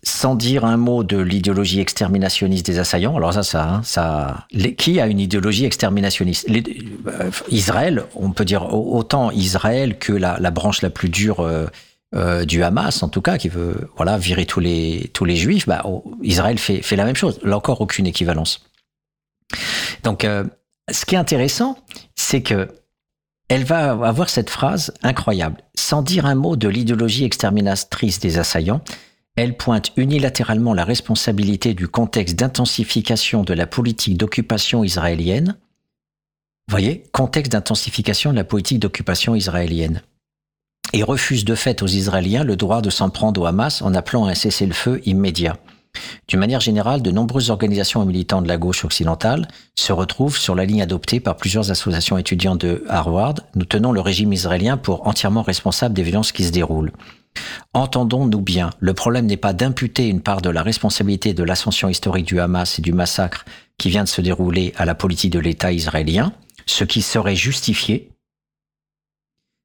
sans 0.06 0.36
dire 0.36 0.66
un 0.66 0.78
mot 0.78 1.04
de 1.04 1.18
l'idéologie 1.18 1.80
exterminationniste 1.80 2.68
des 2.68 2.78
assaillants. 2.78 3.18
Alors 3.18 3.34
ça, 3.34 3.42
ça, 3.42 3.68
hein, 3.68 3.82
ça, 3.84 4.46
qui 4.78 5.00
a 5.00 5.08
une 5.08 5.20
idéologie 5.20 5.66
exterminationniste? 5.66 6.48
Euh, 6.48 7.32
Israël, 7.50 8.04
on 8.14 8.32
peut 8.32 8.46
dire 8.46 8.72
autant 8.72 9.32
Israël 9.32 9.98
que 9.98 10.14
la, 10.14 10.52
branche 10.52 10.84
la 10.84 10.92
plus 10.92 11.10
dure 11.10 11.40
euh, 11.40 11.66
euh, 12.16 12.46
du 12.46 12.62
Hamas, 12.62 13.02
en 13.02 13.10
tout 13.10 13.22
cas, 13.22 13.40
qui 13.40 13.50
veut 13.50 13.90
voilà 13.98 14.20
virer 14.20 14.46
tous 14.46 14.60
les 14.60 15.10
tous 15.12 15.26
les 15.26 15.36
juifs. 15.36 15.66
Bah, 15.66 15.82
oh, 15.86 16.04
Israël 16.22 16.60
fait 16.60 16.84
fait 16.84 16.96
la 16.96 17.06
même 17.06 17.16
chose. 17.16 17.40
Là 17.44 17.58
encore, 17.58 17.82
aucune 17.82 18.06
équivalence. 18.06 18.64
Donc, 20.04 20.26
ce 20.92 21.06
qui 21.06 21.16
est 21.16 21.18
intéressant, 21.18 21.80
c'est 22.16 22.44
que 22.44 22.68
elle 23.50 23.64
va 23.64 23.92
avoir 23.92 24.30
cette 24.30 24.52
phrase 24.52 24.94
incroyable. 25.02 25.58
Sans 25.76 26.04
dire 26.04 26.28
un 26.28 26.36
mot 26.36 26.56
de 26.56 26.68
l'idéologie 26.68 27.26
exterminatrice 27.26 28.20
des 28.20 28.38
assaillants, 28.38 28.82
elle 29.36 29.58
pointe 29.58 29.92
unilatéralement 29.98 30.74
la 30.74 30.86
responsabilité 30.86 31.74
du 31.74 31.88
contexte 31.88 32.38
d'intensification 32.38 33.44
de 33.44 33.54
la 33.54 33.68
politique 33.68 34.18
d'occupation 34.18 34.84
israélienne. 34.84 35.58
Voyez, 36.70 37.04
contexte 37.12 37.52
d'intensification 37.52 38.32
de 38.32 38.38
la 38.38 38.46
politique 38.46 38.80
d'occupation 38.80 39.36
israélienne. 39.36 40.02
Et 40.94 41.04
refuse 41.04 41.44
de 41.44 41.56
fait 41.56 41.84
aux 41.84 41.88
Israéliens 41.88 42.44
le 42.44 42.56
droit 42.56 42.82
de 42.82 42.90
s'en 42.90 43.10
prendre 43.10 43.42
au 43.42 43.46
Hamas 43.46 43.82
en 43.82 43.94
appelant 43.94 44.26
à 44.26 44.32
un 44.32 44.36
cessez-le-feu 44.36 45.02
immédiat. 45.06 45.58
D'une 46.28 46.40
manière 46.40 46.60
générale, 46.62 47.02
de 47.02 47.12
nombreuses 47.12 47.50
organisations 47.50 48.04
et 48.04 48.06
militants 48.06 48.42
de 48.42 48.48
la 48.48 48.58
gauche 48.58 48.84
occidentale 48.86 49.48
se 49.76 49.94
retrouvent 49.94 50.38
sur 50.38 50.56
la 50.56 50.66
ligne 50.66 50.82
adoptée 50.82 51.20
par 51.20 51.38
plusieurs 51.38 51.72
associations 51.72 52.18
étudiantes 52.18 52.62
de 52.62 52.84
Harvard. 52.90 53.36
Nous 53.56 53.66
tenons 53.66 53.92
le 53.92 54.02
régime 54.02 54.34
israélien 54.34 54.78
pour 54.78 55.08
entièrement 55.08 55.42
responsable 55.42 55.94
des 55.94 56.04
violences 56.04 56.32
qui 56.32 56.44
se 56.44 56.52
déroulent. 56.52 56.92
Entendons-nous 57.76 58.40
bien, 58.40 58.70
le 58.80 58.94
problème 58.94 59.26
n'est 59.26 59.36
pas 59.36 59.52
d'imputer 59.52 60.08
une 60.08 60.22
part 60.22 60.42
de 60.42 60.50
la 60.50 60.64
responsabilité 60.64 61.34
de 61.34 61.44
l'ascension 61.44 61.90
historique 61.90 62.26
du 62.26 62.40
Hamas 62.40 62.80
et 62.80 62.82
du 62.82 62.94
massacre 62.94 63.44
qui 63.78 63.90
vient 63.90 64.06
de 64.06 64.08
se 64.08 64.22
dérouler 64.22 64.74
à 64.78 64.86
la 64.86 64.96
politique 64.96 65.34
de 65.34 65.40
l'État 65.40 65.74
israélien, 65.74 66.32
ce 66.66 66.86
qui 66.86 67.02
serait 67.02 67.36
justifié. 67.36 68.12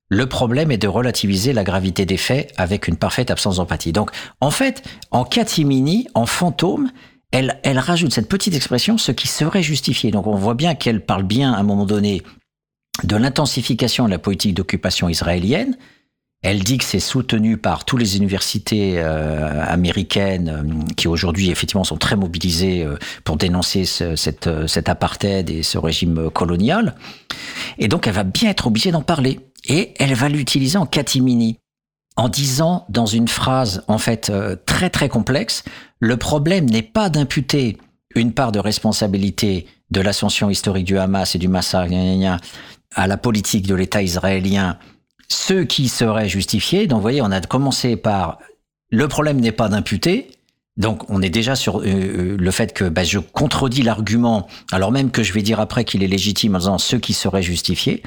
Le 0.09 0.27
problème 0.27 0.73
est 0.73 0.77
de 0.77 0.89
relativiser 0.89 1.53
la 1.53 1.63
gravité 1.63 2.05
des 2.05 2.17
faits 2.17 2.53
avec 2.57 2.89
une 2.89 2.97
parfaite 2.97 3.31
absence 3.31 3.59
d'empathie. 3.59 3.93
Donc, 3.93 4.11
en 4.41 4.51
fait, 4.51 4.83
en 5.13 5.23
catimini, 5.23 6.09
en 6.15 6.27
fantôme, 6.27 6.91
elle, 7.31 7.61
rajoute 7.79 8.13
cette 8.13 8.29
petite 8.29 8.57
expression, 8.57 8.99
ce 8.99 9.13
qui 9.13 9.29
serait 9.29 9.63
justifié. 9.63 10.11
Donc, 10.11 10.27
on 10.27 10.35
voit 10.35 10.55
bien 10.55 10.75
qu'elle 10.75 11.07
parle 11.07 11.23
bien, 11.23 11.53
à 11.53 11.59
un 11.59 11.63
moment 11.63 11.87
donné, 11.87 12.25
de 13.05 13.15
l'intensification 13.15 14.07
de 14.07 14.11
la 14.11 14.19
politique 14.19 14.55
d'occupation 14.55 15.09
israélienne, 15.09 15.77
elle 16.43 16.65
dit 16.65 16.79
que 16.79 16.85
c'est 16.85 17.01
soutenu 17.01 17.59
par 17.59 17.85
toutes 17.85 18.01
les 18.01 18.17
universités 18.17 18.95
euh, 18.97 19.63
américaines 19.67 20.49
euh, 20.49 20.95
qui 20.97 21.07
aujourd'hui 21.07 21.51
effectivement 21.51 21.85
sont 21.85 21.99
très 21.99 22.17
mobilisées 22.17 22.83
euh, 22.83 22.97
pour 23.25 23.37
dénoncer 23.37 23.85
ce, 23.85 24.17
cette, 24.17 24.49
cet 24.67 24.89
apartheid 24.89 25.51
et 25.51 25.63
ce 25.63 25.77
régime 25.77 26.31
colonial. 26.31 26.95
Et 27.79 27.89
donc 27.89 28.07
elle 28.07 28.15
va 28.15 28.25
bien 28.25 28.49
être 28.51 28.69
obligée 28.69 28.91
d'en 28.91 29.03
parler. 29.03 29.41
Et 29.67 29.93
elle 29.99 30.15
va 30.15 30.31
l'utiliser 30.31 30.79
en 30.79 30.87
catimini, 30.87 31.59
en 32.17 32.31
disant 32.31 32.87
dans 32.89 33.05
une 33.05 33.29
phrase 33.29 33.85
en 33.89 33.99
fait 33.99 34.33
très 34.65 34.89
très 34.89 35.11
complexe, 35.11 35.65
le 35.99 36.17
problème 36.17 36.65
n'est 36.65 36.81
pas 36.81 37.11
d'imputer 37.11 37.77
une 38.15 38.33
part 38.33 38.53
de 38.53 38.59
responsabilité 38.59 39.67
de 39.91 40.01
l'ascension 40.01 40.49
historique 40.49 40.87
du 40.87 40.97
Hamas 40.97 41.35
et 41.35 41.39
du 41.39 41.49
massacre 41.49 41.93
à 42.95 43.07
la 43.07 43.17
politique 43.19 43.67
de 43.67 43.75
l'État 43.75 44.01
israélien 44.01 44.79
ce 45.31 45.63
qui 45.63 45.89
serait 45.89 46.29
justifié. 46.29 46.87
Donc, 46.87 46.99
vous 46.99 47.03
voyez, 47.03 47.23
on 47.23 47.31
a 47.31 47.41
commencé 47.41 47.97
par 47.97 48.39
le 48.91 49.09
problème 49.09 49.41
n'est 49.41 49.53
pas 49.53 49.69
d'imputer. 49.69 50.31
Donc, 50.77 51.09
on 51.09 51.23
est 51.23 51.31
déjà 51.31 51.57
sur 51.57 51.81
euh, 51.81 52.37
le 52.39 52.51
fait 52.51 52.73
que 52.73 52.85
bah, 52.85 53.05
je 53.05 53.19
contredis 53.19 53.83
l'argument, 53.83 54.47
alors 54.73 54.93
même 54.93 55.11
que 55.11 55.23
je 55.23 55.33
vais 55.33 55.43
dire 55.43 55.61
après 55.61 55.85
qu'il 55.85 56.03
est 56.03 56.09
légitime 56.09 56.57
en 56.57 56.59
disant 56.59 56.79
ce 56.79 56.97
qui 56.97 57.13
serait 57.13 57.43
justifié. 57.43 58.03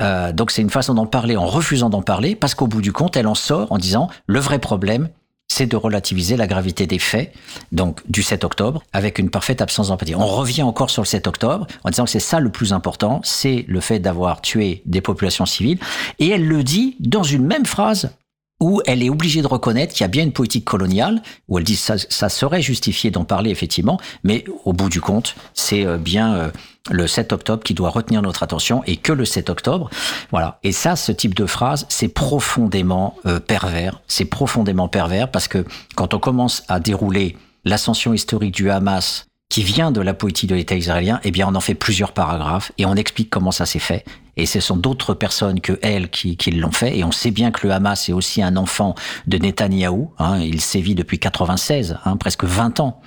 Euh, 0.00 0.32
donc, 0.32 0.50
c'est 0.50 0.62
une 0.62 0.70
façon 0.70 0.94
d'en 0.94 1.06
parler 1.06 1.36
en 1.36 1.46
refusant 1.46 1.90
d'en 1.90 2.02
parler, 2.02 2.34
parce 2.34 2.54
qu'au 2.54 2.66
bout 2.66 2.82
du 2.82 2.92
compte, 2.92 3.16
elle 3.16 3.26
en 3.26 3.34
sort 3.34 3.70
en 3.70 3.78
disant 3.78 4.08
le 4.26 4.40
vrai 4.40 4.58
problème, 4.58 5.08
c'est 5.48 5.66
de 5.66 5.76
relativiser 5.76 6.36
la 6.36 6.46
gravité 6.46 6.86
des 6.86 6.98
faits, 6.98 7.32
donc 7.72 8.00
du 8.08 8.22
7 8.22 8.44
octobre, 8.44 8.82
avec 8.92 9.18
une 9.18 9.30
parfaite 9.30 9.60
absence 9.60 9.88
d'empathie. 9.88 10.14
On 10.14 10.26
revient 10.26 10.62
encore 10.62 10.90
sur 10.90 11.02
le 11.02 11.06
7 11.06 11.26
octobre 11.26 11.66
en 11.84 11.90
disant 11.90 12.04
que 12.04 12.10
c'est 12.10 12.20
ça 12.20 12.38
le 12.38 12.50
plus 12.50 12.72
important, 12.72 13.20
c'est 13.24 13.64
le 13.66 13.80
fait 13.80 13.98
d'avoir 13.98 14.40
tué 14.40 14.82
des 14.86 15.00
populations 15.00 15.46
civiles, 15.46 15.78
et 16.18 16.28
elle 16.28 16.46
le 16.46 16.62
dit 16.62 16.96
dans 17.00 17.22
une 17.24 17.44
même 17.44 17.66
phrase 17.66 18.10
où 18.60 18.80
elle 18.86 19.02
est 19.02 19.10
obligée 19.10 19.42
de 19.42 19.46
reconnaître 19.46 19.92
qu'il 19.92 20.02
y 20.02 20.04
a 20.04 20.08
bien 20.08 20.24
une 20.24 20.32
politique 20.32 20.64
coloniale, 20.64 21.22
où 21.48 21.58
elle 21.58 21.64
dit 21.64 21.76
ça, 21.76 21.96
ça 21.98 22.28
serait 22.28 22.62
justifié 22.62 23.10
d'en 23.10 23.24
parler 23.24 23.50
effectivement, 23.50 24.00
mais 24.24 24.44
au 24.64 24.72
bout 24.72 24.88
du 24.88 25.00
compte, 25.00 25.36
c'est 25.54 25.86
euh, 25.86 25.96
bien 25.96 26.34
euh, 26.34 26.50
le 26.90 27.06
7 27.06 27.32
octobre 27.32 27.62
qui 27.62 27.74
doit 27.74 27.90
retenir 27.90 28.22
notre 28.22 28.42
attention 28.42 28.82
et 28.86 28.96
que 28.96 29.12
le 29.12 29.24
7 29.24 29.50
octobre. 29.50 29.90
Voilà. 30.30 30.58
Et 30.64 30.72
ça, 30.72 30.96
ce 30.96 31.12
type 31.12 31.34
de 31.34 31.46
phrase, 31.46 31.86
c'est 31.88 32.08
profondément 32.08 33.14
euh, 33.26 33.38
pervers. 33.38 34.00
C'est 34.08 34.24
profondément 34.24 34.88
pervers 34.88 35.30
parce 35.30 35.48
que 35.48 35.64
quand 35.94 36.14
on 36.14 36.18
commence 36.18 36.64
à 36.68 36.80
dérouler 36.80 37.36
l'ascension 37.64 38.12
historique 38.14 38.54
du 38.54 38.70
Hamas 38.70 39.27
qui 39.58 39.64
vient 39.64 39.90
de 39.90 40.00
la 40.00 40.14
politique 40.14 40.48
de 40.48 40.54
l'État 40.54 40.76
israélien, 40.76 41.18
eh 41.24 41.32
bien, 41.32 41.48
on 41.48 41.54
en 41.56 41.60
fait 41.60 41.74
plusieurs 41.74 42.12
paragraphes 42.12 42.70
et 42.78 42.86
on 42.86 42.94
explique 42.94 43.28
comment 43.28 43.50
ça 43.50 43.66
s'est 43.66 43.80
fait. 43.80 44.04
Et 44.36 44.46
ce 44.46 44.60
sont 44.60 44.76
d'autres 44.76 45.14
personnes 45.14 45.60
que 45.60 45.80
elles 45.82 46.10
qui, 46.10 46.36
qui 46.36 46.52
l'ont 46.52 46.70
fait. 46.70 46.96
Et 46.96 47.02
on 47.02 47.10
sait 47.10 47.32
bien 47.32 47.50
que 47.50 47.66
le 47.66 47.72
Hamas 47.72 48.08
est 48.08 48.12
aussi 48.12 48.40
un 48.40 48.56
enfant 48.56 48.94
de 49.26 49.36
Netanyahou. 49.36 50.12
Hein, 50.20 50.38
il 50.38 50.60
sévit 50.60 50.94
depuis 50.94 51.18
96, 51.18 51.98
hein, 52.04 52.16
presque 52.16 52.44
20 52.44 52.78
ans. 52.78 53.00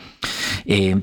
Et 0.68 0.94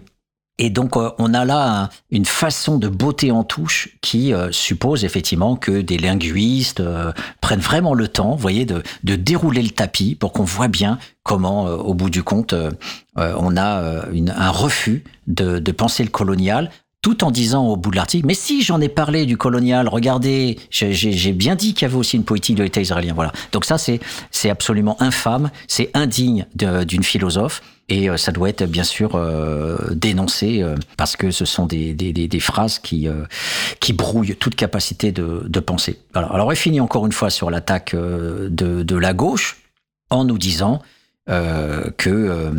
et 0.58 0.70
donc, 0.70 0.96
euh, 0.96 1.10
on 1.18 1.34
a 1.34 1.44
là 1.44 1.82
un, 1.82 1.88
une 2.10 2.24
façon 2.24 2.78
de 2.78 2.88
beauté 2.88 3.30
en 3.30 3.44
touche 3.44 3.90
qui 4.00 4.34
euh, 4.34 4.50
suppose 4.50 5.04
effectivement 5.04 5.54
que 5.54 5.80
des 5.80 5.98
linguistes 5.98 6.80
euh, 6.80 7.12
prennent 7.40 7.60
vraiment 7.60 7.94
le 7.94 8.08
temps, 8.08 8.32
vous 8.32 8.38
voyez, 8.42 8.64
de, 8.64 8.82
dérouler 9.02 9.62
le 9.62 9.70
tapis 9.70 10.16
pour 10.16 10.32
qu'on 10.32 10.42
voit 10.42 10.68
bien 10.68 10.98
comment, 11.22 11.64
au 11.64 11.92
bout 11.92 12.08
du 12.08 12.22
compte, 12.22 12.54
on 13.16 13.56
a 13.56 14.02
un 14.14 14.50
refus 14.50 15.04
de 15.26 15.72
penser 15.72 16.02
le 16.02 16.08
colonial 16.08 16.70
tout 17.02 17.22
en 17.22 17.30
disant 17.30 17.66
au 17.66 17.76
bout 17.76 17.90
de 17.90 17.96
l'article, 17.96 18.26
mais 18.26 18.34
si 18.34 18.62
j'en 18.62 18.80
ai 18.80 18.88
parlé 18.88 19.24
du 19.24 19.36
colonial, 19.36 19.88
regardez, 19.88 20.58
j'ai 20.70 21.32
bien 21.32 21.54
dit 21.54 21.72
qu'il 21.72 21.82
y 21.82 21.84
avait 21.84 21.96
aussi 21.96 22.16
une 22.16 22.24
politique 22.24 22.56
de 22.56 22.64
l'État 22.64 22.80
israélien. 22.80 23.14
Voilà. 23.14 23.32
Donc 23.52 23.64
ça, 23.64 23.76
c'est 23.78 24.50
absolument 24.50 25.00
infâme, 25.00 25.50
c'est 25.68 25.90
indigne 25.94 26.46
d'une 26.54 27.04
philosophe. 27.04 27.62
Et 27.90 28.08
ça 28.18 28.32
doit 28.32 28.50
être 28.50 28.66
bien 28.66 28.84
sûr 28.84 29.12
euh, 29.14 29.78
dénoncé 29.92 30.60
euh, 30.62 30.74
parce 30.98 31.16
que 31.16 31.30
ce 31.30 31.46
sont 31.46 31.64
des, 31.64 31.94
des, 31.94 32.40
phrases 32.40 32.78
qui, 32.78 33.08
euh, 33.08 33.24
qui 33.80 33.94
brouillent 33.94 34.36
toute 34.36 34.56
capacité 34.56 35.10
de, 35.10 35.42
de 35.46 35.60
penser. 35.60 35.98
Alors, 36.12 36.34
alors, 36.34 36.52
elle 36.52 36.58
finit 36.58 36.80
encore 36.80 37.06
une 37.06 37.12
fois 37.12 37.30
sur 37.30 37.50
l'attaque 37.50 37.94
de, 37.94 38.48
de 38.50 38.96
la 38.96 39.14
gauche 39.14 39.56
en 40.10 40.24
nous 40.24 40.38
disant 40.38 40.82
que 41.26 42.52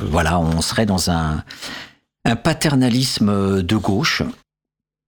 voilà, 0.00 0.38
on 0.40 0.60
serait 0.60 0.86
dans 0.86 1.10
un 1.10 1.44
un 2.24 2.36
paternalisme 2.36 3.62
de 3.62 3.76
gauche, 3.76 4.22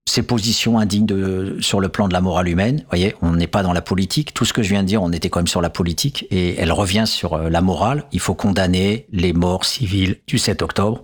ces 0.09 0.23
positions 0.23 0.79
indignes 0.79 1.61
sur 1.61 1.79
le 1.79 1.89
plan 1.89 2.07
de 2.07 2.13
la 2.13 2.21
morale 2.21 2.49
humaine. 2.49 2.77
Vous 2.79 2.89
voyez, 2.89 3.15
on 3.21 3.33
n'est 3.33 3.47
pas 3.47 3.63
dans 3.63 3.73
la 3.73 3.81
politique. 3.81 4.33
Tout 4.33 4.45
ce 4.45 4.53
que 4.53 4.63
je 4.63 4.69
viens 4.69 4.83
de 4.83 4.87
dire, 4.87 5.01
on 5.01 5.11
était 5.11 5.29
quand 5.29 5.39
même 5.39 5.47
sur 5.47 5.61
la 5.61 5.69
politique. 5.69 6.25
Et 6.31 6.55
elle 6.57 6.71
revient 6.71 7.05
sur 7.05 7.37
la 7.37 7.61
morale. 7.61 8.05
Il 8.11 8.19
faut 8.19 8.33
condamner 8.33 9.05
les 9.11 9.33
morts 9.33 9.65
civiles 9.65 10.17
du 10.27 10.37
7 10.37 10.61
octobre. 10.63 11.03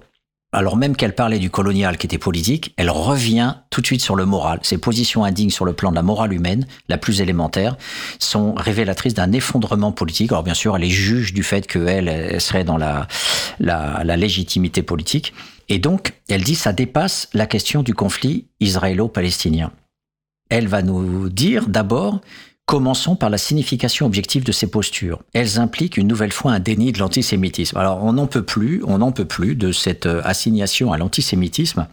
Alors 0.53 0.78
même 0.78 0.95
qu'elle 0.95 1.14
parlait 1.14 1.40
du 1.40 1.49
colonial 1.49 1.98
qui 1.98 2.07
était 2.07 2.18
politique, 2.18 2.74
elle 2.78 2.90
revient 2.90 3.56
tout 3.69 3.82
de 3.82 3.86
suite 3.86 4.02
sur 4.02 4.15
le 4.15 4.26
moral. 4.26 4.60
Ses 4.64 4.78
positions 4.78 5.26
indignes 5.26 5.49
sur 5.49 5.65
le 5.65 5.74
plan 5.74 5.90
de 5.90 5.95
la 5.95 6.03
morale 6.03 6.32
humaine, 6.32 6.65
la 6.88 6.98
plus 6.98 7.19
élémentaire, 7.19 7.76
sont 8.18 8.53
révélatrices 8.53 9.14
d'un 9.14 9.34
effondrement 9.34 9.91
politique. 9.91 10.32
Alors 10.32 10.44
bien 10.44 10.53
sûr, 10.53 10.78
elle 10.78 10.86
est 10.86 10.90
juge 10.90 11.34
du 11.34 11.44
fait 11.44 11.68
qu'elle 11.68 12.07
elle 12.07 12.40
serait 12.40 12.64
dans 12.64 12.78
la, 12.78 13.07
la, 13.60 14.18
légitimité 14.18 14.84
politique. 14.84 15.34
Et 15.68 15.80
donc, 15.80 16.14
elle 16.30 16.44
dit 16.44 16.56
ça 16.56 16.72
dépasse 16.72 17.30
la 17.34 17.45
question 17.45 17.84
du 17.84 17.94
conflit 17.94 18.48
israélo-palestinien. 18.61 19.72
Elle 20.49 20.68
va 20.68 20.82
nous 20.82 21.28
dire 21.28 21.68
d'abord, 21.68 22.22
commençons 22.68 23.15
par 23.15 23.31
la 23.31 23.39
signification 23.39 24.06
objective 24.06 24.44
de 24.44 24.52
ces 24.52 24.69
postures. 24.69 25.23
Elles 25.34 25.57
impliquent 25.57 25.98
une 25.98 26.07
nouvelle 26.07 26.34
fois 26.34 26.52
un 26.52 26.60
déni 26.60 26.91
de 26.91 26.99
l'antisémitisme. 26.99 27.77
Alors, 27.77 28.03
on 28.03 28.14
n'en 28.14 28.27
peut 28.27 28.44
plus, 28.44 28.84
on 28.85 28.99
n'en 28.99 29.11
peut 29.11 29.26
plus 29.26 29.56
de 29.56 29.72
cette 29.72 30.06
assignation 30.06 30.91
à 30.91 30.98
l'antisémitisme 30.98 31.88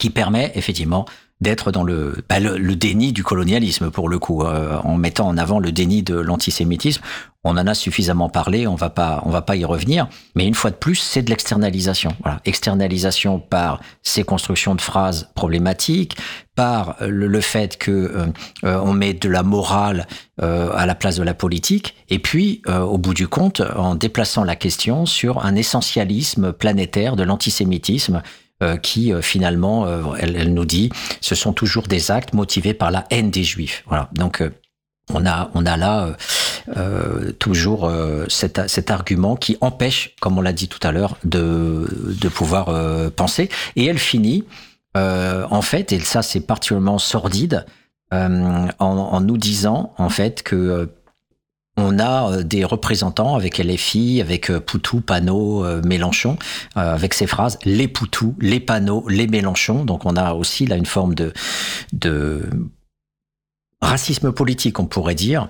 qui 0.00 0.10
permet 0.10 0.50
effectivement 0.56 1.04
d'être 1.40 1.72
dans 1.72 1.82
le, 1.82 2.16
bah 2.28 2.38
le, 2.38 2.58
le, 2.58 2.76
déni 2.76 3.12
du 3.12 3.24
colonialisme 3.24 3.90
pour 3.90 4.08
le 4.08 4.18
coup, 4.18 4.42
euh, 4.42 4.78
en 4.84 4.96
mettant 4.96 5.26
en 5.26 5.38
avant 5.38 5.58
le 5.58 5.72
déni 5.72 6.02
de 6.02 6.14
l'antisémitisme. 6.14 7.02
On 7.42 7.56
en 7.56 7.66
a 7.66 7.72
suffisamment 7.72 8.28
parlé, 8.28 8.66
on 8.66 8.74
va 8.74 8.90
pas, 8.90 9.22
on 9.24 9.30
va 9.30 9.40
pas 9.40 9.56
y 9.56 9.64
revenir. 9.64 10.08
Mais 10.34 10.46
une 10.46 10.54
fois 10.54 10.70
de 10.70 10.76
plus, 10.76 10.96
c'est 10.96 11.22
de 11.22 11.30
l'externalisation. 11.30 12.10
Voilà, 12.22 12.40
externalisation 12.44 13.38
par 13.38 13.80
ces 14.02 14.24
constructions 14.24 14.74
de 14.74 14.82
phrases 14.82 15.30
problématiques, 15.34 16.18
par 16.54 16.96
le, 17.00 17.40
fait 17.40 17.78
que 17.78 17.90
euh, 17.90 18.26
euh, 18.64 18.78
on 18.84 18.92
met 18.92 19.14
de 19.14 19.28
la 19.28 19.42
morale 19.42 20.06
à 20.42 20.86
la 20.86 20.94
place 20.94 21.16
de 21.16 21.22
la 21.22 21.34
politique, 21.34 21.94
et 22.08 22.18
puis 22.18 22.62
au 22.66 22.96
bout 22.96 23.12
du 23.12 23.28
compte, 23.28 23.60
en 23.76 23.94
déplaçant 23.94 24.42
la 24.42 24.56
question 24.56 25.04
sur 25.04 25.44
un 25.44 25.54
essentialisme 25.54 26.54
planétaire 26.54 27.14
de 27.14 27.24
l'antisémitisme 27.24 28.22
euh, 28.62 28.76
qui 28.76 29.10
euh, 29.10 29.22
finalement, 29.22 29.86
euh, 29.86 30.02
elle, 30.18 30.52
nous 30.52 30.66
dit, 30.66 30.90
ce 31.22 31.34
sont 31.34 31.54
toujours 31.54 31.84
des 31.84 32.10
actes 32.10 32.34
motivés 32.34 32.74
par 32.74 32.90
la 32.90 33.06
haine 33.08 33.30
des 33.30 33.42
juifs. 33.42 33.82
Voilà. 33.86 34.10
Donc 34.12 34.42
on 35.14 35.24
a, 35.24 35.50
on 35.54 35.64
a 35.64 35.78
là 35.78 36.14
toujours 37.38 37.90
cet, 38.28 38.90
argument 38.90 39.34
qui 39.34 39.56
empêche, 39.62 40.14
comme 40.20 40.36
on 40.36 40.42
l'a 40.42 40.52
dit 40.52 40.68
tout 40.68 40.86
à 40.86 40.92
l'heure, 40.92 41.16
de, 41.24 41.88
de 42.20 42.28
pouvoir 42.28 43.10
penser. 43.12 43.48
Et 43.76 43.86
elle 43.86 43.98
finit, 43.98 44.44
en 44.94 45.62
fait, 45.62 45.92
et 45.92 45.98
ça 45.98 46.22
c'est 46.22 46.40
particulièrement 46.40 46.98
sordide, 46.98 47.64
en, 48.12 49.20
nous 49.20 49.38
disant 49.38 49.94
en 49.98 50.10
fait 50.10 50.42
que 50.42 50.90
on 51.76 51.98
a 51.98 52.42
des 52.42 52.64
représentants 52.64 53.36
avec 53.36 53.58
LFI, 53.58 54.20
avec 54.20 54.50
Poutou, 54.58 55.00
Panot, 55.00 55.64
Mélenchon, 55.82 56.36
avec 56.74 57.14
ces 57.14 57.26
phrases 57.26 57.58
les 57.64 57.88
Poutou, 57.88 58.36
les 58.40 58.60
Panot, 58.60 59.06
les 59.08 59.26
Mélenchon. 59.26 59.84
Donc 59.84 60.04
on 60.04 60.16
a 60.16 60.34
aussi 60.34 60.66
là 60.66 60.76
une 60.76 60.86
forme 60.86 61.14
de, 61.14 61.32
racisme 63.80 64.32
politique, 64.32 64.78
on 64.78 64.86
pourrait 64.86 65.14
dire, 65.14 65.48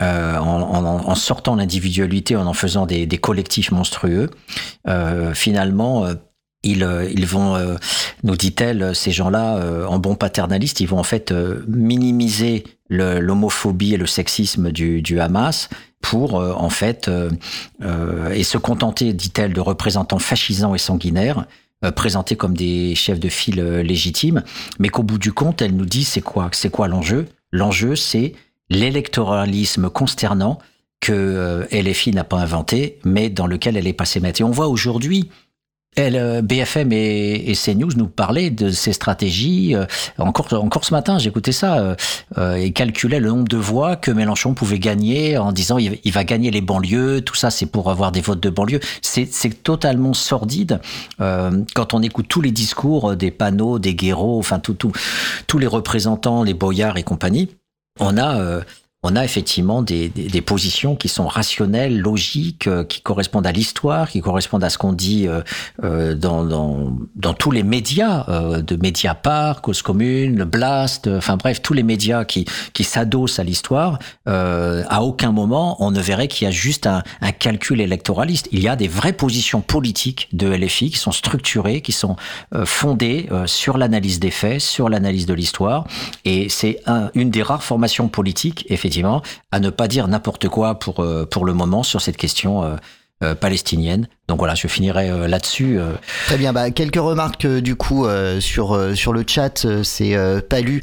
euh, 0.00 0.36
en, 0.38 1.14
sortant 1.14 1.56
l'individualité, 1.56 2.36
en 2.36 2.46
en 2.46 2.54
faisant 2.54 2.86
des, 2.86 3.06
collectifs 3.18 3.70
monstrueux, 3.70 4.30
euh, 4.88 5.34
finalement, 5.34 6.06
euh, 6.06 6.14
ils, 6.62 6.84
euh, 6.84 7.08
ils 7.10 7.26
vont, 7.26 7.56
euh, 7.56 7.76
nous 8.22 8.36
dit-elle, 8.36 8.94
ces 8.94 9.10
gens-là, 9.10 9.56
euh, 9.56 9.86
en 9.86 9.98
bon 9.98 10.14
paternaliste, 10.14 10.80
ils 10.80 10.86
vont 10.86 10.98
en 10.98 11.04
fait 11.04 11.32
minimiser 11.66 12.64
l'homophobie 12.88 13.94
et 13.94 13.96
le 13.96 14.06
sexisme 14.06 14.70
du, 14.70 15.20
Hamas 15.20 15.70
pour 16.02 16.34
en 16.34 16.68
fait 16.68 17.10
et 18.34 18.42
se 18.42 18.58
contenter, 18.58 19.14
dit-elle, 19.14 19.54
de 19.54 19.60
représentants 19.60 20.18
fascisants 20.18 20.74
et 20.74 20.78
sanguinaires 20.78 21.46
présentés 21.96 22.36
comme 22.36 22.54
des 22.54 22.94
chefs 22.94 23.18
de 23.18 23.30
file 23.30 23.62
légitimes, 23.62 24.42
mais 24.78 24.88
qu'au 24.88 25.04
bout 25.04 25.16
du 25.16 25.32
compte, 25.32 25.62
elle 25.62 25.74
nous 25.74 25.86
dit 25.86 26.04
c'est 26.04 26.20
quoi, 26.20 26.50
c'est 26.52 26.70
quoi 26.70 26.86
l'enjeu? 26.86 27.28
L'enjeu, 27.50 27.96
c'est 27.96 28.34
l'électoralisme 28.68 29.88
consternant 29.88 30.58
que 31.00 31.66
LFI 31.72 32.10
n'a 32.10 32.24
pas 32.24 32.38
inventé, 32.38 32.98
mais 33.04 33.30
dans 33.30 33.46
lequel 33.46 33.78
elle 33.78 33.86
est 33.86 33.94
passée 33.94 34.20
mettre. 34.20 34.42
Et 34.42 34.44
on 34.44 34.50
voit 34.50 34.68
aujourd'hui 34.68 35.30
BFM 35.96 36.90
et, 36.92 37.52
CNews 37.54 37.90
nous 37.96 38.06
parlaient 38.06 38.50
de 38.50 38.70
ces 38.70 38.92
stratégies. 38.92 39.74
Euh, 39.74 39.84
encore, 40.18 40.52
encore 40.54 40.84
ce 40.84 40.94
matin, 40.94 41.18
j'écoutais 41.18 41.52
ça. 41.52 41.96
Euh, 42.38 42.54
et 42.54 42.72
calculait 42.72 43.20
le 43.20 43.28
nombre 43.28 43.48
de 43.48 43.58
voix 43.58 43.96
que 43.96 44.10
Mélenchon 44.10 44.54
pouvait 44.54 44.78
gagner 44.78 45.36
en 45.36 45.52
disant 45.52 45.76
il, 45.78 46.12
va 46.12 46.24
gagner 46.24 46.50
les 46.50 46.62
banlieues. 46.62 47.20
Tout 47.20 47.34
ça, 47.34 47.50
c'est 47.50 47.66
pour 47.66 47.90
avoir 47.90 48.10
des 48.10 48.22
votes 48.22 48.42
de 48.42 48.50
banlieue. 48.50 48.80
C'est 49.02 49.62
totalement 49.62 50.14
sordide. 50.14 50.80
quand 51.18 51.94
on 51.94 52.02
écoute 52.02 52.26
tous 52.28 52.40
les 52.40 52.52
discours 52.52 53.14
des 53.14 53.30
panneaux, 53.30 53.78
des 53.78 53.94
guéros, 53.94 54.38
enfin 54.38 54.58
tout, 54.58 54.74
tout, 54.74 54.92
tous 55.46 55.58
les 55.58 55.66
représentants, 55.66 56.42
les 56.42 56.54
boyards 56.54 56.96
et 56.96 57.02
compagnie, 57.02 57.50
on 58.00 58.16
a 58.16 58.62
on 59.04 59.16
a 59.16 59.24
effectivement 59.24 59.82
des, 59.82 60.08
des, 60.08 60.28
des, 60.28 60.40
positions 60.40 60.94
qui 60.94 61.08
sont 61.08 61.26
rationnelles, 61.26 61.98
logiques, 61.98 62.68
euh, 62.68 62.84
qui 62.84 63.00
correspondent 63.00 63.46
à 63.48 63.52
l'histoire, 63.52 64.08
qui 64.08 64.20
correspondent 64.20 64.62
à 64.62 64.70
ce 64.70 64.78
qu'on 64.78 64.92
dit 64.92 65.26
euh, 65.26 65.42
euh 65.82 66.14
dans, 66.14 66.44
dans, 66.44 66.96
dans, 67.16 67.34
tous 67.34 67.50
les 67.50 67.64
médias, 67.64 68.24
euh, 68.28 68.62
de 68.62 68.76
Mediapart, 68.76 69.60
Cause 69.60 69.82
Commune, 69.82 70.36
le 70.36 70.44
Blast, 70.44 71.08
euh, 71.08 71.18
enfin 71.18 71.36
bref, 71.36 71.62
tous 71.62 71.72
les 71.72 71.82
médias 71.82 72.24
qui, 72.24 72.44
qui 72.74 72.84
s'adossent 72.84 73.40
à 73.40 73.44
l'histoire. 73.44 73.98
à 74.26 75.02
aucun 75.02 75.32
moment, 75.32 75.82
on 75.82 75.90
ne 75.90 76.00
verrait 76.00 76.28
qu'il 76.28 76.44
y 76.44 76.48
a 76.48 76.52
juste 76.52 76.86
un, 76.86 77.02
un, 77.20 77.32
calcul 77.32 77.80
électoraliste. 77.80 78.48
Il 78.52 78.60
y 78.60 78.68
a 78.68 78.76
des 78.76 78.88
vraies 78.88 79.12
positions 79.12 79.62
politiques 79.62 80.28
de 80.32 80.46
LFI 80.46 80.90
qui 80.90 80.98
sont 80.98 81.12
structurées, 81.12 81.80
qui 81.80 81.92
sont 81.92 82.16
fondées 82.64 83.28
sur 83.46 83.78
l'analyse 83.78 84.20
des 84.20 84.30
faits, 84.30 84.60
sur 84.60 84.88
l'analyse 84.88 85.26
de 85.26 85.34
l'histoire. 85.34 85.86
Et 86.24 86.48
c'est 86.48 86.80
un, 86.86 87.10
une 87.14 87.30
des 87.30 87.42
rares 87.42 87.64
formations 87.64 88.08
politiques, 88.08 88.66
effectivement, 88.68 88.91
à 89.50 89.60
ne 89.60 89.70
pas 89.70 89.88
dire 89.88 90.08
n'importe 90.08 90.48
quoi 90.48 90.78
pour, 90.78 91.00
euh, 91.00 91.26
pour 91.26 91.44
le 91.44 91.54
moment 91.54 91.82
sur 91.82 92.00
cette 92.00 92.16
question 92.16 92.62
euh, 92.62 92.76
euh, 93.22 93.34
palestinienne. 93.34 94.08
Donc 94.28 94.38
voilà, 94.38 94.54
je 94.54 94.66
finirai 94.66 95.28
là-dessus. 95.28 95.78
Très 96.26 96.38
bien, 96.38 96.52
bah, 96.52 96.70
quelques 96.70 96.96
remarques 96.96 97.46
du 97.46 97.76
coup 97.76 98.06
sur, 98.40 98.96
sur 98.96 99.12
le 99.12 99.24
chat. 99.26 99.66
C'est 99.82 100.16
Palu 100.48 100.82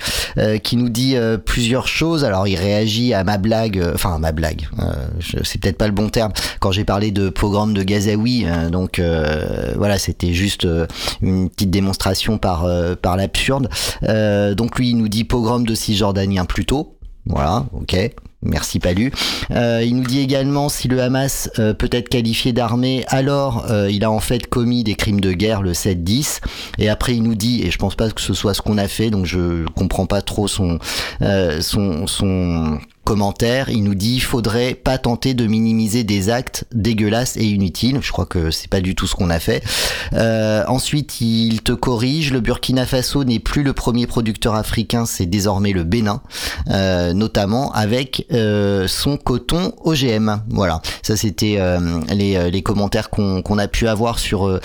qui 0.63 0.75
nous 0.75 0.89
dit 0.89 1.15
plusieurs 1.45 1.87
choses. 1.87 2.23
Alors 2.23 2.47
il 2.47 2.55
réagit 2.57 3.13
à 3.15 3.23
ma 3.23 3.39
blague, 3.39 3.83
enfin 3.95 4.13
à 4.15 4.19
ma 4.19 4.31
blague, 4.31 4.69
c'est 5.43 5.59
peut-être 5.59 5.79
pas 5.79 5.87
le 5.87 5.93
bon 5.93 6.09
terme, 6.09 6.31
quand 6.59 6.71
j'ai 6.71 6.83
parlé 6.83 7.09
de 7.09 7.29
programme 7.29 7.73
de 7.73 7.81
Gazaoui. 7.81 8.45
donc 8.71 9.01
voilà, 9.75 9.97
c'était 9.97 10.33
juste 10.33 10.67
une 11.21 11.49
petite 11.49 11.71
démonstration 11.71 12.37
par, 12.37 12.67
par 13.01 13.17
l'absurde. 13.17 13.67
donc 14.03 14.77
lui, 14.77 14.91
il 14.91 14.97
nous 14.97 15.09
dit 15.09 15.23
pogrom 15.23 15.65
de 15.65 15.73
Cisjordanien 15.73 16.45
plus 16.45 16.65
tôt. 16.65 16.98
Voilà, 17.29 17.65
ok. 17.73 17.95
Merci 18.41 18.79
Palu. 18.79 19.11
Euh, 19.51 19.83
il 19.85 19.97
nous 19.97 20.03
dit 20.03 20.19
également 20.19 20.69
si 20.69 20.87
le 20.87 21.01
Hamas 21.01 21.49
euh, 21.59 21.73
peut 21.73 21.89
être 21.91 22.07
qualifié 22.07 22.53
d'armée, 22.53 23.03
alors 23.07 23.65
euh, 23.69 23.91
il 23.91 24.05
a 24.05 24.11
en 24.11 24.21
fait 24.21 24.47
commis 24.47 24.85
des 24.85 24.95
crimes 24.95 25.19
de 25.19 25.33
guerre 25.33 25.61
le 25.61 25.73
7-10. 25.73 26.39
Et 26.77 26.87
après 26.89 27.15
il 27.15 27.23
nous 27.23 27.35
dit, 27.35 27.61
et 27.63 27.69
je 27.69 27.77
pense 27.77 27.95
pas 27.95 28.09
que 28.09 28.21
ce 28.21 28.33
soit 28.33 28.53
ce 28.53 28.61
qu'on 28.61 28.77
a 28.77 28.87
fait, 28.87 29.09
donc 29.09 29.25
je 29.25 29.65
comprends 29.75 30.05
pas 30.05 30.21
trop 30.21 30.47
son 30.47 30.79
son 31.59 32.07
son 32.07 32.79
commentaire, 33.03 33.69
il 33.69 33.83
nous 33.83 33.95
dit 33.95 34.19
faudrait 34.19 34.75
pas 34.75 34.97
tenter 34.97 35.33
de 35.33 35.47
minimiser 35.47 36.03
des 36.03 36.29
actes 36.29 36.65
dégueulasses 36.71 37.37
et 37.37 37.43
inutiles. 37.43 37.99
Je 38.01 38.11
crois 38.11 38.25
que 38.25 38.51
c'est 38.51 38.69
pas 38.69 38.81
du 38.81 38.93
tout 38.93 39.07
ce 39.07 39.15
qu'on 39.15 39.29
a 39.29 39.39
fait. 39.39 39.63
Euh, 40.13 40.63
ensuite, 40.67 41.19
il 41.21 41.61
te 41.61 41.71
corrige, 41.71 42.31
le 42.31 42.39
Burkina 42.39 42.85
Faso 42.85 43.23
n'est 43.23 43.39
plus 43.39 43.63
le 43.63 43.73
premier 43.73 44.05
producteur 44.05 44.55
africain, 44.55 45.05
c'est 45.05 45.25
désormais 45.25 45.71
le 45.71 45.83
Bénin, 45.83 46.21
euh, 46.69 47.13
notamment 47.13 47.71
avec 47.71 48.27
euh, 48.31 48.87
son 48.87 49.17
coton 49.17 49.73
OGM. 49.83 50.41
Voilà, 50.49 50.81
ça 51.01 51.17
c'était 51.17 51.59
les, 52.13 52.51
les, 52.51 52.61
commentaires 52.61 53.09
qu'on 53.09 53.57
a 53.57 53.67
pu 53.67 53.87
avoir 53.87 54.19
sur 54.19 54.59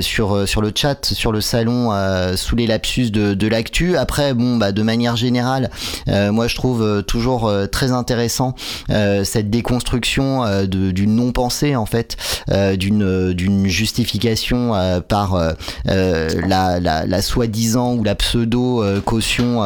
sur 0.00 0.48
sur 0.48 0.60
le 0.60 0.72
chat, 0.74 1.06
sur 1.06 1.32
le 1.32 1.40
salon 1.40 1.90
sous 2.36 2.56
les 2.56 2.66
lapsus 2.66 3.10
de, 3.10 3.34
de 3.34 3.46
l'actu. 3.46 3.96
Après, 3.96 4.34
bon, 4.34 4.56
bah 4.56 4.72
de 4.72 4.82
manière 4.82 5.16
générale, 5.16 5.70
moi 6.06 6.46
je 6.46 6.54
trouve 6.56 7.02
toujours 7.04 7.50
très 7.66 7.92
intéressant 7.92 8.54
euh, 8.90 9.24
cette 9.24 9.50
déconstruction 9.50 10.44
euh, 10.44 10.66
d'une 10.66 11.16
non-pensée 11.16 11.76
en 11.76 11.86
fait, 11.86 12.16
euh, 12.50 12.76
d'une 12.76 13.32
d'une 13.32 13.66
justification 13.66 14.72
par 15.08 15.54
la, 15.84 16.80
la, 16.80 17.06
la 17.06 17.22
soi-disant 17.22 17.94
ou 17.94 18.04
la 18.04 18.14
pseudo 18.14 18.84
caution 19.04 19.62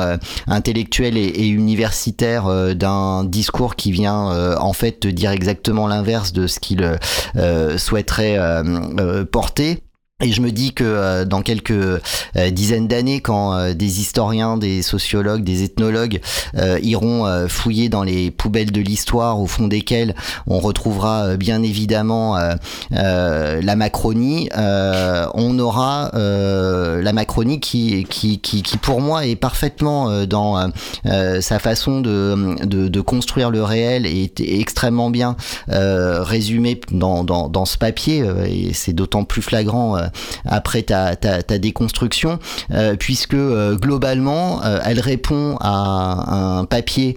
intellectuelle 0.47 1.17
et, 1.17 1.23
et 1.23 1.49
universitaire 1.49 2.75
d'un 2.75 3.25
discours 3.25 3.77
qui 3.77 3.93
vient 3.93 4.57
en 4.59 4.73
fait 4.73 5.07
dire 5.07 5.31
exactement 5.31 5.87
l'inverse 5.87 6.33
de 6.33 6.47
ce 6.47 6.61
qu'il 6.61 6.99
souhaiterait 7.77 8.39
porter. 9.31 9.84
Et 10.23 10.31
je 10.31 10.41
me 10.41 10.53
dis 10.53 10.73
que 10.73 10.85
euh, 10.85 11.25
dans 11.25 11.43
quelques 11.43 11.73
euh, 11.73 11.99
dizaines 12.53 12.87
d'années, 12.87 13.21
quand 13.21 13.53
euh, 13.53 13.75
des 13.75 14.01
historiens, 14.01 14.57
des 14.57 14.81
sociologues, 14.81 15.43
des 15.43 15.65
ethnologues 15.65 16.21
iront 16.83 17.49
fouiller 17.49 17.89
dans 17.89 18.05
les 18.05 18.31
poubelles 18.31 18.71
de 18.71 18.81
l'histoire, 18.81 19.41
au 19.41 19.47
fond 19.47 19.67
desquelles 19.67 20.15
on 20.47 20.61
retrouvera 20.61 21.37
bien 21.37 21.63
évidemment 21.63 22.39
la 22.91 23.77
Macronie, 23.77 24.49
on 24.55 25.59
aura 25.59 26.11
la 26.15 27.13
Macronie 27.13 27.59
qui, 27.59 28.07
qui, 28.09 28.39
qui, 28.39 28.63
qui, 28.63 28.77
pour 28.77 29.01
moi 29.01 29.27
est 29.27 29.37
parfaitement 29.37 30.25
dans 30.27 30.71
sa 31.05 31.59
façon 31.59 32.01
de, 32.01 32.65
de, 32.65 32.89
de, 32.89 33.01
construire 33.01 33.51
le 33.51 33.65
réel 33.65 34.07
et 34.07 34.23
est 34.23 34.41
extrêmement 34.41 35.11
bien 35.11 35.37
résumé 35.69 36.81
dans, 36.93 37.25
dans, 37.25 37.49
dans 37.49 37.65
ce 37.65 37.79
papier, 37.79 38.25
et 38.47 38.73
c'est 38.73 38.93
d'autant 38.93 39.25
plus 39.25 39.43
flagrant 39.43 39.99
après 40.45 40.83
ta, 40.83 41.15
déconstruction, 41.59 42.39
euh, 42.73 42.97
puisque 42.97 43.35
euh, 43.35 43.77
globalement, 43.77 44.63
euh, 44.65 44.79
elle 44.85 45.01
répond 45.01 45.57
à 45.61 46.59
un 46.59 46.65
papier, 46.65 47.17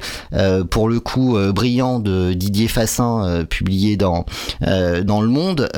pour 0.69 0.89
le 0.89 0.99
coup 0.99 1.37
brillant 1.53 1.99
de 1.99 2.33
Didier 2.33 2.67
Fassin, 2.67 3.45
publié 3.49 3.97
dans 3.97 4.25
Le 4.61 5.27
Monde, 5.27 5.69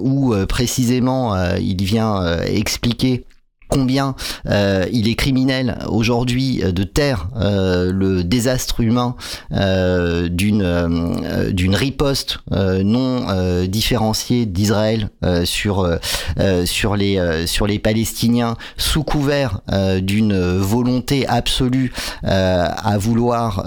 où 0.00 0.34
précisément 0.48 1.36
il 1.56 1.82
vient 1.84 2.40
expliquer 2.42 3.24
combien 3.72 4.14
euh, 4.50 4.84
il 4.92 5.08
est 5.08 5.14
criminel 5.14 5.78
aujourd'hui 5.88 6.62
euh, 6.62 6.72
de 6.72 6.82
taire 6.82 7.28
euh, 7.40 7.90
le 7.90 8.22
désastre 8.22 8.80
humain 8.80 9.16
euh, 9.52 10.28
d'une 10.28 10.62
euh, 10.62 11.50
d'une 11.50 11.74
riposte 11.74 12.38
non 12.50 13.26
différenciée 13.66 14.46
d'Israël 14.46 15.08
sur 15.44 15.88
sur 16.64 16.96
les 16.96 17.46
sur 17.46 17.66
les 17.66 17.78
Palestiniens 17.78 18.56
sous 18.76 19.02
couvert 19.02 19.60
d'une 20.00 20.58
volonté 20.58 21.26
absolue 21.26 21.92
à 22.22 22.98
vouloir 22.98 23.64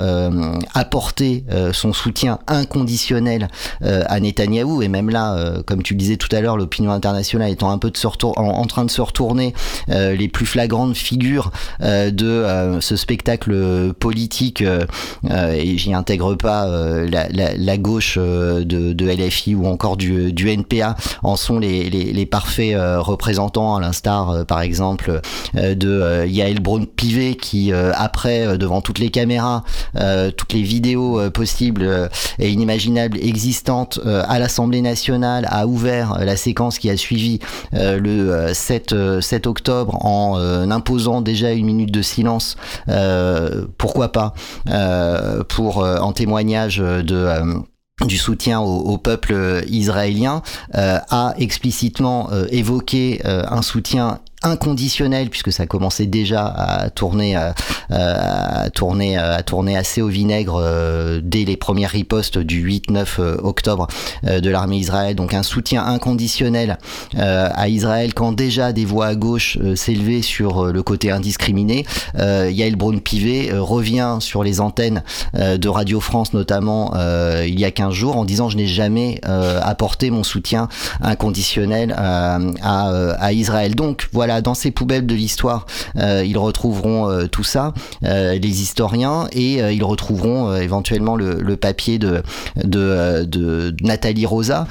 apporter 0.73 1.45
son 1.73 1.94
soutien 1.94 2.40
inconditionnel 2.48 3.48
à 3.82 4.19
Netanyahou. 4.19 4.82
Et 4.82 4.88
même 4.88 5.10
là 5.10 5.61
comme 5.65 5.84
tu 5.84 5.94
le 5.94 5.99
disais 5.99 6.18
tout 6.18 6.34
à 6.36 6.41
l'heure 6.41 6.57
l'opinion 6.57 6.91
internationale 6.91 7.52
étant 7.52 7.72
un 7.72 7.77
peu 7.77 7.91
de 7.91 7.98
se 7.98 8.07
en, 8.07 8.34
en, 8.36 8.65
train 8.65 8.86
de 8.86 8.91
se 8.91 9.02
retourner 9.02 9.53
euh, 9.90 9.94
les 10.17 10.27
plus 10.27 10.45
flagrantes 10.45 10.95
figures 10.95 11.51
euh, 11.81 12.11
de 12.11 12.26
euh, 12.27 12.81
ce 12.81 12.95
spectacle 12.95 13.93
politique, 13.99 14.63
et 14.63 15.77
j'y 15.77 15.93
intègre 15.93 16.35
pas 16.35 16.67
la, 16.67 17.77
gauche 17.77 18.17
de, 18.17 18.63
de, 18.63 19.05
LFI 19.05 19.55
ou 19.55 19.67
encore 19.67 19.97
du, 19.97 20.49
NPA, 20.49 20.95
en 21.23 21.35
sont 21.35 21.59
les, 21.59 22.26
parfaits 22.26 22.76
représentants, 22.99 23.76
à 23.76 23.81
l'instar 23.81 24.45
par 24.45 24.61
exemple 24.61 25.22
de 25.53 26.26
Yael 26.26 26.59
Braun-Pivet 26.59 27.35
qui 27.35 27.72
après 27.72 28.57
devant 28.57 28.81
toutes 28.81 28.99
les 28.99 29.09
caméras, 29.09 29.63
toutes 30.38 30.53
les 30.53 30.61
vidéos 30.61 31.30
possibles 31.31 32.09
et 32.39 32.49
inimaginables 32.49 33.17
existantes 33.22 33.99
à 34.05 34.39
l'Assemblée 34.39 34.81
nationale 34.81 35.47
a 35.49 35.67
ouvert 35.67 36.19
la 36.19 36.35
séquence 36.35 36.80
qui 36.80 36.89
a 36.89 36.97
suivi 36.97 37.39
le 37.73 38.53
7, 38.53 39.22
7 39.22 39.47
octobre 39.47 39.85
en 39.90 40.38
euh, 40.38 40.70
imposant 40.70 41.22
déjà 41.22 41.52
une 41.52 41.66
minute 41.66 41.91
de 41.91 42.02
silence, 42.02 42.56
euh, 42.90 43.66
pourquoi 43.78 44.12
pas, 44.12 44.34
euh, 44.70 45.44
pour 45.44 45.78
en 45.78 46.12
témoignage 46.14 46.78
de 46.78 47.64
du 48.06 48.18
soutien 48.18 48.60
au, 48.60 48.98
peuple 48.98 49.64
israélien, 49.70 50.41
a 50.74 51.34
explicitement 51.38 52.30
évoqué 52.49 53.22
un 53.24 53.62
soutien 53.62 54.20
inconditionnel 54.45 55.30
puisque 55.30 55.51
ça 55.51 55.65
commençait 55.65 56.05
déjà 56.05 56.45
à 56.45 56.89
tourner 56.89 57.35
euh, 57.38 57.51
à 57.89 58.69
tourner 58.69 59.17
à 59.17 59.41
tourner 59.43 59.76
assez 59.77 60.01
au 60.01 60.07
vinaigre 60.07 60.61
euh, 60.61 61.19
dès 61.23 61.43
les 61.43 61.57
premières 61.57 61.89
ripostes 61.89 62.38
du 62.38 62.65
8-9 62.67 63.05
euh, 63.19 63.38
octobre 63.43 63.88
euh, 64.26 64.39
de 64.39 64.49
l'armée 64.49 64.77
israélienne 64.77 65.15
donc 65.15 65.34
un 65.34 65.43
soutien 65.43 65.84
inconditionnel 65.85 66.77
euh, 67.17 67.49
à 67.53 67.69
Israël 67.69 68.13
quand 68.13 68.31
déjà 68.31 68.72
des 68.72 68.85
voix 68.85 69.07
à 69.07 69.15
gauche 69.15 69.57
euh, 69.61 69.76
s'élevaient 69.76 70.22
sur 70.22 70.65
euh, 70.65 70.72
le 70.72 70.84
côté 70.84 71.11
indiscriminé. 71.11 71.85
Euh, 72.17 72.49
Yael 72.51 72.76
Braun-Pivet 72.76 73.51
euh, 73.51 73.61
revient 73.61 74.17
sur 74.19 74.43
les 74.43 74.61
antennes 74.61 75.03
euh, 75.35 75.57
de 75.57 75.67
Radio 75.67 75.99
France 75.99 76.34
notamment 76.34 76.93
euh, 76.95 77.45
il 77.47 77.59
y 77.59 77.65
a 77.65 77.72
15 77.72 77.93
jours 77.93 78.17
en 78.17 78.26
disant 78.26 78.49
je 78.49 78.57
n'ai 78.57 78.67
jamais 78.67 79.19
euh, 79.27 79.59
apporté 79.63 80.11
mon 80.11 80.23
soutien 80.23 80.67
inconditionnel 81.01 81.95
euh, 81.97 82.51
à, 82.61 82.89
euh, 82.91 83.15
à 83.19 83.34
Israël 83.34 83.76
donc 83.76 84.07
voilà 84.13 84.35
dans 84.41 84.53
ces 84.53 84.72
poubelles 84.72 85.06
de 85.06 85.16
l'histoire 85.16 85.66
euh, 85.98 86.24
ils 86.26 86.38
retrouveront 86.38 87.10
euh, 87.10 87.28
tout 87.28 87.44
ça 87.44 87.74
euh, 88.03 88.34
les 88.34 88.62
historiens 88.62 89.28
et 89.32 89.56
ils 89.74 89.84
retrouveront 89.84 90.56
éventuellement 90.56 91.16
le, 91.16 91.56
papier 91.56 91.99
de 91.99 92.22
Nathalie 93.82 94.26
Rosa 94.26 94.68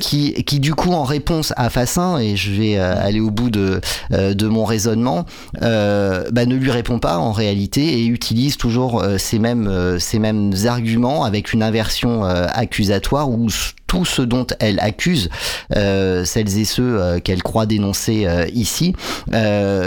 qui 0.00 0.32
qui 0.44 0.58
du 0.58 0.74
coup 0.74 0.92
en 0.92 1.04
réponse 1.04 1.52
à 1.56 1.70
Fassin 1.70 2.18
et 2.18 2.36
je 2.36 2.52
vais 2.52 2.76
aller 2.76 3.20
au 3.20 3.30
bout 3.30 3.50
de 3.50 3.80
de 4.10 4.46
mon 4.46 4.64
raisonnement 4.64 5.26
bah, 5.60 6.46
ne 6.46 6.54
lui 6.54 6.70
répond 6.70 6.98
pas 6.98 7.18
en 7.18 7.32
réalité 7.32 8.00
et 8.00 8.06
utilise 8.06 8.56
toujours 8.56 9.04
ces 9.18 9.38
mêmes 9.38 10.54
arguments 10.66 11.24
avec 11.24 11.52
une 11.52 11.62
inversion 11.62 12.24
accusatoire 12.24 13.30
où 13.30 13.48
tout 13.88 14.04
ce 14.04 14.22
dont 14.22 14.46
elle 14.60 14.78
accuse 14.78 15.28
euh, 15.74 16.24
celles 16.24 16.58
et 16.58 16.64
ceux 16.64 17.00
euh, 17.00 17.18
qu'elle 17.18 17.42
croit 17.42 17.66
dénoncer 17.66 18.26
euh, 18.26 18.46
ici 18.52 18.94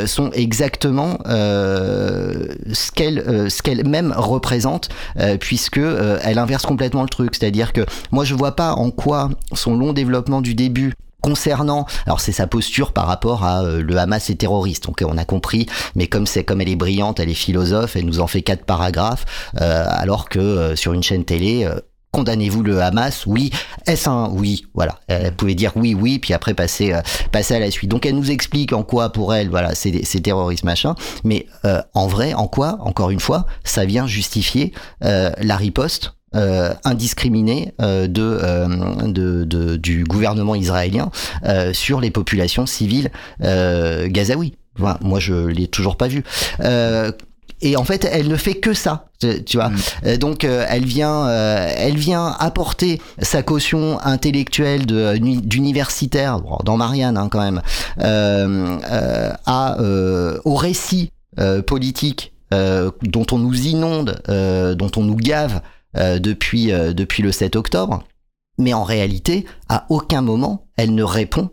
sont 0.06 0.32
exactement 0.34 1.20
ce 1.26 2.92
qu'elle 2.92 3.50
ce 3.50 3.62
qu'elle 3.62 3.88
même 3.88 4.14
représente 4.16 4.90
puisque 5.40 5.78
elle 5.78 6.40
inverse 6.40 6.66
complètement 6.66 7.04
le 7.04 7.10
truc. 7.10 7.36
C'est-à-dire 7.36 7.72
que 7.74 7.86
moi 8.12 8.26
je 8.26 8.34
vois 8.34 8.56
pas 8.56 8.74
en 8.74 8.90
quoi 8.90 9.30
son 9.54 9.78
long 9.78 9.94
développement 9.94 10.42
du 10.42 10.56
début 10.56 10.94
concernant 11.22 11.86
alors 12.08 12.20
c'est 12.20 12.32
sa 12.32 12.48
posture 12.48 12.94
par 12.94 13.06
rapport 13.06 13.44
à 13.44 13.62
euh, 13.62 13.84
le 13.84 13.98
Hamas 13.98 14.32
est 14.32 14.36
terroriste 14.36 14.86
donc 14.86 15.04
on 15.08 15.18
a 15.20 15.26
compris 15.26 15.68
mais 15.96 16.08
comme 16.08 16.26
c'est 16.26 16.44
comme 16.44 16.62
elle 16.62 16.70
est 16.70 16.76
brillante 16.76 17.20
elle 17.20 17.30
est 17.30 17.36
philosophe 17.36 17.96
elle 17.96 18.06
nous 18.06 18.20
en 18.22 18.28
fait 18.28 18.42
quatre 18.42 18.66
paragraphes 18.66 19.52
alors 19.56 20.30
que 20.30 20.74
sur 20.76 20.94
une 20.94 21.04
chaîne 21.04 21.24
télé 21.24 21.70
Condamnez-vous 22.12 22.62
le 22.64 22.82
Hamas? 22.82 23.26
Oui. 23.26 23.52
Est-ce 23.88 24.10
un? 24.10 24.30
Oui 24.32 24.66
Voilà. 24.74 25.00
Elle 25.08 25.34
pouvait 25.34 25.56
dire 25.56 25.72
oui, 25.76 25.94
oui, 25.94 26.20
puis 26.20 26.34
après 26.34 26.54
passer, 26.54 26.92
euh, 26.94 27.00
passer 27.32 27.56
à 27.56 27.60
la 27.60 27.72
suite. 27.72 27.90
Donc 27.90 28.06
elle 28.06 28.16
nous 28.16 28.32
explique 28.32 28.74
en 28.74 28.84
quoi 28.84 29.12
pour 29.12 29.34
elle, 29.34 29.50
voilà, 29.50 29.76
c'est 29.76 30.04
c'est 30.04 30.20
terroriste 30.20 30.66
machin. 30.66 30.96
Mais 31.24 31.46
euh, 31.64 31.82
en 31.94 32.08
vrai, 32.08 32.34
en 32.34 32.48
quoi 32.48 32.78
Encore 32.82 33.12
une 33.12 33.22
fois, 33.22 33.46
ça 33.64 33.86
vient 33.86 34.08
justifier 34.08 34.74
euh, 35.06 35.32
la 35.42 35.56
riposte 35.56 36.14
euh, 36.36 36.74
indiscriminée 36.84 37.74
euh, 37.82 38.08
de, 38.08 39.08
de, 39.10 39.44
de- 39.46 39.78
du 39.78 40.04
gouvernement 40.04 40.56
israélien 40.56 41.12
sur 41.72 42.02
les 42.02 42.12
populations 42.12 42.66
civiles 42.66 43.10
euh, 43.42 44.08
gazaouis. 44.10 44.56
Moi, 45.02 45.20
je 45.20 45.34
l'ai 45.48 45.68
toujours 45.68 45.96
pas 45.98 46.08
vu. 46.08 46.24
Et 47.62 47.76
en 47.78 47.84
fait, 47.84 48.08
elle 48.12 48.28
ne 48.28 48.36
fait 48.36 48.56
que 48.56 48.74
ça, 48.74 49.06
tu 49.20 49.58
vois. 49.58 49.72
Euh, 50.06 50.18
Donc, 50.18 50.44
euh, 50.44 50.66
elle 50.68 50.86
vient, 50.86 51.28
euh, 51.28 51.72
elle 51.76 51.98
vient 51.98 52.36
apporter 52.40 53.02
sa 53.22 53.44
caution 53.44 54.00
intellectuelle 54.04 54.86
de 54.86 55.18
d'universitaire, 55.18 56.42
dans 56.64 56.78
Marianne 56.78 57.18
hein, 57.18 57.30
quand 57.30 57.42
même, 57.42 57.62
euh, 58.00 58.80
à 59.46 59.78
au 60.44 60.56
récit 60.56 61.12
politique 61.68 62.34
dont 62.52 63.26
on 63.32 63.38
nous 63.38 63.68
inonde, 63.68 64.22
dont 64.28 64.92
on 64.98 65.04
nous 65.04 65.16
gave 65.16 65.62
depuis 65.96 66.68
depuis 66.72 67.24
le 67.24 67.32
7 67.32 67.56
octobre. 67.56 68.04
Mais 68.58 68.74
en 68.74 68.84
réalité, 68.84 69.46
à 69.70 69.86
aucun 69.90 70.22
moment, 70.22 70.68
elle 70.78 70.94
ne 70.94 71.04
répond 71.04 71.50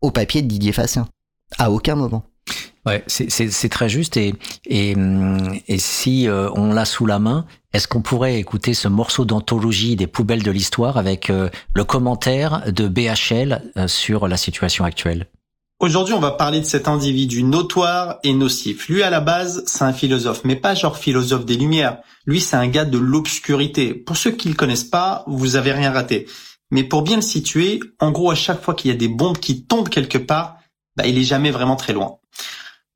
au 0.00 0.10
papier 0.10 0.42
de 0.42 0.48
Didier 0.48 0.72
Fassien. 0.72 1.08
À 1.58 1.70
aucun 1.70 1.94
moment. 1.94 2.24
Ouais, 2.86 3.02
c'est- 3.08 3.68
très 3.68 3.88
juste 3.88 4.16
et 4.16 4.34
et, 4.64 4.94
hum, 4.94 5.58
et 5.66 5.78
si 5.78 6.28
euh, 6.28 6.48
on 6.54 6.72
l'a 6.72 6.84
sous 6.84 7.04
la 7.04 7.18
main, 7.18 7.44
est-ce 7.72 7.88
qu'on 7.88 8.00
pourrait 8.00 8.38
écouter 8.38 8.74
ce 8.74 8.86
morceau 8.86 9.24
d'anthologie 9.24 9.96
des 9.96 10.06
poubelles 10.06 10.44
de 10.44 10.52
l'histoire 10.52 10.96
avec 10.96 11.28
euh, 11.28 11.48
le 11.74 11.84
commentaire 11.84 12.72
de 12.72 12.86
BHL 12.86 13.72
euh, 13.76 13.88
sur 13.88 14.28
la 14.28 14.36
situation 14.36 14.84
actuelle? 14.84 15.26
Aujourd'hui, 15.78 16.14
on 16.14 16.20
va 16.20 16.30
parler 16.30 16.60
de 16.60 16.64
cet 16.64 16.88
individu 16.88 17.42
notoire 17.42 18.18
et 18.22 18.32
nocif. 18.32 18.88
Lui, 18.88 19.02
à 19.02 19.10
la 19.10 19.20
base, 19.20 19.62
c'est 19.66 19.82
un 19.84 19.92
philosophe, 19.92 20.40
mais 20.44 20.56
pas 20.56 20.74
genre 20.74 20.96
philosophe 20.96 21.44
des 21.44 21.56
Lumières. 21.56 21.98
Lui, 22.24 22.40
c'est 22.40 22.56
un 22.56 22.68
gars 22.68 22.86
de 22.86 22.96
l'obscurité. 22.96 23.92
Pour 23.92 24.16
ceux 24.16 24.30
qui 24.30 24.48
le 24.48 24.54
connaissent 24.54 24.84
pas, 24.84 25.24
vous 25.26 25.56
avez 25.56 25.72
rien 25.72 25.90
raté. 25.90 26.28
Mais 26.70 26.82
pour 26.82 27.02
bien 27.02 27.16
le 27.16 27.22
situer, 27.22 27.80
en 28.00 28.10
gros, 28.10 28.30
à 28.30 28.34
chaque 28.34 28.62
fois 28.62 28.74
qu'il 28.74 28.90
y 28.90 28.94
a 28.94 28.96
des 28.96 29.08
bombes 29.08 29.38
qui 29.38 29.64
tombent 29.64 29.90
quelque 29.90 30.18
part, 30.18 30.56
bah, 30.96 31.06
il 31.06 31.18
est 31.18 31.24
jamais 31.24 31.50
vraiment 31.50 31.76
très 31.76 31.92
loin. 31.92 32.16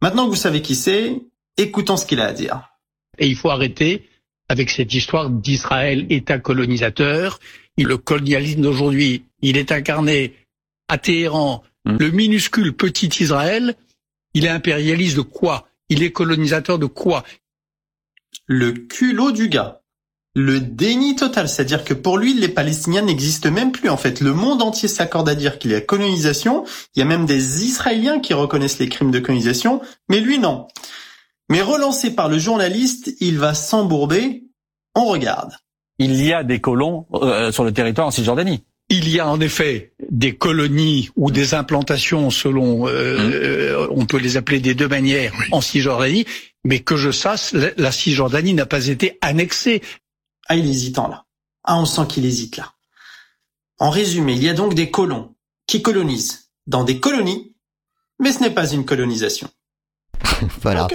Maintenant 0.03 0.25
que 0.25 0.31
vous 0.31 0.37
savez 0.37 0.63
qui 0.63 0.75
c'est, 0.75 1.21
écoutons 1.57 1.97
ce 1.97 2.07
qu'il 2.07 2.21
a 2.21 2.27
à 2.27 2.33
dire. 2.33 2.71
Et 3.19 3.27
il 3.27 3.37
faut 3.37 3.51
arrêter 3.51 4.09
avec 4.49 4.71
cette 4.71 4.93
histoire 4.95 5.31
d'Israël 5.31 6.07
État 6.11 6.39
colonisateur. 6.39 7.39
Le 7.77 7.97
colonialisme 7.97 8.63
d'aujourd'hui, 8.63 9.25
il 9.43 9.57
est 9.57 9.73
incarné 9.73 10.35
à 10.89 10.99
Téhéran, 10.99 11.63
le 11.85 12.11
minuscule 12.11 12.75
petit 12.75 13.09
Israël. 13.23 13.77
Il 14.35 14.45
est 14.45 14.51
impérialiste 14.51 15.17
de 15.17 15.23
quoi? 15.23 15.69
Il 15.89 16.03
est 16.03 16.13
colonisateur 16.13 16.79
de 16.79 16.87
quoi? 16.87 17.25
Le 18.47 18.73
culot 18.73 19.33
du 19.33 19.49
gars. 19.49 19.80
Le 20.37 20.61
déni 20.61 21.17
total, 21.17 21.49
c'est-à-dire 21.49 21.83
que 21.83 21.93
pour 21.93 22.17
lui, 22.17 22.35
les 22.35 22.49
Palestiniens 22.49 23.03
n'existent 23.03 23.51
même 23.51 23.73
plus. 23.73 23.89
En 23.89 23.97
fait, 23.97 24.21
le 24.21 24.33
monde 24.33 24.63
entier 24.63 24.89
s'accorde 24.89 25.29
à 25.29 25.35
dire 25.35 25.59
qu'il 25.59 25.73
y 25.73 25.75
a 25.75 25.81
colonisation. 25.81 26.65
Il 26.95 27.01
y 27.01 27.03
a 27.03 27.07
même 27.07 27.27
des 27.27 27.65
Israéliens 27.65 28.21
qui 28.21 28.33
reconnaissent 28.33 28.79
les 28.79 28.89
crimes 28.89 29.11
de 29.11 29.19
colonisation, 29.19 29.81
mais 30.09 30.21
lui 30.21 30.39
non. 30.39 30.69
Mais 31.49 31.63
relancé 31.63 32.15
par 32.15 32.29
le 32.29 32.39
journaliste, 32.39 33.13
il 33.19 33.39
va 33.39 33.55
s'embourber. 33.55 34.45
On 34.95 35.07
regarde. 35.07 35.51
Il 35.99 36.25
y 36.25 36.33
a 36.33 36.45
des 36.45 36.61
colons 36.61 37.07
euh, 37.13 37.51
sur 37.51 37.65
le 37.65 37.73
territoire 37.73 38.07
en 38.07 38.11
Cisjordanie. 38.13 38.65
Il 38.89 39.09
y 39.09 39.21
a 39.21 39.29
en 39.29 39.41
effet 39.41 39.93
des 40.11 40.35
colonies 40.35 41.11
ou 41.15 41.31
des 41.31 41.55
implantations 41.55 42.31
selon, 42.31 42.89
euh, 42.89 42.91
euh, 42.91 43.87
on 43.91 44.07
peut 44.07 44.19
les 44.19 44.37
appeler 44.37 44.61
des 44.61 44.75
deux 44.75 44.89
manières, 44.89 45.33
en 45.53 45.61
Cisjordanie, 45.61 46.25
mais 46.65 46.81
que 46.81 46.97
je 46.97 47.11
sache, 47.11 47.53
la 47.53 47.93
Cisjordanie 47.93 48.55
n'a 48.55 48.67
pas 48.67 48.89
été 48.89 49.19
annexée. 49.21 49.83
Ah, 50.51 50.57
il 50.57 50.67
est 50.67 50.71
hésitant 50.71 51.07
là. 51.07 51.27
Ah, 51.63 51.79
on 51.79 51.85
sent 51.85 52.09
qu'il 52.09 52.27
hésite 52.27 52.57
là. 52.57 52.75
En 53.79 53.89
résumé, 53.89 54.33
il 54.33 54.43
y 54.43 54.49
a 54.49 54.53
donc 54.53 54.75
des 54.75 54.91
colons 54.91 55.37
qui 55.69 55.81
colonisent 55.81 56.51
dans 56.67 56.83
des 56.83 56.99
colonies, 56.99 57.55
mais 58.19 58.33
ce 58.33 58.41
n'est 58.41 58.51
pas 58.51 58.69
une 58.69 58.85
colonisation. 58.85 59.49
voilà. 60.63 60.87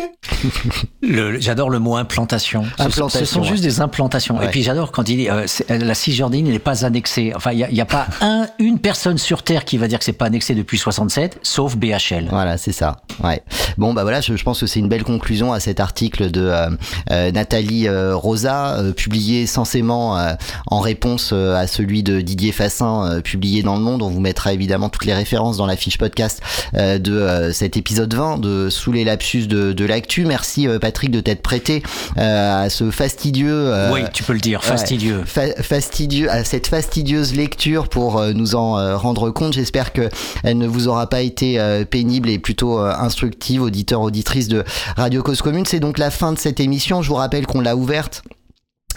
J'adore 1.39 1.69
le 1.69 1.79
mot 1.79 1.95
implantation. 1.95 2.63
Ce- 2.77 2.83
Implantation, 2.83 3.19
Ce, 3.19 3.25
sont 3.25 3.41
ouais. 3.41 3.47
juste 3.47 3.63
des 3.63 3.81
implantations. 3.81 4.37
Ouais. 4.37 4.45
Et 4.45 4.49
puis 4.49 4.63
j'adore 4.63 4.91
quand 4.91 5.07
il 5.09 5.17
dit 5.17 5.29
euh, 5.29 5.45
euh, 5.69 5.77
la 5.77 5.93
Cisjordanie 5.93 6.43
n'est 6.43 6.59
pas 6.59 6.85
annexée. 6.85 7.31
Enfin, 7.35 7.51
il 7.51 7.59
y 7.59 7.81
a, 7.81 7.85
pas 7.85 8.07
un, 8.21 8.47
une 8.59 8.79
personne 8.79 9.17
sur 9.17 9.43
Terre 9.43 9.65
qui 9.65 9.77
va 9.77 9.87
dire 9.87 9.99
que 9.99 10.05
c'est 10.05 10.13
pas 10.13 10.25
annexé 10.25 10.55
depuis 10.55 10.77
67, 10.77 11.39
sauf 11.43 11.75
BHL. 11.75 12.27
Voilà, 12.29 12.57
c'est 12.57 12.71
ça. 12.71 12.97
Ouais. 13.23 13.41
Bon, 13.77 13.93
bah 13.93 14.03
voilà, 14.03 14.21
je, 14.21 14.35
je 14.35 14.43
pense 14.43 14.59
que 14.59 14.67
c'est 14.67 14.79
une 14.79 14.89
belle 14.89 15.03
conclusion 15.03 15.53
à 15.53 15.59
cet 15.59 15.79
article 15.79 16.31
de 16.31 16.41
euh, 16.41 16.69
euh, 17.11 17.31
Nathalie 17.31 17.87
euh, 17.87 18.15
Rosa, 18.15 18.77
euh, 18.79 18.91
publié 18.93 19.45
censément 19.45 20.17
euh, 20.17 20.33
en 20.67 20.79
réponse 20.79 21.31
euh, 21.33 21.55
à 21.55 21.67
celui 21.67 22.03
de 22.03 22.21
Didier 22.21 22.51
Fassin, 22.51 23.09
euh, 23.11 23.21
publié 23.21 23.63
dans 23.63 23.75
Le 23.75 23.81
Monde. 23.81 24.01
On 24.01 24.09
vous 24.09 24.19
mettra 24.19 24.53
évidemment 24.53 24.89
toutes 24.89 25.05
les 25.05 25.13
références 25.13 25.57
dans 25.57 25.65
la 25.65 25.75
fiche 25.75 25.97
podcast 25.97 26.41
euh, 26.75 26.97
de 26.97 27.13
euh, 27.13 27.51
cet 27.51 27.77
épisode 27.77 28.13
20 28.13 28.39
de 28.39 28.69
Sous 28.69 28.91
les 28.91 29.03
lapsus 29.15 29.47
de, 29.47 29.71
de 29.71 29.85
l'actu. 29.85 30.25
Merci 30.25 30.67
euh, 30.67 30.77
Patrick 30.77 31.09
de 31.09 31.21
t'être 31.21 31.41
prêté 31.41 31.81
euh, 32.17 32.65
à 32.65 32.69
ce 32.69 32.91
fastidieux... 32.91 33.49
euh, 33.73 33.91
Oui, 33.93 34.01
tu 34.13 34.23
peux 34.23 34.33
le 34.33 34.39
dire, 34.39 34.59
ouais, 34.59 34.67
fastidieux. 34.67 35.23
fa- 35.25 35.55
fastidieux 35.63 36.29
à 36.29 36.43
cette 36.43 36.67
fastidieuse 36.67 37.33
lecture 37.33 37.87
pour 37.87 38.21
nous 38.33 38.55
en 38.55 38.97
rendre 38.97 39.29
compte. 39.31 39.53
J'espère 39.53 39.93
que 39.93 40.09
elle 40.43 40.57
ne 40.57 40.67
vous 40.67 40.87
aura 40.89 41.07
pas 41.07 41.21
été 41.21 41.59
pénible 41.89 42.29
et 42.29 42.39
plutôt 42.39 42.79
instructive, 42.79 43.61
auditeurs 43.61 44.01
auditrices 44.01 44.47
de 44.49 44.63
Radio 44.97 45.23
Cause 45.23 45.41
Commune. 45.41 45.65
C'est 45.65 45.79
donc 45.79 45.97
la 45.97 46.11
fin 46.11 46.33
de 46.33 46.39
cette 46.39 46.59
émission. 46.59 47.01
Je 47.01 47.07
vous 47.09 47.15
rappelle 47.15 47.45
qu'on 47.47 47.61
l'a 47.61 47.75
ouverte 47.75 48.23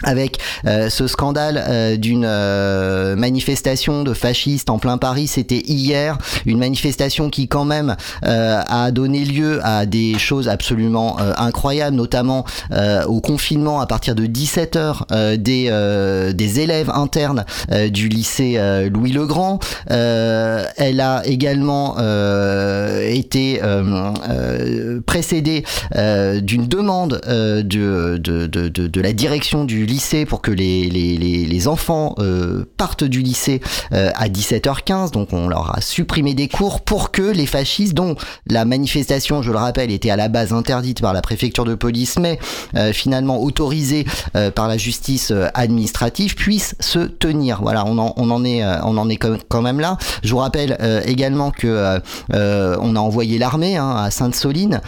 avec 0.03 0.39
euh, 0.65 0.89
ce 0.89 1.07
scandale 1.07 1.63
euh, 1.67 1.97
d'une 1.97 2.25
euh, 2.25 3.15
manifestation 3.15 4.03
de 4.03 4.13
fascistes 4.13 4.69
en 4.69 4.79
plein 4.79 4.97
Paris, 4.97 5.27
c'était 5.27 5.61
hier, 5.65 6.17
une 6.45 6.57
manifestation 6.57 7.29
qui 7.29 7.47
quand 7.47 7.65
même 7.65 7.95
euh, 8.25 8.61
a 8.67 8.91
donné 8.91 9.25
lieu 9.25 9.59
à 9.63 9.85
des 9.85 10.17
choses 10.17 10.47
absolument 10.47 11.17
euh, 11.19 11.33
incroyables, 11.37 11.95
notamment 11.95 12.45
euh, 12.71 13.03
au 13.05 13.19
confinement 13.21 13.79
à 13.81 13.87
partir 13.87 14.15
de 14.15 14.25
17h 14.25 15.37
des, 15.37 16.33
des 16.33 16.59
élèves 16.59 16.89
internes 16.89 17.45
du 17.91 18.09
lycée 18.09 18.59
Louis 18.91 19.11
le 19.11 19.25
Grand. 19.25 19.59
Elle 19.87 21.01
a 21.01 21.21
également 21.25 21.97
été 23.01 23.61
précédée 25.05 25.63
d'une 26.41 26.67
demande 26.67 27.21
de, 27.27 27.61
de, 27.63 28.17
de, 28.17 28.47
de, 28.47 28.87
de 28.87 29.01
la 29.01 29.13
direction 29.13 29.65
du 29.65 29.85
lycée 29.89 30.25
pour 30.25 30.41
que 30.41 30.51
les, 30.51 30.89
les, 30.89 31.17
les, 31.17 31.67
enfants 31.67 32.15
euh, 32.19 32.65
partent 32.77 33.03
du 33.03 33.21
lycée 33.21 33.59
euh, 33.91 34.11
à 34.15 34.29
17h15. 34.29 35.11
Donc 35.11 35.33
on 35.33 35.49
leur 35.49 35.75
a 35.75 35.81
supprimé 35.81 36.33
des 36.33 36.47
cours 36.47 36.81
pour 36.81 37.11
que 37.11 37.21
les 37.21 37.45
fascistes, 37.45 37.93
dont 37.93 38.15
la 38.47 38.63
manifestation, 38.63 39.41
je 39.41 39.51
le 39.51 39.57
rappelle, 39.57 39.91
était 39.91 40.09
à 40.09 40.15
la 40.15 40.29
base 40.29 40.53
interdite 40.53 41.01
par 41.01 41.13
la 41.13 41.21
préfecture 41.21 41.65
de 41.65 41.75
police, 41.75 42.17
mais 42.17 42.39
euh, 42.75 42.93
finalement 42.93 43.41
autorisée 43.41 44.05
par 44.55 44.67
la 44.67 44.77
justice 44.77 45.33
administrative, 45.53 46.35
puissent 46.35 46.75
se 46.79 46.99
tenir. 46.99 47.59
Voilà, 47.61 47.85
on 47.85 47.97
en, 47.97 48.13
on 48.15 48.29
en 48.29 48.45
est, 48.45 48.63
on 48.83 48.97
en 48.97 49.09
est 49.09 49.17
quand 49.17 49.61
même 49.61 49.79
là. 49.79 49.97
Je 50.23 50.31
vous 50.31 50.37
rappelle 50.37 50.77
également 51.05 51.51
que 51.51 51.99
on 52.31 52.95
a 52.95 52.99
envoyé 52.99 53.37
l'armée 53.39 53.77
hein, 53.77 53.95
à 53.97 54.11
Sainte-Soline 54.11 54.81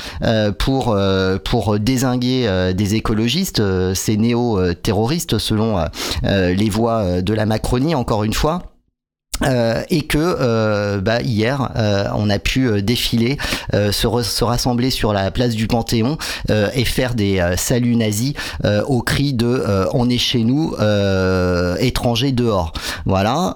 pour 0.60 0.96
pour 1.44 1.80
désinguer 1.80 2.74
des 2.76 2.96
écologistes, 2.96 3.62
ces 3.94 4.18
néo-terroristes 4.92 5.38
selon 5.38 5.78
euh, 5.78 5.86
euh, 6.24 6.54
les 6.54 6.70
voix 6.70 7.00
euh, 7.00 7.22
de 7.22 7.34
la 7.34 7.46
Macronie, 7.46 7.96
encore 7.96 8.24
une 8.24 8.34
fois. 8.34 8.71
Euh, 9.44 9.82
et 9.90 10.04
que 10.04 10.20
euh, 10.20 11.02
bah, 11.02 11.22
hier 11.22 11.72
euh, 11.76 12.06
on 12.16 12.30
a 12.30 12.38
pu 12.38 12.68
euh, 12.68 12.82
défiler, 12.82 13.38
euh, 13.74 13.92
se, 13.92 14.08
se 14.22 14.44
rassembler 14.44 14.92
sur 14.92 15.14
la 15.14 15.32
place 15.32 15.56
du 15.56 15.66
Panthéon 15.66 16.18
euh, 16.52 16.70
et 16.76 16.86
faire 16.86 17.16
des 17.16 17.42
saluts 17.58 17.96
nazis 17.96 18.34
au 18.88 19.02
cri 19.02 19.34
de 19.34 19.64
on 19.94 20.10
est 20.10 20.18
chez 20.18 20.44
nous, 20.44 20.76
étrangers 21.80 22.32
dehors. 22.32 22.74
Voilà, 23.06 23.56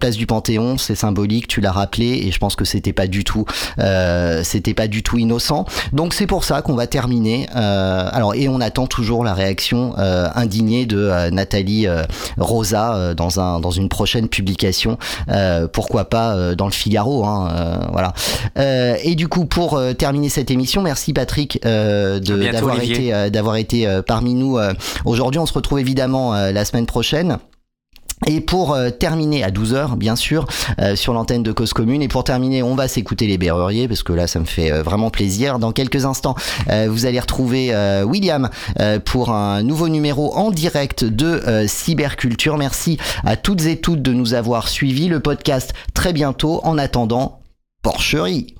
place 0.00 0.16
du 0.16 0.26
Panthéon, 0.26 0.78
c'est 0.78 0.94
symbolique, 0.94 1.46
tu 1.46 1.60
l'as 1.60 1.72
rappelé 1.72 2.22
et 2.24 2.32
je 2.32 2.38
pense 2.38 2.56
que 2.56 2.64
c'était 2.64 2.92
pas 2.92 3.06
du 3.06 3.24
tout, 3.24 3.44
c'était 4.42 4.74
pas 4.74 4.88
du 4.88 5.02
tout 5.02 5.18
innocent. 5.18 5.66
Donc 5.92 6.14
c'est 6.14 6.26
pour 6.26 6.44
ça 6.44 6.62
qu'on 6.62 6.74
va 6.74 6.86
terminer. 6.86 7.48
Alors 7.52 8.34
et 8.34 8.48
on 8.48 8.60
attend 8.60 8.86
toujours 8.86 9.24
la 9.24 9.34
réaction 9.34 9.94
indignée 9.96 10.86
de 10.86 11.30
Nathalie 11.30 11.86
Rosa 12.38 13.14
dans 13.14 13.40
un 13.40 13.60
dans 13.60 13.70
une 13.70 13.88
prochaine 13.88 14.28
publication. 14.28 14.85
Euh, 15.28 15.68
pourquoi 15.68 16.06
pas 16.06 16.34
euh, 16.34 16.54
dans 16.54 16.66
le 16.66 16.72
Figaro, 16.72 17.24
hein, 17.24 17.48
euh, 17.52 17.76
voilà. 17.92 18.12
Euh, 18.58 18.96
et 19.02 19.14
du 19.14 19.28
coup, 19.28 19.46
pour 19.46 19.74
euh, 19.74 19.92
terminer 19.92 20.28
cette 20.28 20.50
émission, 20.50 20.82
merci 20.82 21.12
Patrick 21.12 21.60
euh, 21.64 22.20
d'avoir 22.20 22.80
été 22.80 23.12
euh, 23.12 23.30
d'avoir 23.30 23.56
été 23.56 23.86
euh, 23.86 24.02
parmi 24.02 24.34
nous 24.34 24.58
euh, 24.58 24.72
aujourd'hui. 25.04 25.38
On 25.38 25.46
se 25.46 25.52
retrouve 25.52 25.78
évidemment 25.80 26.34
euh, 26.34 26.52
la 26.52 26.64
semaine 26.64 26.86
prochaine. 26.86 27.38
Et 28.24 28.40
pour 28.40 28.72
euh, 28.72 28.88
terminer 28.88 29.44
à 29.44 29.50
12h, 29.50 29.96
bien 29.96 30.16
sûr, 30.16 30.46
euh, 30.80 30.96
sur 30.96 31.12
l'antenne 31.12 31.42
de 31.42 31.52
Cause 31.52 31.74
Commune. 31.74 32.00
Et 32.00 32.08
pour 32.08 32.24
terminer, 32.24 32.62
on 32.62 32.74
va 32.74 32.88
s'écouter 32.88 33.26
les 33.26 33.36
Berruriers, 33.36 33.88
parce 33.88 34.02
que 34.02 34.14
là, 34.14 34.26
ça 34.26 34.40
me 34.40 34.46
fait 34.46 34.72
euh, 34.72 34.82
vraiment 34.82 35.10
plaisir. 35.10 35.58
Dans 35.58 35.72
quelques 35.72 36.06
instants, 36.06 36.34
vous 36.88 37.06
allez 37.06 37.20
retrouver 37.20 37.74
William 38.04 38.48
pour 39.04 39.30
un 39.30 39.62
nouveau 39.62 39.88
numéro 39.88 40.34
en 40.34 40.50
direct 40.50 41.04
de 41.04 41.66
Cyberculture. 41.66 42.56
Merci 42.56 42.98
à 43.24 43.36
toutes 43.36 43.66
et 43.66 43.80
toutes 43.80 44.02
de 44.02 44.12
nous 44.12 44.34
avoir 44.34 44.68
suivis. 44.68 45.08
Le 45.08 45.20
podcast 45.20 45.72
très 45.94 46.12
bientôt. 46.12 46.60
En 46.64 46.78
attendant, 46.78 47.40
porcherie. 47.82 48.54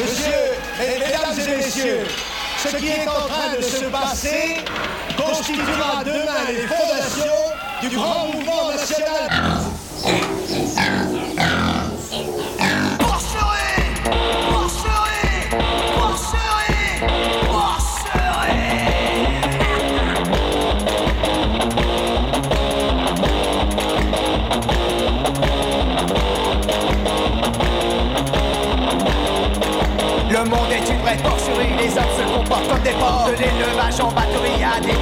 Monsieur, 0.00 0.32
et 0.80 0.98
mesdames 0.98 1.54
et 1.54 1.56
messieurs, 1.56 2.06
ce 2.58 2.76
qui 2.76 2.88
est 2.88 3.08
en 3.08 3.28
train 3.28 3.56
de 3.56 3.62
se 3.62 3.84
passer 3.90 4.64
constituera 5.48 6.04
demain 6.04 6.44
les 6.48 6.66
fondations 6.66 7.32
du 7.80 7.96
grand 7.96 8.26
mouvement 8.26 8.70
national. 8.70 9.28
Le 30.30 30.44
monde 30.44 30.70
est 30.70 30.92
une 30.92 31.00
vraie 31.00 31.16
porcherie, 31.16 31.74
les 31.78 31.96
hommes 31.96 32.04
se 32.16 32.22
comportent 32.22 32.68
comme 32.68 32.82
des 32.82 32.90
porcs. 32.90 33.28
De 33.28 33.32
l'élevage 33.32 34.00
en 34.00 34.12
batterie 34.12 34.62
à 34.62 34.78
des 34.80 34.97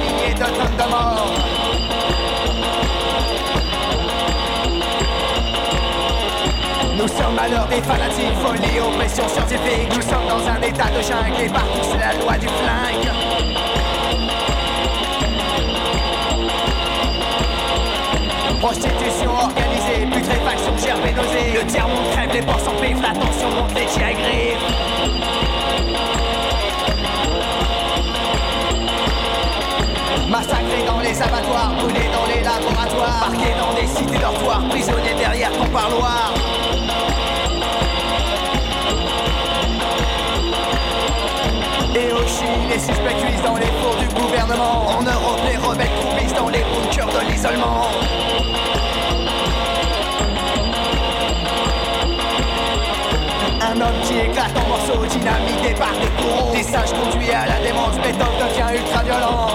Nous 6.97 7.07
sommes 7.07 7.39
l'heure 7.49 7.67
des 7.67 7.81
fanatiques, 7.81 8.35
folie, 8.43 8.79
oppression 8.79 9.27
scientifique. 9.27 9.89
Nous 9.95 10.01
sommes 10.01 10.27
dans 10.27 10.47
un 10.47 10.61
état 10.61 10.89
de 10.89 11.01
jungle 11.01 11.41
et 11.45 11.49
partout 11.49 11.83
c'est 11.83 11.97
la 11.97 12.13
loi 12.21 12.37
du 12.37 12.47
flingue. 12.47 13.11
Prostitution 18.59 19.31
organisée, 19.31 20.07
putréfaction, 20.11 20.73
nausée. 21.15 21.53
Le 21.53 21.65
tiers-monde 21.67 22.09
crève, 22.11 22.33
les 22.33 22.41
porcs 22.41 22.59
s'empivent, 22.59 23.01
la 23.01 23.13
tension 23.13 23.49
monte, 23.51 23.73
les 23.75 23.85
tirs 23.85 24.13
griffes. 24.13 25.46
Les 31.07 31.21
abattoirs, 31.21 31.73
brûlés 31.79 32.09
dans 32.11 32.25
les 32.25 32.43
laboratoires, 32.43 33.19
parqués 33.19 33.53
dans 33.57 33.73
des 33.79 33.87
cités 33.87 34.17
dortoirs, 34.17 34.61
prisonniers 34.69 35.13
derrière 35.17 35.51
ton 35.51 35.65
parloir. 35.67 36.33
Et 41.95 42.11
au 42.11 42.21
les 42.69 42.79
suspects 42.79 43.17
cuisent 43.23 43.41
dans 43.41 43.55
les 43.55 43.71
fours 43.79 43.95
du 43.99 44.07
gouvernement. 44.13 44.85
En 44.87 45.01
Europe, 45.01 45.39
les 45.49 45.57
rebelles 45.57 45.89
croupissent 45.99 46.33
dans 46.33 46.49
les 46.49 46.59
bunkers 46.59 47.07
de 47.07 47.31
l'isolement. 47.31 47.87
Un 53.61 53.81
homme 53.81 54.01
qui 54.03 54.19
éclate 54.19 54.55
en 54.55 54.67
morceaux, 54.67 55.05
dynamité 55.05 55.73
par 55.73 55.93
des 55.93 56.09
courroux. 56.21 56.53
Des 56.53 56.63
sages 56.63 56.93
conduits 56.93 57.31
à 57.31 57.47
la 57.47 57.59
démence, 57.59 57.95
méthode 57.95 58.37
de 58.39 59.46